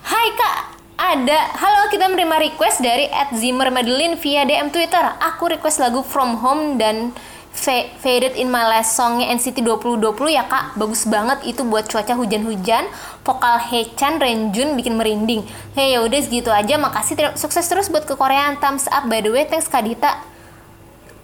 Hai 0.00 0.28
Kak 0.32 0.56
ada 0.96 1.38
Halo 1.60 1.92
kita 1.92 2.08
menerima 2.08 2.40
request 2.40 2.80
dari 2.80 3.04
Ed 3.12 3.36
Zimmer 3.36 3.68
Madeline 3.68 4.16
via 4.16 4.48
DM 4.48 4.72
Twitter 4.72 5.00
Aku 5.32 5.48
request 5.48 5.80
lagu 5.80 6.00
From 6.00 6.40
Home 6.40 6.80
dan 6.80 7.12
Faded 8.00 8.40
in 8.40 8.48
My 8.48 8.64
Last 8.64 8.96
Songnya 8.96 9.28
NCT 9.36 9.60
2020 9.60 10.32
ya 10.32 10.48
kak. 10.48 10.80
Bagus 10.80 11.04
banget 11.04 11.44
itu 11.44 11.60
buat 11.62 11.84
cuaca 11.84 12.16
hujan-hujan. 12.16 12.88
Vokal 13.20 13.60
Hechan 13.60 14.16
Renjun 14.16 14.80
bikin 14.80 14.96
merinding. 14.96 15.44
Hei 15.76 15.92
yaudah 15.92 16.24
segitu 16.24 16.48
aja. 16.48 16.80
Makasih 16.80 17.14
ter- 17.20 17.36
sukses 17.36 17.68
terus 17.68 17.92
buat 17.92 18.08
ke 18.08 18.16
Koreaan 18.16 18.56
Thumbs 18.56 18.88
up 18.88 19.04
by 19.12 19.20
the 19.20 19.28
way. 19.28 19.44
Thanks 19.44 19.68
Kak 19.68 19.84
Dita. 19.84 20.24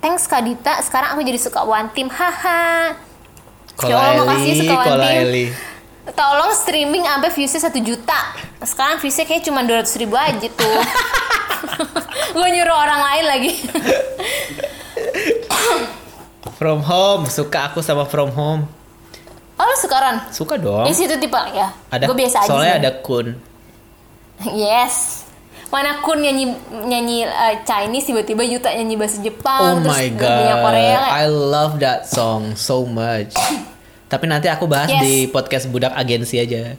Thanks 0.04 0.28
Kak 0.28 0.44
Dita. 0.44 0.76
Sekarang 0.84 1.16
aku 1.16 1.24
jadi 1.24 1.40
suka 1.40 1.64
One 1.64 1.88
Team. 1.96 2.12
Haha. 2.12 2.92
Ya 3.84 3.96
Allah, 3.96 4.28
makasih 4.28 4.60
suka 4.60 4.74
One 4.76 4.86
Kola 4.92 5.08
Team. 5.08 5.24
Eli. 5.24 5.44
Tolong 6.06 6.54
streaming 6.54 7.02
sampai 7.02 7.34
viewsnya 7.34 7.66
1 7.66 7.82
juta. 7.82 8.20
Sekarang 8.62 9.02
viewsnya 9.02 9.26
kayak 9.26 9.42
cuma 9.42 9.64
200 9.64 9.98
ribu 9.98 10.14
aja 10.14 10.48
tuh. 10.52 10.80
Gue 12.36 12.48
nyuruh 12.52 12.76
orang 12.76 13.00
lain 13.00 13.24
lagi 13.26 13.52
From 16.55 16.81
Home, 16.82 17.27
suka 17.27 17.70
aku 17.70 17.82
sama 17.82 18.06
From 18.06 18.31
Home. 18.31 18.62
Oh 19.56 19.64
lu 19.64 19.77
suka 19.81 19.97
Ron? 19.98 20.16
Suka 20.31 20.55
dong. 20.56 20.85
Di 20.85 20.93
situ 20.93 21.16
tipe 21.16 21.40
ya? 21.51 21.73
Ada 21.89 22.05
Gue 22.06 22.16
biasa 22.16 22.44
aja 22.44 22.48
soalnya 22.48 22.74
sih. 22.77 22.81
ada 22.85 22.90
Kun. 23.01 23.27
Yes 24.52 25.24
Mana 25.66 25.98
kun 25.98 26.23
nyanyi 26.23 26.55
nyanyi 26.70 27.27
uh, 27.27 27.56
Chinese 27.66 28.06
tiba-tiba 28.06 28.47
Yuta 28.47 28.70
nyanyi 28.70 28.94
bahasa 28.94 29.18
Oh 29.18 29.24
Jepang 29.27 29.82
terus 29.82 29.98
my 29.98 30.09
god. 30.14 30.62
Korea 30.62 31.01
I 31.10 31.24
love 31.27 31.82
that 31.82 32.06
song 32.06 32.55
so 32.55 32.86
much. 32.86 33.35
Tapi 34.12 34.24
nanti 34.31 34.47
aku 34.47 34.70
bahas 34.70 34.86
Yes. 34.86 35.02
di 35.02 35.14
podcast 35.27 35.66
budak 35.66 35.90
agensi 35.90 36.39
aja. 36.39 36.78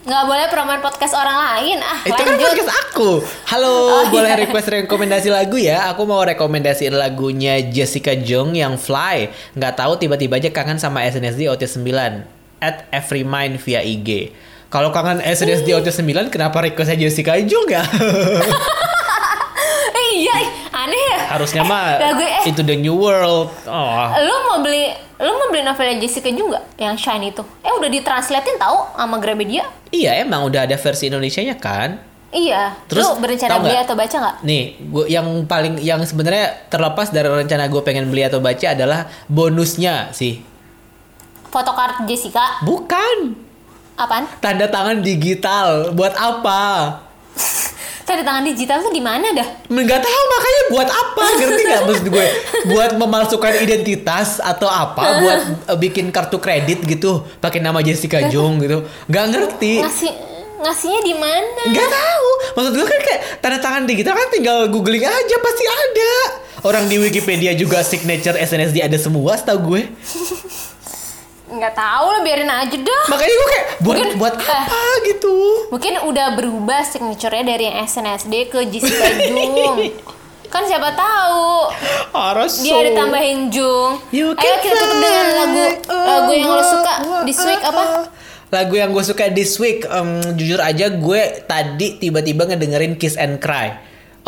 Nggak 0.00 0.24
boleh 0.24 0.46
promote 0.48 0.80
podcast 0.80 1.12
orang 1.12 1.36
lain 1.36 1.76
ah 1.78 2.00
Itu 2.00 2.16
kan 2.16 2.24
lanjut 2.26 2.48
podcast 2.48 2.72
aku. 2.88 3.10
Halo, 3.46 3.72
Oh, 3.92 4.04
boleh 4.08 4.32
iya. 4.32 4.40
request 4.40 4.68
rekomendasi 4.70 5.28
lagu 5.28 5.60
ya? 5.60 5.92
Aku 5.92 6.08
mau 6.08 6.24
rekomendasiin 6.24 6.94
lagunya 6.94 7.60
Jessica 7.62 8.16
Jung 8.16 8.56
yang 8.56 8.80
Fly. 8.80 9.28
Nggak 9.52 9.74
tahu 9.76 9.92
tiba-tiba 9.96 10.40
aja 10.40 10.48
kangen 10.48 10.80
sama 10.80 11.04
SNSD 11.04 11.46
OT9 11.46 11.92
at 12.58 12.88
Every 12.88 13.22
Mind 13.22 13.60
via 13.60 13.84
IG. 13.84 14.32
Kalau 14.66 14.88
kangen 14.88 15.20
SNSD 15.20 15.74
OT9 15.74 16.00
kenapa 16.28 16.62
requestnya 16.62 16.96
Jessica 16.96 17.36
Jung 17.36 17.68
ya? 17.68 17.84
eh, 19.90 20.08
iya 20.16 20.36
aneh 20.72 20.96
ya 21.12 21.18
Harusnya 21.28 21.60
mah 21.60 22.00
Lagu 22.00 22.24
eh 22.24 22.48
itu 22.48 22.64
the 22.64 22.72
new 22.72 22.96
world. 22.96 23.52
Oh. 23.68 24.06
lu 24.16 24.34
mau 24.48 24.64
beli 24.64 24.88
lu 25.20 25.28
mau 25.28 25.52
beli 25.52 25.60
novelnya 25.60 26.00
Jessica 26.00 26.32
juga 26.32 26.64
yang 26.76 26.96
Shine 26.96 27.28
itu 27.28 27.44
eh 27.59 27.59
udah 27.80 27.90
ditranslatein 27.90 28.60
tahu 28.60 28.78
sama 28.94 29.16
Gramedia 29.18 29.64
Iya 29.90 30.22
emang 30.22 30.46
udah 30.46 30.68
ada 30.70 30.76
versi 30.78 31.10
Indonesianya 31.10 31.58
kan? 31.58 31.98
iya 32.30 32.78
Terus, 32.86 33.02
lu 33.02 33.18
berencana 33.18 33.58
beli 33.58 33.74
atau 33.74 33.98
baca 33.98 34.16
nggak 34.22 34.36
Nih, 34.46 34.78
gua 34.86 35.04
yang 35.10 35.26
paling 35.50 35.82
yang 35.82 35.98
sebenarnya 36.06 36.70
terlepas 36.70 37.10
dari 37.10 37.26
rencana 37.26 37.66
gue 37.66 37.82
pengen 37.82 38.06
beli 38.06 38.22
atau 38.22 38.38
baca 38.38 38.70
adalah 38.70 39.10
bonusnya 39.26 40.14
sih. 40.14 40.38
fotokart 41.50 42.06
Jessica 42.06 42.62
Bukan 42.62 43.34
apaan 43.98 44.24
tanda 44.40 44.70
tangan 44.70 45.02
digital. 45.04 45.92
Buat 45.92 46.14
apa? 46.16 46.62
tanda 48.10 48.26
tangan 48.26 48.42
digital 48.42 48.82
tuh 48.82 48.90
gimana 48.90 49.30
dah 49.30 49.48
Nggak 49.70 50.00
tahu 50.02 50.22
makanya 50.26 50.62
buat 50.74 50.88
apa? 50.90 51.24
Ngerti 51.38 51.62
nggak 51.62 51.82
maksud 51.86 52.06
gue? 52.10 52.26
Buat 52.74 52.90
memalsukan 52.98 53.52
identitas 53.62 54.42
atau 54.42 54.66
apa? 54.66 55.22
Buat 55.22 55.40
eh, 55.70 55.78
bikin 55.78 56.10
kartu 56.10 56.42
kredit 56.42 56.82
gitu 56.82 57.22
pakai 57.38 57.62
nama 57.62 57.78
Jessica 57.78 58.26
Jung 58.26 58.58
gitu. 58.58 58.82
Nggak 59.06 59.24
ngerti. 59.30 59.78
ngasih 59.86 60.10
ngasihnya 60.60 61.00
di 61.06 61.14
mana 61.14 61.62
Nggak 61.70 61.88
tahu. 61.88 62.28
Maksud 62.58 62.72
gue 62.74 62.86
kan 62.90 63.00
kayak 63.06 63.20
tanda 63.38 63.58
tangan 63.62 63.82
digital 63.86 64.14
kan 64.18 64.28
tinggal 64.34 64.58
googling 64.66 65.06
aja 65.06 65.36
pasti 65.38 65.64
ada. 65.70 66.12
Orang 66.66 66.90
di 66.90 66.98
Wikipedia 66.98 67.54
juga 67.54 67.80
signature 67.86 68.36
SNSD 68.36 68.82
ada 68.84 68.98
semua 68.98 69.38
setahu 69.38 69.58
gue. 69.70 69.82
nggak 71.50 71.74
tahu 71.74 72.06
lah 72.08 72.20
biarin 72.20 72.46
aja 72.46 72.76
dah. 72.76 73.02
Makanya 73.08 73.34
gue 73.34 73.48
kayak 73.48 73.66
buat 73.76 73.96
Mungkin- 73.96 74.16
buat 74.16 74.34
eh. 74.36 74.46
apa 74.46 74.80
gitu. 75.04 75.34
mungkin 75.68 75.92
udah 76.04 76.26
berubah 76.32 76.80
signature-nya 76.82 77.44
dari 77.44 77.64
yang 77.66 77.78
SNSD 77.82 78.34
ke 78.46 78.58
Jessica 78.66 79.06
Jung 79.26 79.76
kan 80.52 80.62
siapa 80.64 80.90
tahu. 80.92 81.70
Harus 82.10 82.58
dia 82.60 82.74
ada 82.76 82.90
tambahin 82.96 83.50
Jung. 83.50 84.02
You 84.10 84.30
ayo 84.32 84.54
kita 84.58 84.74
tutup 84.76 84.98
dengan 84.98 85.26
lagu 85.36 85.64
lagu 85.86 86.30
yang 86.32 86.50
lo 86.50 86.62
suka 86.62 86.92
di 87.22 87.32
week 87.32 87.62
apa? 87.62 87.84
Lagu 88.50 88.74
yang 88.74 88.90
gue 88.90 89.04
suka 89.04 89.30
this 89.30 89.54
week, 89.56 89.86
em, 89.86 90.34
jujur 90.34 90.58
aja 90.58 90.90
gue 90.90 91.22
tadi 91.44 92.02
tiba-tiba 92.02 92.46
ngedengerin 92.46 92.98
Kiss 92.98 93.14
and 93.14 93.38
Cry. 93.38 93.78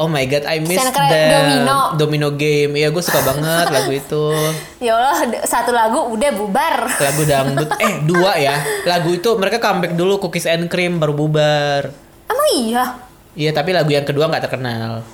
Oh 0.02 0.10
my 0.10 0.26
god, 0.26 0.42
I 0.42 0.58
miss 0.58 0.82
the 0.82 0.90
Domino. 1.30 1.94
Domino 1.94 2.28
Game. 2.34 2.74
Iya, 2.74 2.90
gue 2.90 2.98
suka 2.98 3.22
banget 3.22 3.70
lagu 3.70 3.94
itu. 3.94 4.24
ya 4.82 4.98
Allah 4.98 5.14
satu 5.42 5.70
lagu 5.70 6.10
udah 6.10 6.30
bubar 6.34 6.90
Lagu 6.90 7.22
dangdut. 7.22 7.70
Eh, 7.78 8.02
dua 8.02 8.34
ya. 8.34 8.58
Lagu 8.82 9.14
itu 9.14 9.30
mereka 9.38 9.62
comeback 9.62 9.94
dulu 9.94 10.18
Cookies 10.18 10.50
and 10.50 10.66
Cream 10.66 10.98
baru 10.98 11.14
bubar. 11.14 11.94
emang 12.26 12.48
iya 12.52 12.84
Iya, 13.32 13.54
tapi 13.54 13.70
lagu 13.70 13.88
yang 13.88 14.02
kedua 14.02 14.26
nggak 14.26 14.44
terkenal. 14.44 15.06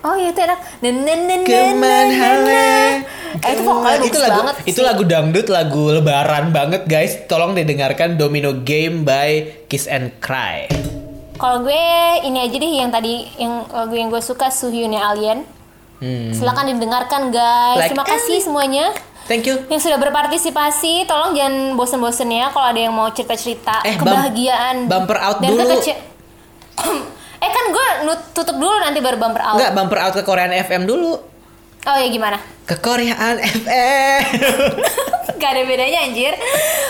oh 0.00 0.14
iya 0.14 0.30
itu 0.30 0.36
enak 0.36 0.60
Keman 1.40 2.04
nen, 2.12 2.38
nen. 2.44 2.94
eh 3.40 3.50
itu 3.50 3.62
vokalnya 3.64 4.04
itu 4.04 4.20
lagu 4.20 4.40
banget 4.44 4.54
itu 4.68 4.76
sih. 4.76 4.84
lagu 4.84 5.02
dangdut 5.02 5.48
lagu 5.48 5.84
lebaran 5.90 6.52
banget 6.52 6.84
guys 6.84 7.24
tolong 7.24 7.56
didengarkan 7.56 8.20
Domino 8.20 8.52
Game 8.52 9.08
by 9.08 9.64
Kiss 9.64 9.88
and 9.88 10.12
Cry 10.20 10.68
kalau 11.34 11.62
gue 11.62 11.84
ini 12.22 12.38
aja 12.40 12.54
deh 12.54 12.72
yang 12.74 12.88
tadi 12.88 13.26
yang 13.36 13.66
lagu 13.66 13.92
yang 13.92 14.08
gue 14.08 14.20
suka 14.20 14.48
Suhyunnya 14.48 15.02
Alien. 15.04 15.42
Hmm. 15.94 16.30
silakan 16.30 16.68
didengarkan 16.68 17.30
guys. 17.30 17.78
Like. 17.78 17.90
Terima 17.90 18.04
kasih 18.04 18.38
semuanya. 18.38 18.92
Thank 19.24 19.46
you. 19.46 19.56
Yang 19.66 19.88
sudah 19.88 19.96
berpartisipasi 19.96 21.06
tolong 21.06 21.32
jangan 21.32 21.54
bosen-bosen 21.74 22.28
ya 22.28 22.50
kalau 22.50 22.68
ada 22.68 22.76
yang 22.78 22.92
mau 22.92 23.08
cerita-cerita 23.08 23.80
Eh, 23.82 23.96
bum- 23.96 24.04
kebahagiaan. 24.04 24.84
bumper 24.84 25.16
out 25.16 25.38
dan 25.40 25.54
dulu. 25.54 25.80
eh 27.40 27.50
kan 27.50 27.64
gue 27.70 27.86
tutup 28.32 28.52
dulu 28.54 28.74
nanti 28.78 29.00
baru 29.00 29.16
bumper 29.16 29.40
out. 29.40 29.56
Enggak 29.56 29.72
bumper 29.72 29.98
out 29.98 30.12
ke 30.12 30.22
Korean 30.22 30.52
FM 30.52 30.84
dulu. 30.84 31.16
Oh 31.84 31.96
ya 31.96 32.08
gimana? 32.08 32.36
Ke 32.64 32.76
Koreaan 32.76 33.36
FM 33.40 34.20
Gak 35.40 35.50
ada 35.50 35.62
bedanya 35.62 35.98
anjir. 36.02 36.32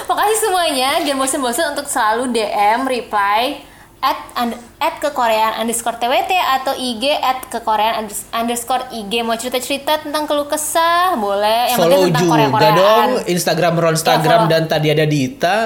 Makasih 0.05 0.39
semuanya. 0.41 0.91
Jangan 1.01 1.19
bosen-bosen 1.19 1.67
untuk 1.71 1.87
selalu 1.87 2.31
DM, 2.31 2.83
reply 2.85 3.63
At, 4.05 4.21
und- 4.37 4.61
at 4.79 5.01
kekoreaan 5.01 5.57
underscore 5.59 5.97
TWT 5.97 6.29
Atau 6.29 6.77
IG 6.77 7.09
at 7.11 7.49
kekoreaan 7.49 8.05
unders- 8.05 8.29
underscore 8.31 8.85
IG 8.93 9.25
Mau 9.25 9.33
cerita-cerita 9.33 9.99
tentang 9.99 10.29
keluh 10.29 10.45
kesah 10.45 11.17
Boleh 11.17 11.73
Yang 11.73 11.79
follow 11.79 11.91
penting 11.99 12.07
tentang 12.07 12.23
juga 12.23 12.33
Korea-Koreaan 12.37 12.77
dong 12.77 13.11
Instagram 13.27 13.75
Ron 13.75 13.95
Instagram 13.95 14.39
follow. 14.39 14.53
dan 14.53 14.63
tadi 14.67 14.89
ada 14.91 15.05
Dita 15.05 15.57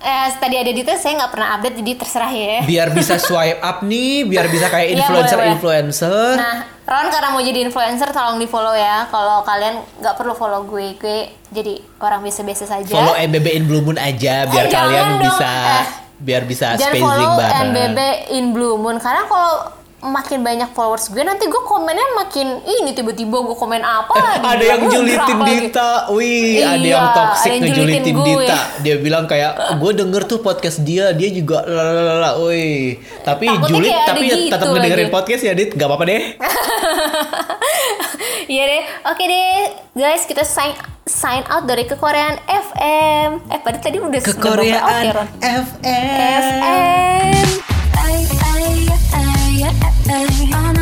Eh, 0.00 0.28
tadi 0.36 0.52
ada 0.54 0.68
di 0.68 0.84
saya 0.84 1.16
nggak 1.16 1.32
pernah 1.32 1.56
update 1.56 1.80
jadi 1.80 1.92
terserah 1.96 2.28
ya. 2.28 2.60
biar 2.60 2.92
bisa 2.92 3.16
swipe 3.16 3.56
up 3.58 3.80
nih 3.80 4.28
biar 4.28 4.52
bisa 4.52 4.68
kayak 4.68 4.88
Iya, 4.90 4.96
influencer 5.00 5.38
boleh. 5.38 5.52
influencer 5.56 6.36
Nah, 6.36 6.56
Ron 6.84 7.08
karena 7.08 7.28
mau 7.32 7.40
jadi 7.40 7.64
influencer 7.64 8.12
tolong 8.12 8.36
di 8.36 8.44
follow 8.44 8.76
ya. 8.76 9.08
Kalau 9.08 9.40
kalian 9.40 9.80
nggak 9.96 10.12
perlu 10.12 10.36
follow 10.36 10.60
gue, 10.66 10.92
gue 10.94 11.18
jadi 11.48 11.80
orang 11.98 12.20
biasa-biasa 12.20 12.64
saja. 12.66 12.92
follow 12.92 13.16
MBB 13.16 13.46
in 13.50 13.64
Blue 13.64 13.80
Moon 13.80 13.96
aja 13.96 14.44
biar 14.44 14.64
Eh, 14.64 14.70
kalian 14.70 15.06
dong. 15.14 15.20
bisa 15.24 15.48
Eh, 15.48 15.84
biar 16.24 16.48
bisa 16.48 16.72
Jangan 16.74 16.96
spacing 16.96 17.04
follow 17.04 17.36
bareng. 17.36 17.60
NBB 17.68 17.98
in 18.32 18.44
Blue 18.56 18.74
Moon. 18.80 18.96
Karena 18.96 19.28
kalau 19.28 19.73
makin 20.04 20.40
banyak 20.40 20.68
followers 20.70 21.08
gue 21.08 21.18
nanti 21.18 21.44
gue 21.44 21.60
komennya 21.60 22.04
makin 22.14 22.60
ini 22.60 22.92
tiba-tiba 22.92 23.36
gue 23.42 23.54
komen 23.54 23.80
apa 23.80 24.12
lagi 24.12 24.44
ada 24.44 24.64
yang 24.66 24.80
julitin 24.84 25.34
lagi. 25.34 25.50
Dita, 25.64 25.90
wih, 26.10 26.60
ada 26.60 26.76
Iya, 26.76 26.92
yang 26.92 27.06
toxic 27.10 27.46
ada 27.46 27.50
yang 27.50 27.62
ngejulitin 27.64 28.14
gue. 28.14 28.44
Dita. 28.44 28.58
Dia 28.80 28.94
bilang 28.98 29.24
kayak, 29.24 29.50
gue 29.74 29.90
denger 29.94 30.22
tuh 30.24 30.38
podcast 30.38 30.78
dia, 30.80 31.10
dia 31.10 31.28
juga 31.30 31.62
lalalala, 31.62 32.30
wih. 32.38 32.98
Tapi 33.22 33.44
Takutnya 33.46 33.68
julid, 33.70 33.90
ada 33.90 34.04
tapi 34.06 34.20
ya 34.22 34.34
gitu 34.36 34.50
tetap 34.50 34.66
ngedengerin 34.68 35.04
lagi. 35.04 35.14
podcast 35.14 35.42
ya, 35.42 35.52
Dit. 35.52 35.68
Gak 35.72 35.84
apa-apa 35.84 36.04
deh. 36.04 36.22
Iya 38.44 38.64
deh, 38.66 38.82
oke 39.06 39.24
deh 39.24 39.52
guys 39.94 40.24
kita 40.24 40.44
sign 40.44 40.72
sign 41.02 41.42
out 41.48 41.64
dari 41.64 41.84
kekoreaan 41.84 42.36
FM. 42.44 43.28
Eh, 43.48 43.58
pada 43.58 43.78
tadi 43.78 43.96
udah 43.96 44.20
Ke 44.20 44.30
udah 44.30 44.36
bumper 44.36 44.58
out 44.60 44.62
ya, 44.62 44.80
Koreaan 44.80 45.10
Ron? 45.10 45.28
FM. 45.40 45.64
FM. 46.44 48.43
I, 49.82 50.50
I, 50.52 50.73